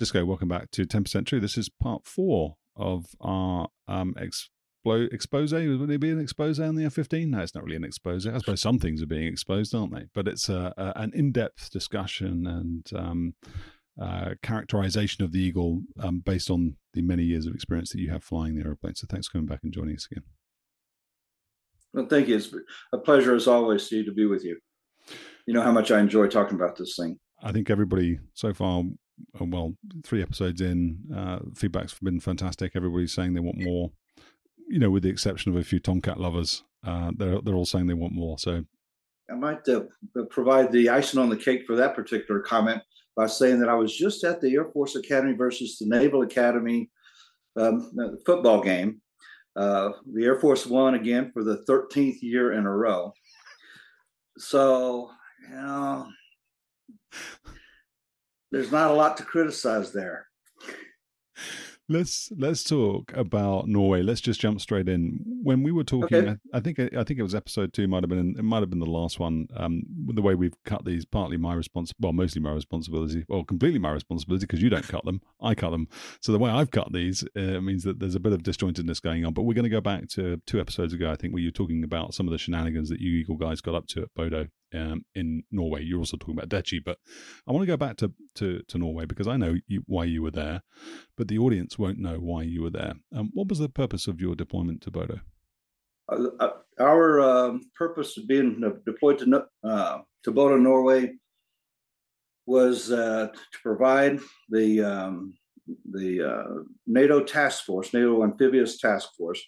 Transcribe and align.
Disco, 0.00 0.24
welcome 0.24 0.48
back 0.48 0.70
to 0.70 0.86
10% 0.86 1.26
True. 1.26 1.40
This 1.40 1.58
is 1.58 1.68
part 1.68 2.06
four 2.06 2.56
of 2.74 3.04
our 3.20 3.68
um, 3.86 4.14
explo- 4.14 5.12
expose. 5.12 5.52
Would 5.52 5.90
it 5.90 6.00
be 6.00 6.10
an 6.10 6.18
expose 6.18 6.58
on 6.58 6.74
the 6.74 6.86
F 6.86 6.94
15? 6.94 7.30
No, 7.30 7.40
it's 7.40 7.54
not 7.54 7.64
really 7.64 7.76
an 7.76 7.84
expose. 7.84 8.26
I 8.26 8.38
suppose 8.38 8.62
some 8.62 8.78
things 8.78 9.02
are 9.02 9.06
being 9.06 9.26
exposed, 9.26 9.74
aren't 9.74 9.92
they? 9.92 10.06
But 10.14 10.26
it's 10.26 10.48
a, 10.48 10.72
a, 10.78 10.94
an 10.96 11.12
in 11.14 11.32
depth 11.32 11.70
discussion 11.70 12.46
and 12.46 12.90
um, 12.96 13.34
uh, 14.00 14.36
characterization 14.42 15.22
of 15.22 15.32
the 15.32 15.38
Eagle 15.38 15.82
um, 15.98 16.20
based 16.24 16.50
on 16.50 16.76
the 16.94 17.02
many 17.02 17.24
years 17.24 17.44
of 17.44 17.54
experience 17.54 17.92
that 17.92 18.00
you 18.00 18.08
have 18.10 18.24
flying 18.24 18.54
the 18.54 18.64
aeroplane. 18.64 18.94
So 18.94 19.06
thanks 19.06 19.28
for 19.28 19.32
coming 19.32 19.48
back 19.48 19.60
and 19.62 19.70
joining 19.70 19.96
us 19.96 20.08
again. 20.10 20.24
Well, 21.92 22.06
thank 22.06 22.28
you. 22.28 22.36
It's 22.36 22.54
a 22.94 22.96
pleasure 22.96 23.34
as 23.34 23.46
always, 23.46 23.82
Steve, 23.82 24.06
to 24.06 24.14
be 24.14 24.24
with 24.24 24.46
you. 24.46 24.60
You 25.46 25.52
know 25.52 25.62
how 25.62 25.72
much 25.72 25.90
I 25.90 26.00
enjoy 26.00 26.28
talking 26.28 26.54
about 26.54 26.78
this 26.78 26.96
thing. 26.96 27.18
I 27.42 27.52
think 27.52 27.68
everybody 27.68 28.18
so 28.32 28.54
far 28.54 28.84
well, 29.38 29.74
three 30.04 30.22
episodes 30.22 30.60
in, 30.60 30.98
uh, 31.14 31.40
feedback's 31.54 31.98
been 31.98 32.20
fantastic. 32.20 32.72
Everybody's 32.74 33.12
saying 33.12 33.34
they 33.34 33.40
want 33.40 33.58
more. 33.58 33.90
You 34.68 34.78
know, 34.78 34.90
with 34.90 35.02
the 35.02 35.08
exception 35.08 35.52
of 35.52 35.58
a 35.58 35.64
few 35.64 35.80
Tomcat 35.80 36.20
lovers, 36.20 36.62
uh, 36.86 37.10
they're 37.16 37.40
they're 37.40 37.54
all 37.54 37.64
saying 37.64 37.86
they 37.86 37.94
want 37.94 38.14
more. 38.14 38.38
So, 38.38 38.64
I 39.30 39.34
might 39.34 39.68
uh, 39.68 39.82
provide 40.30 40.72
the 40.72 40.88
icing 40.88 41.20
on 41.20 41.28
the 41.28 41.36
cake 41.36 41.64
for 41.66 41.76
that 41.76 41.94
particular 41.94 42.40
comment 42.40 42.82
by 43.16 43.26
saying 43.26 43.60
that 43.60 43.68
I 43.68 43.74
was 43.74 43.96
just 43.96 44.24
at 44.24 44.40
the 44.40 44.54
Air 44.54 44.66
Force 44.66 44.96
Academy 44.96 45.34
versus 45.34 45.78
the 45.78 45.86
Naval 45.86 46.22
Academy 46.22 46.90
um, 47.56 47.90
uh, 48.00 48.16
football 48.24 48.62
game. 48.62 49.00
Uh, 49.56 49.90
the 50.14 50.24
Air 50.24 50.40
Force 50.40 50.66
won 50.66 50.94
again 50.94 51.30
for 51.32 51.42
the 51.42 51.64
13th 51.68 52.22
year 52.22 52.52
in 52.52 52.66
a 52.66 52.74
row. 52.74 53.12
So, 54.38 55.10
you 55.42 55.56
know, 55.56 56.06
there's 58.50 58.72
not 58.72 58.90
a 58.90 58.94
lot 58.94 59.16
to 59.18 59.24
criticize 59.24 59.92
there. 59.92 60.26
Let's 61.90 62.30
let's 62.38 62.62
talk 62.62 63.12
about 63.16 63.66
Norway. 63.66 64.02
Let's 64.02 64.20
just 64.20 64.38
jump 64.38 64.60
straight 64.60 64.88
in. 64.88 65.18
When 65.42 65.64
we 65.64 65.72
were 65.72 65.82
talking, 65.82 66.18
okay. 66.18 66.36
I, 66.54 66.60
think 66.60 66.78
I 66.78 67.02
think 67.02 67.18
it 67.18 67.24
was 67.24 67.34
episode 67.34 67.72
two. 67.72 67.88
Might 67.88 68.04
have 68.04 68.08
been 68.08 68.36
it 68.38 68.44
might 68.44 68.60
have 68.60 68.70
been 68.70 68.78
the 68.78 68.86
last 68.86 69.18
one. 69.18 69.48
Um, 69.56 69.82
the 70.06 70.22
way 70.22 70.36
we've 70.36 70.54
cut 70.64 70.84
these, 70.84 71.04
partly 71.04 71.36
my 71.36 71.52
response, 71.52 71.92
well, 71.98 72.12
mostly 72.12 72.40
my 72.40 72.52
responsibility, 72.52 73.24
well, 73.28 73.42
completely 73.42 73.80
my 73.80 73.90
responsibility 73.90 74.46
because 74.46 74.62
you 74.62 74.70
don't 74.70 74.86
cut 74.86 75.04
them, 75.04 75.20
I 75.42 75.56
cut 75.56 75.70
them. 75.70 75.88
So 76.20 76.30
the 76.30 76.38
way 76.38 76.48
I've 76.48 76.70
cut 76.70 76.92
these 76.92 77.24
uh, 77.34 77.60
means 77.60 77.82
that 77.82 77.98
there's 77.98 78.14
a 78.14 78.20
bit 78.20 78.34
of 78.34 78.44
disjointedness 78.44 79.02
going 79.02 79.24
on. 79.24 79.32
But 79.34 79.42
we're 79.42 79.54
going 79.54 79.64
to 79.64 79.68
go 79.68 79.80
back 79.80 80.06
to 80.10 80.40
two 80.46 80.60
episodes 80.60 80.92
ago. 80.92 81.10
I 81.10 81.16
think 81.16 81.32
where 81.32 81.42
you 81.42 81.48
were 81.48 81.52
talking 81.52 81.82
about 81.82 82.14
some 82.14 82.28
of 82.28 82.30
the 82.30 82.38
shenanigans 82.38 82.88
that 82.90 83.00
you 83.00 83.10
Eagle 83.10 83.36
guys 83.36 83.60
got 83.60 83.74
up 83.74 83.88
to 83.88 84.02
at 84.02 84.14
Bodo 84.14 84.46
um, 84.74 85.04
in 85.14 85.42
Norway. 85.50 85.82
You're 85.82 85.98
also 85.98 86.16
talking 86.16 86.36
about 86.36 86.48
Deci, 86.48 86.80
but 86.84 86.98
I 87.46 87.52
want 87.52 87.62
to 87.62 87.66
go 87.66 87.76
back 87.76 87.96
to, 87.98 88.12
to, 88.36 88.62
to 88.68 88.78
Norway 88.78 89.04
because 89.06 89.28
I 89.28 89.36
know 89.36 89.56
you, 89.66 89.82
why 89.86 90.04
you 90.04 90.22
were 90.22 90.30
there, 90.30 90.62
but 91.16 91.28
the 91.28 91.38
audience 91.38 91.78
won't 91.78 91.98
know 91.98 92.16
why 92.16 92.42
you 92.42 92.62
were 92.62 92.70
there. 92.70 92.94
Um, 93.14 93.30
what 93.34 93.48
was 93.48 93.58
the 93.58 93.68
purpose 93.68 94.06
of 94.06 94.20
your 94.20 94.34
deployment 94.34 94.82
to 94.82 94.90
Bodo? 94.90 95.20
Uh, 96.10 96.26
uh 96.38 96.50
our 96.78 97.20
uh, 97.20 97.58
purpose 97.76 98.16
of 98.16 98.26
being 98.26 98.60
deployed 98.86 99.18
to 99.18 99.44
uh, 99.62 99.98
to 100.24 100.30
Bodo, 100.30 100.56
Norway, 100.56 101.12
was 102.46 102.90
uh, 102.90 103.28
to 103.28 103.58
provide 103.62 104.18
the 104.48 104.82
um, 104.82 105.34
the 105.90 106.22
uh, 106.22 106.62
NATO 106.86 107.22
task 107.22 107.64
force, 107.64 107.92
NATO 107.92 108.24
amphibious 108.24 108.78
task 108.78 109.10
force, 109.16 109.40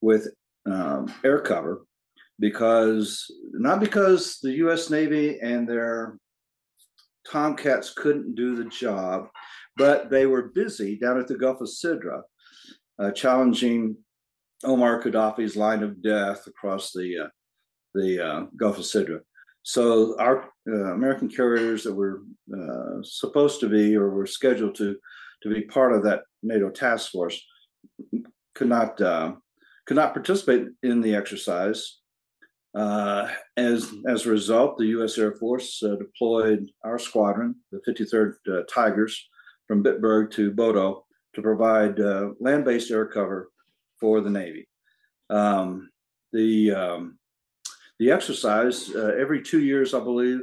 with 0.00 0.28
um, 0.66 1.12
air 1.24 1.40
cover 1.40 1.86
because 2.38 3.26
not 3.52 3.80
because 3.80 4.38
the 4.42 4.52
U.S. 4.52 4.90
Navy 4.90 5.38
and 5.40 5.68
their 5.68 6.18
Tomcats 7.30 7.92
couldn't 7.94 8.34
do 8.34 8.56
the 8.56 8.64
job, 8.64 9.28
but 9.76 10.10
they 10.10 10.26
were 10.26 10.48
busy 10.48 10.96
down 10.96 11.18
at 11.18 11.26
the 11.26 11.36
Gulf 11.36 11.60
of 11.60 11.68
Sidra, 11.68 12.22
uh, 12.98 13.10
challenging 13.12 13.96
Omar 14.64 15.02
Gaddafi's 15.02 15.56
line 15.56 15.82
of 15.82 16.02
death 16.02 16.46
across 16.46 16.92
the 16.92 17.24
uh, 17.24 17.28
the 17.94 18.26
uh, 18.26 18.46
Gulf 18.56 18.78
of 18.78 18.84
Sidra. 18.84 19.20
So 19.62 20.18
our 20.18 20.50
uh, 20.68 20.92
American 20.92 21.28
carriers 21.28 21.84
that 21.84 21.94
were 21.94 22.22
uh, 22.54 23.02
supposed 23.02 23.60
to 23.60 23.68
be 23.68 23.96
or 23.96 24.10
were 24.10 24.26
scheduled 24.26 24.74
to 24.76 24.96
to 25.42 25.54
be 25.54 25.62
part 25.62 25.92
of 25.92 26.02
that 26.04 26.22
NATO 26.42 26.70
task 26.70 27.10
force 27.10 27.42
could 28.54 28.68
not 28.68 29.00
uh, 29.00 29.32
could 29.86 29.96
not 29.96 30.14
participate 30.14 30.68
in 30.82 31.00
the 31.00 31.14
exercise 31.14 32.00
uh, 32.74 33.28
as 33.56 33.92
as 34.08 34.26
a 34.26 34.30
result, 34.30 34.78
the 34.78 34.86
U.S. 34.86 35.16
Air 35.16 35.32
Force 35.32 35.82
uh, 35.82 35.94
deployed 35.96 36.70
our 36.84 36.98
squadron, 36.98 37.54
the 37.70 37.80
53rd 37.88 38.34
uh, 38.48 38.62
Tigers, 38.72 39.28
from 39.68 39.84
Bitburg 39.84 40.32
to 40.32 40.50
Bodo 40.50 41.04
to 41.34 41.42
provide 41.42 42.00
uh, 42.00 42.30
land-based 42.40 42.90
air 42.90 43.06
cover 43.06 43.50
for 43.98 44.20
the 44.20 44.30
Navy. 44.30 44.68
Um, 45.30 45.90
the 46.32 46.72
um, 46.72 47.18
the 48.00 48.10
exercise 48.10 48.90
uh, 48.94 49.14
every 49.18 49.40
two 49.40 49.60
years, 49.60 49.94
I 49.94 50.00
believe, 50.00 50.40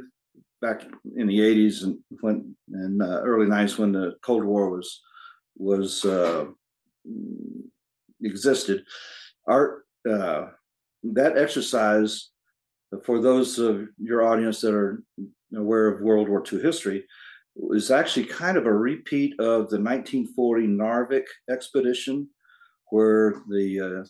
back 0.62 0.86
in 1.16 1.26
the 1.26 1.38
80s 1.38 1.82
and 1.82 1.98
when 2.20 2.56
and 2.72 3.02
uh, 3.02 3.20
early 3.22 3.46
90s 3.46 3.78
when 3.78 3.92
the 3.92 4.14
Cold 4.22 4.44
War 4.44 4.70
was 4.70 5.02
was 5.56 6.06
existed. 8.22 8.84
Our 9.46 9.84
that 11.02 11.36
exercise, 11.36 12.30
for 13.04 13.20
those 13.20 13.58
of 13.58 13.88
your 13.98 14.26
audience 14.26 14.60
that 14.60 14.74
are 14.74 15.02
aware 15.56 15.88
of 15.88 16.00
World 16.00 16.28
War 16.28 16.42
II 16.50 16.60
history, 16.60 17.04
is 17.70 17.90
actually 17.90 18.26
kind 18.26 18.56
of 18.56 18.66
a 18.66 18.72
repeat 18.72 19.32
of 19.38 19.68
the 19.68 19.80
1940 19.80 20.66
Narvik 20.68 21.24
expedition, 21.50 22.28
where 22.90 23.42
the 23.48 23.80
uh, 23.80 24.04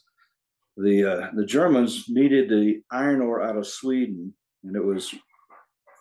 the 0.76 1.04
uh, 1.04 1.30
the 1.34 1.46
Germans 1.46 2.06
needed 2.08 2.48
the 2.48 2.82
iron 2.90 3.20
ore 3.20 3.42
out 3.42 3.56
of 3.56 3.66
Sweden, 3.66 4.32
and 4.64 4.76
it 4.76 4.84
was 4.84 5.14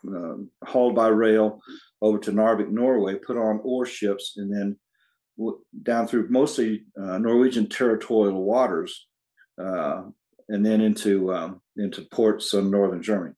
uh, 0.07 0.35
hauled 0.65 0.95
by 0.95 1.07
rail 1.07 1.59
over 2.01 2.17
to 2.19 2.31
Narvik, 2.31 2.69
Norway, 2.69 3.15
put 3.15 3.37
on 3.37 3.59
ore 3.63 3.85
ships, 3.85 4.33
and 4.37 4.53
then 4.53 4.77
down 5.83 6.07
through 6.07 6.29
mostly 6.29 6.83
uh, 7.01 7.17
Norwegian 7.17 7.67
territorial 7.67 8.43
waters 8.43 9.07
uh, 9.61 10.03
and 10.51 10.65
then 10.65 10.81
into 10.81 11.33
um, 11.33 11.61
into 11.77 12.01
ports 12.11 12.53
in 12.53 12.69
northern 12.69 13.01
Germany. 13.01 13.33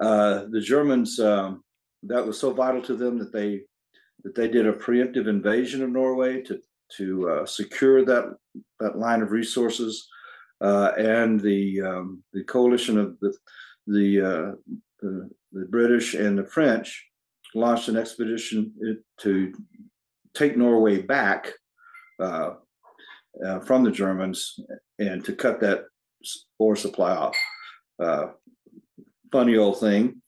Uh, 0.00 0.44
the 0.50 0.60
Germans 0.60 1.18
um, 1.18 1.64
that 2.02 2.26
was 2.26 2.38
so 2.38 2.52
vital 2.52 2.82
to 2.82 2.94
them 2.94 3.18
that 3.18 3.32
they 3.32 3.62
that 4.22 4.34
they 4.34 4.48
did 4.48 4.66
a 4.66 4.72
preemptive 4.72 5.26
invasion 5.28 5.82
of 5.82 5.90
Norway 5.90 6.42
to 6.42 6.60
to 6.96 7.30
uh, 7.30 7.46
secure 7.46 8.04
that 8.04 8.36
that 8.80 8.98
line 8.98 9.22
of 9.22 9.32
resources, 9.32 10.06
uh, 10.60 10.92
and 10.98 11.40
the 11.40 11.80
um, 11.80 12.22
the 12.32 12.44
coalition 12.44 12.98
of 12.98 13.18
the 13.20 13.34
the, 13.86 14.20
uh, 14.20 14.52
the, 15.00 15.30
the 15.52 15.66
British 15.66 16.14
and 16.14 16.38
the 16.38 16.46
French 16.46 17.06
launched 17.54 17.88
an 17.88 17.96
expedition 17.96 18.72
to 19.20 19.52
take 20.34 20.56
Norway 20.56 21.02
back 21.02 21.52
uh, 22.18 22.54
uh, 23.44 23.60
from 23.60 23.84
the 23.84 23.90
Germans 23.90 24.58
and 24.98 25.24
to 25.24 25.34
cut 25.34 25.60
that 25.60 25.84
ore 26.58 26.76
supply 26.76 27.14
off. 27.14 27.36
Uh, 28.02 28.26
funny 29.32 29.56
old 29.56 29.80
thing. 29.80 30.20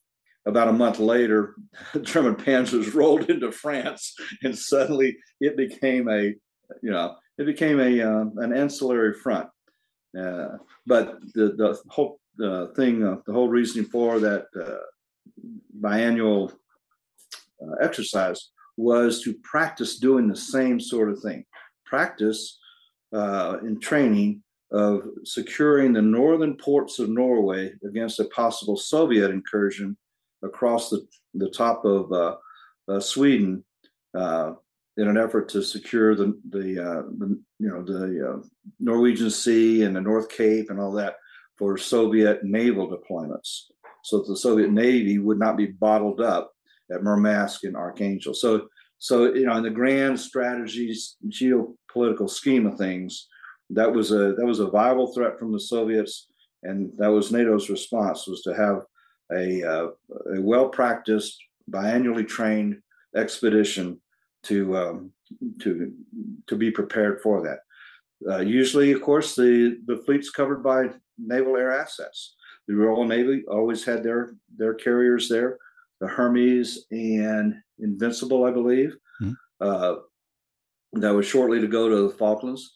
about 0.46 0.68
a 0.68 0.72
month 0.72 0.98
later, 0.98 1.54
German 2.02 2.36
panzers 2.36 2.94
rolled 2.94 3.30
into 3.30 3.50
France, 3.52 4.14
and 4.42 4.56
suddenly 4.56 5.16
it 5.40 5.56
became 5.56 6.08
a, 6.08 6.34
you 6.82 6.90
know, 6.90 7.16
it 7.38 7.46
became 7.46 7.80
a 7.80 8.00
uh, 8.00 8.24
an 8.36 8.52
ancillary 8.52 9.14
front. 9.14 9.48
Uh, 10.18 10.56
but 10.86 11.20
the 11.34 11.52
the 11.56 11.78
whole 11.88 12.20
uh, 12.42 12.66
thing, 12.76 13.00
the 13.00 13.32
whole 13.32 13.48
reasoning 13.48 13.88
for 13.88 14.18
that 14.20 14.46
uh, 14.60 14.84
biannual 15.80 16.52
uh, 17.62 17.74
exercise 17.80 18.50
was 18.76 19.22
to 19.22 19.34
practice 19.42 19.98
doing 19.98 20.28
the 20.28 20.36
same 20.36 20.78
sort 20.80 21.10
of 21.10 21.20
thing. 21.20 21.44
Practice 21.84 22.58
uh, 23.12 23.58
in 23.62 23.80
training 23.80 24.42
of 24.72 25.02
securing 25.24 25.92
the 25.92 26.02
northern 26.02 26.56
ports 26.56 26.98
of 26.98 27.08
Norway 27.08 27.72
against 27.86 28.20
a 28.20 28.24
possible 28.24 28.76
Soviet 28.76 29.30
incursion 29.30 29.96
across 30.42 30.90
the, 30.90 31.06
the 31.34 31.50
top 31.50 31.84
of 31.84 32.10
uh, 32.12 32.36
uh, 32.88 33.00
Sweden 33.00 33.64
uh, 34.16 34.52
in 34.96 35.08
an 35.08 35.18
effort 35.18 35.48
to 35.50 35.62
secure 35.62 36.14
the 36.14 36.38
the, 36.50 36.82
uh, 36.82 37.02
the 37.18 37.40
you 37.58 37.68
know 37.68 37.82
the 37.82 38.28
uh, 38.28 38.42
Norwegian 38.80 39.30
Sea 39.30 39.82
and 39.82 39.94
the 39.94 40.00
North 40.00 40.28
Cape 40.28 40.70
and 40.70 40.80
all 40.80 40.92
that 40.92 41.16
for 41.58 41.76
Soviet 41.78 42.44
naval 42.44 42.88
deployments, 42.88 43.64
so 44.02 44.18
that 44.18 44.28
the 44.28 44.36
Soviet 44.36 44.70
Navy 44.70 45.18
would 45.18 45.38
not 45.38 45.56
be 45.56 45.66
bottled 45.66 46.20
up 46.20 46.52
at 46.92 47.02
Murmansk 47.02 47.64
and 47.64 47.76
Archangel. 47.76 48.34
So 48.34 48.68
so 48.98 49.34
you 49.34 49.46
know 49.46 49.56
in 49.56 49.62
the 49.62 49.70
grand 49.70 50.18
strategies 50.18 51.16
geopolitical 51.28 52.28
scheme 52.28 52.66
of 52.66 52.78
things, 52.78 53.28
that 53.70 53.92
was 53.92 54.12
a 54.12 54.34
that 54.34 54.46
was 54.46 54.60
a 54.60 54.70
viable 54.70 55.12
threat 55.12 55.38
from 55.38 55.52
the 55.52 55.60
Soviets, 55.60 56.28
and 56.62 56.90
that 56.98 57.08
was 57.08 57.32
NATO's 57.32 57.68
response 57.68 58.26
was 58.26 58.42
to 58.42 58.54
have 58.54 58.82
a, 59.32 59.62
uh, 59.64 59.86
a 60.36 60.40
well 60.40 60.68
practiced, 60.68 61.42
biannually 61.70 62.26
trained 62.26 62.80
expedition 63.16 64.00
to 64.44 64.76
um, 64.76 65.12
to 65.60 65.92
to 66.46 66.56
be 66.56 66.70
prepared 66.70 67.20
for 67.20 67.42
that. 67.42 67.58
Uh, 68.30 68.40
usually, 68.40 68.92
of 68.92 69.02
course, 69.02 69.34
the 69.34 69.78
the 69.86 69.96
fleet's 69.98 70.30
covered 70.30 70.62
by 70.62 70.90
naval 71.18 71.56
air 71.56 71.72
assets. 71.72 72.34
The 72.68 72.74
Royal 72.74 73.04
Navy 73.04 73.44
always 73.48 73.84
had 73.84 74.02
their 74.02 74.34
their 74.56 74.74
carriers 74.74 75.28
there, 75.28 75.58
the 76.00 76.06
Hermes 76.06 76.86
and 76.90 77.54
Invincible, 77.78 78.44
I 78.44 78.52
believe. 78.52 78.96
Mm-hmm. 79.20 79.32
Uh, 79.60 79.94
that 80.92 81.14
was 81.14 81.26
shortly 81.26 81.60
to 81.60 81.66
go 81.66 81.88
to 81.88 82.08
the 82.08 82.14
Falklands 82.14 82.72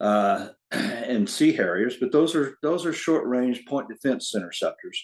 uh, 0.00 0.48
and 0.70 1.28
Sea 1.28 1.52
Harriers, 1.52 1.96
but 2.00 2.12
those 2.12 2.34
are 2.34 2.56
those 2.62 2.86
are 2.86 2.92
short 2.92 3.26
range 3.26 3.64
point 3.66 3.88
defense 3.88 4.34
interceptors. 4.34 5.02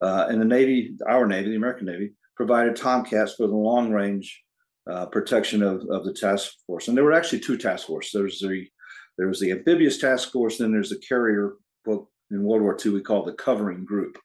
Uh, 0.00 0.26
and 0.28 0.40
the 0.40 0.44
Navy, 0.44 0.96
our 1.06 1.26
Navy, 1.26 1.50
the 1.50 1.56
American 1.56 1.86
Navy, 1.86 2.12
provided 2.36 2.74
Tomcats 2.74 3.34
for 3.34 3.46
the 3.46 3.54
long 3.54 3.92
range 3.92 4.42
uh, 4.90 5.06
protection 5.06 5.62
of, 5.62 5.86
of 5.90 6.04
the 6.04 6.12
task 6.12 6.54
force. 6.66 6.88
And 6.88 6.96
there 6.96 7.04
were 7.04 7.12
actually 7.12 7.38
two 7.38 7.56
task 7.56 7.86
forces. 7.86 8.10
There's 8.12 8.40
the 8.40 8.68
there 9.18 9.28
was 9.28 9.40
the 9.40 9.52
amphibious 9.52 9.98
task 9.98 10.32
force, 10.32 10.58
then 10.58 10.72
there's 10.72 10.92
a 10.92 10.98
carrier. 10.98 11.54
Well, 11.84 12.10
in 12.30 12.42
World 12.42 12.62
War 12.62 12.78
II, 12.84 12.92
we 12.92 13.02
called 13.02 13.26
the 13.26 13.34
covering 13.34 13.84
group. 13.84 14.18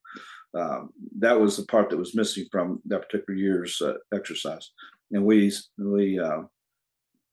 Um, 0.54 0.92
that 1.20 1.40
was 1.40 1.58
the 1.58 1.66
part 1.66 1.90
that 1.90 1.98
was 1.98 2.16
missing 2.16 2.46
from 2.52 2.82
that 2.86 3.02
particular 3.02 3.38
year's 3.38 3.82
uh, 3.82 3.96
exercise, 4.14 4.72
and 5.12 5.24
we 5.26 5.52
we 5.78 6.18
uh, 6.18 6.44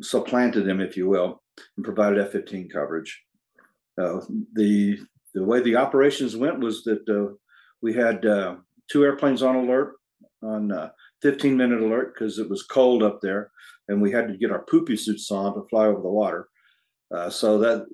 supplanted 0.02 0.66
them, 0.66 0.80
if 0.80 0.96
you 0.96 1.08
will, 1.08 1.42
and 1.76 1.84
provided 1.84 2.18
F-15 2.18 2.72
coverage. 2.72 3.22
Uh, 4.00 4.20
the 4.54 4.98
the 5.34 5.44
way 5.44 5.60
the 5.60 5.76
operations 5.76 6.36
went 6.36 6.60
was 6.60 6.84
that 6.84 7.08
uh, 7.08 7.34
we 7.82 7.92
had 7.92 8.24
uh, 8.24 8.56
two 8.90 9.04
airplanes 9.04 9.42
on 9.42 9.56
alert 9.56 9.94
on 10.42 10.70
uh, 10.70 10.90
15 11.22 11.56
minute 11.56 11.80
alert 11.80 12.14
because 12.14 12.38
it 12.38 12.48
was 12.48 12.62
cold 12.62 13.02
up 13.02 13.20
there 13.20 13.50
and 13.88 14.00
we 14.00 14.12
had 14.12 14.28
to 14.28 14.36
get 14.36 14.50
our 14.50 14.64
poopy 14.64 14.96
suits 14.96 15.30
on 15.30 15.54
to 15.54 15.66
fly 15.68 15.86
over 15.86 16.00
the 16.00 16.08
water. 16.08 16.48
Uh, 17.14 17.28
so 17.28 17.58
that 17.58 17.86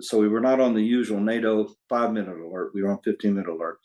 so 0.00 0.18
we 0.18 0.28
were 0.28 0.40
not 0.40 0.60
on 0.60 0.74
the 0.74 0.82
usual 0.82 1.20
nato 1.20 1.68
five 1.88 2.12
minute 2.12 2.36
alert 2.36 2.72
we 2.74 2.82
were 2.82 2.90
on 2.90 3.00
15 3.04 3.34
minute 3.34 3.48
alert. 3.48 3.78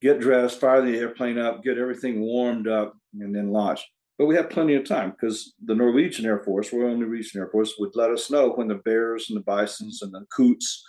Get 0.00 0.20
dressed 0.20 0.60
fire 0.60 0.82
the 0.82 0.96
airplane 0.96 1.38
up 1.38 1.62
get 1.62 1.78
everything 1.78 2.20
warmed 2.20 2.68
up 2.68 2.96
and 3.18 3.34
then 3.34 3.50
launch 3.50 3.84
but 4.18 4.26
we 4.26 4.34
had 4.36 4.50
plenty 4.50 4.74
of 4.74 4.86
time 4.86 5.10
because 5.10 5.54
the 5.64 5.74
norwegian 5.74 6.26
air 6.26 6.42
force 6.44 6.72
royal 6.72 6.96
norwegian 6.96 7.40
air 7.40 7.48
force 7.48 7.74
would 7.78 7.94
let 7.94 8.10
us 8.10 8.30
know 8.30 8.50
when 8.50 8.68
the 8.68 8.80
bears 8.84 9.26
and 9.28 9.36
the 9.36 9.44
bisons 9.44 10.02
and 10.02 10.12
the 10.12 10.24
coots 10.30 10.84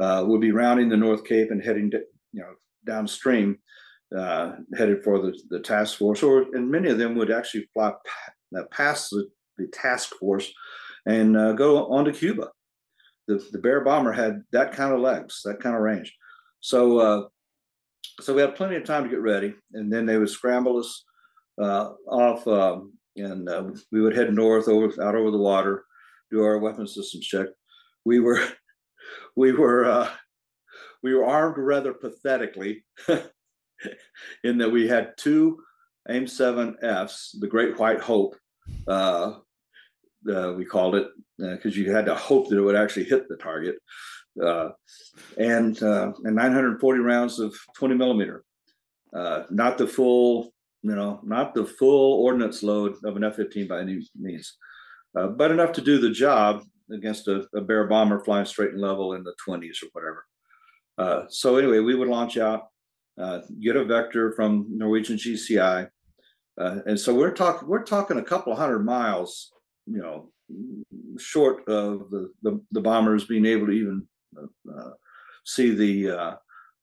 uh, 0.00 0.24
would 0.26 0.40
be 0.40 0.52
rounding 0.52 0.88
the 0.88 0.96
north 0.96 1.24
cape 1.24 1.50
and 1.50 1.62
heading 1.62 1.90
to, 1.90 2.00
you 2.32 2.40
know 2.40 2.54
downstream 2.84 3.58
uh, 4.16 4.52
headed 4.76 5.02
for 5.02 5.20
the, 5.20 5.38
the 5.50 5.60
task 5.60 5.98
force, 5.98 6.22
or 6.22 6.42
and 6.54 6.70
many 6.70 6.90
of 6.90 6.98
them 6.98 7.14
would 7.14 7.30
actually 7.30 7.68
fly 7.72 7.92
uh, 8.56 8.62
past 8.70 9.10
the, 9.10 9.28
the 9.58 9.66
task 9.68 10.14
force 10.16 10.52
and 11.06 11.36
uh, 11.36 11.52
go 11.52 11.86
on 11.86 12.04
to 12.04 12.12
Cuba. 12.12 12.48
The, 13.28 13.44
the 13.52 13.58
Bear 13.58 13.82
bomber 13.82 14.12
had 14.12 14.42
that 14.52 14.72
kind 14.72 14.92
of 14.92 15.00
legs, 15.00 15.42
that 15.44 15.60
kind 15.60 15.74
of 15.74 15.82
range. 15.82 16.14
So 16.60 16.98
uh, 16.98 17.22
so 18.20 18.34
we 18.34 18.40
had 18.40 18.56
plenty 18.56 18.76
of 18.76 18.84
time 18.84 19.04
to 19.04 19.10
get 19.10 19.20
ready, 19.20 19.54
and 19.72 19.92
then 19.92 20.06
they 20.06 20.18
would 20.18 20.30
scramble 20.30 20.78
us 20.78 21.04
off, 21.58 22.46
um, 22.46 22.92
and 23.16 23.48
uh, 23.48 23.70
we 23.90 24.00
would 24.00 24.16
head 24.16 24.32
north 24.32 24.68
over 24.68 24.86
out 25.02 25.14
over 25.14 25.30
the 25.30 25.38
water, 25.38 25.84
do 26.30 26.42
our 26.42 26.58
weapon 26.58 26.86
systems 26.86 27.26
check. 27.26 27.48
We 28.04 28.20
were 28.20 28.40
we 29.36 29.52
were 29.52 30.08
we 31.02 31.14
were 31.14 31.26
armed 31.26 31.58
rather 31.58 31.92
pathetically 31.92 32.84
in 34.44 34.58
that 34.58 34.70
we 34.70 34.88
had 34.88 35.14
two 35.16 35.62
AIM 36.08 36.24
7Fs, 36.24 37.40
the 37.40 37.46
Great 37.46 37.78
White 37.78 38.00
Hope, 38.00 38.34
uh, 38.88 39.34
uh, 40.32 40.52
we 40.56 40.64
called 40.64 40.94
it, 40.94 41.08
because 41.38 41.76
uh, 41.76 41.80
you 41.80 41.92
had 41.92 42.06
to 42.06 42.14
hope 42.14 42.48
that 42.48 42.58
it 42.58 42.62
would 42.62 42.76
actually 42.76 43.04
hit 43.04 43.28
the 43.28 43.36
target, 43.36 43.76
uh, 44.42 44.70
and 45.36 45.82
uh, 45.82 46.12
and 46.24 46.36
940 46.36 47.00
rounds 47.00 47.38
of 47.38 47.54
20 47.76 47.94
millimeter, 47.94 48.44
uh, 49.14 49.44
not 49.50 49.78
the 49.78 49.86
full, 49.86 50.52
you 50.82 50.94
know, 50.94 51.20
not 51.22 51.54
the 51.54 51.64
full 51.64 52.22
ordnance 52.24 52.62
load 52.62 52.96
of 53.04 53.16
an 53.16 53.24
F-15 53.24 53.68
by 53.68 53.80
any 53.80 54.06
means, 54.18 54.56
but 55.14 55.50
enough 55.50 55.72
to 55.72 55.80
do 55.80 55.98
the 55.98 56.10
job 56.10 56.62
against 56.92 57.28
a, 57.28 57.46
a 57.54 57.60
bear 57.60 57.86
bomber 57.86 58.20
flying 58.20 58.44
straight 58.44 58.72
and 58.72 58.80
level 58.80 59.14
in 59.14 59.22
the 59.22 59.34
20s 59.46 59.82
or 59.82 59.88
whatever. 59.92 60.26
Uh, 60.98 61.26
so 61.28 61.56
anyway, 61.56 61.78
we 61.78 61.94
would 61.94 62.08
launch 62.08 62.36
out, 62.36 62.68
uh, 63.20 63.40
get 63.60 63.76
a 63.76 63.84
vector 63.84 64.32
from 64.32 64.66
Norwegian 64.68 65.16
GCI, 65.16 65.88
uh, 66.60 66.78
and 66.86 66.98
so 67.00 67.14
we're 67.14 67.32
talking 67.32 67.66
we're 67.66 67.82
talking 67.82 68.18
a 68.18 68.24
couple 68.24 68.54
hundred 68.54 68.80
miles, 68.80 69.52
you 69.86 70.02
know, 70.02 70.30
short 71.18 71.66
of 71.66 72.10
the 72.10 72.30
the, 72.42 72.60
the 72.72 72.80
bombers 72.80 73.24
being 73.24 73.46
able 73.46 73.66
to 73.66 73.72
even 73.72 74.06
uh, 74.38 74.90
see 75.46 75.74
the 75.74 76.10
uh, 76.10 76.34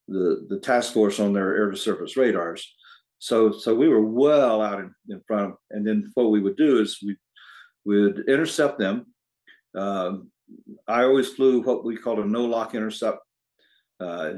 the 0.08 0.46
the 0.48 0.58
task 0.58 0.92
force 0.92 1.20
on 1.20 1.32
their 1.32 1.56
air 1.56 1.70
to 1.70 1.76
surface 1.76 2.16
radars. 2.16 2.74
So 3.20 3.52
so 3.52 3.74
we 3.74 3.88
were 3.88 4.04
well 4.04 4.60
out 4.60 4.80
in, 4.80 4.92
in 5.08 5.20
front 5.26 5.52
of, 5.52 5.56
and 5.70 5.86
then 5.86 6.10
what 6.14 6.30
we 6.30 6.40
would 6.40 6.56
do 6.56 6.80
is 6.80 6.98
we 7.06 7.16
would 7.84 8.28
intercept 8.28 8.78
them. 8.78 9.06
Um, 9.74 10.30
I 10.88 11.04
always 11.04 11.28
flew 11.28 11.62
what 11.62 11.84
we 11.84 11.96
called 11.96 12.18
a 12.18 12.24
no 12.26 12.44
lock 12.44 12.74
intercept 12.74 13.20
uh, 14.00 14.32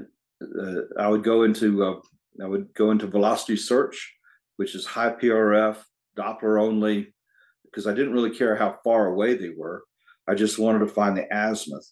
uh, 0.61 0.81
I 0.99 1.09
would 1.09 1.23
go 1.23 1.45
into 1.45 1.85
uh, 1.85 2.01
I 2.43 2.47
would 2.47 2.75
go 2.75 2.91
into 2.91 3.07
velocity 3.07 3.57
search, 3.57 4.15
which 4.57 4.75
is 4.75 4.85
high 4.85 5.13
PRF, 5.13 5.77
Doppler 6.17 6.61
only, 6.61 7.15
because 7.65 7.87
I 7.87 7.95
didn't 7.95 8.13
really 8.13 8.37
care 8.37 8.57
how 8.57 8.79
far 8.83 9.07
away 9.07 9.35
they 9.35 9.51
were. 9.57 9.85
I 10.29 10.35
just 10.35 10.59
wanted 10.59 10.81
to 10.81 10.89
find 10.89 11.17
the 11.17 11.27
azimuth 11.33 11.89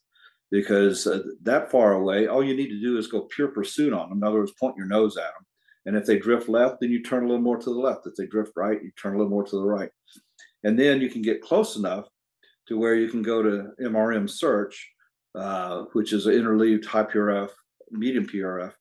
because 0.50 1.06
uh, 1.06 1.22
that 1.42 1.70
far 1.70 1.92
away, 1.92 2.26
all 2.26 2.42
you 2.42 2.56
need 2.56 2.70
to 2.70 2.80
do 2.80 2.98
is 2.98 3.06
go 3.06 3.22
pure 3.22 3.48
pursuit 3.48 3.92
on 3.92 4.08
them. 4.08 4.18
In 4.18 4.24
other 4.24 4.40
words, 4.40 4.52
point 4.58 4.76
your 4.76 4.86
nose 4.86 5.16
at 5.16 5.22
them. 5.22 5.46
And 5.86 5.96
if 5.96 6.04
they 6.04 6.18
drift 6.18 6.48
left, 6.48 6.80
then 6.80 6.90
you 6.90 7.02
turn 7.02 7.24
a 7.24 7.26
little 7.26 7.42
more 7.42 7.56
to 7.56 7.64
the 7.64 7.78
left. 7.78 8.06
If 8.06 8.14
they 8.14 8.26
drift 8.26 8.52
right, 8.56 8.82
you 8.82 8.90
turn 9.00 9.14
a 9.14 9.18
little 9.18 9.30
more 9.30 9.44
to 9.44 9.56
the 9.56 9.64
right. 9.64 9.90
And 10.62 10.78
then 10.78 11.00
you 11.00 11.08
can 11.08 11.22
get 11.22 11.42
close 11.42 11.76
enough 11.76 12.06
to 12.68 12.78
where 12.78 12.94
you 12.94 13.08
can 13.08 13.22
go 13.22 13.42
to 13.42 13.70
MRM 13.80 14.28
search, 14.28 14.90
uh, 15.34 15.84
which 15.92 16.12
is 16.12 16.26
an 16.26 16.34
interleaved 16.34 16.84
high 16.84 17.04
PRF 17.04 17.50
medium 17.90 18.26
PRF. 18.26 18.72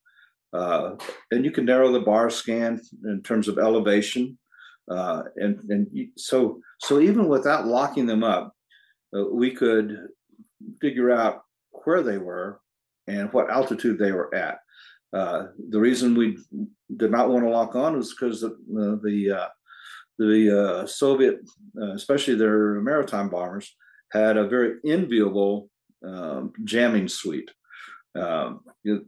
Uh, 0.52 0.96
and 1.32 1.46
you 1.46 1.52
can 1.52 1.66
narrow 1.66 1.92
the 1.92 2.00
bar 2.00 2.30
scan 2.30 2.82
in 3.06 3.22
terms 3.24 3.48
of 3.48 3.58
elevation. 3.58 4.38
Uh, 4.90 5.24
and 5.36 5.60
and 5.70 5.88
so 6.18 6.60
so 6.80 7.00
even 7.00 7.28
without 7.28 7.68
locking 7.68 8.08
them 8.08 8.24
up, 8.24 8.54
uh, 9.16 9.24
we 9.32 9.52
could 9.52 10.08
figure 10.82 11.12
out 11.12 11.44
where 11.84 12.02
they 12.02 12.18
were 12.18 12.60
and 13.08 13.32
what 13.32 13.52
altitude 13.52 14.00
they 14.00 14.12
were 14.12 14.34
at. 14.34 14.60
Uh, 15.12 15.48
the 15.70 15.80
reason 15.80 16.16
we 16.16 16.38
did 16.98 17.12
not 17.12 17.30
want 17.30 17.44
to 17.44 17.50
lock 17.50 17.76
on 17.76 17.98
was 17.98 18.14
because 18.14 18.42
the 18.42 19.00
the 19.04 19.32
uh, 19.32 19.48
the 20.18 20.60
uh, 20.62 20.86
Soviet, 20.86 21.40
especially 21.96 22.36
their 22.36 22.82
maritime 22.82 23.30
bombers, 23.30 23.76
had 24.12 24.38
a 24.38 24.48
very 24.48 24.76
enviable 24.86 25.70
um, 26.06 26.54
jamming 26.64 27.08
suite. 27.08 27.50
Um, 28.16 28.62
it, 28.84 29.04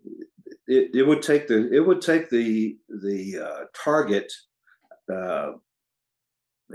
it 0.68 1.06
would 1.06 1.22
take 1.22 1.48
the 1.48 1.72
it 1.72 1.86
would 1.86 2.02
take 2.02 2.30
the 2.30 2.78
the 2.90 3.40
uh, 3.40 3.64
target 3.84 4.32
uh, 5.12 5.52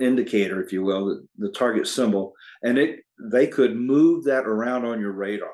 indicator, 0.00 0.62
if 0.62 0.72
you 0.72 0.82
will, 0.82 1.06
the, 1.06 1.26
the 1.38 1.52
target 1.52 1.86
symbol, 1.86 2.34
and 2.62 2.78
it 2.78 3.00
they 3.18 3.46
could 3.46 3.76
move 3.76 4.24
that 4.24 4.46
around 4.46 4.84
on 4.84 5.00
your 5.00 5.12
radar, 5.12 5.48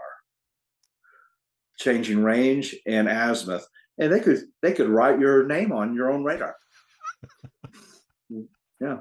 changing 1.82 2.22
range 2.22 2.74
and 2.86 3.08
azimuth, 3.08 3.66
and 3.98 4.12
they 4.12 4.20
could 4.20 4.42
they 4.62 4.72
could 4.72 4.88
write 4.88 5.20
your 5.20 5.46
name 5.46 5.72
on 5.72 5.94
your 5.94 6.10
own 6.10 6.24
radar. 6.24 6.56
yeah. 8.80 8.98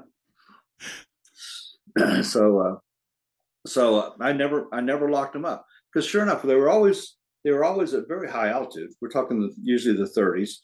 so 2.22 2.58
uh, 2.60 2.76
so 3.66 3.96
uh, 3.96 4.10
I 4.20 4.32
never 4.32 4.68
I 4.72 4.80
never 4.80 5.10
locked 5.10 5.34
them 5.34 5.44
up 5.44 5.66
because 5.92 6.06
sure 6.06 6.22
enough 6.22 6.42
they 6.42 6.54
were 6.54 6.70
always 6.70 7.16
they 7.44 7.50
were 7.50 7.64
always 7.64 7.94
at 7.94 8.08
very 8.08 8.30
high 8.30 8.48
altitude. 8.48 8.90
We're 9.00 9.08
talking 9.08 9.40
the, 9.40 9.52
usually 9.62 9.96
the 9.96 10.04
30s, 10.04 10.56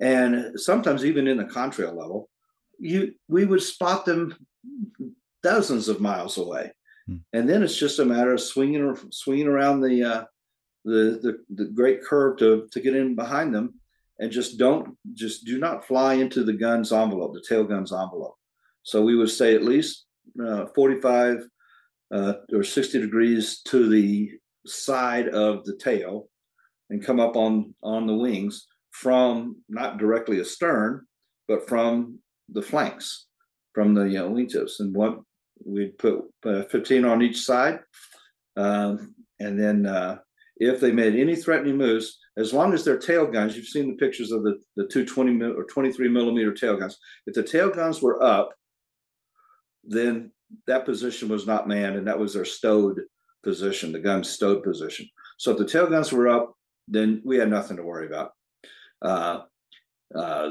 and 0.00 0.58
sometimes 0.58 1.04
even 1.04 1.26
in 1.26 1.36
the 1.36 1.44
contrail 1.44 1.96
level. 1.96 2.28
You 2.78 3.12
we 3.28 3.44
would 3.44 3.62
spot 3.62 4.04
them 4.04 4.34
dozens 5.42 5.88
of 5.88 6.00
miles 6.00 6.36
away, 6.36 6.72
hmm. 7.06 7.18
and 7.32 7.48
then 7.48 7.62
it's 7.62 7.76
just 7.76 8.00
a 8.00 8.04
matter 8.04 8.32
of 8.32 8.40
swinging 8.40 8.82
or 8.82 8.98
swinging 9.10 9.46
around 9.46 9.82
the 9.82 10.02
uh, 10.02 10.24
the, 10.84 11.18
the 11.22 11.64
the 11.64 11.70
great 11.70 12.02
curve 12.02 12.38
to 12.38 12.68
to 12.70 12.80
get 12.80 12.96
in 12.96 13.14
behind 13.14 13.54
them, 13.54 13.74
and 14.18 14.30
just 14.30 14.58
don't 14.58 14.96
just 15.14 15.44
do 15.44 15.58
not 15.58 15.86
fly 15.86 16.14
into 16.14 16.44
the 16.44 16.52
gun's 16.52 16.92
envelope, 16.92 17.34
the 17.34 17.44
tail 17.48 17.64
gun's 17.64 17.92
envelope. 17.92 18.36
So 18.82 19.02
we 19.02 19.16
would 19.16 19.30
say 19.30 19.54
at 19.54 19.62
least 19.62 20.06
uh, 20.44 20.66
45 20.74 21.46
uh, 22.12 22.34
or 22.52 22.64
60 22.64 23.00
degrees 23.00 23.62
to 23.62 23.88
the 23.88 24.32
side 24.66 25.28
of 25.28 25.64
the 25.64 25.76
tail 25.76 26.28
and 26.90 27.04
come 27.04 27.20
up 27.20 27.36
on 27.36 27.74
on 27.82 28.06
the 28.06 28.14
wings 28.14 28.66
from 28.90 29.56
not 29.68 29.98
directly 29.98 30.40
astern, 30.40 31.06
but 31.48 31.68
from 31.68 32.18
the 32.50 32.62
flanks, 32.62 33.26
from 33.74 33.94
the 33.94 34.04
you 34.04 34.18
know, 34.18 34.30
wingtips. 34.30 34.80
And 34.80 34.94
what 34.94 35.18
we'd 35.64 35.96
put 35.98 36.24
uh, 36.44 36.62
15 36.64 37.04
on 37.04 37.22
each 37.22 37.40
side, 37.40 37.80
um, 38.56 39.14
and 39.40 39.58
then 39.58 39.86
uh, 39.86 40.18
if 40.62 40.80
they 40.80 40.92
made 40.92 41.14
any 41.14 41.34
threatening 41.34 41.76
moves, 41.76 42.18
as 42.36 42.52
long 42.52 42.72
as 42.72 42.84
their 42.84 42.98
tail 42.98 43.26
guns, 43.26 43.56
you've 43.56 43.66
seen 43.66 43.88
the 43.88 43.96
pictures 43.96 44.30
of 44.30 44.42
the 44.42 44.60
the 44.76 44.86
220 44.86 45.42
or 45.54 45.64
23 45.64 46.08
millimeter 46.08 46.52
tail 46.52 46.76
guns. 46.76 46.98
If 47.26 47.34
the 47.34 47.42
tail 47.42 47.70
guns 47.70 48.00
were 48.00 48.22
up, 48.22 48.50
then 49.84 50.30
that 50.66 50.84
position 50.84 51.28
was 51.28 51.46
not 51.46 51.68
manned, 51.68 51.96
and 51.96 52.06
that 52.06 52.18
was 52.18 52.34
their 52.34 52.44
stowed 52.44 53.00
position, 53.42 53.92
the 53.92 53.98
gun 53.98 54.22
stowed 54.22 54.62
position. 54.62 55.08
So 55.38 55.50
if 55.50 55.58
the 55.58 55.66
tail 55.66 55.88
guns 55.88 56.12
were 56.12 56.28
up, 56.28 56.54
then 56.86 57.22
we 57.24 57.36
had 57.36 57.50
nothing 57.50 57.76
to 57.76 57.82
worry 57.82 58.06
about. 58.06 58.32
Uh, 59.00 59.40
uh, 60.14 60.50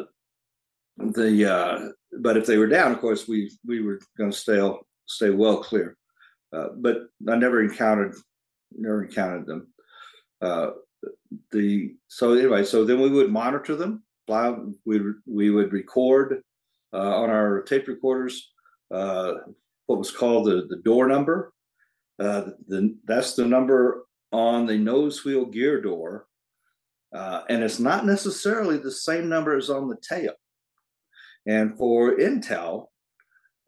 the 0.97 1.51
uh, 1.51 1.89
but 2.19 2.35
if 2.37 2.45
they 2.45 2.57
were 2.57 2.67
down, 2.67 2.91
of 2.91 2.99
course, 2.99 3.27
we 3.27 3.51
we 3.65 3.81
were 3.81 3.99
going 4.17 4.31
to 4.31 4.37
stay 4.37 4.71
stay 5.05 5.29
well 5.29 5.63
clear. 5.63 5.97
Uh, 6.53 6.67
but 6.75 7.03
I 7.29 7.37
never 7.37 7.61
encountered 7.61 8.15
never 8.77 9.03
encountered 9.03 9.45
them. 9.45 9.67
Uh, 10.41 10.71
the 11.51 11.95
so 12.07 12.33
anyway, 12.33 12.63
so 12.63 12.85
then 12.85 12.99
we 13.01 13.09
would 13.09 13.31
monitor 13.31 13.75
them. 13.75 14.03
We 14.85 15.01
we 15.25 15.49
would 15.49 15.73
record 15.73 16.41
uh, 16.93 17.15
on 17.21 17.29
our 17.29 17.63
tape 17.63 17.87
recorders 17.87 18.51
uh, 18.91 19.33
what 19.87 19.99
was 19.99 20.11
called 20.11 20.45
the 20.45 20.67
the 20.69 20.81
door 20.83 21.07
number. 21.07 21.53
Uh, 22.19 22.51
the, 22.67 22.95
that's 23.05 23.33
the 23.33 23.45
number 23.45 24.05
on 24.31 24.65
the 24.65 24.77
nose 24.77 25.25
wheel 25.25 25.45
gear 25.45 25.81
door, 25.81 26.27
uh, 27.13 27.41
and 27.49 27.63
it's 27.63 27.79
not 27.79 28.05
necessarily 28.05 28.77
the 28.77 28.91
same 28.91 29.27
number 29.27 29.57
as 29.57 29.69
on 29.69 29.89
the 29.89 29.97
tail. 30.07 30.33
And 31.47 31.75
for 31.77 32.17
intel, 32.17 32.87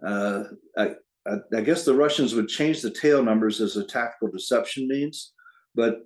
uh, 0.05 0.43
I, 0.77 0.91
I, 1.27 1.37
I, 1.55 1.61
guess 1.61 1.83
the 1.83 1.95
Russians 1.95 2.35
would 2.35 2.47
change 2.47 2.81
the 2.81 2.91
tail 2.91 3.23
numbers 3.23 3.61
as 3.61 3.77
a 3.77 3.83
tactical 3.83 4.29
deception 4.29 4.87
means, 4.87 5.33
but 5.73 6.05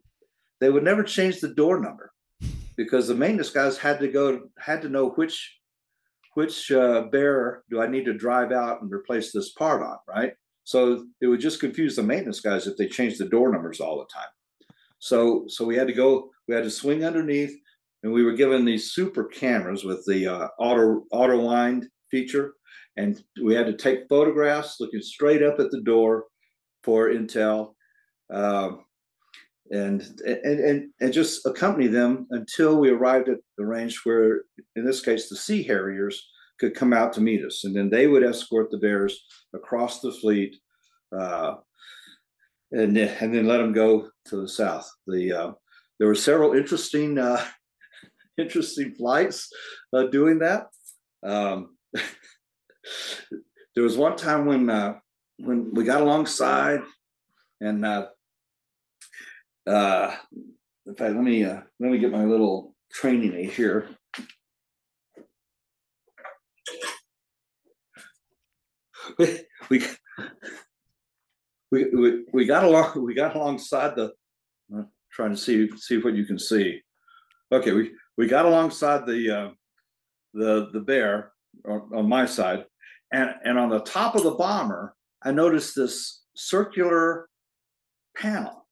they 0.59 0.69
would 0.69 0.83
never 0.83 1.03
change 1.03 1.39
the 1.39 1.53
door 1.53 1.79
number 1.79 2.11
because 2.75 3.07
the 3.07 3.15
maintenance 3.15 3.49
guys 3.49 3.77
had 3.77 3.99
to 3.99 4.07
go 4.07 4.41
had 4.59 4.81
to 4.81 4.89
know 4.89 5.09
which 5.11 5.57
which 6.35 6.71
uh, 6.71 7.01
bear 7.11 7.63
do 7.69 7.81
I 7.81 7.87
need 7.87 8.05
to 8.05 8.13
drive 8.13 8.51
out 8.51 8.81
and 8.81 8.93
replace 8.93 9.31
this 9.31 9.53
part 9.53 9.81
on, 9.81 9.97
right? 10.07 10.33
So 10.63 11.05
it 11.21 11.27
would 11.27 11.39
just 11.39 11.59
confuse 11.59 11.95
the 11.95 12.03
maintenance 12.03 12.41
guys 12.41 12.67
if 12.67 12.77
they 12.77 12.87
changed 12.87 13.19
the 13.19 13.25
door 13.25 13.51
numbers 13.51 13.79
all 13.79 13.97
the 13.97 14.13
time. 14.13 14.29
So 14.99 15.45
so 15.47 15.65
we 15.65 15.75
had 15.75 15.87
to 15.87 15.93
go, 15.93 16.29
we 16.47 16.53
had 16.53 16.63
to 16.63 16.69
swing 16.69 17.03
underneath, 17.03 17.57
and 18.03 18.13
we 18.13 18.23
were 18.23 18.33
given 18.33 18.65
these 18.65 18.91
super 18.91 19.25
cameras 19.25 19.83
with 19.83 20.05
the 20.05 20.27
uh, 20.27 20.47
auto 20.59 21.05
auto 21.11 21.39
wind 21.39 21.87
feature, 22.11 22.53
and 22.97 23.23
we 23.43 23.55
had 23.55 23.65
to 23.65 23.75
take 23.75 24.09
photographs 24.09 24.79
looking 24.79 25.01
straight 25.01 25.41
up 25.41 25.59
at 25.59 25.71
the 25.71 25.81
door 25.81 26.25
for 26.83 27.09
intel, 27.09 27.73
um, 28.31 28.85
and, 29.71 30.01
and 30.25 30.59
and 30.59 30.89
and 30.99 31.13
just 31.13 31.45
accompany 31.45 31.87
them 31.87 32.27
until 32.31 32.77
we 32.77 32.89
arrived 32.89 33.29
at 33.29 33.39
the 33.57 33.65
range 33.65 34.01
where, 34.03 34.43
in 34.75 34.85
this 34.85 35.01
case, 35.01 35.29
the 35.29 35.35
Sea 35.35 35.63
Harriers 35.63 36.27
could 36.59 36.75
come 36.75 36.93
out 36.93 37.13
to 37.13 37.21
meet 37.21 37.43
us, 37.43 37.63
and 37.63 37.75
then 37.75 37.89
they 37.89 38.07
would 38.07 38.23
escort 38.23 38.71
the 38.71 38.77
bears 38.77 39.25
across 39.53 40.01
the 40.01 40.11
fleet, 40.11 40.55
uh, 41.17 41.55
and 42.71 42.97
and 42.97 43.33
then 43.33 43.47
let 43.47 43.57
them 43.57 43.73
go 43.73 44.09
to 44.25 44.41
the 44.41 44.47
south. 44.47 44.89
The 45.05 45.33
uh, 45.33 45.51
there 45.99 46.07
were 46.07 46.15
several 46.15 46.53
interesting 46.53 47.17
uh, 47.17 47.43
interesting 48.37 48.95
flights 48.95 49.49
uh, 49.93 50.03
doing 50.03 50.39
that. 50.39 50.67
Um, 51.23 51.75
there 51.93 53.83
was 53.83 53.97
one 53.97 54.15
time 54.15 54.45
when 54.45 54.69
uh, 54.69 54.95
when 55.39 55.73
we 55.73 55.83
got 55.83 56.01
alongside, 56.01 56.81
and 57.59 57.85
uh, 59.67 60.15
in 60.85 60.95
fact, 60.95 61.15
let 61.15 61.23
me 61.23 61.43
uh, 61.43 61.61
let 61.79 61.91
me 61.91 61.99
get 61.99 62.11
my 62.11 62.23
little 62.23 62.73
training 62.91 63.33
aid 63.33 63.51
here. 63.51 63.89
we, 69.19 69.39
we 69.69 69.83
we 71.71 72.25
we 72.33 72.45
got 72.45 72.63
along 72.63 73.03
we 73.03 73.13
got 73.13 73.35
alongside 73.35 73.95
the 73.95 74.11
uh, 74.75 74.83
trying 75.11 75.31
to 75.31 75.37
see 75.37 75.69
see 75.77 75.97
what 75.97 76.13
you 76.13 76.25
can 76.25 76.39
see 76.39 76.81
okay 77.51 77.71
we 77.71 77.91
we 78.17 78.27
got 78.27 78.45
alongside 78.45 79.05
the 79.05 79.29
uh, 79.29 79.49
the 80.33 80.69
the 80.73 80.79
bear 80.79 81.31
on, 81.67 81.89
on 81.95 82.09
my 82.09 82.25
side 82.25 82.65
and 83.11 83.31
and 83.43 83.57
on 83.57 83.69
the 83.69 83.79
top 83.79 84.15
of 84.15 84.23
the 84.23 84.31
bomber 84.31 84.95
i 85.23 85.31
noticed 85.31 85.75
this 85.75 86.23
circular 86.35 87.27
panel 88.15 88.66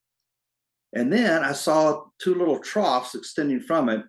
and 0.93 1.11
then 1.11 1.43
i 1.43 1.51
saw 1.51 2.03
two 2.19 2.35
little 2.35 2.59
troughs 2.59 3.15
extending 3.15 3.59
from 3.59 3.89
it 3.89 4.03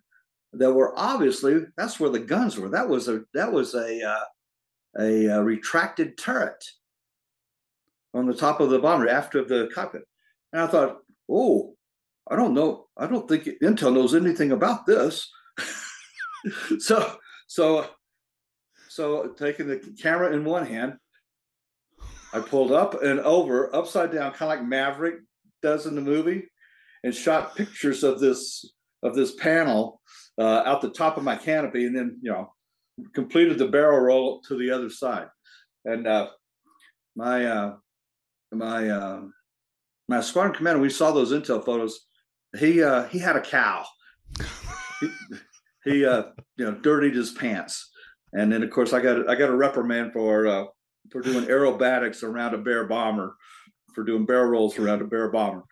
that 0.53 0.73
were 0.73 0.93
obviously 0.97 1.61
that's 1.77 2.01
where 2.01 2.11
the 2.11 2.19
guns 2.19 2.59
were 2.59 2.69
that 2.69 2.89
was 2.89 3.09
a 3.09 3.23
that 3.35 3.53
was 3.53 3.75
a 3.75 4.03
uh, 4.03 4.25
a, 4.99 5.27
a 5.27 5.43
retracted 5.43 6.17
turret 6.17 6.65
on 8.15 8.27
the 8.27 8.35
top 8.35 8.61
of 8.61 8.71
the 8.71 8.79
bomber 8.79 9.09
after 9.09 9.45
the 9.45 9.71
cockpit. 9.75 10.05
And 10.53 10.63
I 10.63 10.67
thought, 10.67 10.99
oh, 11.31 11.75
I 12.29 12.37
don't 12.37 12.55
know. 12.55 12.87
I 12.97 13.07
don't 13.07 13.29
think 13.29 13.45
Intel 13.63 13.93
knows 13.93 14.15
anything 14.15 14.53
about 14.53 14.87
this. 14.87 15.31
so, 16.79 17.17
so, 17.47 17.87
so 18.89 19.35
taking 19.39 19.69
the 19.69 19.79
camera 20.01 20.33
in 20.33 20.45
one 20.45 20.67
hand, 20.67 20.95
I 22.33 22.41
pulled 22.41 22.73
up 22.73 23.03
and 23.03 23.21
over, 23.21 23.75
upside 23.75 24.13
down, 24.13 24.33
kind 24.33 24.51
of 24.51 24.59
like 24.59 24.67
Maverick 24.67 25.17
does 25.63 25.87
in 25.87 25.95
the 25.95 26.01
movie, 26.01 26.49
and 27.07 27.15
shot 27.15 27.55
pictures 27.55 28.03
of 28.03 28.19
this 28.19 28.73
of 29.05 29.15
this 29.15 29.37
panel 29.37 30.01
uh, 30.39 30.63
out 30.67 30.81
the 30.81 30.91
top 30.91 31.17
of 31.17 31.23
my 31.23 31.37
canopy, 31.37 31.87
and 31.87 31.97
then 31.97 32.19
you 32.21 32.33
know 32.33 32.53
completed 33.15 33.59
the 33.59 33.69
barrel 33.69 34.01
roll 34.01 34.41
to 34.49 34.59
the 34.59 34.73
other 34.73 34.91
side. 34.91 35.29
And 35.85 36.07
uh, 36.07 36.31
my 37.15 37.47
uh, 37.47 37.77
my 38.53 38.91
uh, 38.91 39.21
my 40.09 40.21
squadron 40.21 40.57
commander, 40.57 40.81
we 40.81 40.91
saw 40.91 41.13
those 41.13 41.33
intel 41.33 41.65
photos. 41.65 42.01
He 42.59 42.83
uh, 42.83 43.05
he 43.05 43.21
had 43.21 43.37
a 43.37 43.41
cow. 43.41 43.85
he, 45.01 45.09
he 45.85 46.05
uh, 46.05 46.25
you 46.57 46.65
know 46.65 46.73
dirtied 46.73 47.15
his 47.15 47.31
pants, 47.31 47.89
and 48.33 48.53
then 48.53 48.65
of 48.65 48.71
course 48.71 48.93
I 48.93 49.01
got 49.01 49.31
I 49.31 49.37
got 49.37 49.51
a 49.51 49.57
reprimand 49.57 50.13
for 50.13 50.49
uh, 50.49 50.65
for 51.13 51.21
doing 51.21 51.45
aerobatics 51.45 52.25
around 52.25 52.55
a 52.55 52.59
bear 52.59 52.89
bomber, 52.89 53.37
for 53.95 54.03
doing 54.03 54.27
barrel 54.27 54.51
rolls 54.51 54.77
around 54.77 55.03
a 55.03 55.07
bear 55.07 55.31
bomber. 55.31 55.63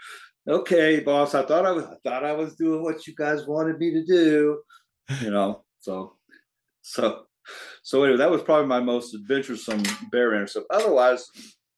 Okay, 0.47 1.01
boss, 1.01 1.35
I 1.35 1.43
thought 1.43 1.65
I 1.65 1.73
was 1.73 1.85
I 1.85 1.97
thought 2.05 2.25
I 2.25 2.33
was 2.33 2.55
doing 2.55 2.83
what 2.83 3.07
you 3.07 3.15
guys 3.15 3.47
wanted 3.47 3.79
me 3.79 3.93
to 3.93 4.05
do, 4.05 4.61
you 5.23 5.31
know. 5.31 5.65
So 5.81 6.17
so 6.83 7.25
so 7.83 8.03
anyway, 8.05 8.19
that 8.19 8.31
was 8.31 8.43
probably 8.43 8.67
my 8.67 8.81
most 8.81 9.15
adventuresome 9.15 9.83
bear 10.11 10.35
intercept. 10.35 10.67
Otherwise, 10.71 11.27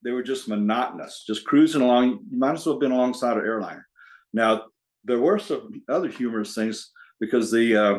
they 0.04 0.10
were 0.10 0.22
just 0.22 0.48
monotonous, 0.48 1.24
just 1.26 1.44
cruising 1.44 1.82
along. 1.82 2.20
You 2.30 2.38
might 2.38 2.54
as 2.54 2.66
well 2.66 2.74
have 2.74 2.80
been 2.80 2.92
alongside 2.92 3.36
an 3.36 3.44
airliner. 3.44 3.86
Now, 4.32 4.64
there 5.04 5.20
were 5.20 5.38
some 5.38 5.70
other 5.88 6.08
humorous 6.08 6.54
things. 6.54 6.90
because 7.20 7.50
the 7.50 7.76
uh, 7.76 7.98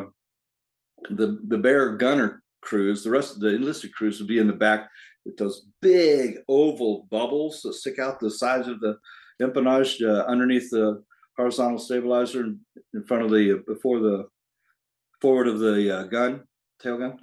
the 1.10 1.38
the 1.48 1.58
Bear 1.58 1.96
gunner 1.96 2.42
crews, 2.60 3.02
the 3.02 3.10
rest 3.10 3.34
of 3.34 3.40
the 3.40 3.54
enlisted 3.54 3.92
crews 3.94 4.18
would 4.18 4.28
be 4.28 4.38
in 4.38 4.46
the 4.46 4.52
back 4.52 4.88
with 5.24 5.36
those 5.36 5.66
big 5.80 6.38
oval 6.48 7.06
bubbles 7.10 7.62
that 7.62 7.74
stick 7.74 7.98
out 7.98 8.20
the 8.20 8.30
sides 8.30 8.68
of 8.68 8.80
the 8.80 8.96
empennage 9.40 10.02
uh, 10.02 10.24
underneath 10.26 10.70
the 10.70 11.02
horizontal 11.36 11.78
stabilizer 11.78 12.44
in, 12.94 13.04
front 13.06 13.24
of 13.24 13.30
the 13.30 13.62
before 13.66 14.00
the 14.00 14.26
forward 15.20 15.48
of 15.48 15.58
the 15.58 15.98
uh, 15.98 16.02
gun 16.04 16.42
tail 16.82 16.98
gun. 16.98 17.18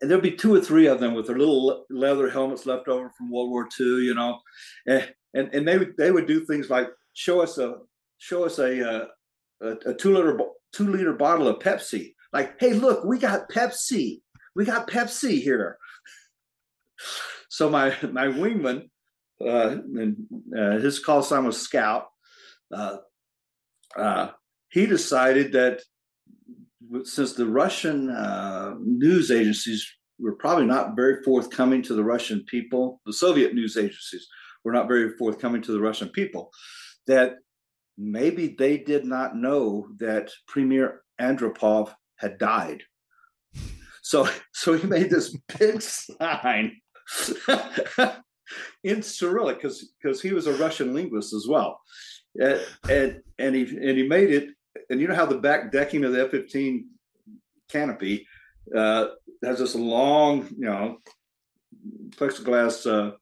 And 0.00 0.10
there'll 0.10 0.22
be 0.22 0.32
two 0.32 0.54
or 0.54 0.60
three 0.60 0.86
of 0.86 1.00
them 1.00 1.14
with 1.14 1.26
their 1.26 1.38
little 1.38 1.86
leather 1.88 2.28
helmets 2.28 2.66
left 2.66 2.86
over 2.86 3.10
from 3.16 3.30
World 3.30 3.50
War 3.50 3.68
II, 3.80 4.04
you 4.04 4.14
know, 4.14 4.38
and 4.86 5.12
and, 5.34 5.54
and 5.54 5.66
they 5.66 5.78
would 5.78 5.96
they 5.96 6.10
would 6.10 6.26
do 6.26 6.44
things 6.44 6.70
like 6.70 6.88
show 7.14 7.40
us 7.40 7.58
a 7.58 7.78
show 8.18 8.44
us 8.44 8.58
a 8.58 8.88
uh, 8.88 9.06
a, 9.62 9.90
a 9.90 9.94
two 9.94 10.14
liter 10.14 10.38
two 10.72 10.88
liter 10.88 11.14
bottle 11.14 11.48
of 11.48 11.58
Pepsi, 11.58 12.14
like, 12.32 12.60
hey, 12.60 12.74
look, 12.74 13.04
we 13.04 13.18
got 13.18 13.48
Pepsi, 13.50 14.20
we 14.54 14.64
got 14.64 14.88
Pepsi 14.88 15.40
here. 15.40 15.78
So 17.48 17.70
my 17.70 17.94
my 18.12 18.26
wingman, 18.26 18.90
uh, 19.40 19.76
and 19.94 20.16
uh, 20.56 20.78
his 20.78 20.98
call 20.98 21.22
sign 21.22 21.44
was 21.44 21.60
Scout. 21.60 22.06
Uh, 22.74 22.98
uh, 23.96 24.30
he 24.70 24.86
decided 24.86 25.52
that 25.52 25.80
since 27.04 27.32
the 27.32 27.46
Russian 27.46 28.10
uh, 28.10 28.74
news 28.80 29.30
agencies 29.30 29.86
were 30.18 30.36
probably 30.36 30.66
not 30.66 30.96
very 30.96 31.22
forthcoming 31.22 31.82
to 31.82 31.94
the 31.94 32.04
Russian 32.04 32.44
people, 32.46 33.00
the 33.06 33.12
Soviet 33.12 33.54
news 33.54 33.76
agencies 33.76 34.26
were 34.64 34.72
not 34.72 34.88
very 34.88 35.16
forthcoming 35.16 35.62
to 35.62 35.72
the 35.72 35.80
Russian 35.80 36.08
people, 36.08 36.50
that 37.06 37.36
maybe 37.98 38.54
they 38.58 38.78
did 38.78 39.04
not 39.04 39.36
know 39.36 39.88
that 39.98 40.30
Premier 40.48 41.02
Andropov 41.20 41.92
had 42.16 42.38
died. 42.38 42.82
So, 44.02 44.28
so 44.52 44.72
he 44.74 44.86
made 44.86 45.10
this 45.10 45.36
big 45.58 45.82
sign 46.20 46.80
in 48.84 49.02
Cyrillic 49.02 49.56
because 49.56 49.92
because 50.00 50.20
he 50.20 50.32
was 50.32 50.46
a 50.46 50.56
Russian 50.56 50.94
linguist 50.94 51.32
as 51.34 51.46
well, 51.48 51.80
and, 52.40 52.60
and 52.88 53.22
and 53.38 53.54
he 53.54 53.62
and 53.62 53.98
he 53.98 54.06
made 54.06 54.30
it 54.30 54.50
and 54.90 55.00
you 55.00 55.08
know 55.08 55.14
how 55.14 55.26
the 55.26 55.38
back 55.38 55.72
decking 55.72 56.04
of 56.04 56.12
the 56.12 56.24
F-15 56.24 56.84
canopy 57.68 58.26
uh, 58.74 59.08
has 59.42 59.58
this 59.58 59.74
long, 59.74 60.48
you 60.58 60.66
know, 60.66 60.98
plexiglass 62.10 62.86
uh, 62.86 63.12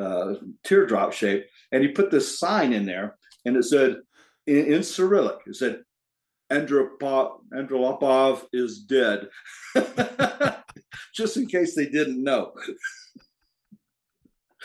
uh, 0.00 0.34
teardrop 0.64 1.12
shape, 1.12 1.46
and 1.72 1.82
he 1.82 1.88
put 1.88 2.10
this 2.10 2.38
sign 2.38 2.72
in 2.72 2.86
there, 2.86 3.16
and 3.44 3.56
it 3.56 3.64
said 3.64 3.96
in, 4.46 4.74
in 4.74 4.82
Cyrillic, 4.82 5.38
it 5.46 5.56
said 5.56 5.82
Andropov, 6.50 7.40
Andropov 7.52 8.44
is 8.52 8.80
dead, 8.80 9.28
just 11.14 11.36
in 11.36 11.46
case 11.46 11.74
they 11.74 11.86
didn't 11.86 12.22
know. 12.22 12.52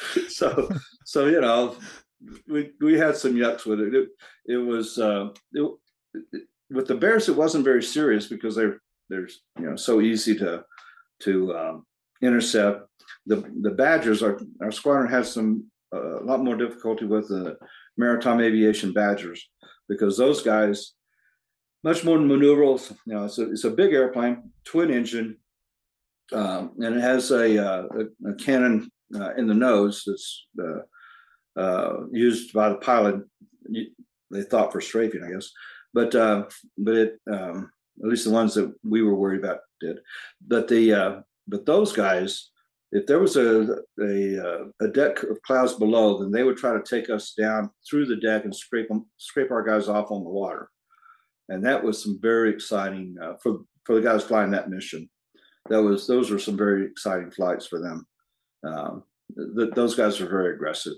so, 0.29 0.69
so 1.05 1.27
you 1.27 1.41
know, 1.41 1.75
we 2.47 2.71
we 2.81 2.97
had 2.97 3.15
some 3.15 3.33
yucks 3.33 3.65
with 3.65 3.79
it. 3.79 3.93
It, 3.93 4.09
it 4.45 4.57
was 4.57 4.97
uh, 4.97 5.29
it, 5.53 5.71
with 6.69 6.87
the 6.87 6.95
Bears, 6.95 7.29
it 7.29 7.35
wasn't 7.35 7.63
very 7.63 7.83
serious 7.83 8.27
because 8.27 8.55
they're 8.55 8.81
they're 9.09 9.27
you 9.59 9.69
know 9.69 9.75
so 9.75 10.01
easy 10.01 10.35
to 10.35 10.63
to 11.21 11.55
um, 11.55 11.85
intercept. 12.21 12.87
The 13.25 13.37
the 13.61 13.71
Badgers, 13.71 14.23
our 14.23 14.39
our 14.61 14.71
squadron 14.71 15.11
has 15.11 15.31
some 15.31 15.65
uh, 15.93 16.21
a 16.21 16.23
lot 16.23 16.43
more 16.43 16.55
difficulty 16.55 17.05
with 17.05 17.29
the 17.29 17.57
maritime 17.97 18.39
aviation 18.39 18.93
Badgers 18.93 19.49
because 19.87 20.17
those 20.17 20.41
guys 20.41 20.93
much 21.83 22.03
more 22.03 22.17
maneuverable. 22.17 22.89
You 23.05 23.13
know, 23.13 23.25
it's 23.25 23.37
a 23.37 23.51
it's 23.51 23.63
a 23.63 23.71
big 23.71 23.93
airplane, 23.93 24.51
twin 24.63 24.91
engine, 24.91 25.37
um, 26.31 26.73
and 26.79 26.95
it 26.95 27.01
has 27.01 27.31
a 27.31 27.65
uh, 27.65 27.83
a, 27.83 28.29
a, 28.29 28.35
cannon 28.35 28.91
uh, 29.15 29.33
in 29.35 29.47
the 29.47 29.53
nose 29.53 30.03
that's 30.05 30.47
uh, 30.61 31.59
uh, 31.59 32.05
used 32.11 32.53
by 32.53 32.69
the 32.69 32.75
pilot. 32.75 33.21
They 34.31 34.43
thought 34.43 34.71
for 34.71 34.81
strafing, 34.81 35.23
I 35.23 35.31
guess 35.31 35.51
but 35.93 36.15
uh, 36.15 36.45
but 36.77 36.95
it 36.95 37.19
um, 37.31 37.71
at 38.03 38.09
least 38.09 38.25
the 38.25 38.31
ones 38.31 38.53
that 38.55 38.73
we 38.83 39.01
were 39.01 39.15
worried 39.15 39.43
about 39.43 39.59
did. 39.81 39.99
But 40.45 40.67
the 40.67 40.93
uh, 40.93 41.21
but 41.47 41.65
those 41.65 41.91
guys, 41.91 42.49
if 42.91 43.05
there 43.05 43.19
was 43.19 43.35
a 43.37 43.77
a, 44.01 44.71
a 44.81 44.87
deck 44.87 45.23
of 45.23 45.41
clouds 45.43 45.73
below, 45.73 46.19
then 46.19 46.31
they 46.31 46.43
would 46.43 46.57
try 46.57 46.73
to 46.73 46.83
take 46.83 47.09
us 47.09 47.33
down 47.33 47.69
through 47.89 48.05
the 48.05 48.17
deck 48.17 48.45
and 48.45 48.55
scrape 48.55 48.87
them, 48.87 49.05
scrape 49.17 49.51
our 49.51 49.63
guys 49.63 49.87
off 49.87 50.11
on 50.11 50.23
the 50.23 50.29
water, 50.29 50.69
and 51.49 51.65
that 51.65 51.83
was 51.83 52.01
some 52.01 52.19
very 52.21 52.49
exciting 52.51 53.15
uh, 53.21 53.33
for 53.41 53.59
for 53.85 53.95
the 53.95 54.01
guys 54.01 54.23
flying 54.23 54.51
that 54.51 54.69
mission. 54.69 55.09
That 55.69 55.81
was 55.81 56.07
those 56.07 56.31
were 56.31 56.39
some 56.39 56.57
very 56.57 56.85
exciting 56.85 57.31
flights 57.31 57.67
for 57.67 57.79
them. 57.79 58.05
Um, 58.63 59.03
th- 59.35 59.73
those 59.75 59.95
guys 59.95 60.19
were 60.19 60.27
very 60.27 60.53
aggressive. 60.53 60.95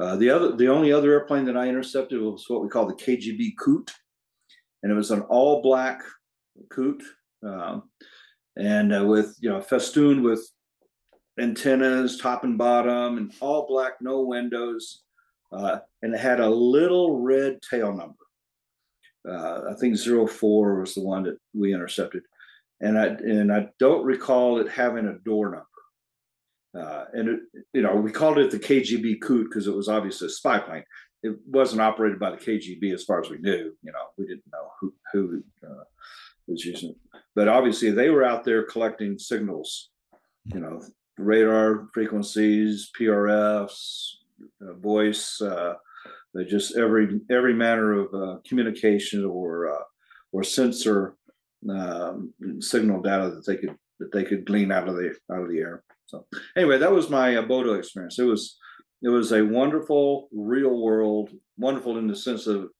Uh, 0.00 0.16
the 0.16 0.30
other, 0.30 0.56
the 0.56 0.68
only 0.68 0.92
other 0.92 1.12
airplane 1.12 1.44
that 1.44 1.56
I 1.56 1.68
intercepted 1.68 2.20
was 2.20 2.44
what 2.48 2.62
we 2.62 2.68
call 2.68 2.86
the 2.86 2.94
KGB 2.94 3.52
Coot, 3.58 3.92
and 4.82 4.90
it 4.90 4.94
was 4.94 5.10
an 5.10 5.22
all 5.22 5.62
black 5.62 6.02
coot 6.70 7.02
um, 7.44 7.84
and 8.56 8.94
uh, 8.94 9.04
with 9.04 9.36
you 9.40 9.50
know 9.50 9.60
festooned 9.60 10.22
with 10.22 10.48
antennas 11.40 12.18
top 12.18 12.44
and 12.44 12.56
bottom 12.56 13.18
and 13.18 13.32
all 13.40 13.66
black 13.66 13.94
no 14.00 14.20
windows 14.20 15.02
uh, 15.52 15.78
and 16.02 16.14
it 16.14 16.20
had 16.20 16.40
a 16.40 16.48
little 16.48 17.20
red 17.20 17.58
tail 17.68 17.92
number 17.92 18.14
uh, 19.28 19.70
i 19.70 19.74
think 19.80 19.98
04 19.98 20.80
was 20.80 20.94
the 20.94 21.02
one 21.02 21.24
that 21.24 21.38
we 21.54 21.74
intercepted 21.74 22.22
and 22.80 22.98
i 22.98 23.06
and 23.06 23.52
i 23.52 23.66
don't 23.78 24.04
recall 24.04 24.60
it 24.60 24.68
having 24.68 25.06
a 25.06 25.18
door 25.24 25.46
number 25.46 25.66
uh, 26.78 27.04
and 27.12 27.28
it, 27.28 27.40
you 27.72 27.82
know 27.82 27.94
we 27.94 28.10
called 28.10 28.38
it 28.38 28.50
the 28.50 28.58
kgb 28.58 29.20
coot 29.20 29.48
because 29.48 29.66
it 29.66 29.74
was 29.74 29.88
obviously 29.88 30.26
a 30.26 30.30
spy 30.30 30.58
plane 30.58 30.84
it 31.24 31.36
wasn't 31.46 31.80
operated 31.80 32.20
by 32.20 32.30
the 32.30 32.36
KGB 32.36 32.92
as 32.92 33.02
far 33.02 33.18
as 33.18 33.30
we 33.30 33.38
knew. 33.38 33.74
You 33.82 33.92
know, 33.92 34.06
we 34.18 34.26
didn't 34.26 34.44
know 34.52 34.68
who 34.78 34.94
who 35.12 35.42
uh, 35.66 35.84
was 36.46 36.64
using 36.64 36.90
it, 36.90 37.20
but 37.34 37.48
obviously 37.48 37.90
they 37.90 38.10
were 38.10 38.24
out 38.24 38.44
there 38.44 38.62
collecting 38.64 39.18
signals. 39.18 39.88
You 40.44 40.60
know, 40.60 40.82
radar 41.16 41.88
frequencies, 41.94 42.90
PRFs, 43.00 44.10
uh, 44.60 44.74
voice, 44.74 45.40
uh, 45.40 45.74
just 46.46 46.76
every 46.76 47.20
every 47.30 47.54
manner 47.54 48.00
of 48.00 48.14
uh, 48.14 48.38
communication 48.46 49.24
or 49.24 49.72
uh, 49.74 49.84
or 50.30 50.44
sensor 50.44 51.16
um, 51.70 52.34
signal 52.60 53.00
data 53.00 53.30
that 53.30 53.46
they 53.46 53.56
could 53.56 53.74
that 53.98 54.12
they 54.12 54.24
could 54.24 54.44
glean 54.44 54.70
out 54.70 54.88
of 54.88 54.96
the 54.96 55.16
out 55.32 55.40
of 55.40 55.48
the 55.48 55.58
air. 55.58 55.82
So 56.06 56.26
anyway, 56.56 56.78
that 56.78 56.92
was 56.92 57.10
my 57.10 57.36
uh, 57.36 57.42
Bodo 57.42 57.74
experience. 57.74 58.18
It 58.18 58.24
was 58.24 58.58
it 59.02 59.08
was 59.08 59.32
a 59.32 59.44
wonderful, 59.44 60.28
real 60.32 60.80
world, 60.80 61.30
wonderful 61.58 61.98
in 61.98 62.06
the 62.06 62.16
sense 62.16 62.46
of 62.46 62.70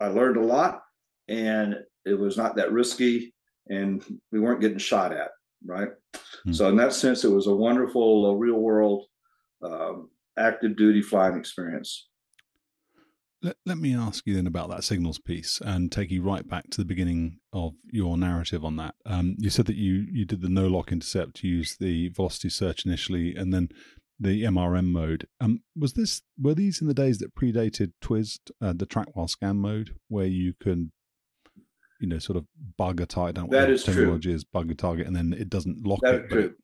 I 0.00 0.08
learned 0.08 0.36
a 0.36 0.44
lot 0.44 0.82
and 1.28 1.76
it 2.04 2.18
was 2.18 2.36
not 2.36 2.56
that 2.56 2.72
risky 2.72 3.32
and 3.68 4.02
we 4.32 4.40
weren't 4.40 4.60
getting 4.60 4.78
shot 4.78 5.12
at, 5.12 5.30
right? 5.64 5.90
Mm-hmm. 6.14 6.52
So, 6.52 6.68
in 6.68 6.76
that 6.76 6.92
sense, 6.92 7.24
it 7.24 7.30
was 7.30 7.46
a 7.46 7.54
wonderful, 7.54 8.26
uh, 8.26 8.32
real 8.32 8.58
world, 8.58 9.04
um, 9.62 10.10
active 10.36 10.76
duty 10.76 11.02
flying 11.02 11.38
experience. 11.38 12.08
Let, 13.42 13.56
let 13.64 13.78
me 13.78 13.94
ask 13.94 14.26
you 14.26 14.34
then 14.34 14.46
about 14.46 14.68
that 14.70 14.84
signals 14.84 15.18
piece 15.18 15.62
and 15.64 15.90
take 15.90 16.10
you 16.10 16.22
right 16.22 16.46
back 16.46 16.68
to 16.70 16.78
the 16.78 16.84
beginning 16.84 17.38
of 17.52 17.72
your 17.90 18.18
narrative 18.18 18.64
on 18.64 18.76
that. 18.76 18.94
Um, 19.06 19.36
you 19.38 19.48
said 19.48 19.66
that 19.66 19.76
you, 19.76 20.06
you 20.10 20.26
did 20.26 20.42
the 20.42 20.48
no 20.48 20.66
lock 20.66 20.92
intercept, 20.92 21.42
you 21.42 21.56
used 21.56 21.80
the 21.80 22.08
velocity 22.10 22.50
search 22.50 22.84
initially, 22.84 23.34
and 23.34 23.52
then 23.52 23.70
the 24.18 24.44
MRM 24.44 24.86
mode. 24.86 25.26
Um, 25.40 25.60
was 25.74 25.94
this 25.94 26.20
were 26.38 26.54
these 26.54 26.82
in 26.82 26.86
the 26.88 26.94
days 26.94 27.18
that 27.18 27.34
predated 27.34 27.92
TWS, 28.02 28.38
uh, 28.60 28.74
the 28.76 28.84
track 28.84 29.08
while 29.14 29.28
scan 29.28 29.56
mode, 29.56 29.94
where 30.08 30.26
you 30.26 30.52
can, 30.60 30.92
you 32.00 32.08
know, 32.08 32.18
sort 32.18 32.36
of 32.36 32.44
bug 32.76 33.00
a 33.00 33.06
target? 33.06 33.36
Don't 33.36 33.50
that 33.50 33.70
is 33.70 33.84
technology 33.84 34.28
true. 34.28 34.34
is 34.34 34.44
bug 34.44 34.70
a 34.70 34.74
target 34.74 35.06
and 35.06 35.16
then 35.16 35.32
it 35.32 35.48
doesn't 35.48 35.86
lock 35.86 36.00
that 36.02 36.14
it. 36.14 36.24
Is 36.26 36.30
true. 36.30 36.54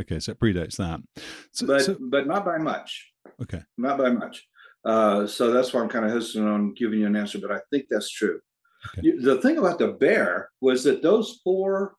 okay, 0.00 0.18
so 0.18 0.32
it 0.32 0.40
predates 0.40 0.76
that. 0.76 1.00
So, 1.52 1.66
but 1.66 1.82
so, 1.82 1.98
but 2.00 2.26
not 2.26 2.46
by 2.46 2.56
much. 2.56 3.10
Okay, 3.42 3.60
not 3.76 3.98
by 3.98 4.10
much. 4.10 4.46
Uh, 4.84 5.26
so 5.26 5.50
that's 5.50 5.72
why 5.72 5.80
I'm 5.80 5.88
kind 5.88 6.04
of 6.04 6.12
hesitant 6.12 6.48
on 6.48 6.74
giving 6.74 7.00
you 7.00 7.06
an 7.06 7.16
answer, 7.16 7.38
but 7.38 7.50
I 7.50 7.60
think 7.70 7.86
that's 7.88 8.10
true. 8.10 8.40
Okay. 8.98 9.12
The 9.18 9.40
thing 9.40 9.56
about 9.58 9.78
the 9.78 9.88
bear 9.88 10.50
was 10.60 10.84
that 10.84 11.02
those 11.02 11.40
four 11.42 11.94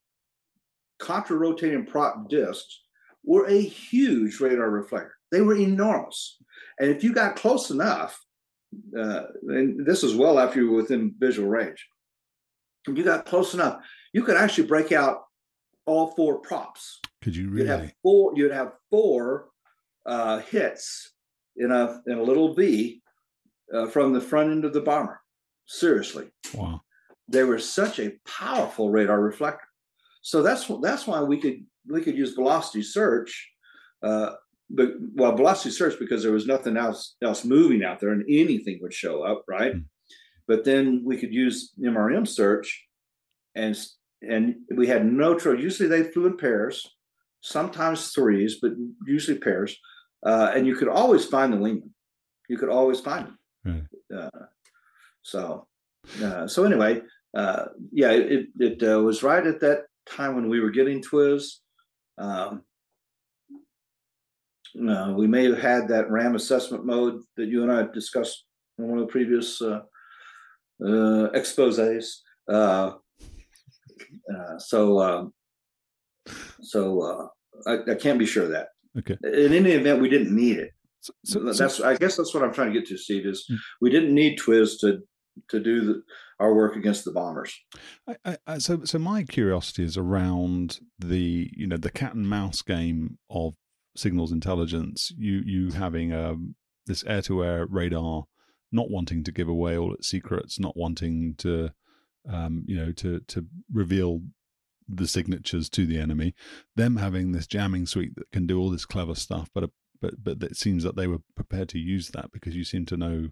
contra-rotating 0.99 1.85
prop 1.85 2.29
discs 2.29 2.81
were 3.23 3.47
a 3.47 3.59
huge 3.59 4.39
radar 4.39 4.69
reflector. 4.69 5.15
They 5.31 5.41
were 5.41 5.55
enormous. 5.55 6.37
And 6.79 6.91
if 6.91 7.03
you 7.03 7.11
got 7.13 7.35
close 7.35 7.71
enough, 7.71 8.21
uh, 8.97 9.23
and 9.47 9.85
this 9.85 10.03
is 10.03 10.15
well 10.15 10.37
after 10.37 10.59
you 10.59 10.69
were 10.69 10.77
within 10.77 11.15
visual 11.17 11.49
range, 11.49 11.87
if 12.87 12.95
you 12.95 13.03
got 13.03 13.25
close 13.25 13.55
enough, 13.55 13.81
you 14.13 14.23
could 14.23 14.37
actually 14.37 14.67
break 14.67 14.91
out 14.91 15.23
all 15.87 16.13
four 16.15 16.39
props. 16.39 16.99
Could 17.23 17.35
you 17.35 17.49
really? 17.49 17.61
You'd 17.61 17.69
have 17.69 17.93
four. 18.03 18.33
You'd 18.35 18.51
have 18.51 18.73
four 18.91 19.47
uh, 20.05 20.39
hits 20.39 21.13
in 21.57 21.71
a 21.71 22.01
in 22.07 22.17
a 22.17 22.23
little 22.23 22.53
V 22.53 23.01
uh, 23.73 23.87
from 23.87 24.13
the 24.13 24.21
front 24.21 24.51
end 24.51 24.65
of 24.65 24.73
the 24.73 24.81
bomber. 24.81 25.21
Seriously. 25.67 26.27
Wow. 26.53 26.81
they 27.27 27.43
were 27.43 27.59
such 27.59 27.99
a 27.99 28.13
powerful 28.25 28.91
radar 28.91 29.19
reflector. 29.19 29.65
So 30.21 30.41
that's 30.41 30.69
that's 30.81 31.07
why 31.07 31.21
we 31.21 31.39
could 31.39 31.65
we 31.87 32.01
could 32.01 32.17
use 32.17 32.33
velocity 32.33 32.83
search, 32.83 33.51
uh, 34.03 34.31
but 34.69 34.89
well, 35.13 35.35
velocity 35.35 35.71
search 35.71 35.99
because 35.99 36.23
there 36.23 36.31
was 36.31 36.47
nothing 36.47 36.77
else 36.77 37.15
else 37.21 37.45
moving 37.45 37.83
out 37.83 37.99
there 37.99 38.11
and 38.11 38.23
anything 38.29 38.79
would 38.81 38.93
show 38.93 39.23
up, 39.23 39.43
right? 39.47 39.73
Mm-hmm. 39.73 39.85
But 40.47 40.63
then 40.63 41.01
we 41.03 41.17
could 41.17 41.33
use 41.33 41.73
MRM 41.79 42.27
search, 42.27 42.85
and 43.55 43.77
and 44.21 44.55
we 44.75 44.87
had 44.87 45.05
no 45.05 45.35
trouble. 45.35 45.59
Usually 45.59 45.89
they 45.89 46.03
flew 46.03 46.27
in 46.27 46.37
pairs, 46.37 46.87
sometimes 47.41 48.09
threes, 48.09 48.57
but 48.61 48.71
usually 49.05 49.37
pairs. 49.37 49.77
Uh, 50.23 50.51
and 50.55 50.65
you 50.65 50.75
could 50.75 50.87
always 50.87 51.25
find 51.25 51.53
the 51.53 51.57
wingman. 51.57 51.89
You 52.49 52.57
could 52.57 52.69
always 52.69 52.99
find 52.99 53.27
them. 53.27 53.39
Uh, 54.15 54.45
so, 55.21 55.67
uh, 56.23 56.47
so 56.47 56.63
anyway, 56.63 57.01
uh, 57.35 57.65
yeah, 57.91 58.11
it 58.11 58.47
it 58.59 58.83
uh, 58.83 59.01
was 59.01 59.23
right 59.23 59.45
at 59.45 59.59
that 59.61 59.85
time 60.07 60.35
when 60.35 60.49
we 60.49 60.59
were 60.59 60.69
getting 60.69 61.01
TWS. 61.01 61.59
Um, 62.17 62.63
uh, 64.87 65.13
we 65.15 65.27
may 65.27 65.45
have 65.45 65.59
had 65.59 65.87
that 65.87 66.11
RAM 66.11 66.35
assessment 66.35 66.85
mode 66.85 67.21
that 67.37 67.47
you 67.47 67.63
and 67.63 67.71
I 67.71 67.87
discussed 67.91 68.45
in 68.77 68.87
one 68.87 68.99
of 68.99 69.07
the 69.07 69.11
previous 69.11 69.61
exposes. 71.33 72.21
so, 74.57 75.01
um, 75.01 75.33
so 76.61 77.31
I, 77.65 77.91
I, 77.91 77.95
can't 77.95 78.19
be 78.19 78.25
sure 78.25 78.43
of 78.43 78.49
that. 78.49 78.67
Okay. 78.97 79.17
In 79.23 79.53
any 79.53 79.71
event, 79.71 80.01
we 80.01 80.09
didn't 80.09 80.35
need 80.35 80.57
it. 80.57 80.71
So, 81.01 81.13
so 81.23 81.53
that's 81.53 81.81
I 81.81 81.95
guess 81.97 82.17
that's 82.17 82.33
what 82.33 82.43
I'm 82.43 82.53
trying 82.53 82.73
to 82.73 82.79
get 82.79 82.87
to, 82.89 82.97
Steve. 82.97 83.25
Is 83.25 83.45
mm. 83.51 83.57
we 83.79 83.89
didn't 83.89 84.13
need 84.13 84.39
TWS 84.39 84.79
to 84.81 84.99
to 85.49 85.59
do 85.59 85.85
the, 85.85 86.01
our 86.39 86.53
work 86.53 86.75
against 86.75 87.05
the 87.05 87.11
bombers. 87.11 87.59
I, 88.25 88.37
I, 88.47 88.57
so, 88.57 88.83
so 88.85 88.99
my 88.99 89.23
curiosity 89.23 89.83
is 89.83 89.97
around 89.97 90.79
the 90.97 91.49
you 91.55 91.67
know 91.67 91.77
the 91.77 91.91
cat 91.91 92.15
and 92.15 92.27
mouse 92.27 92.61
game 92.61 93.17
of 93.29 93.55
signals 93.95 94.31
intelligence. 94.31 95.11
You 95.17 95.41
you 95.45 95.71
having 95.71 96.11
a 96.11 96.31
um, 96.31 96.55
this 96.87 97.03
air 97.05 97.21
to 97.23 97.43
air 97.43 97.65
radar, 97.69 98.25
not 98.71 98.89
wanting 98.89 99.23
to 99.23 99.31
give 99.31 99.47
away 99.47 99.77
all 99.77 99.93
its 99.93 100.07
secrets, 100.07 100.59
not 100.59 100.77
wanting 100.77 101.35
to 101.39 101.71
um, 102.31 102.63
you 102.67 102.75
know 102.75 102.91
to 102.93 103.19
to 103.19 103.45
reveal 103.71 104.21
the 104.87 105.07
signatures 105.07 105.69
to 105.69 105.85
the 105.85 105.99
enemy. 105.99 106.33
Them 106.75 106.97
having 106.97 107.31
this 107.31 107.47
jamming 107.47 107.85
suite 107.85 108.15
that 108.15 108.31
can 108.31 108.47
do 108.47 108.59
all 108.59 108.69
this 108.69 108.85
clever 108.85 109.15
stuff, 109.15 109.49
but 109.53 109.69
but 110.01 110.23
but 110.23 110.43
it 110.43 110.57
seems 110.57 110.83
that 110.83 110.95
they 110.95 111.07
were 111.07 111.19
prepared 111.35 111.69
to 111.69 111.79
use 111.79 112.09
that 112.09 112.31
because 112.31 112.55
you 112.55 112.63
seem 112.63 112.85
to 112.87 112.97
know 112.97 113.29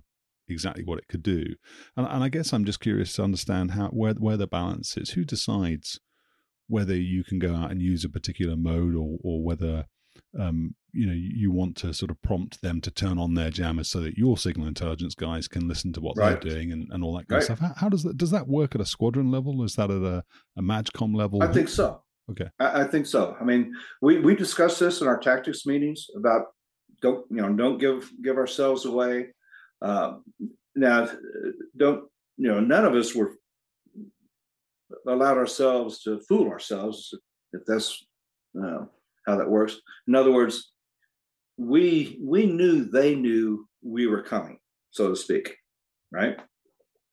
exactly 0.48 0.84
what 0.84 1.00
it 1.00 1.08
could 1.08 1.24
do. 1.24 1.56
And, 1.96 2.08
and 2.08 2.24
I 2.24 2.30
guess 2.30 2.54
I'm 2.54 2.66
just 2.66 2.80
curious 2.80 3.13
to 3.13 3.24
understand 3.24 3.72
how 3.72 3.88
where 3.89 4.13
where 4.13 4.38
the 4.38 4.48
balance 4.48 4.98
is. 4.98 5.12
Who 5.12 5.24
decides 5.26 6.00
whether 6.68 6.96
you 6.96 7.24
can 7.24 7.39
go 7.39 7.56
out 7.56 7.72
and 7.72 7.82
use 7.82 8.04
a 8.04 8.10
particular 8.10 8.56
mode 8.56 8.96
or 8.96 9.18
or 9.24 9.44
whether 9.44 9.86
um, 10.39 10.76
you 10.93 11.08
know 11.08 11.13
you 11.13 11.51
want 11.51 11.75
to 11.75 11.93
sort 11.93 12.12
of 12.12 12.21
prompt 12.21 12.62
them 12.62 12.79
to 12.82 12.91
turn 12.91 13.17
on 13.17 13.34
their 13.34 13.49
jammers 13.49 13.89
so 13.89 13.99
that 13.99 14.17
your 14.17 14.38
signal 14.38 14.67
intelligence 14.67 15.15
guys 15.15 15.47
can 15.47 15.67
listen 15.67 15.91
to 15.93 16.01
what 16.01 16.17
right. 16.17 16.39
they're 16.39 16.53
doing 16.53 16.71
and, 16.71 16.88
and 16.91 17.03
all 17.03 17.13
that 17.17 17.27
kind 17.27 17.41
right. 17.41 17.49
of 17.49 17.58
stuff. 17.58 17.60
How, 17.60 17.73
how, 17.75 17.89
does 17.89 18.03
that 18.03 18.17
does 18.17 18.32
that 18.32 18.47
work 18.47 18.75
at 18.75 18.82
a 18.82 18.86
squadron 18.86 19.32
level? 19.32 19.63
Is 19.63 19.75
that 19.75 19.89
at 19.89 20.01
a, 20.01 20.23
a 20.58 20.62
MAJCOM 20.62 21.15
level? 21.15 21.41
I 21.41 21.47
think 21.47 21.69
so. 21.69 22.01
Okay, 22.32 22.49
I, 22.60 22.82
I, 22.82 22.84
think 22.86 23.06
so. 23.06 23.36
I 23.39 23.43
mean, 23.43 23.73
we 24.01 24.19
we 24.19 24.36
discussed 24.36 24.79
this 24.79 25.01
in 25.01 25.08
our 25.08 25.17
tactics 25.17 25.65
meetings 25.65 26.08
about 26.15 26.45
don't 27.01 27.25
you 27.29 27.38
know 27.38 27.51
don't 27.51 27.79
give 27.79 28.10
give 28.23 28.38
ourselves 28.38 28.86
away. 28.86 29.27
Uh, 29.82 30.17
now, 30.75 31.10
don't 31.75 32.06
you 32.38 32.47
know? 32.47 32.60
None 32.60 32.86
of 32.86 32.93
us 32.93 33.13
were 33.13 33.36
allowed 35.08 35.38
ourselves 35.38 36.01
to 36.03 36.21
fool 36.21 36.47
ourselves 36.49 37.13
if 37.51 37.62
that's 37.65 38.06
uh, 38.58 38.86
how 39.25 39.38
that 39.38 39.49
works. 39.49 39.79
In 40.08 40.15
other 40.15 40.32
words, 40.32 40.72
we 41.58 42.20
we 42.22 42.46
knew 42.46 42.86
they 42.86 43.16
knew 43.16 43.68
we 43.82 44.08
were 44.08 44.24
coming, 44.24 44.58
so 44.92 45.10
to 45.10 45.16
speak, 45.16 45.56
right? 46.12 46.38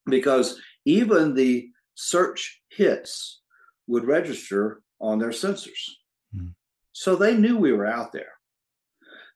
Because 0.07 0.61
even 0.85 1.35
the 1.35 1.69
search 1.95 2.63
hits 2.71 3.41
would 3.87 4.05
register 4.05 4.83
on 5.01 5.19
their 5.19 5.31
sensors. 5.31 5.83
Mm. 6.35 6.55
So 6.93 7.17
they 7.17 7.37
knew 7.37 7.57
we 7.57 7.73
were 7.73 7.87
out 7.87 8.13
there. 8.13 8.33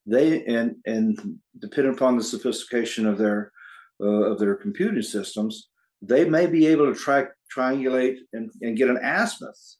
They 0.06 0.44
and 0.44 0.76
and 0.86 1.38
depending 1.60 1.94
upon 1.94 2.16
the 2.16 2.24
sophistication 2.24 3.06
of 3.06 3.18
their 3.18 3.52
uh, 4.02 4.30
of 4.32 4.38
their 4.38 4.54
computing 4.54 5.02
systems, 5.02 5.68
they 6.02 6.28
may 6.28 6.46
be 6.46 6.66
able 6.66 6.92
to 6.92 6.98
track 6.98 7.30
triangulate 7.54 8.16
and, 8.32 8.50
and 8.62 8.76
get 8.76 8.88
an 8.88 8.98
azimuth. 8.98 9.76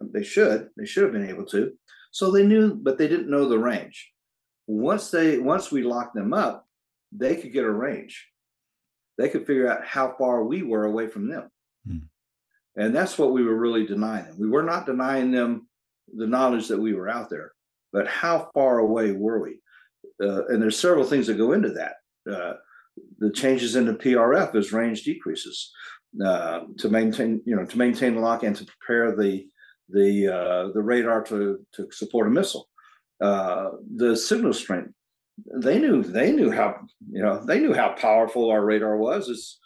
They 0.00 0.22
should. 0.22 0.68
They 0.76 0.86
should 0.86 1.04
have 1.04 1.12
been 1.12 1.28
able 1.28 1.46
to. 1.46 1.72
So 2.12 2.30
they 2.30 2.46
knew, 2.46 2.74
but 2.74 2.96
they 2.96 3.08
didn't 3.08 3.30
know 3.30 3.48
the 3.48 3.58
range. 3.58 4.12
Once 4.66 5.10
they 5.10 5.38
once 5.38 5.70
we 5.70 5.82
locked 5.82 6.14
them 6.14 6.32
up, 6.32 6.66
they 7.12 7.36
could 7.36 7.52
get 7.52 7.64
a 7.64 7.70
range. 7.70 8.28
They 9.18 9.28
could 9.28 9.46
figure 9.46 9.70
out 9.70 9.84
how 9.84 10.14
far 10.18 10.44
we 10.44 10.62
were 10.62 10.84
away 10.84 11.06
from 11.06 11.28
them. 11.28 11.50
Hmm. 11.86 11.98
And 12.76 12.94
that's 12.94 13.18
what 13.18 13.32
we 13.32 13.44
were 13.44 13.54
really 13.54 13.86
denying 13.86 14.26
them. 14.26 14.38
We 14.38 14.48
were 14.48 14.62
not 14.62 14.86
denying 14.86 15.30
them 15.30 15.68
the 16.12 16.26
knowledge 16.26 16.68
that 16.68 16.80
we 16.80 16.94
were 16.94 17.08
out 17.08 17.30
there, 17.30 17.52
but 17.92 18.08
how 18.08 18.50
far 18.54 18.78
away 18.78 19.12
were 19.12 19.40
we? 19.40 19.60
Uh, 20.22 20.46
and 20.46 20.60
there's 20.60 20.78
several 20.78 21.04
things 21.04 21.26
that 21.26 21.38
go 21.38 21.52
into 21.52 21.70
that. 21.70 21.96
Uh, 22.30 22.54
the 23.18 23.30
changes 23.30 23.76
in 23.76 23.86
the 23.86 23.94
PRF 23.94 24.54
as 24.54 24.72
range 24.72 25.02
decreases 25.02 25.72
uh, 26.24 26.60
to 26.78 26.88
maintain, 26.88 27.42
you 27.44 27.56
know, 27.56 27.64
to 27.64 27.78
maintain 27.78 28.14
the 28.14 28.20
lock 28.20 28.42
and 28.42 28.56
to 28.56 28.64
prepare 28.64 29.16
the 29.16 29.46
the 29.88 30.28
uh, 30.28 30.72
the 30.72 30.82
radar 30.82 31.22
to 31.24 31.64
to 31.72 31.90
support 31.90 32.26
a 32.26 32.30
missile. 32.30 32.68
Uh, 33.20 33.70
the 33.96 34.16
signal 34.16 34.52
strength, 34.52 34.90
they 35.62 35.78
knew 35.78 36.02
they 36.02 36.32
knew 36.32 36.50
how 36.50 36.76
you 37.10 37.22
know 37.22 37.44
they 37.44 37.60
knew 37.60 37.72
how 37.72 37.94
powerful 37.94 38.50
our 38.50 38.64
radar 38.64 38.96
was. 38.96 39.28
Is 39.28 39.58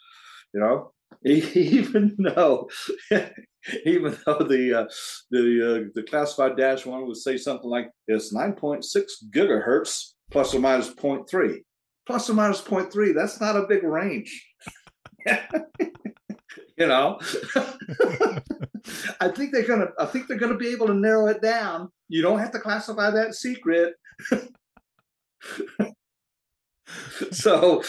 you 0.53 0.59
know 0.59 0.91
even 1.25 2.15
though 2.17 2.69
even 3.85 4.17
though 4.25 4.39
the 4.39 4.81
uh, 4.81 4.87
the 5.31 5.85
uh, 5.85 5.89
the 5.95 6.03
classified 6.03 6.57
dash 6.57 6.85
one 6.85 7.05
would 7.07 7.17
say 7.17 7.37
something 7.37 7.69
like 7.69 7.89
it's 8.07 8.33
9.6 8.33 8.83
gigahertz 9.31 10.13
plus 10.31 10.53
or 10.53 10.59
minus 10.59 10.93
0.3 10.93 11.57
plus 12.05 12.29
or 12.29 12.33
minus 12.33 12.61
0.3 12.61 13.13
that's 13.13 13.41
not 13.41 13.57
a 13.57 13.67
big 13.67 13.83
range. 13.83 14.45
You 16.77 16.87
know 16.87 17.19
i 19.21 19.27
think 19.27 19.51
they're 19.51 19.67
gonna 19.67 19.87
i 19.99 20.05
think 20.05 20.27
they're 20.27 20.37
gonna 20.37 20.57
be 20.57 20.69
able 20.69 20.87
to 20.87 20.93
narrow 20.93 21.27
it 21.27 21.41
down. 21.41 21.89
You 22.07 22.21
don't 22.21 22.39
have 22.39 22.51
to 22.51 22.59
classify 22.59 23.11
that 23.11 23.35
secret. 23.35 23.93
So 27.31 27.83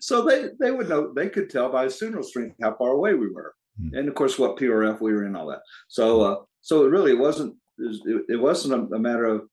so 0.00 0.24
they 0.24 0.48
they 0.58 0.70
would 0.70 0.88
know 0.88 1.12
they 1.12 1.28
could 1.28 1.50
tell 1.50 1.70
by 1.70 1.84
a 1.84 1.90
signal 1.90 2.22
strength 2.22 2.56
how 2.60 2.74
far 2.74 2.90
away 2.90 3.14
we 3.14 3.28
were. 3.30 3.54
Mm. 3.80 3.98
and 3.98 4.08
of 4.08 4.14
course 4.14 4.38
what 4.38 4.56
prf 4.56 5.00
we 5.00 5.12
were 5.12 5.26
in 5.26 5.36
all 5.36 5.48
that. 5.48 5.60
So 5.88 6.20
uh 6.22 6.36
so 6.62 6.84
it 6.84 6.90
really 6.90 7.14
wasn't 7.14 7.56
it, 7.78 8.22
it 8.28 8.36
wasn't 8.36 8.74
a, 8.74 8.94
a 8.94 8.98
matter 8.98 9.26
of 9.26 9.48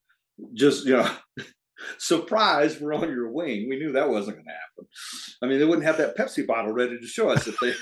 just 0.54 0.86
you 0.86 0.98
know 0.98 1.10
surprise 1.98 2.80
we're 2.80 2.94
on 2.94 3.10
your 3.10 3.30
wing. 3.30 3.68
We 3.70 3.78
knew 3.78 3.92
that 3.92 4.10
wasn't 4.10 4.38
going 4.38 4.48
to 4.48 4.52
happen. 4.52 4.88
I 5.42 5.46
mean 5.48 5.60
they 5.60 5.66
wouldn't 5.66 5.86
have 5.86 5.98
that 5.98 6.18
pepsi 6.18 6.46
bottle 6.46 6.72
ready 6.72 6.98
to 7.00 7.08
show 7.08 7.30
us 7.30 7.48
if 7.48 7.56
they 7.60 7.74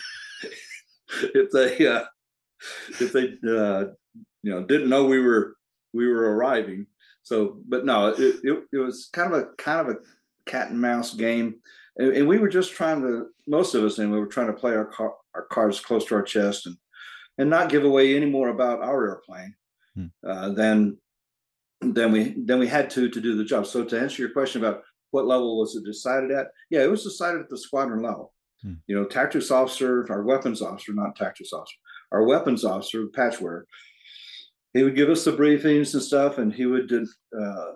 if 1.36 1.52
they 1.52 1.88
uh, 1.88 2.04
if 3.00 3.14
they 3.14 3.38
uh, 3.50 3.86
you 4.44 4.52
know 4.52 4.64
didn't 4.64 4.90
know 4.90 5.06
we 5.06 5.20
were 5.20 5.56
we 5.94 6.08
were 6.08 6.36
arriving. 6.36 6.88
So, 7.24 7.58
but 7.68 7.86
no, 7.86 8.10
it, 8.10 8.36
it, 8.44 8.64
it 8.72 8.78
was 8.78 9.10
kind 9.12 9.34
of 9.34 9.40
a 9.40 9.46
kind 9.58 9.80
of 9.80 9.96
a 9.96 10.00
cat 10.46 10.70
and 10.70 10.80
mouse 10.80 11.14
game, 11.14 11.56
and, 11.98 12.12
and, 12.12 12.28
we 12.28 12.38
were 12.38 12.50
just 12.50 12.74
trying 12.74 13.02
to 13.02 13.30
most 13.48 13.74
of 13.74 13.84
us, 13.84 13.98
and 13.98 14.12
we 14.12 14.20
were 14.20 14.28
trying 14.28 14.48
to 14.48 14.54
play 14.54 14.76
our 14.76 14.86
car, 14.86 15.16
our 15.34 15.46
cards 15.48 15.80
close 15.80 16.06
to 16.06 16.16
our 16.16 16.22
chest 16.22 16.68
and 16.68 16.78
and 17.38 17.50
not 17.50 17.70
give 17.70 17.84
away 17.84 18.16
any 18.16 18.28
more 18.28 18.50
about 18.50 18.82
our 18.82 19.08
airplane 19.08 19.56
hmm. 19.96 20.06
uh, 20.28 20.50
than 20.50 20.98
than 21.82 22.12
we 22.12 22.36
than 22.46 22.60
we 22.60 22.68
had 22.68 22.90
to 22.92 23.10
to 23.10 23.22
do 23.22 23.36
the 23.36 23.44
job. 23.44 23.66
So 23.66 23.84
to 23.84 24.00
answer 24.00 24.22
your 24.22 24.32
question 24.32 24.64
about 24.64 24.84
what 25.12 25.28
level 25.28 25.60
was 25.60 25.76
it 25.76 25.86
decided 25.86 26.32
at? 26.32 26.48
Yeah, 26.70 26.84
it 26.84 26.92
was 26.92 27.04
decided 27.04 27.42
at 27.42 27.50
the 27.50 27.58
squadron 27.58 28.04
level. 28.04 28.34
Hmm. 28.62 28.74
You 28.88 28.96
know, 28.96 29.06
tactics 29.06 29.52
officer, 29.52 30.06
our 30.10 30.24
weapons 30.24 30.62
officer, 30.62 30.94
not 30.94 31.16
tactics 31.16 31.54
officer, 31.54 31.78
our 32.16 32.24
weapons 32.24 32.64
officer, 32.64 33.08
Patchware, 33.08 33.64
he 34.74 34.84
would 34.84 34.96
give 34.96 35.10
us 35.10 35.26
the 35.26 35.32
briefings 35.32 35.94
and 35.94 36.02
stuff, 36.02 36.38
and 36.38 36.54
he 36.54 36.66
would 36.66 36.92
uh, 36.92 37.72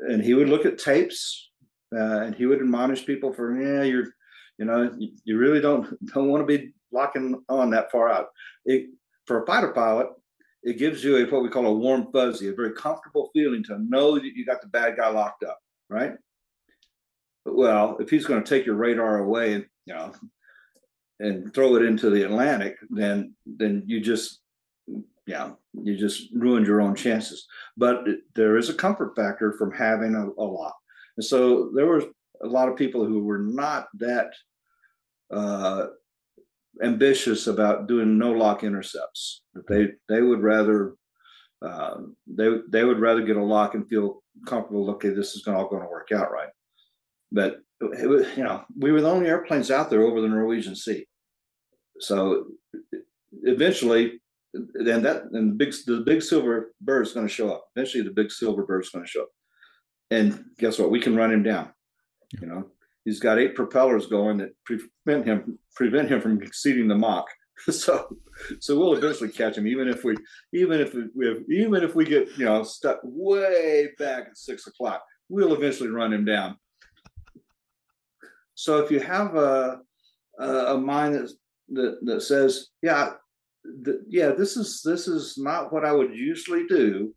and 0.00 0.22
he 0.22 0.34
would 0.34 0.48
look 0.48 0.64
at 0.64 0.78
tapes, 0.78 1.50
uh, 1.94 2.20
and 2.20 2.34
he 2.34 2.46
would 2.46 2.60
admonish 2.60 3.04
people 3.06 3.32
for 3.32 3.60
yeah, 3.60 3.82
you're, 3.82 4.06
you 4.58 4.64
know, 4.64 4.90
you, 5.24 5.38
really 5.38 5.60
don't 5.60 5.86
don't 6.12 6.28
want 6.28 6.46
to 6.46 6.58
be 6.58 6.72
locking 6.90 7.42
on 7.48 7.70
that 7.70 7.90
far 7.90 8.10
out. 8.10 8.28
It, 8.64 8.88
for 9.26 9.42
a 9.42 9.46
fighter 9.46 9.72
pilot, 9.72 10.08
it 10.62 10.78
gives 10.78 11.04
you 11.04 11.16
a 11.16 11.30
what 11.30 11.42
we 11.42 11.50
call 11.50 11.66
a 11.66 11.72
warm 11.72 12.08
fuzzy, 12.12 12.48
a 12.48 12.54
very 12.54 12.72
comfortable 12.72 13.30
feeling 13.34 13.62
to 13.64 13.78
know 13.78 14.14
that 14.14 14.24
you 14.24 14.46
got 14.46 14.62
the 14.62 14.68
bad 14.68 14.96
guy 14.96 15.08
locked 15.08 15.44
up, 15.44 15.58
right? 15.90 16.14
Well, 17.44 17.98
if 18.00 18.08
he's 18.08 18.26
going 18.26 18.42
to 18.42 18.48
take 18.48 18.66
your 18.66 18.76
radar 18.76 19.18
away 19.18 19.66
you 19.86 19.94
know 19.94 20.12
and 21.22 21.54
throw 21.54 21.76
it 21.76 21.84
into 21.84 22.10
the 22.10 22.24
Atlantic, 22.24 22.76
then 22.90 23.34
then 23.46 23.84
you 23.86 24.00
just 24.00 24.40
yeah 25.26 25.52
you 25.72 25.96
just 25.96 26.28
ruined 26.34 26.66
your 26.66 26.80
own 26.80 26.94
chances. 26.94 27.46
But 27.76 28.04
there 28.34 28.56
is 28.56 28.68
a 28.68 28.74
comfort 28.74 29.14
factor 29.16 29.52
from 29.52 29.72
having 29.72 30.14
a, 30.14 30.26
a 30.40 30.44
lock, 30.44 30.76
and 31.16 31.24
so 31.24 31.70
there 31.74 31.86
were 31.86 32.04
a 32.42 32.46
lot 32.46 32.68
of 32.68 32.76
people 32.76 33.04
who 33.04 33.22
were 33.24 33.38
not 33.38 33.86
that 33.94 34.32
uh, 35.32 35.86
ambitious 36.82 37.46
about 37.46 37.86
doing 37.86 38.18
no 38.18 38.32
lock 38.32 38.64
intercepts. 38.64 39.42
They 39.68 39.88
they 40.08 40.22
would 40.22 40.42
rather 40.42 40.94
uh, 41.64 41.98
they 42.26 42.48
they 42.68 42.84
would 42.84 42.98
rather 42.98 43.22
get 43.22 43.36
a 43.36 43.44
lock 43.44 43.74
and 43.74 43.88
feel 43.88 44.22
comfortable. 44.46 44.90
Okay, 44.90 45.10
this 45.10 45.36
is 45.36 45.46
all 45.46 45.68
going 45.68 45.82
to 45.82 45.88
work 45.88 46.08
out 46.12 46.32
right. 46.32 46.50
But 47.30 47.60
was, 47.80 48.26
you 48.36 48.44
know, 48.44 48.64
we 48.78 48.92
were 48.92 49.00
the 49.00 49.10
only 49.10 49.28
airplanes 49.28 49.70
out 49.70 49.90
there 49.90 50.02
over 50.02 50.20
the 50.20 50.28
Norwegian 50.28 50.76
Sea. 50.76 51.06
So 52.02 52.46
eventually, 53.42 54.20
then 54.52 55.02
that 55.02 55.24
and 55.32 55.52
the 55.52 55.54
big 55.54 55.74
the 55.86 56.02
big 56.04 56.22
silver 56.22 56.72
bird 56.80 57.06
is 57.06 57.12
going 57.12 57.26
to 57.26 57.32
show 57.32 57.50
up. 57.50 57.64
Eventually, 57.76 58.02
the 58.02 58.10
big 58.10 58.30
silver 58.30 58.64
bird 58.64 58.84
is 58.84 58.90
going 58.90 59.04
to 59.04 59.10
show 59.10 59.22
up. 59.22 59.30
And 60.10 60.44
guess 60.58 60.78
what? 60.78 60.90
We 60.90 61.00
can 61.00 61.16
run 61.16 61.32
him 61.32 61.42
down. 61.42 61.72
You 62.40 62.46
know, 62.46 62.66
he's 63.04 63.20
got 63.20 63.38
eight 63.38 63.54
propellers 63.54 64.06
going 64.06 64.38
that 64.38 64.50
prevent 64.64 65.24
him 65.26 65.58
prevent 65.74 66.10
him 66.10 66.20
from 66.20 66.42
exceeding 66.42 66.88
the 66.88 66.96
Mach. 66.96 67.26
so 67.70 68.16
so 68.60 68.78
we'll 68.78 68.94
eventually 68.94 69.30
catch 69.30 69.56
him, 69.56 69.66
even 69.66 69.88
if 69.88 70.04
we 70.04 70.16
even 70.52 70.80
if 70.80 70.94
we 71.14 71.26
have, 71.26 71.38
even 71.48 71.82
if 71.82 71.94
we 71.94 72.04
get 72.04 72.28
you 72.36 72.44
know 72.44 72.62
stuck 72.62 73.00
way 73.04 73.90
back 73.98 74.26
at 74.28 74.36
six 74.36 74.66
o'clock, 74.66 75.02
we'll 75.28 75.54
eventually 75.54 75.88
run 75.88 76.12
him 76.12 76.24
down. 76.24 76.56
So 78.54 78.78
if 78.78 78.90
you 78.90 79.00
have 79.00 79.36
a 79.36 79.80
a, 80.38 80.74
a 80.74 80.78
mind 80.78 81.14
that, 81.14 81.30
that 81.72 81.98
that 82.02 82.22
says, 82.22 82.68
yeah, 82.82 83.12
th- 83.84 83.98
yeah, 84.08 84.30
this 84.30 84.56
is 84.56 84.82
this 84.84 85.08
is 85.08 85.36
not 85.38 85.72
what 85.72 85.84
I 85.84 85.92
would 85.92 86.14
usually 86.14 86.66
do, 86.66 87.14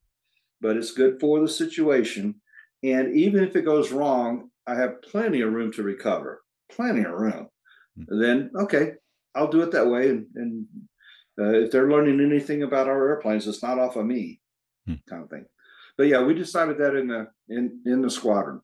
but 0.61 0.77
it's 0.77 0.91
good 0.91 1.19
for 1.19 1.39
the 1.39 1.47
situation. 1.47 2.35
And 2.83 3.15
even 3.15 3.43
if 3.43 3.55
it 3.55 3.63
goes 3.65 3.91
wrong, 3.91 4.49
I 4.67 4.75
have 4.75 5.01
plenty 5.01 5.41
of 5.41 5.53
room 5.53 5.71
to 5.73 5.83
recover, 5.83 6.41
plenty 6.71 7.01
of 7.01 7.11
room. 7.11 7.47
Mm-hmm. 7.99 8.21
Then 8.21 8.51
okay, 8.55 8.93
I'll 9.33 9.51
do 9.51 9.61
it 9.61 9.71
that 9.71 9.87
way. 9.87 10.09
And, 10.09 10.27
and 10.35 10.65
uh, 11.39 11.53
if 11.59 11.71
they're 11.71 11.89
learning 11.89 12.21
anything 12.21 12.63
about 12.63 12.87
our 12.87 13.09
airplanes, 13.09 13.47
it's 13.47 13.63
not 13.63 13.79
off 13.79 13.95
of 13.95 14.05
me, 14.05 14.39
mm-hmm. 14.87 15.09
kind 15.09 15.23
of 15.23 15.29
thing. 15.29 15.45
But 15.97 16.07
yeah, 16.07 16.23
we 16.23 16.33
decided 16.33 16.77
that 16.79 16.95
in 16.95 17.07
the 17.07 17.27
in 17.49 17.81
in 17.85 18.01
the 18.01 18.09
squadron. 18.09 18.61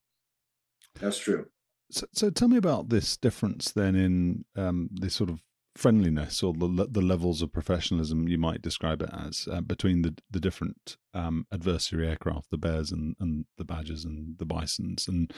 That's 1.00 1.18
true. 1.18 1.46
So, 1.92 2.06
so 2.14 2.30
tell 2.30 2.48
me 2.48 2.58
about 2.58 2.90
this 2.90 3.18
difference 3.18 3.72
then 3.72 3.96
in 3.96 4.46
um, 4.56 4.90
this 4.94 5.14
sort 5.14 5.30
of 5.30 5.40
friendliness 5.76 6.44
or 6.44 6.54
the 6.54 6.88
the 6.90 7.02
levels 7.02 7.42
of 7.42 7.54
professionalism 7.54 8.28
you 8.28 8.38
might 8.38 8.62
describe 8.62 9.02
it 9.02 9.10
as 9.14 9.48
uh, 9.52 9.62
between 9.62 10.02
the 10.02 10.16
the 10.30 10.40
different 10.40 10.98
um, 11.14 11.46
adversary 11.52 12.08
aircraft, 12.08 12.50
the 12.52 12.58
bears 12.58 12.92
and, 12.92 13.16
and 13.20 13.46
the 13.58 13.66
badgers 13.66 14.04
and 14.06 14.38
the 14.38 14.46
bisons, 14.46 15.08
and 15.08 15.34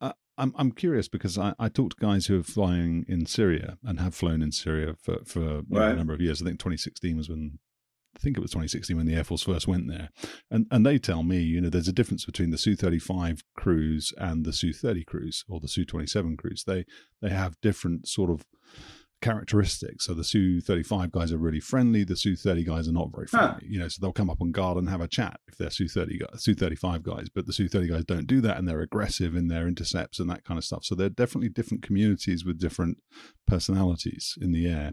uh, 0.00 0.12
I'm 0.36 0.52
I'm 0.56 0.72
curious 0.72 1.08
because 1.08 1.38
I, 1.38 1.54
I 1.58 1.68
talk 1.68 1.90
to 1.90 1.96
guys 2.00 2.26
who 2.26 2.40
are 2.40 2.44
flying 2.44 3.04
in 3.08 3.26
Syria 3.26 3.78
and 3.82 3.98
have 4.00 4.14
flown 4.14 4.42
in 4.42 4.52
Syria 4.52 4.94
for 5.00 5.18
for 5.24 5.40
right. 5.40 5.64
know, 5.68 5.90
a 5.90 5.96
number 5.96 6.14
of 6.14 6.20
years. 6.20 6.42
I 6.42 6.44
think 6.44 6.58
2016 6.58 7.16
was 7.16 7.28
when 7.28 7.58
I 8.16 8.18
think 8.18 8.36
it 8.36 8.40
was 8.40 8.50
2016 8.50 8.96
when 8.96 9.06
the 9.06 9.14
Air 9.14 9.24
Force 9.24 9.42
first 9.42 9.68
went 9.68 9.88
there, 9.88 10.10
and 10.50 10.66
and 10.70 10.84
they 10.84 10.98
tell 10.98 11.22
me, 11.22 11.38
you 11.38 11.60
know, 11.60 11.70
there's 11.70 11.88
a 11.88 11.92
difference 11.92 12.24
between 12.24 12.50
the 12.50 12.58
Su-35 12.58 13.42
crews 13.56 14.12
and 14.18 14.44
the 14.44 14.52
Su-30 14.52 15.06
crews 15.06 15.44
or 15.48 15.60
the 15.60 15.68
Su-27 15.68 16.36
crews. 16.36 16.64
They 16.66 16.84
they 17.20 17.30
have 17.30 17.60
different 17.60 18.08
sort 18.08 18.30
of 18.30 18.44
characteristics. 19.26 20.04
So 20.06 20.14
the 20.14 20.22
Su-35 20.22 21.10
guys 21.10 21.32
are 21.32 21.38
really 21.38 21.58
friendly. 21.58 22.04
The 22.04 22.16
Su-30 22.16 22.64
guys 22.64 22.88
are 22.88 22.92
not 22.92 23.10
very 23.12 23.26
friendly. 23.26 23.54
Huh. 23.54 23.58
You 23.62 23.80
know, 23.80 23.88
so 23.88 23.98
they'll 24.00 24.12
come 24.12 24.30
up 24.30 24.40
on 24.40 24.52
guard 24.52 24.78
and 24.78 24.88
have 24.88 25.00
a 25.00 25.08
chat 25.08 25.40
if 25.48 25.56
they're 25.56 25.70
Su 25.70 25.88
30 25.88 26.20
Su 26.36 26.54
35 26.54 27.02
guys. 27.02 27.28
But 27.28 27.46
the 27.46 27.52
Su-30 27.52 27.88
guys 27.88 28.04
don't 28.04 28.28
do 28.28 28.40
that, 28.42 28.56
and 28.56 28.68
they're 28.68 28.80
aggressive 28.80 29.34
in 29.34 29.48
their 29.48 29.66
intercepts 29.66 30.20
and 30.20 30.30
that 30.30 30.44
kind 30.44 30.58
of 30.58 30.64
stuff. 30.64 30.84
So 30.84 30.94
they're 30.94 31.08
definitely 31.08 31.48
different 31.48 31.82
communities 31.82 32.44
with 32.44 32.60
different 32.60 32.98
personalities 33.48 34.38
in 34.40 34.52
the 34.52 34.68
air. 34.68 34.92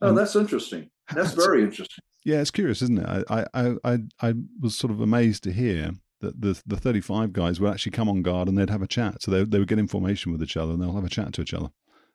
Oh, 0.00 0.08
um, 0.08 0.16
that's 0.16 0.34
interesting. 0.34 0.90
That's 1.14 1.32
very 1.44 1.62
interesting. 1.62 2.02
Yeah, 2.24 2.40
it's 2.40 2.50
curious, 2.50 2.82
isn't 2.82 2.98
it? 2.98 3.26
I, 3.30 3.46
I, 3.54 3.74
I, 3.84 3.98
I 4.20 4.34
was 4.60 4.76
sort 4.76 4.92
of 4.92 5.00
amazed 5.00 5.44
to 5.44 5.52
hear 5.52 5.92
that 6.20 6.40
the 6.40 6.60
the 6.66 6.76
35 6.76 7.32
guys 7.32 7.60
would 7.60 7.70
actually 7.70 7.92
come 7.92 8.08
on 8.08 8.22
guard 8.22 8.48
and 8.48 8.58
they'd 8.58 8.70
have 8.70 8.82
a 8.82 8.88
chat. 8.88 9.22
So 9.22 9.30
they 9.30 9.44
they 9.44 9.60
would 9.60 9.68
get 9.68 9.78
information 9.78 10.32
with 10.32 10.42
each 10.42 10.56
other 10.56 10.72
and 10.72 10.82
they'll 10.82 10.94
have 10.94 11.04
a 11.04 11.08
chat 11.08 11.32
to 11.34 11.42
each 11.42 11.54
other. 11.54 11.70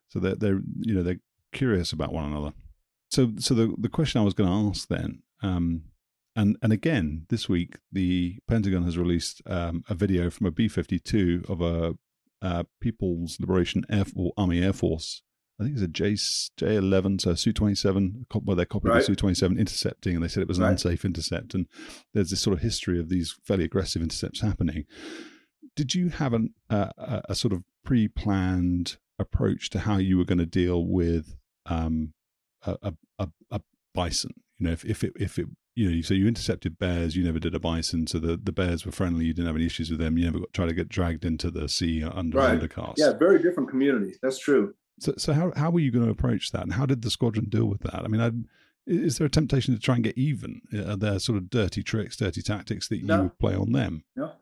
So 0.08 0.18
they're 0.18 0.34
they're 0.34 0.60
you 0.80 0.94
know 0.94 1.02
they're 1.02 1.20
curious 1.52 1.92
about 1.92 2.12
one 2.12 2.24
another. 2.24 2.52
So 3.10 3.32
so 3.38 3.54
the 3.54 3.74
the 3.78 3.88
question 3.88 4.20
I 4.20 4.24
was 4.24 4.34
going 4.34 4.48
to 4.48 4.70
ask 4.70 4.88
then, 4.88 5.22
um, 5.42 5.84
and 6.36 6.56
and 6.62 6.72
again 6.72 7.26
this 7.28 7.48
week 7.48 7.78
the 7.90 8.38
Pentagon 8.46 8.84
has 8.84 8.98
released 8.98 9.42
um, 9.46 9.84
a 9.88 9.94
video 9.94 10.30
from 10.30 10.46
a 10.46 10.50
B 10.50 10.68
fifty 10.68 10.98
two 10.98 11.44
of 11.48 11.60
a 11.60 11.94
uh, 12.40 12.64
People's 12.80 13.38
Liberation 13.40 13.84
Air 13.90 14.04
or 14.14 14.32
Army 14.36 14.62
Air 14.62 14.72
Force 14.72 15.22
I 15.60 15.64
think 15.64 15.74
it's 15.74 15.82
a 15.82 15.88
J 15.88 16.16
J 16.56 16.76
eleven, 16.76 17.18
so 17.18 17.34
Su 17.34 17.52
twenty 17.52 17.74
seven, 17.74 18.26
where 18.32 18.54
they 18.54 18.64
copied 18.64 18.90
right. 18.90 18.98
the 19.00 19.04
Su 19.04 19.16
twenty 19.16 19.34
seven 19.34 19.58
intercepting, 19.58 20.14
and 20.14 20.22
they 20.22 20.28
said 20.28 20.42
it 20.42 20.48
was 20.48 20.58
an 20.58 20.64
right. 20.64 20.70
unsafe 20.70 21.04
intercept. 21.04 21.54
And 21.54 21.66
there's 22.14 22.30
this 22.30 22.40
sort 22.40 22.56
of 22.56 22.62
history 22.62 23.00
of 23.00 23.08
these 23.08 23.36
fairly 23.44 23.64
aggressive 23.64 24.00
intercepts 24.00 24.40
happening. 24.40 24.84
Did 25.74 25.94
you 25.94 26.10
have 26.10 26.32
an, 26.32 26.54
uh, 26.70 26.90
a, 26.96 27.22
a 27.30 27.34
sort 27.34 27.52
of 27.52 27.64
pre 27.84 28.06
planned 28.06 28.98
approach 29.18 29.68
to 29.70 29.80
how 29.80 29.96
you 29.96 30.16
were 30.16 30.24
going 30.24 30.38
to 30.38 30.46
deal 30.46 30.86
with 30.86 31.36
um, 31.68 32.12
a, 32.64 32.94
a, 33.18 33.28
a, 33.50 33.60
bison? 33.94 34.32
You 34.58 34.66
know, 34.66 34.72
if, 34.72 34.84
if 34.84 35.02
it 35.02 35.12
if 35.16 35.38
it 35.38 35.46
you 35.74 35.90
know, 35.90 36.02
so 36.02 36.14
you 36.14 36.26
intercepted 36.26 36.78
bears, 36.78 37.14
you 37.14 37.22
never 37.22 37.38
did 37.38 37.54
a 37.54 37.60
bison, 37.60 38.06
so 38.08 38.18
the, 38.18 38.36
the 38.36 38.50
bears 38.50 38.84
were 38.84 38.90
friendly. 38.90 39.26
You 39.26 39.32
didn't 39.32 39.46
have 39.46 39.56
any 39.56 39.66
issues 39.66 39.90
with 39.90 40.00
them. 40.00 40.18
You 40.18 40.24
never 40.24 40.40
got 40.40 40.52
try 40.52 40.66
to 40.66 40.74
get 40.74 40.88
dragged 40.88 41.24
into 41.24 41.52
the 41.52 41.68
sea 41.68 42.02
under 42.02 42.38
right. 42.38 42.60
undercast. 42.60 42.94
Yeah, 42.96 43.12
very 43.12 43.40
different 43.40 43.70
communities. 43.70 44.18
That's 44.20 44.38
true. 44.38 44.74
So, 44.98 45.14
so 45.16 45.32
how 45.32 45.52
how 45.54 45.70
were 45.70 45.80
you 45.80 45.92
going 45.92 46.04
to 46.04 46.10
approach 46.10 46.50
that, 46.50 46.62
and 46.62 46.72
how 46.72 46.84
did 46.84 47.02
the 47.02 47.10
squadron 47.10 47.48
deal 47.48 47.66
with 47.66 47.82
that? 47.82 48.02
I 48.04 48.08
mean, 48.08 48.20
I'd, 48.20 48.44
is 48.88 49.18
there 49.18 49.26
a 49.26 49.30
temptation 49.30 49.72
to 49.74 49.80
try 49.80 49.94
and 49.94 50.04
get 50.04 50.18
even? 50.18 50.62
Are 50.74 50.96
there 50.96 51.18
sort 51.20 51.38
of 51.38 51.50
dirty 51.50 51.84
tricks, 51.84 52.16
dirty 52.16 52.42
tactics 52.42 52.88
that 52.88 52.98
you 52.98 53.06
no. 53.06 53.22
would 53.22 53.38
play 53.38 53.54
on 53.54 53.70
them? 53.70 54.02
No, 54.16 54.32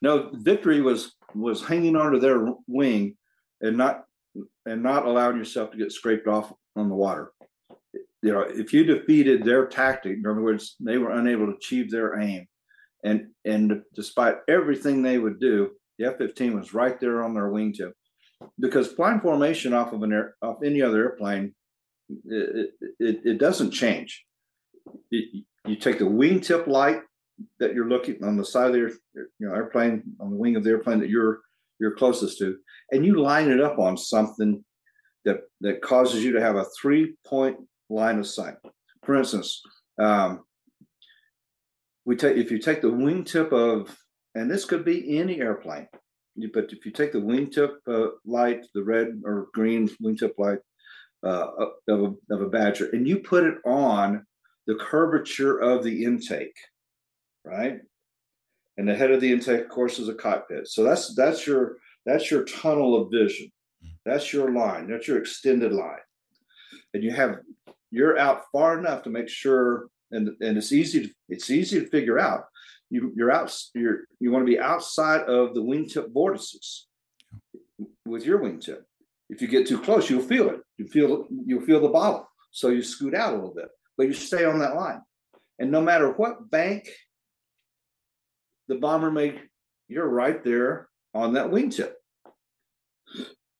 no. 0.00 0.30
Victory 0.32 0.80
was 0.80 1.14
was 1.34 1.64
hanging 1.64 1.94
onto 1.94 2.18
their 2.18 2.44
wing 2.66 3.16
and 3.60 3.76
not 3.76 4.06
and 4.66 4.82
not 4.82 5.06
allowing 5.06 5.36
yourself 5.36 5.70
to 5.70 5.78
get 5.78 5.92
scraped 5.92 6.26
off 6.26 6.52
on 6.76 6.88
the 6.88 6.94
water. 6.94 7.32
You 8.22 8.32
know, 8.32 8.40
if 8.40 8.72
you 8.72 8.84
defeated 8.84 9.44
their 9.44 9.66
tactic, 9.66 10.18
in 10.18 10.26
other 10.26 10.40
words, 10.40 10.76
they 10.78 10.98
were 10.98 11.10
unable 11.10 11.46
to 11.46 11.56
achieve 11.56 11.90
their 11.90 12.20
aim, 12.20 12.46
and 13.04 13.28
and 13.44 13.82
despite 13.94 14.36
everything 14.48 15.02
they 15.02 15.18
would 15.18 15.40
do, 15.40 15.70
the 15.98 16.06
F-15 16.06 16.54
was 16.54 16.74
right 16.74 16.98
there 17.00 17.24
on 17.24 17.34
their 17.34 17.50
wingtip 17.50 17.92
because 18.58 18.92
flying 18.92 19.20
formation 19.20 19.72
off 19.72 19.92
of 19.92 20.02
an 20.02 20.12
air, 20.12 20.34
off 20.42 20.62
any 20.64 20.82
other 20.82 20.98
airplane, 20.98 21.54
it, 22.26 22.70
it, 22.98 23.20
it 23.24 23.38
doesn't 23.38 23.70
change. 23.70 24.24
It, 25.10 25.44
you 25.66 25.76
take 25.76 25.98
the 25.98 26.04
wingtip 26.04 26.66
light 26.66 27.00
that 27.58 27.74
you're 27.74 27.88
looking 27.88 28.22
on 28.24 28.36
the 28.36 28.44
side 28.44 28.66
of 28.66 28.72
the 28.72 28.98
you 29.14 29.48
know, 29.48 29.54
airplane, 29.54 30.02
on 30.20 30.30
the 30.30 30.36
wing 30.36 30.56
of 30.56 30.64
the 30.64 30.70
airplane 30.70 31.00
that 31.00 31.10
you're 31.10 31.40
you're 31.80 31.96
closest 31.96 32.38
to, 32.38 32.56
and 32.92 33.04
you 33.04 33.20
line 33.20 33.50
it 33.50 33.60
up 33.60 33.78
on 33.78 33.96
something 33.96 34.64
that 35.24 35.40
that 35.60 35.82
causes 35.82 36.24
you 36.24 36.32
to 36.32 36.40
have 36.40 36.56
a 36.56 36.66
three 36.80 37.14
point 37.26 37.56
line 37.88 38.18
of 38.18 38.26
sight. 38.26 38.54
For 39.04 39.16
instance, 39.16 39.60
um, 39.98 40.44
we 42.04 42.16
take 42.16 42.36
if 42.36 42.50
you 42.50 42.58
take 42.58 42.82
the 42.82 42.88
wingtip 42.88 43.52
of, 43.52 43.96
and 44.34 44.50
this 44.50 44.64
could 44.64 44.84
be 44.84 45.18
any 45.18 45.40
airplane, 45.40 45.88
but 46.52 46.72
if 46.72 46.84
you 46.84 46.92
take 46.92 47.12
the 47.12 47.18
wingtip 47.18 47.74
uh, 47.86 48.12
light, 48.24 48.66
the 48.74 48.82
red 48.82 49.20
or 49.24 49.48
green 49.54 49.88
wingtip 50.02 50.32
light 50.38 50.58
uh, 51.24 51.48
of, 51.88 52.00
a, 52.00 52.34
of 52.34 52.42
a 52.42 52.48
badger, 52.48 52.88
and 52.92 53.06
you 53.06 53.18
put 53.18 53.44
it 53.44 53.58
on 53.64 54.24
the 54.66 54.74
curvature 54.76 55.58
of 55.58 55.84
the 55.84 56.04
intake, 56.04 56.56
right? 57.44 57.78
And 58.78 58.88
the 58.88 58.94
head 58.94 59.10
of 59.10 59.20
the 59.20 59.30
intake, 59.30 59.62
of 59.62 59.68
course, 59.68 59.98
is 59.98 60.08
a 60.08 60.14
cockpit. 60.14 60.66
So 60.68 60.82
that's 60.82 61.14
that's 61.14 61.46
your 61.46 61.76
that's 62.06 62.30
your 62.30 62.44
tunnel 62.44 63.00
of 63.00 63.10
vision. 63.12 63.51
That's 64.04 64.32
your 64.32 64.52
line. 64.52 64.88
That's 64.88 65.06
your 65.06 65.18
extended 65.18 65.72
line. 65.72 65.98
And 66.94 67.02
you 67.02 67.12
have 67.12 67.38
you're 67.90 68.18
out 68.18 68.42
far 68.52 68.78
enough 68.78 69.02
to 69.04 69.10
make 69.10 69.28
sure, 69.28 69.88
and 70.10 70.30
and 70.40 70.58
it's 70.58 70.72
easy 70.72 71.06
to 71.06 71.14
it's 71.28 71.50
easy 71.50 71.80
to 71.80 71.88
figure 71.88 72.18
out. 72.18 72.44
You, 72.90 73.10
you're 73.16 73.32
out 73.32 73.56
you're 73.74 74.00
you 74.20 74.30
want 74.30 74.42
to 74.42 74.50
be 74.52 74.58
outside 74.58 75.22
of 75.22 75.54
the 75.54 75.62
wingtip 75.62 76.12
vortices 76.12 76.88
with 78.04 78.26
your 78.26 78.38
wingtip. 78.38 78.80
If 79.30 79.40
you 79.40 79.48
get 79.48 79.66
too 79.66 79.80
close 79.80 80.10
you'll 80.10 80.22
feel 80.22 80.50
it. 80.50 80.60
You 80.76 80.86
feel 80.86 81.26
you'll 81.46 81.62
feel 81.62 81.80
the 81.80 81.88
bottle. 81.88 82.28
So 82.50 82.68
you 82.68 82.82
scoot 82.82 83.14
out 83.14 83.32
a 83.32 83.36
little 83.36 83.54
bit 83.54 83.68
but 83.96 84.06
you 84.06 84.12
stay 84.12 84.44
on 84.44 84.58
that 84.60 84.76
line. 84.76 85.00
And 85.58 85.70
no 85.70 85.80
matter 85.80 86.10
what 86.10 86.50
bank 86.50 86.88
the 88.68 88.76
bomber 88.76 89.10
may 89.10 89.40
you're 89.88 90.08
right 90.08 90.42
there 90.42 90.88
on 91.14 91.34
that 91.34 91.50
wingtip 91.50 91.92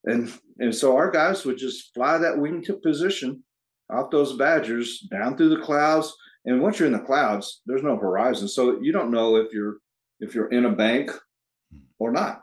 and 0.05 0.33
and 0.59 0.75
so 0.75 0.97
our 0.97 1.11
guys 1.11 1.45
would 1.45 1.59
just 1.59 1.93
fly 1.95 2.19
that 2.19 2.37
wingtip 2.37 2.83
position 2.83 3.43
off 3.91 4.11
those 4.11 4.37
badgers 4.37 5.01
down 5.11 5.37
through 5.37 5.51
the 5.51 5.63
clouds. 5.63 6.15
And 6.45 6.61
once 6.61 6.79
you're 6.79 6.87
in 6.87 6.93
the 6.93 6.99
clouds, 6.99 7.61
there's 7.67 7.85
no 7.85 7.97
horizon, 7.97 8.49
so 8.49 8.81
you 8.81 8.93
don't 8.93 9.13
know 9.13 9.37
if 9.37 9.53
you're 9.53 9.77
if 10.21 10.35
you're 10.35 10.51
in 10.51 10.65
a 10.65 10.73
bank 10.73 11.11
or 11.99 12.11
not. 12.11 12.43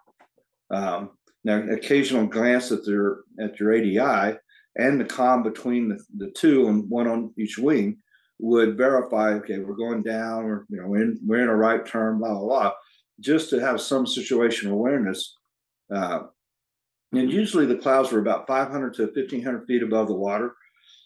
Um, 0.72 1.12
now, 1.44 1.62
occasional 1.72 2.28
glance 2.28 2.72
at 2.72 2.86
your 2.86 3.24
at 3.40 3.60
your 3.60 3.74
ADI 3.74 4.38
and 4.78 5.00
the 5.00 5.06
com 5.06 5.44
between 5.44 5.90
the, 5.90 6.04
the 6.18 6.32
two 6.32 6.68
and 6.68 6.90
one 6.90 7.08
on 7.08 7.34
each 7.38 7.58
wing 7.58 7.98
would 8.40 8.78
verify, 8.78 9.34
okay, 9.34 9.60
we're 9.60 9.76
going 9.76 10.02
down, 10.02 10.46
or 10.46 10.66
you 10.70 10.78
know, 10.78 10.88
we're 10.88 11.02
in, 11.02 11.20
we're 11.26 11.44
in 11.44 11.50
a 11.50 11.56
right 11.56 11.86
turn, 11.86 12.20
blah 12.20 12.30
blah 12.30 12.40
blah, 12.40 12.72
just 13.20 13.50
to 13.50 13.60
have 13.60 13.82
some 13.82 14.06
situational 14.06 14.72
awareness. 14.72 15.36
Uh, 15.94 16.24
and 17.14 17.32
usually 17.32 17.66
the 17.66 17.78
clouds 17.78 18.12
were 18.12 18.20
about 18.20 18.48
500 18.48 18.94
to 18.96 19.04
1500 19.04 19.66
feet 19.66 19.84
above 19.84 20.08
the 20.08 20.14
water. 20.14 20.56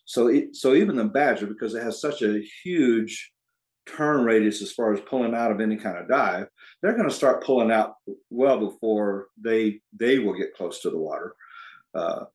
So, 0.06 0.28
it, 0.28 0.56
so 0.56 0.74
even 0.74 0.98
the 0.98 1.06
Badger, 1.06 1.48
because 1.48 1.76
it 1.76 1.84
has 1.84 2.02
such 2.02 2.22
a 2.22 2.44
huge 2.64 3.32
turn 3.86 4.26
radius 4.26 4.62
as 4.62 4.72
far 4.72 4.94
as 4.94 5.00
pulling 5.02 5.34
out 5.34 5.52
of 5.52 5.62
any 5.62 5.78
kind 5.78 5.98
of 5.98 6.10
dive, 6.10 6.48
they're 6.82 6.96
going 6.96 7.08
to 7.08 7.16
start 7.16 7.44
pulling 7.44 7.72
out 7.72 7.96
well 8.30 8.60
before 8.60 9.28
they 9.42 9.80
they 9.98 10.20
will 10.20 10.38
get 10.38 10.56
close 10.56 10.82
to 10.82 10.90
the 10.90 10.98
water. 10.98 11.36
Uh, 11.96 12.26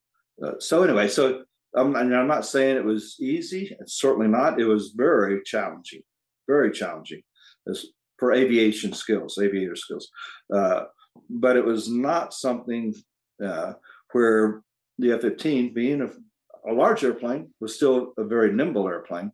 uh, 0.42 0.52
so 0.58 0.82
anyway, 0.82 1.08
so 1.08 1.44
I'm, 1.74 1.94
I'm 1.96 2.26
not 2.26 2.46
saying 2.46 2.76
it 2.76 2.84
was 2.84 3.16
easy. 3.20 3.76
It's 3.80 4.00
certainly 4.00 4.28
not. 4.28 4.60
It 4.60 4.64
was 4.64 4.92
very 4.96 5.42
challenging, 5.44 6.02
very 6.46 6.70
challenging 6.70 7.22
as 7.68 7.86
for 8.18 8.32
aviation 8.32 8.92
skills, 8.92 9.38
aviator 9.38 9.76
skills. 9.76 10.08
Uh, 10.52 10.84
but 11.28 11.56
it 11.56 11.64
was 11.64 11.90
not 11.90 12.32
something 12.32 12.94
uh, 13.44 13.74
where 14.12 14.62
the 14.98 15.12
F-15, 15.12 15.74
being 15.74 16.02
a, 16.02 16.70
a 16.70 16.72
large 16.72 17.04
airplane, 17.04 17.52
was 17.60 17.74
still 17.74 18.12
a 18.18 18.24
very 18.24 18.52
nimble 18.52 18.88
airplane 18.88 19.32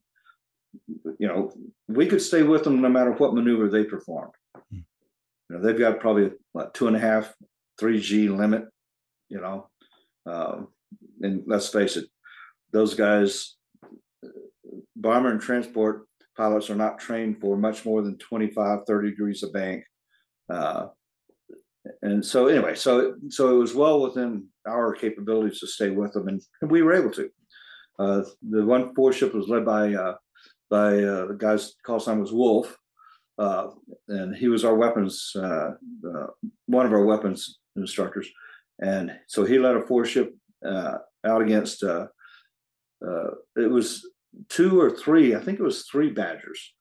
you 1.18 1.28
know, 1.28 1.52
we 1.88 2.06
could 2.06 2.22
stay 2.22 2.42
with 2.42 2.64
them 2.64 2.80
no 2.80 2.88
matter 2.88 3.12
what 3.12 3.34
maneuver 3.34 3.68
they 3.68 3.84
performed. 3.84 4.32
Hmm. 4.70 4.80
You 5.48 5.56
know, 5.56 5.62
they've 5.62 5.78
got 5.78 6.00
probably 6.00 6.30
what 6.52 6.74
two 6.74 6.86
and 6.86 6.96
a 6.96 7.00
half, 7.00 7.32
three 7.78 8.00
G 8.00 8.28
limit. 8.28 8.64
You 9.28 9.40
know, 9.40 9.68
um, 10.26 10.68
and 11.20 11.42
let's 11.46 11.68
face 11.68 11.96
it, 11.96 12.06
those 12.72 12.94
guys, 12.94 13.56
bomber 14.96 15.30
and 15.30 15.40
transport 15.40 16.06
pilots 16.36 16.68
are 16.68 16.76
not 16.76 16.98
trained 16.98 17.40
for 17.40 17.56
much 17.56 17.84
more 17.84 18.02
than 18.02 18.18
25, 18.18 18.80
30 18.86 19.10
degrees 19.10 19.42
of 19.42 19.52
bank. 19.52 19.84
Uh, 20.50 20.88
and 22.02 22.24
so 22.24 22.46
anyway, 22.46 22.74
so 22.74 23.14
so 23.28 23.54
it 23.54 23.58
was 23.58 23.74
well 23.74 24.00
within 24.00 24.46
our 24.66 24.94
capabilities 24.94 25.60
to 25.60 25.66
stay 25.66 25.90
with 25.90 26.12
them, 26.12 26.28
and, 26.28 26.40
we 26.62 26.82
were 26.82 26.94
able 26.94 27.10
to. 27.12 27.30
Uh, 27.98 28.22
the 28.50 28.64
one 28.64 28.94
four 28.94 29.12
ship 29.12 29.34
was 29.34 29.48
led 29.48 29.64
by 29.64 29.94
uh, 29.94 30.14
by 30.70 31.02
uh, 31.02 31.26
the 31.26 31.36
guy's 31.38 31.74
call 31.84 32.00
sign 32.00 32.20
was 32.20 32.32
Wolf, 32.32 32.76
uh, 33.38 33.68
and 34.08 34.34
he 34.34 34.48
was 34.48 34.64
our 34.64 34.74
weapons 34.74 35.32
uh, 35.36 35.70
uh 36.08 36.26
one 36.66 36.86
of 36.86 36.92
our 36.92 37.04
weapons 37.04 37.58
instructors, 37.76 38.28
and 38.80 39.12
so 39.28 39.44
he 39.44 39.58
led 39.58 39.76
a 39.76 39.82
four 39.82 40.04
ship 40.04 40.34
out 40.64 41.42
against 41.42 41.82
it 43.56 43.70
was 43.70 44.06
two 44.48 44.80
or 44.80 44.90
three, 44.90 45.34
I 45.34 45.40
think 45.40 45.58
it 45.58 45.64
was 45.64 45.82
three 45.82 46.10
Badgers. 46.10 46.74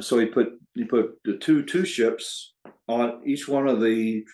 So 0.00 0.18
he 0.18 0.26
put 0.26 0.52
he 0.74 0.84
put 0.84 1.18
the 1.24 1.36
two 1.36 1.62
two 1.62 1.84
ships 1.84 2.54
on 2.88 3.22
each 3.26 3.48
one 3.48 3.68
of 3.68 3.80
the 3.80 4.24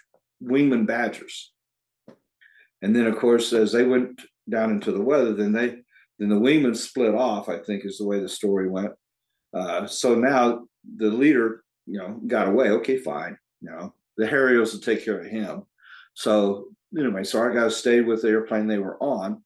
wingman 0.43 0.87
Badgers, 0.87 1.53
and 2.83 2.95
then 2.95 3.07
of 3.07 3.17
course 3.19 3.53
as 3.53 3.73
they 3.73 3.85
went 3.85 4.21
down 4.49 4.71
into 4.71 4.93
the 4.93 5.03
weather, 5.03 5.35
then 5.35 5.53
they 5.53 5.77
then 6.19 6.29
the 6.29 6.37
wingmen 6.37 6.77
split 6.77 7.15
off, 7.15 7.49
I 7.49 7.59
think 7.59 7.85
is 7.85 7.99
the 7.99 8.07
way 8.07 8.21
the 8.21 8.29
story 8.29 8.69
went. 8.69 8.93
Uh, 9.55 9.87
so 9.87 10.15
now 10.15 10.67
the 10.97 11.09
leader, 11.09 11.65
you 11.87 11.99
know, 11.99 12.21
got 12.27 12.49
away. 12.49 12.71
Okay, 12.71 12.99
fine. 12.99 13.37
You 13.61 13.71
know, 13.71 13.95
the 14.17 14.27
Harriers 14.27 14.73
will 14.73 14.81
take 14.81 15.05
care 15.05 15.19
of 15.19 15.27
him. 15.27 15.63
So 16.15 16.67
anyway, 16.97 17.25
so 17.25 17.39
our 17.39 17.53
guys 17.53 17.77
stayed 17.77 18.07
with 18.07 18.23
the 18.23 18.29
airplane 18.29 18.67
they 18.67 18.79
were 18.79 19.03
on 19.03 19.43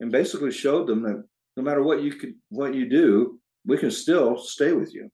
and 0.00 0.12
basically 0.12 0.52
showed 0.52 0.86
them 0.86 1.02
that 1.02 1.24
no 1.56 1.62
matter 1.62 1.82
what 1.82 2.02
you 2.02 2.12
could 2.12 2.34
what 2.50 2.74
you 2.74 2.88
do, 2.88 3.40
we 3.64 3.78
can 3.78 3.90
still 3.90 4.36
stay 4.36 4.72
with 4.72 4.92
you. 4.94 5.10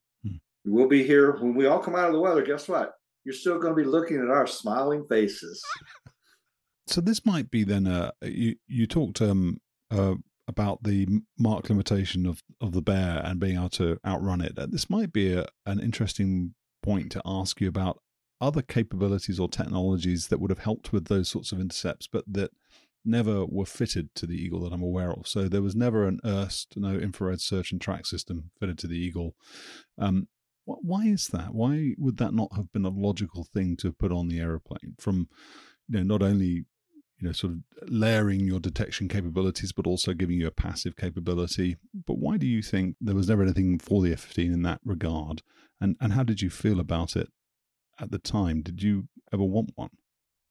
We'll 0.65 0.89
be 0.89 1.05
here 1.05 1.37
when 1.37 1.55
we 1.55 1.67
all 1.67 1.79
come 1.79 1.95
out 1.95 2.09
of 2.09 2.13
the 2.13 2.21
weather. 2.21 2.43
Guess 2.43 2.69
what? 2.69 2.93
You're 3.25 3.35
still 3.35 3.59
going 3.59 3.75
to 3.75 3.83
be 3.83 3.89
looking 3.89 4.19
at 4.19 4.29
our 4.29 4.47
smiling 4.47 5.05
faces. 5.09 5.63
So 6.87 7.01
this 7.01 7.27
might 7.27 7.51
be 7.51 7.65
then. 7.65 7.87
Uh, 7.87 8.13
you 8.23 8.57
you 8.67 8.87
talked 8.87 9.21
um, 9.21 9.61
uh, 9.91 10.15
about 10.49 10.83
the 10.83 11.07
Mach 11.39 11.69
limitation 11.69 12.27
of, 12.27 12.43
of 12.61 12.73
the 12.73 12.83
bear 12.83 13.21
and 13.25 13.39
being 13.39 13.57
able 13.57 13.69
to 13.71 13.99
outrun 14.05 14.41
it. 14.41 14.55
This 14.71 14.89
might 14.89 15.13
be 15.13 15.35
a, 15.35 15.47
an 15.67 15.79
interesting 15.79 16.55
point 16.83 17.13
to 17.13 17.23
ask 17.27 17.61
you 17.61 17.69
about 17.69 18.01
other 18.41 18.63
capabilities 18.63 19.39
or 19.39 19.49
technologies 19.49 20.29
that 20.29 20.41
would 20.41 20.51
have 20.51 20.61
helped 20.61 20.93
with 20.93 21.07
those 21.07 21.29
sorts 21.29 21.53
of 21.53 21.61
intercepts, 21.61 22.07
but 22.07 22.25
that 22.27 22.51
never 23.05 23.45
were 23.45 23.67
fitted 23.67 24.15
to 24.15 24.27
the 24.27 24.37
Eagle 24.37 24.61
that 24.61 24.73
I'm 24.73 24.83
aware 24.83 25.13
of. 25.13 25.27
So 25.27 25.49
there 25.49 25.63
was 25.63 25.77
never 25.77 26.07
an 26.07 26.21
IRST, 26.25 26.77
no 26.77 26.95
infrared 26.95 27.41
search 27.41 27.73
and 27.73 27.81
track 27.81 28.07
system 28.07 28.51
fitted 28.59 28.79
to 28.79 28.87
the 28.87 28.99
Eagle. 28.99 29.35
Um, 29.99 30.29
why 30.83 31.07
is 31.07 31.29
that? 31.29 31.55
Why 31.55 31.95
would 31.99 32.19
that 32.19 32.35
not 32.35 32.53
have 32.55 32.73
been 32.73 32.85
a 32.85 32.91
logical 32.91 33.45
thing 33.45 33.77
to 33.79 33.93
put 33.93 34.13
on 34.13 34.29
the 34.29 34.41
aeroplane 34.41 34.97
from, 34.99 35.29
you 35.89 35.99
know, 35.99 36.03
not 36.03 36.23
only 36.23 36.65
you 37.21 37.27
know, 37.27 37.33
sort 37.33 37.55
of 37.55 37.59
layering 37.91 38.47
your 38.47 38.61
detection 38.61 39.09
capabilities, 39.09 39.73
but 39.73 39.87
also 39.87 40.15
giving 40.15 40.39
you 40.39 40.47
a 40.47 40.53
passive 40.53 40.97
capability. 40.97 41.77
But 42.07 42.19
why 42.19 42.37
do 42.37 42.47
you 42.47 42.63
think 42.63 42.97
there 43.01 43.15
was 43.15 43.29
never 43.29 43.43
anything 43.43 43.79
for 43.79 44.03
the 44.03 44.13
F-15 44.13 44.53
in 44.53 44.63
that 44.63 44.81
regard? 44.85 45.43
And 45.81 45.97
and 46.01 46.13
how 46.13 46.23
did 46.23 46.43
you 46.43 46.51
feel 46.51 46.79
about 46.81 47.17
it 47.17 47.29
at 48.01 48.11
the 48.11 48.19
time? 48.19 48.63
Did 48.63 48.83
you 48.83 49.09
ever 49.33 49.45
want 49.45 49.73
one? 49.75 49.91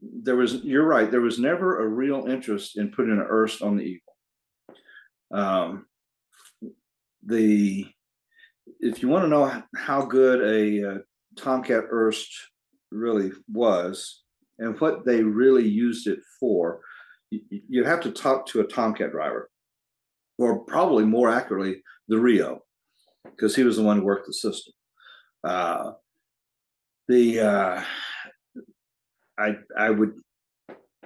There 0.01 0.35
was. 0.35 0.55
You're 0.63 0.85
right. 0.85 1.09
There 1.09 1.21
was 1.21 1.39
never 1.39 1.81
a 1.81 1.87
real 1.87 2.27
interest 2.27 2.77
in 2.77 2.91
putting 2.91 3.13
an 3.13 3.25
IRST 3.25 3.61
on 3.65 3.77
the 3.77 3.83
Eagle. 3.83 4.13
Um, 5.31 5.85
the 7.23 7.87
if 8.79 9.01
you 9.01 9.09
want 9.09 9.25
to 9.25 9.29
know 9.29 9.63
how 9.75 10.05
good 10.05 10.41
a, 10.41 10.95
a 10.95 10.99
Tomcat 11.35 11.89
IRST 11.91 12.27
really 12.91 13.31
was, 13.51 14.23
and 14.59 14.79
what 14.79 15.05
they 15.05 15.21
really 15.21 15.67
used 15.67 16.07
it 16.07 16.19
for, 16.39 16.81
you 17.29 17.83
have 17.83 18.01
to 18.01 18.11
talk 18.11 18.47
to 18.47 18.61
a 18.61 18.67
Tomcat 18.67 19.11
driver, 19.11 19.49
or 20.37 20.59
probably 20.59 21.05
more 21.05 21.29
accurately, 21.29 21.83
the 22.07 22.17
RIO, 22.17 22.63
because 23.25 23.55
he 23.55 23.63
was 23.63 23.77
the 23.77 23.83
one 23.83 23.99
who 23.99 24.05
worked 24.05 24.27
the 24.27 24.33
system. 24.33 24.73
Uh, 25.43 25.91
the 27.07 27.39
uh, 27.39 27.83
I 29.37 29.55
I 29.77 29.89
would 29.89 30.13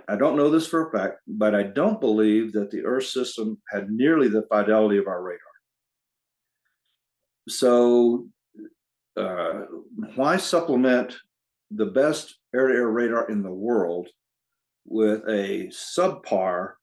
I 0.08 0.16
don't 0.16 0.36
know 0.36 0.50
this 0.50 0.68
for 0.68 0.88
a 0.88 0.92
fact, 0.92 1.20
but 1.28 1.56
I 1.56 1.64
don't 1.64 2.02
believe 2.02 2.54
that 2.54 2.72
the 2.72 2.82
IRST 2.82 3.12
system 3.12 3.62
had 3.70 3.90
nearly 3.90 4.28
the 4.28 4.46
fidelity 4.50 4.98
of 4.98 5.08
our 5.08 5.22
radar. 5.22 5.51
So 7.48 8.28
uh, 9.18 9.62
why 10.16 10.38
supplement 10.38 11.16
the 11.70 11.86
best 11.86 12.38
air-to-air 12.54 12.90
radar 12.90 13.30
in 13.30 13.44
the 13.44 13.52
world 13.52 14.08
with 14.86 15.22
a 15.28 15.70
subpar 15.72 16.74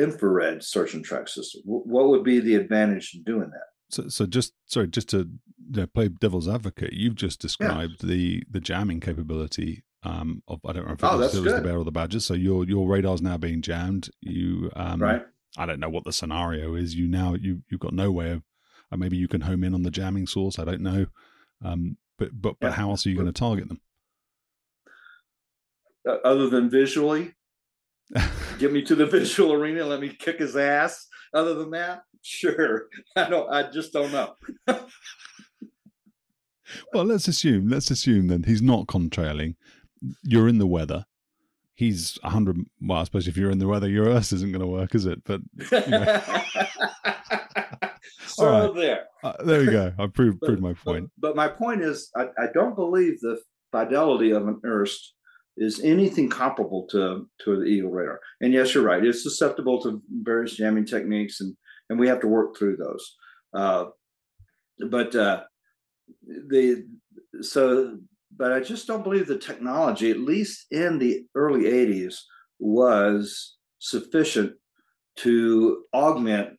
infrared 0.00 0.64
search 0.64 0.94
and 0.94 1.04
track 1.04 1.28
system. 1.28 1.62
What 1.64 2.08
would 2.08 2.24
be 2.24 2.40
the 2.40 2.54
advantage 2.54 3.12
in 3.14 3.22
doing 3.22 3.50
that? 3.50 3.66
So, 3.90 4.08
so 4.08 4.26
just 4.26 4.54
sorry, 4.66 4.88
just 4.88 5.08
to 5.10 5.18
you 5.18 5.82
know, 5.82 5.86
play 5.86 6.08
devil's 6.08 6.48
advocate, 6.48 6.92
you've 6.92 7.16
just 7.16 7.40
described 7.40 8.02
yeah. 8.02 8.08
the 8.08 8.42
the 8.50 8.60
jamming 8.60 9.00
capability 9.00 9.84
um, 10.02 10.42
of 10.48 10.60
I 10.64 10.72
don't 10.72 10.86
know 10.86 10.94
if 10.94 11.02
it, 11.02 11.06
oh, 11.06 11.18
was, 11.18 11.34
it 11.34 11.42
was 11.42 11.52
the 11.52 11.60
bear 11.60 11.76
or 11.76 11.84
the 11.84 11.92
badgers. 11.92 12.24
So 12.24 12.34
your 12.34 12.64
your 12.64 12.88
radar's 12.88 13.20
now 13.20 13.36
being 13.36 13.62
jammed. 13.62 14.08
You 14.20 14.70
um, 14.74 15.02
right. 15.02 15.22
I 15.58 15.66
don't 15.66 15.80
know 15.80 15.90
what 15.90 16.04
the 16.04 16.12
scenario 16.12 16.76
is. 16.76 16.94
You 16.94 17.08
now 17.08 17.34
you 17.34 17.62
you've 17.68 17.80
got 17.80 17.92
no 17.92 18.10
way 18.12 18.30
of, 18.30 18.42
or 18.90 18.98
maybe 18.98 19.16
you 19.16 19.28
can 19.28 19.42
home 19.42 19.64
in 19.64 19.74
on 19.74 19.82
the 19.82 19.90
jamming 19.90 20.26
source. 20.26 20.58
I 20.58 20.64
don't 20.64 20.82
know. 20.82 21.06
Um, 21.64 21.96
but 22.18 22.30
but 22.32 22.56
but 22.60 22.68
yeah. 22.68 22.74
how 22.74 22.90
else 22.90 23.06
are 23.06 23.10
you 23.10 23.16
going 23.16 23.26
to 23.26 23.32
target 23.32 23.68
them? 23.68 23.80
uh, 26.06 26.16
other 26.24 26.48
than 26.48 26.70
visually. 26.70 27.34
Get 28.58 28.72
me 28.72 28.82
to 28.82 28.94
the 28.94 29.06
visual 29.06 29.52
arena, 29.52 29.84
let 29.84 30.00
me 30.00 30.08
kick 30.08 30.38
his 30.38 30.56
ass. 30.56 31.06
Other 31.32 31.54
than 31.54 31.70
that, 31.70 32.02
sure. 32.22 32.88
I 33.16 33.30
don't. 33.30 33.48
I 33.50 33.70
just 33.70 33.92
don't 33.92 34.12
know. 34.12 34.34
well, 36.92 37.04
let's 37.04 37.28
assume. 37.28 37.68
Let's 37.68 37.90
assume 37.90 38.26
then 38.26 38.42
he's 38.42 38.62
not 38.62 38.88
contrailing. 38.88 39.54
You're 40.24 40.48
in 40.48 40.58
the 40.58 40.66
weather. 40.66 41.06
He's 41.74 42.18
hundred. 42.24 42.58
Well, 42.82 42.98
I 42.98 43.04
suppose 43.04 43.28
if 43.28 43.36
you're 43.36 43.52
in 43.52 43.60
the 43.60 43.68
weather, 43.68 43.88
your 43.88 44.06
IRST 44.06 44.32
isn't 44.34 44.50
going 44.52 44.60
to 44.60 44.66
work, 44.66 44.94
is 44.94 45.06
it? 45.06 45.22
But 45.24 45.40
you 45.70 45.86
know. 45.86 46.22
Right. 48.46 48.74
there. 48.74 49.04
Uh, 49.22 49.32
there 49.44 49.60
we 49.60 49.66
go. 49.66 49.92
I 49.98 50.06
proved, 50.06 50.40
proved 50.42 50.62
my 50.62 50.74
point. 50.74 51.10
But, 51.18 51.28
but, 51.28 51.36
my 51.36 51.48
point 51.48 51.82
is, 51.82 52.10
I, 52.16 52.26
I 52.38 52.46
don't 52.52 52.74
believe 52.74 53.20
the 53.20 53.40
fidelity 53.72 54.30
of 54.30 54.46
an 54.48 54.60
IRST 54.64 54.98
is 55.56 55.80
anything 55.80 56.28
comparable 56.28 56.86
to 56.90 57.28
to 57.44 57.56
the 57.58 57.64
Eagle 57.64 57.90
radar. 57.90 58.20
And 58.40 58.52
yes, 58.52 58.74
you're 58.74 58.84
right; 58.84 59.04
it's 59.04 59.22
susceptible 59.22 59.82
to 59.82 60.02
various 60.22 60.56
jamming 60.56 60.86
techniques, 60.86 61.40
and 61.40 61.56
and 61.88 61.98
we 61.98 62.08
have 62.08 62.20
to 62.20 62.28
work 62.28 62.56
through 62.56 62.76
those. 62.76 63.16
Uh, 63.52 63.86
but 64.88 65.14
uh, 65.14 65.42
the 66.26 66.86
so, 67.42 67.98
but 68.36 68.52
I 68.52 68.60
just 68.60 68.86
don't 68.86 69.04
believe 69.04 69.26
the 69.26 69.38
technology, 69.38 70.10
at 70.10 70.20
least 70.20 70.66
in 70.70 70.98
the 70.98 71.24
early 71.34 71.64
'80s, 71.64 72.16
was 72.58 73.56
sufficient 73.80 74.52
to 75.16 75.84
augment 75.92 76.50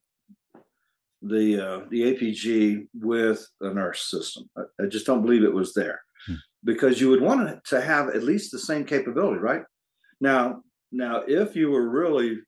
the 1.21 1.59
uh, 1.59 1.85
the 1.89 2.01
APG 2.01 2.87
with 2.93 3.47
an 3.61 3.75
IRST 3.75 4.09
system. 4.09 4.49
I, 4.57 4.61
I, 4.83 4.87
just 4.87 5.05
don't 5.05 5.21
believe 5.21 5.43
it 5.43 5.53
was 5.53 5.73
there 5.73 6.01
hmm. 6.25 6.35
because 6.63 6.99
you 6.99 7.09
would 7.09 7.21
want 7.21 7.47
it 7.47 7.59
to 7.65 7.81
have 7.81 8.09
at 8.09 8.23
least 8.23 8.51
the 8.51 8.59
same 8.59 8.85
capability, 8.85 9.39
right? 9.39 9.63
Now, 10.19 10.63
now 10.91 11.23
if 11.27 11.55
you 11.55 11.69
were 11.69 11.87
really 11.89 12.39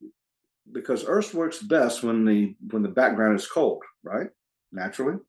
because 0.71 1.03
IRST 1.03 1.33
works 1.33 1.61
best 1.61 2.03
when 2.03 2.25
the 2.25 2.55
when 2.71 2.81
the 2.81 2.89
background 2.89 3.35
is 3.35 3.47
cold, 3.47 3.83
right? 4.03 4.29
Naturally, 4.71 5.19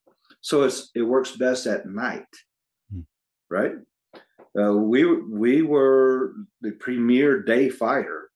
so 0.40 0.62
it's 0.62 0.90
it 0.94 1.02
works 1.02 1.32
best 1.32 1.66
at 1.66 1.86
night, 1.86 2.26
hmm. 2.90 3.00
right? 3.50 3.74
Uh, 4.58 4.72
we 4.72 5.04
we 5.04 5.62
were 5.62 6.32
the 6.62 6.70
premier 6.72 7.42
day 7.42 7.68
fighter, 7.68 8.30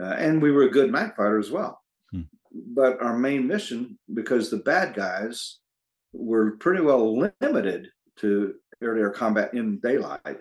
uh, 0.00 0.14
and 0.14 0.42
we 0.42 0.50
were 0.50 0.64
a 0.64 0.70
good 0.70 0.90
night 0.90 1.14
fighter 1.16 1.38
as 1.38 1.52
well 1.52 1.80
but 2.54 3.02
our 3.02 3.16
main 3.16 3.46
mission, 3.46 3.98
because 4.12 4.50
the 4.50 4.58
bad 4.58 4.94
guys 4.94 5.58
were 6.12 6.56
pretty 6.58 6.80
well 6.80 7.30
limited 7.40 7.88
to 8.18 8.54
air-to-air 8.82 9.10
combat 9.10 9.54
in 9.54 9.80
daylight, 9.80 10.38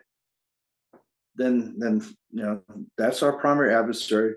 then 1.36 1.76
then 1.78 2.02
you 2.32 2.44
know 2.44 2.62
that's 2.98 3.24
our 3.24 3.34
primary 3.34 3.74
adversary, 3.74 4.36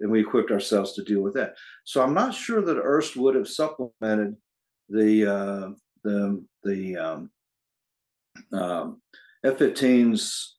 and 0.00 0.10
we 0.10 0.20
equipped 0.20 0.52
ourselves 0.52 0.92
to 0.92 1.04
deal 1.04 1.20
with 1.20 1.34
that. 1.34 1.56
So 1.84 2.02
I'm 2.02 2.14
not 2.14 2.34
sure 2.34 2.62
that 2.62 2.76
IRST 2.76 3.16
would 3.16 3.34
have 3.34 3.48
supplemented 3.48 4.36
the 4.88 5.26
uh, 5.26 5.68
the 6.04 6.44
the 6.62 6.96
um, 6.96 7.30
um, 8.52 9.02
F-15's 9.44 10.56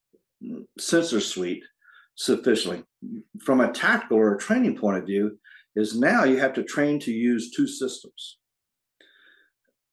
sensor 0.78 1.20
suite 1.20 1.64
sufficiently. 2.14 2.84
From 3.40 3.60
a 3.60 3.72
tactical 3.72 4.18
or 4.18 4.34
a 4.34 4.38
training 4.38 4.76
point 4.76 4.98
of 4.98 5.06
view, 5.06 5.38
is 5.78 5.98
now 5.98 6.24
you 6.24 6.38
have 6.38 6.52
to 6.54 6.64
train 6.64 6.98
to 6.98 7.12
use 7.12 7.52
two 7.52 7.66
systems 7.66 8.38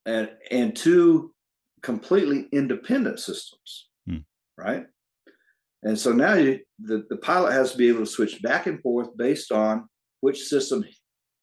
and 0.06 0.30
and 0.52 0.76
two 0.76 1.34
completely 1.82 2.48
independent 2.52 3.20
systems 3.20 3.88
hmm. 4.08 4.18
right 4.58 4.86
and 5.84 5.98
so 5.98 6.12
now 6.12 6.34
you, 6.34 6.60
the, 6.80 7.06
the 7.10 7.18
pilot 7.18 7.54
has 7.54 7.72
to 7.72 7.78
be 7.78 7.88
able 7.88 8.00
to 8.00 8.06
switch 8.08 8.42
back 8.42 8.66
and 8.66 8.82
forth 8.82 9.16
based 9.16 9.52
on 9.52 9.88
which 10.22 10.42
system 10.44 10.84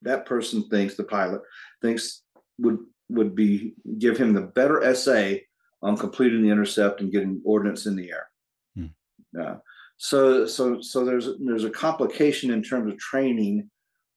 that 0.02 0.26
person 0.26 0.68
thinks 0.68 0.96
the 0.96 1.04
pilot 1.04 1.40
thinks 1.80 2.22
would 2.58 2.78
would 3.08 3.34
be 3.34 3.74
give 3.98 4.16
him 4.16 4.32
the 4.32 4.40
better 4.40 4.94
SA 4.94 5.34
on 5.82 5.96
completing 5.96 6.42
the 6.42 6.50
intercept 6.50 7.00
and 7.00 7.12
getting 7.12 7.40
ordnance 7.44 7.86
in 7.86 7.94
the 7.94 8.10
air 8.10 8.28
hmm. 8.76 9.40
uh, 9.40 9.54
so 9.98 10.46
so 10.46 10.80
so 10.80 11.04
there's 11.04 11.28
there's 11.38 11.64
a 11.64 11.70
complication 11.70 12.50
in 12.50 12.60
terms 12.60 12.92
of 12.92 12.98
training 12.98 13.70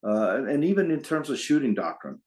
uh, 0.07 0.43
and 0.47 0.63
even 0.63 0.91
in 0.91 1.01
terms 1.01 1.29
of 1.29 1.39
shooting 1.39 1.73
doctrine. 1.73 2.19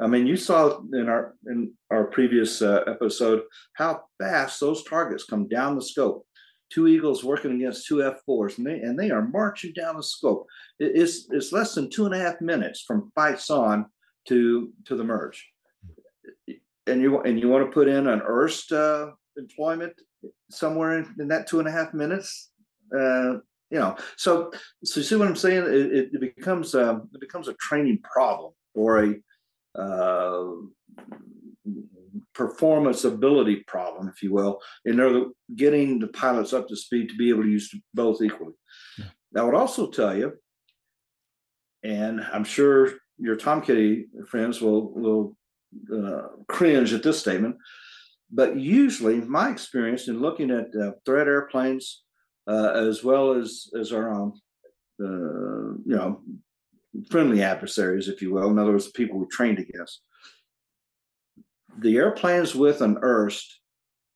I 0.00 0.06
mean, 0.06 0.26
you 0.26 0.36
saw 0.36 0.80
in 0.92 1.08
our 1.08 1.34
in 1.46 1.72
our 1.90 2.04
previous 2.04 2.62
uh, 2.62 2.84
episode 2.86 3.42
how 3.74 4.02
fast 4.20 4.60
those 4.60 4.84
targets 4.84 5.24
come 5.24 5.48
down 5.48 5.74
the 5.74 5.82
scope. 5.82 6.24
Two 6.70 6.86
eagles 6.86 7.24
working 7.24 7.52
against 7.52 7.86
two 7.86 8.04
F 8.04 8.20
fours, 8.24 8.58
and 8.58 8.66
they 8.66 8.80
and 8.80 8.98
they 8.98 9.10
are 9.10 9.26
marching 9.26 9.72
down 9.72 9.96
the 9.96 10.02
scope. 10.02 10.46
It's 10.78 11.26
it's 11.30 11.52
less 11.52 11.74
than 11.74 11.90
two 11.90 12.06
and 12.06 12.14
a 12.14 12.18
half 12.18 12.40
minutes 12.40 12.84
from 12.86 13.10
fights 13.14 13.50
on 13.50 13.86
to 14.28 14.72
to 14.86 14.96
the 14.96 15.02
merge. 15.02 15.44
And 16.86 17.02
you 17.02 17.20
and 17.22 17.40
you 17.40 17.48
want 17.48 17.66
to 17.66 17.72
put 17.72 17.88
in 17.88 18.06
an 18.06 18.20
IRST 18.20 18.72
uh, 18.72 19.12
employment 19.36 19.94
somewhere 20.50 20.98
in, 20.98 21.14
in, 21.18 21.28
that 21.28 21.46
two 21.48 21.58
and 21.58 21.68
a 21.68 21.72
half 21.72 21.92
minutes. 21.92 22.50
Uh, 22.96 23.36
you 23.70 23.78
know 23.78 23.96
so 24.16 24.50
so 24.84 25.00
you 25.00 25.04
see 25.04 25.16
what 25.16 25.28
i'm 25.28 25.36
saying 25.36 25.64
it, 25.64 26.10
it 26.12 26.20
becomes 26.20 26.74
um, 26.74 27.08
it 27.14 27.20
becomes 27.20 27.48
a 27.48 27.54
training 27.54 27.98
problem 28.02 28.52
or 28.74 29.04
a 29.04 29.14
uh, 29.80 30.44
performance 32.34 33.04
ability 33.04 33.64
problem 33.66 34.08
if 34.08 34.22
you 34.22 34.32
will 34.32 34.60
in 34.84 35.00
order 35.00 35.26
getting 35.56 35.98
the 35.98 36.08
pilots 36.08 36.52
up 36.52 36.68
to 36.68 36.76
speed 36.76 37.08
to 37.08 37.16
be 37.16 37.30
able 37.30 37.42
to 37.42 37.48
use 37.48 37.72
both 37.94 38.22
equally 38.22 38.54
yeah. 38.98 39.06
i 39.36 39.42
would 39.42 39.54
also 39.54 39.90
tell 39.90 40.16
you 40.16 40.32
and 41.82 42.20
i'm 42.32 42.44
sure 42.44 42.92
your 43.18 43.36
tom 43.36 43.60
kitty 43.60 44.06
friends 44.28 44.60
will 44.60 44.92
will 44.92 45.36
uh, 45.94 46.28
cringe 46.48 46.94
at 46.94 47.02
this 47.02 47.18
statement 47.18 47.56
but 48.30 48.56
usually 48.56 49.16
my 49.16 49.50
experience 49.50 50.08
in 50.08 50.20
looking 50.20 50.50
at 50.50 50.66
uh, 50.80 50.92
threat 51.04 51.26
airplanes 51.26 52.04
uh, 52.48 52.72
as 52.74 53.04
well 53.04 53.32
as 53.32 53.68
as 53.78 53.92
our 53.92 54.10
own, 54.10 54.32
uh, 55.02 55.76
you 55.84 55.96
know, 55.96 56.22
friendly 57.10 57.42
adversaries, 57.42 58.08
if 58.08 58.22
you 58.22 58.32
will. 58.32 58.50
In 58.50 58.58
other 58.58 58.72
words, 58.72 58.90
people 58.90 59.18
we 59.18 59.26
trained 59.26 59.58
against. 59.58 60.00
The 61.78 61.96
airplanes 61.96 62.54
with 62.54 62.80
an 62.80 62.96
IRST 62.96 63.46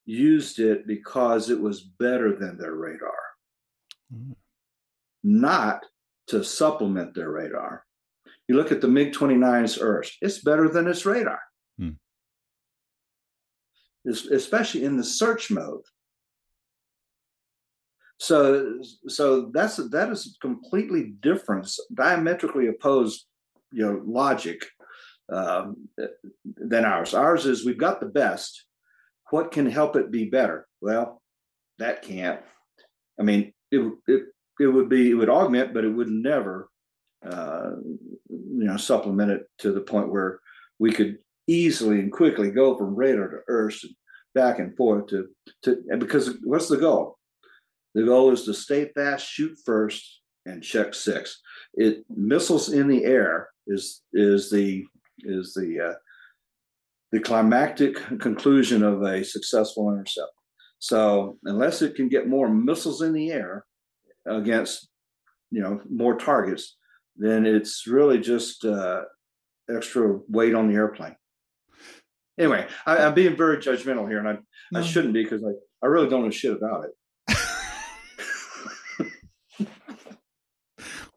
used 0.04 0.58
it 0.58 0.86
because 0.86 1.50
it 1.50 1.60
was 1.60 1.80
better 1.80 2.34
than 2.34 2.58
their 2.58 2.74
radar, 2.74 3.12
mm. 4.12 4.34
not 5.22 5.84
to 6.28 6.42
supplement 6.42 7.14
their 7.14 7.30
radar. 7.30 7.84
You 8.48 8.56
look 8.56 8.72
at 8.72 8.80
the 8.80 8.88
MiG 8.88 9.12
29's 9.12 9.78
IRST, 9.78 10.14
it's 10.20 10.38
better 10.38 10.68
than 10.68 10.88
its 10.88 11.06
radar. 11.06 11.40
Mm. 11.80 11.96
especially 14.06 14.84
in 14.84 14.96
the 14.96 15.04
search 15.04 15.50
mode. 15.50 15.84
So, 18.22 18.78
so 19.08 19.50
that's 19.52 19.78
that 19.90 20.10
is 20.10 20.38
completely 20.40 21.14
different, 21.22 21.68
diametrically 21.92 22.68
opposed, 22.68 23.26
you 23.72 23.84
know, 23.84 24.00
logic 24.06 24.64
um, 25.28 25.88
than 26.44 26.84
ours. 26.84 27.14
Ours 27.14 27.46
is 27.46 27.66
we've 27.66 27.76
got 27.76 27.98
the 27.98 28.06
best. 28.06 28.64
What 29.30 29.50
can 29.50 29.66
help 29.68 29.96
it 29.96 30.12
be 30.12 30.26
better? 30.26 30.68
Well, 30.80 31.20
that 31.80 32.02
can't. 32.02 32.38
I 33.18 33.24
mean, 33.24 33.52
it 33.72 33.92
it 34.06 34.22
it 34.60 34.68
would 34.68 34.88
be 34.88 35.10
it 35.10 35.14
would 35.14 35.28
augment, 35.28 35.74
but 35.74 35.84
it 35.84 35.90
would 35.90 36.08
never, 36.08 36.68
uh, 37.28 37.70
you 38.28 38.66
know, 38.68 38.76
supplement 38.76 39.32
it 39.32 39.42
to 39.58 39.72
the 39.72 39.80
point 39.80 40.12
where 40.12 40.38
we 40.78 40.92
could 40.92 41.18
easily 41.48 41.98
and 41.98 42.12
quickly 42.12 42.52
go 42.52 42.78
from 42.78 42.94
radar 42.94 43.28
to 43.30 43.52
IRST 43.52 43.82
and 43.82 43.94
back 44.32 44.60
and 44.60 44.76
forth 44.76 45.08
to 45.08 45.26
to 45.64 45.82
because 45.98 46.36
what's 46.44 46.68
the 46.68 46.76
goal? 46.76 47.18
The 47.94 48.04
goal 48.04 48.32
is 48.32 48.44
to 48.44 48.54
stay 48.54 48.90
fast, 48.94 49.26
shoot 49.26 49.58
first, 49.64 50.22
and 50.46 50.62
check 50.62 50.94
six. 50.94 51.40
It 51.74 52.04
missiles 52.08 52.72
in 52.72 52.88
the 52.88 53.04
air 53.04 53.50
is 53.66 54.02
is 54.12 54.50
the 54.50 54.84
is 55.20 55.54
the 55.54 55.80
uh, 55.80 55.94
the 57.12 57.20
climactic 57.20 57.96
conclusion 58.18 58.82
of 58.82 59.02
a 59.02 59.24
successful 59.24 59.92
intercept. 59.92 60.32
So 60.78 61.38
unless 61.44 61.82
it 61.82 61.94
can 61.94 62.08
get 62.08 62.28
more 62.28 62.48
missiles 62.48 63.02
in 63.02 63.12
the 63.12 63.30
air 63.30 63.64
against 64.26 64.88
you 65.50 65.60
know 65.60 65.80
more 65.88 66.16
targets, 66.16 66.76
then 67.16 67.46
it's 67.46 67.86
really 67.86 68.18
just 68.18 68.64
uh, 68.64 69.02
extra 69.70 70.18
weight 70.28 70.54
on 70.54 70.68
the 70.68 70.74
airplane. 70.74 71.16
Anyway, 72.38 72.66
I, 72.86 72.96
am 72.98 73.14
being 73.14 73.36
very 73.36 73.58
judgmental 73.58 74.08
here, 74.08 74.18
and 74.18 74.28
I, 74.28 74.38
no. 74.72 74.80
I 74.80 74.82
shouldn't 74.82 75.12
be 75.12 75.22
because 75.22 75.44
I, 75.44 75.50
I 75.84 75.88
really 75.88 76.08
don't 76.08 76.24
know 76.24 76.30
shit 76.30 76.56
about 76.56 76.84
it. 76.84 76.90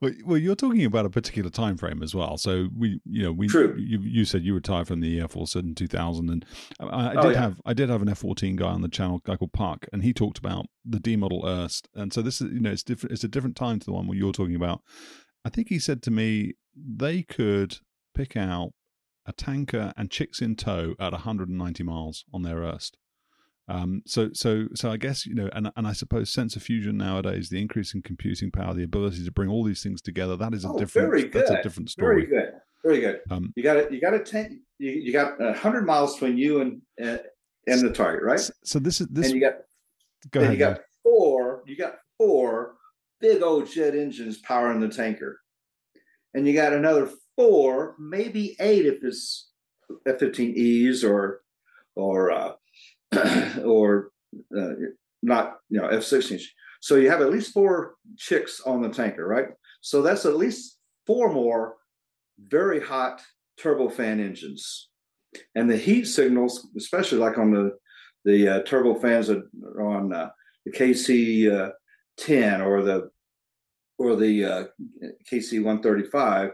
Well, 0.01 0.11
well, 0.25 0.37
you're 0.37 0.55
talking 0.55 0.83
about 0.83 1.05
a 1.05 1.09
particular 1.09 1.49
time 1.49 1.77
frame 1.77 2.03
as 2.03 2.13
well. 2.13 2.37
So 2.37 2.67
we, 2.77 2.99
you 3.05 3.23
know, 3.23 3.31
we, 3.31 3.47
True. 3.47 3.75
You, 3.77 3.99
you 4.01 4.25
said 4.25 4.43
you 4.43 4.53
retired 4.53 4.87
from 4.87 4.99
the 4.99 5.19
Air 5.19 5.27
Force 5.27 5.55
in 5.55 5.73
2000, 5.73 6.29
and 6.29 6.45
um, 6.79 6.89
I, 6.89 7.11
I 7.11 7.15
oh, 7.15 7.21
did 7.21 7.31
yeah. 7.31 7.41
have, 7.41 7.61
I 7.65 7.73
did 7.73 7.89
have 7.89 8.01
an 8.01 8.09
F-14 8.09 8.57
guy 8.57 8.67
on 8.67 8.81
the 8.81 8.89
channel, 8.89 9.19
guy 9.19 9.37
called 9.37 9.53
Park, 9.53 9.87
and 9.93 10.03
he 10.03 10.13
talked 10.13 10.37
about 10.37 10.65
the 10.83 10.99
D 10.99 11.15
model 11.15 11.43
IRST, 11.43 11.83
and 11.95 12.11
so 12.11 12.21
this 12.21 12.41
is, 12.41 12.51
you 12.51 12.59
know, 12.59 12.71
it's 12.71 12.83
different. 12.83 13.13
It's 13.13 13.23
a 13.23 13.29
different 13.29 13.55
time 13.55 13.79
to 13.79 13.85
the 13.85 13.93
one 13.93 14.07
where 14.07 14.17
you're 14.17 14.33
talking 14.33 14.55
about. 14.55 14.81
I 15.45 15.49
think 15.49 15.69
he 15.69 15.79
said 15.79 16.01
to 16.03 16.11
me 16.11 16.53
they 16.75 17.23
could 17.23 17.77
pick 18.13 18.35
out 18.35 18.71
a 19.25 19.33
tanker 19.33 19.93
and 19.95 20.11
chicks 20.11 20.41
in 20.41 20.55
tow 20.55 20.95
at 20.99 21.13
190 21.13 21.83
miles 21.83 22.25
on 22.33 22.43
their 22.43 22.57
IRST. 22.57 22.91
Um, 23.67 24.03
so, 24.05 24.29
so, 24.33 24.67
so 24.75 24.91
I 24.91 24.97
guess 24.97 25.25
you 25.25 25.33
know, 25.33 25.49
and 25.53 25.71
and 25.75 25.87
I 25.87 25.93
suppose 25.93 26.31
sensor 26.31 26.59
fusion 26.59 26.97
nowadays, 26.97 27.49
the 27.49 27.59
increase 27.59 27.93
in 27.93 28.01
computing 28.01 28.51
power, 28.51 28.73
the 28.73 28.83
ability 28.83 29.25
to 29.25 29.31
bring 29.31 29.49
all 29.49 29.63
these 29.63 29.81
things 29.81 30.01
together, 30.01 30.37
that 30.37 30.53
is 30.53 30.65
a 30.65 30.69
oh, 30.69 30.77
different. 30.77 31.09
Very 31.09 31.23
good. 31.23 31.33
That's 31.33 31.51
a 31.51 31.63
different 31.63 31.89
story. 31.89 32.25
Very 32.25 32.43
good. 32.43 32.53
Very 32.83 32.99
good. 33.01 33.19
Um, 33.31 33.51
you 33.55 33.63
got 33.63 33.77
it. 33.77 33.91
You 33.91 33.99
got 33.99 34.13
a 34.13 34.19
ten. 34.19 34.61
You, 34.77 34.91
you 34.91 35.11
got 35.11 35.41
a 35.41 35.53
hundred 35.53 35.85
miles 35.85 36.13
between 36.13 36.37
you 36.37 36.61
and 36.61 36.81
uh, 37.03 37.17
and 37.67 37.81
the 37.81 37.91
target, 37.91 38.23
right? 38.23 38.39
So 38.63 38.77
this 38.77 39.01
is 39.01 39.07
this. 39.07 39.27
And 39.27 39.35
you 39.35 39.41
got. 39.41 39.53
Go 40.31 40.41
ahead. 40.41 40.53
You 40.53 40.59
got 40.59 40.81
four 41.03 41.63
you 41.65 41.77
got 41.77 41.95
four 42.17 42.75
big 43.19 43.41
old 43.41 43.69
jet 43.69 43.95
engines 43.95 44.37
powering 44.39 44.79
the 44.79 44.89
tanker, 44.89 45.41
and 46.33 46.47
you 46.47 46.53
got 46.53 46.73
another 46.73 47.09
four, 47.35 47.95
maybe 47.99 48.55
eight 48.59 48.85
if 48.85 49.03
it's 49.03 49.49
F-15Es 50.05 51.03
or 51.03 51.41
or 51.95 52.31
uh, 52.31 52.53
or 53.65 54.09
uh, 54.57 54.73
not 55.21 55.57
you 55.69 55.79
know 55.79 55.87
F 55.87 56.03
16. 56.03 56.39
So 56.81 56.95
you 56.95 57.09
have 57.09 57.21
at 57.21 57.31
least 57.31 57.53
four 57.53 57.95
chicks 58.17 58.61
on 58.61 58.81
the 58.81 58.89
tanker, 58.89 59.27
right? 59.27 59.47
So 59.81 60.01
that's 60.01 60.25
at 60.25 60.35
least 60.35 60.77
four 61.07 61.31
more 61.31 61.75
very 62.39 62.79
hot 62.79 63.21
turbofan 63.59 64.19
engines, 64.19 64.89
and 65.55 65.69
the 65.69 65.77
heat 65.77 66.05
signals, 66.05 66.67
especially 66.77 67.19
like 67.19 67.37
on 67.37 67.51
the 67.51 67.71
the 68.25 68.47
uh, 68.47 68.63
turbofans 68.63 69.29
on 69.79 70.13
uh, 70.13 70.29
the 70.65 70.71
KC 70.71 71.51
uh, 71.51 71.71
10 72.17 72.61
or 72.61 72.81
the 72.81 73.09
or 73.97 74.15
the 74.15 74.43
uh, 74.45 74.63
KC 75.31 75.63
135 75.63 76.51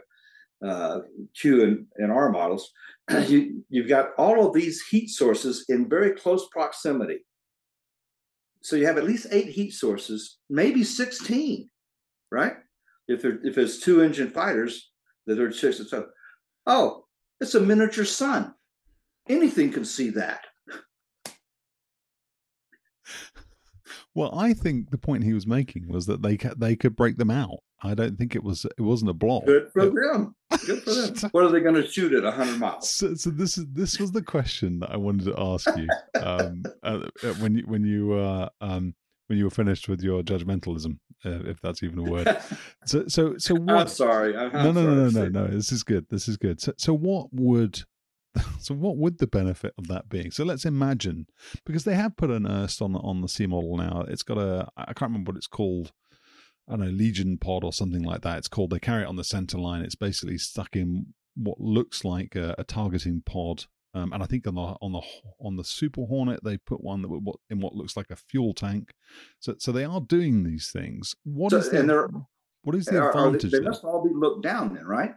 uh, 0.63 0.99
Q 1.35 1.63
and, 1.63 1.85
and 1.97 2.11
R 2.11 2.31
models, 2.31 2.71
you, 3.27 3.63
you've 3.69 3.89
got 3.89 4.11
all 4.17 4.45
of 4.45 4.53
these 4.53 4.85
heat 4.87 5.09
sources 5.09 5.65
in 5.69 5.89
very 5.89 6.11
close 6.11 6.47
proximity. 6.51 7.19
So 8.61 8.75
you 8.75 8.85
have 8.85 8.97
at 8.97 9.05
least 9.05 9.27
eight 9.31 9.47
heat 9.47 9.71
sources, 9.71 10.37
maybe 10.49 10.83
16, 10.83 11.67
right? 12.31 12.53
If 13.07 13.23
there, 13.23 13.39
if 13.43 13.57
it's 13.57 13.79
two 13.79 14.01
engine 14.01 14.31
fighters 14.31 14.91
that 15.25 15.39
are 15.39 15.51
six, 15.51 15.77
so 15.89 16.07
oh, 16.67 17.05
it's 17.39 17.55
a 17.55 17.59
miniature 17.59 18.05
sun. 18.05 18.53
Anything 19.27 19.71
can 19.71 19.85
see 19.85 20.09
that. 20.11 20.45
Well, 24.13 24.37
I 24.37 24.53
think 24.53 24.91
the 24.91 24.97
point 24.97 25.23
he 25.23 25.33
was 25.33 25.47
making 25.47 25.87
was 25.87 26.05
that 26.07 26.21
they 26.21 26.37
they 26.57 26.75
could 26.75 26.95
break 26.95 27.17
them 27.17 27.31
out. 27.31 27.59
I 27.83 27.93
don't 27.95 28.17
think 28.17 28.35
it 28.35 28.43
was 28.43 28.65
it 28.65 28.81
wasn't 28.81 29.11
a 29.11 29.13
block. 29.13 29.45
Good 29.45 29.71
for 29.71 29.85
them. 29.85 30.35
Good 30.65 30.83
for 30.83 30.91
them. 30.91 31.29
what 31.31 31.45
are 31.45 31.49
they 31.49 31.61
going 31.61 31.75
to 31.75 31.87
shoot 31.87 32.13
at 32.13 32.31
hundred 32.33 32.59
miles? 32.59 32.89
So, 32.89 33.15
so, 33.15 33.29
this 33.29 33.57
is 33.57 33.65
this 33.71 33.99
was 33.99 34.11
the 34.11 34.21
question 34.21 34.79
that 34.79 34.91
I 34.91 34.97
wanted 34.97 35.25
to 35.25 35.35
ask 35.39 35.67
you 35.77 35.87
um, 36.21 36.63
uh, 36.83 37.07
uh, 37.23 37.33
when 37.35 37.55
you 37.55 37.63
when 37.65 37.83
you 37.83 38.13
uh, 38.13 38.49
um, 38.59 38.93
when 39.27 39.37
you 39.39 39.45
were 39.45 39.51
finished 39.51 39.87
with 39.87 40.01
your 40.01 40.21
judgmentalism, 40.21 40.99
uh, 41.25 41.49
if 41.49 41.59
that's 41.61 41.81
even 41.81 41.99
a 41.99 42.03
word. 42.03 42.27
So 42.85 43.07
so 43.07 43.37
so 43.37 43.55
what? 43.55 43.77
I'm 43.77 43.87
sorry. 43.87 44.35
I'm, 44.35 44.51
no, 44.51 44.71
no, 44.71 44.81
sorry 44.81 44.95
no, 44.95 45.09
no, 45.09 45.29
no, 45.29 45.45
no. 45.45 45.47
This 45.47 45.71
is 45.71 45.83
good. 45.83 46.07
This 46.09 46.27
is 46.27 46.37
good. 46.37 46.59
So 46.59 46.73
so 46.77 46.93
what 46.93 47.27
would 47.31 47.83
so 48.59 48.73
what 48.73 48.97
would 48.97 49.17
the 49.19 49.27
benefit 49.27 49.73
of 49.77 49.87
that 49.87 50.09
be? 50.09 50.29
So 50.29 50.43
let's 50.43 50.65
imagine 50.65 51.27
because 51.65 51.83
they 51.83 51.95
have 51.95 52.17
put 52.17 52.29
an 52.29 52.43
IRST 52.43 52.81
on 52.81 52.93
the 52.93 52.99
on 52.99 53.21
the 53.21 53.27
C 53.27 53.45
model 53.45 53.77
now. 53.77 54.05
It's 54.07 54.23
got 54.23 54.37
a 54.37 54.67
I 54.77 54.93
can't 54.93 55.11
remember 55.11 55.31
what 55.31 55.37
it's 55.37 55.47
called. 55.47 55.91
I 56.67 56.77
don't 56.77 56.85
know 56.85 56.91
Legion 56.91 57.37
pod 57.37 57.63
or 57.63 57.73
something 57.73 58.03
like 58.03 58.21
that. 58.21 58.37
It's 58.37 58.47
called. 58.47 58.69
They 58.69 58.79
carry 58.79 59.03
it 59.03 59.07
on 59.07 59.17
the 59.17 59.23
center 59.23 59.57
line. 59.57 59.81
It's 59.81 59.95
basically 59.95 60.37
stuck 60.37 60.75
in 60.75 61.07
what 61.35 61.59
looks 61.59 62.05
like 62.05 62.35
a, 62.35 62.55
a 62.57 62.63
targeting 62.63 63.23
pod. 63.25 63.65
Um, 63.93 64.13
and 64.13 64.23
I 64.23 64.25
think 64.25 64.47
on 64.47 64.55
the 64.55 64.61
on 64.81 64.93
the 64.93 65.01
on 65.41 65.57
the 65.57 65.65
Super 65.65 66.05
Hornet 66.05 66.43
they 66.45 66.57
put 66.57 66.81
one 66.81 67.01
that 67.01 67.09
what 67.09 67.35
in 67.49 67.59
what 67.59 67.75
looks 67.75 67.97
like 67.97 68.09
a 68.09 68.15
fuel 68.15 68.53
tank. 68.53 68.93
So 69.39 69.55
so 69.59 69.73
they 69.73 69.83
are 69.83 69.99
doing 69.99 70.43
these 70.43 70.71
things. 70.71 71.15
What 71.25 71.51
so, 71.51 71.57
is 71.57 71.69
the, 71.69 72.23
what 72.63 72.75
is 72.75 72.85
the 72.85 72.99
Are- 72.99 73.11
are 73.11 73.31
they, 73.31 73.35
advantage? 73.35 73.51
they 73.51 73.59
must 73.59 73.83
all 73.83 74.03
be 74.03 74.13
looked 74.13 74.43
down 74.43 74.73
then, 74.73 74.85
right? 74.85 75.15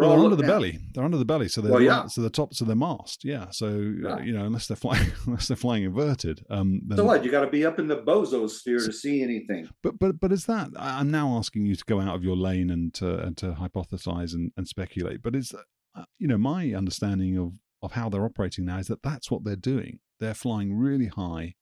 They're 0.00 0.08
Well, 0.08 0.18
all 0.18 0.24
under 0.24 0.36
the 0.36 0.42
down. 0.42 0.50
belly. 0.50 0.78
They're 0.94 1.04
under 1.04 1.16
the 1.16 1.24
belly, 1.24 1.48
so 1.48 1.60
they're 1.60 1.72
Well, 1.72 1.82
yeah. 1.82 2.06
so 2.06 2.20
the 2.20 2.30
tops 2.30 2.60
of 2.60 2.66
their 2.66 2.76
mast. 2.76 3.24
Yeah. 3.24 3.50
So 3.50 3.66
uh, 3.68 3.70
Yeah. 4.18 4.22
you 4.22 4.32
know, 4.32 4.44
unless 4.44 4.66
they're 4.68 4.76
flying, 4.76 5.10
unless 5.26 5.48
they're 5.48 5.56
flying 5.56 5.84
inverted. 5.84 6.44
Um. 6.50 6.80
So 6.94 7.04
what? 7.04 7.24
You 7.24 7.30
got 7.30 7.44
to 7.44 7.50
be 7.50 7.64
up 7.64 7.78
in 7.78 7.86
the 7.88 7.96
bozo 7.96 8.48
sphere 8.50 8.78
to 8.78 8.92
see 8.92 9.22
anything. 9.22 9.68
But 9.82 9.98
but 9.98 10.20
but 10.20 10.32
is 10.32 10.46
that? 10.46 10.68
I'm 10.76 11.10
now 11.10 11.36
asking 11.36 11.66
you 11.66 11.74
to 11.76 11.84
go 11.86 12.00
out 12.00 12.14
of 12.14 12.22
your 12.24 12.36
lane 12.36 12.70
and 12.70 12.92
to 12.94 13.18
and 13.18 13.36
to 13.38 13.52
hypothesize 13.52 14.34
and, 14.34 14.52
and 14.56 14.68
speculate. 14.68 15.22
But 15.22 15.34
is 15.34 15.54
uh, 15.94 16.04
you 16.18 16.28
know 16.28 16.38
my 16.38 16.72
understanding 16.74 17.38
of 17.38 17.52
of 17.82 17.92
how 17.92 18.08
they're 18.08 18.24
operating 18.24 18.64
now 18.64 18.78
is 18.78 18.88
that 18.88 19.02
that's 19.02 19.30
what 19.30 19.44
they're 19.44 19.56
doing. 19.56 19.98
They're 20.20 20.34
flying 20.34 20.74
really 20.76 21.06
high. 21.08 21.54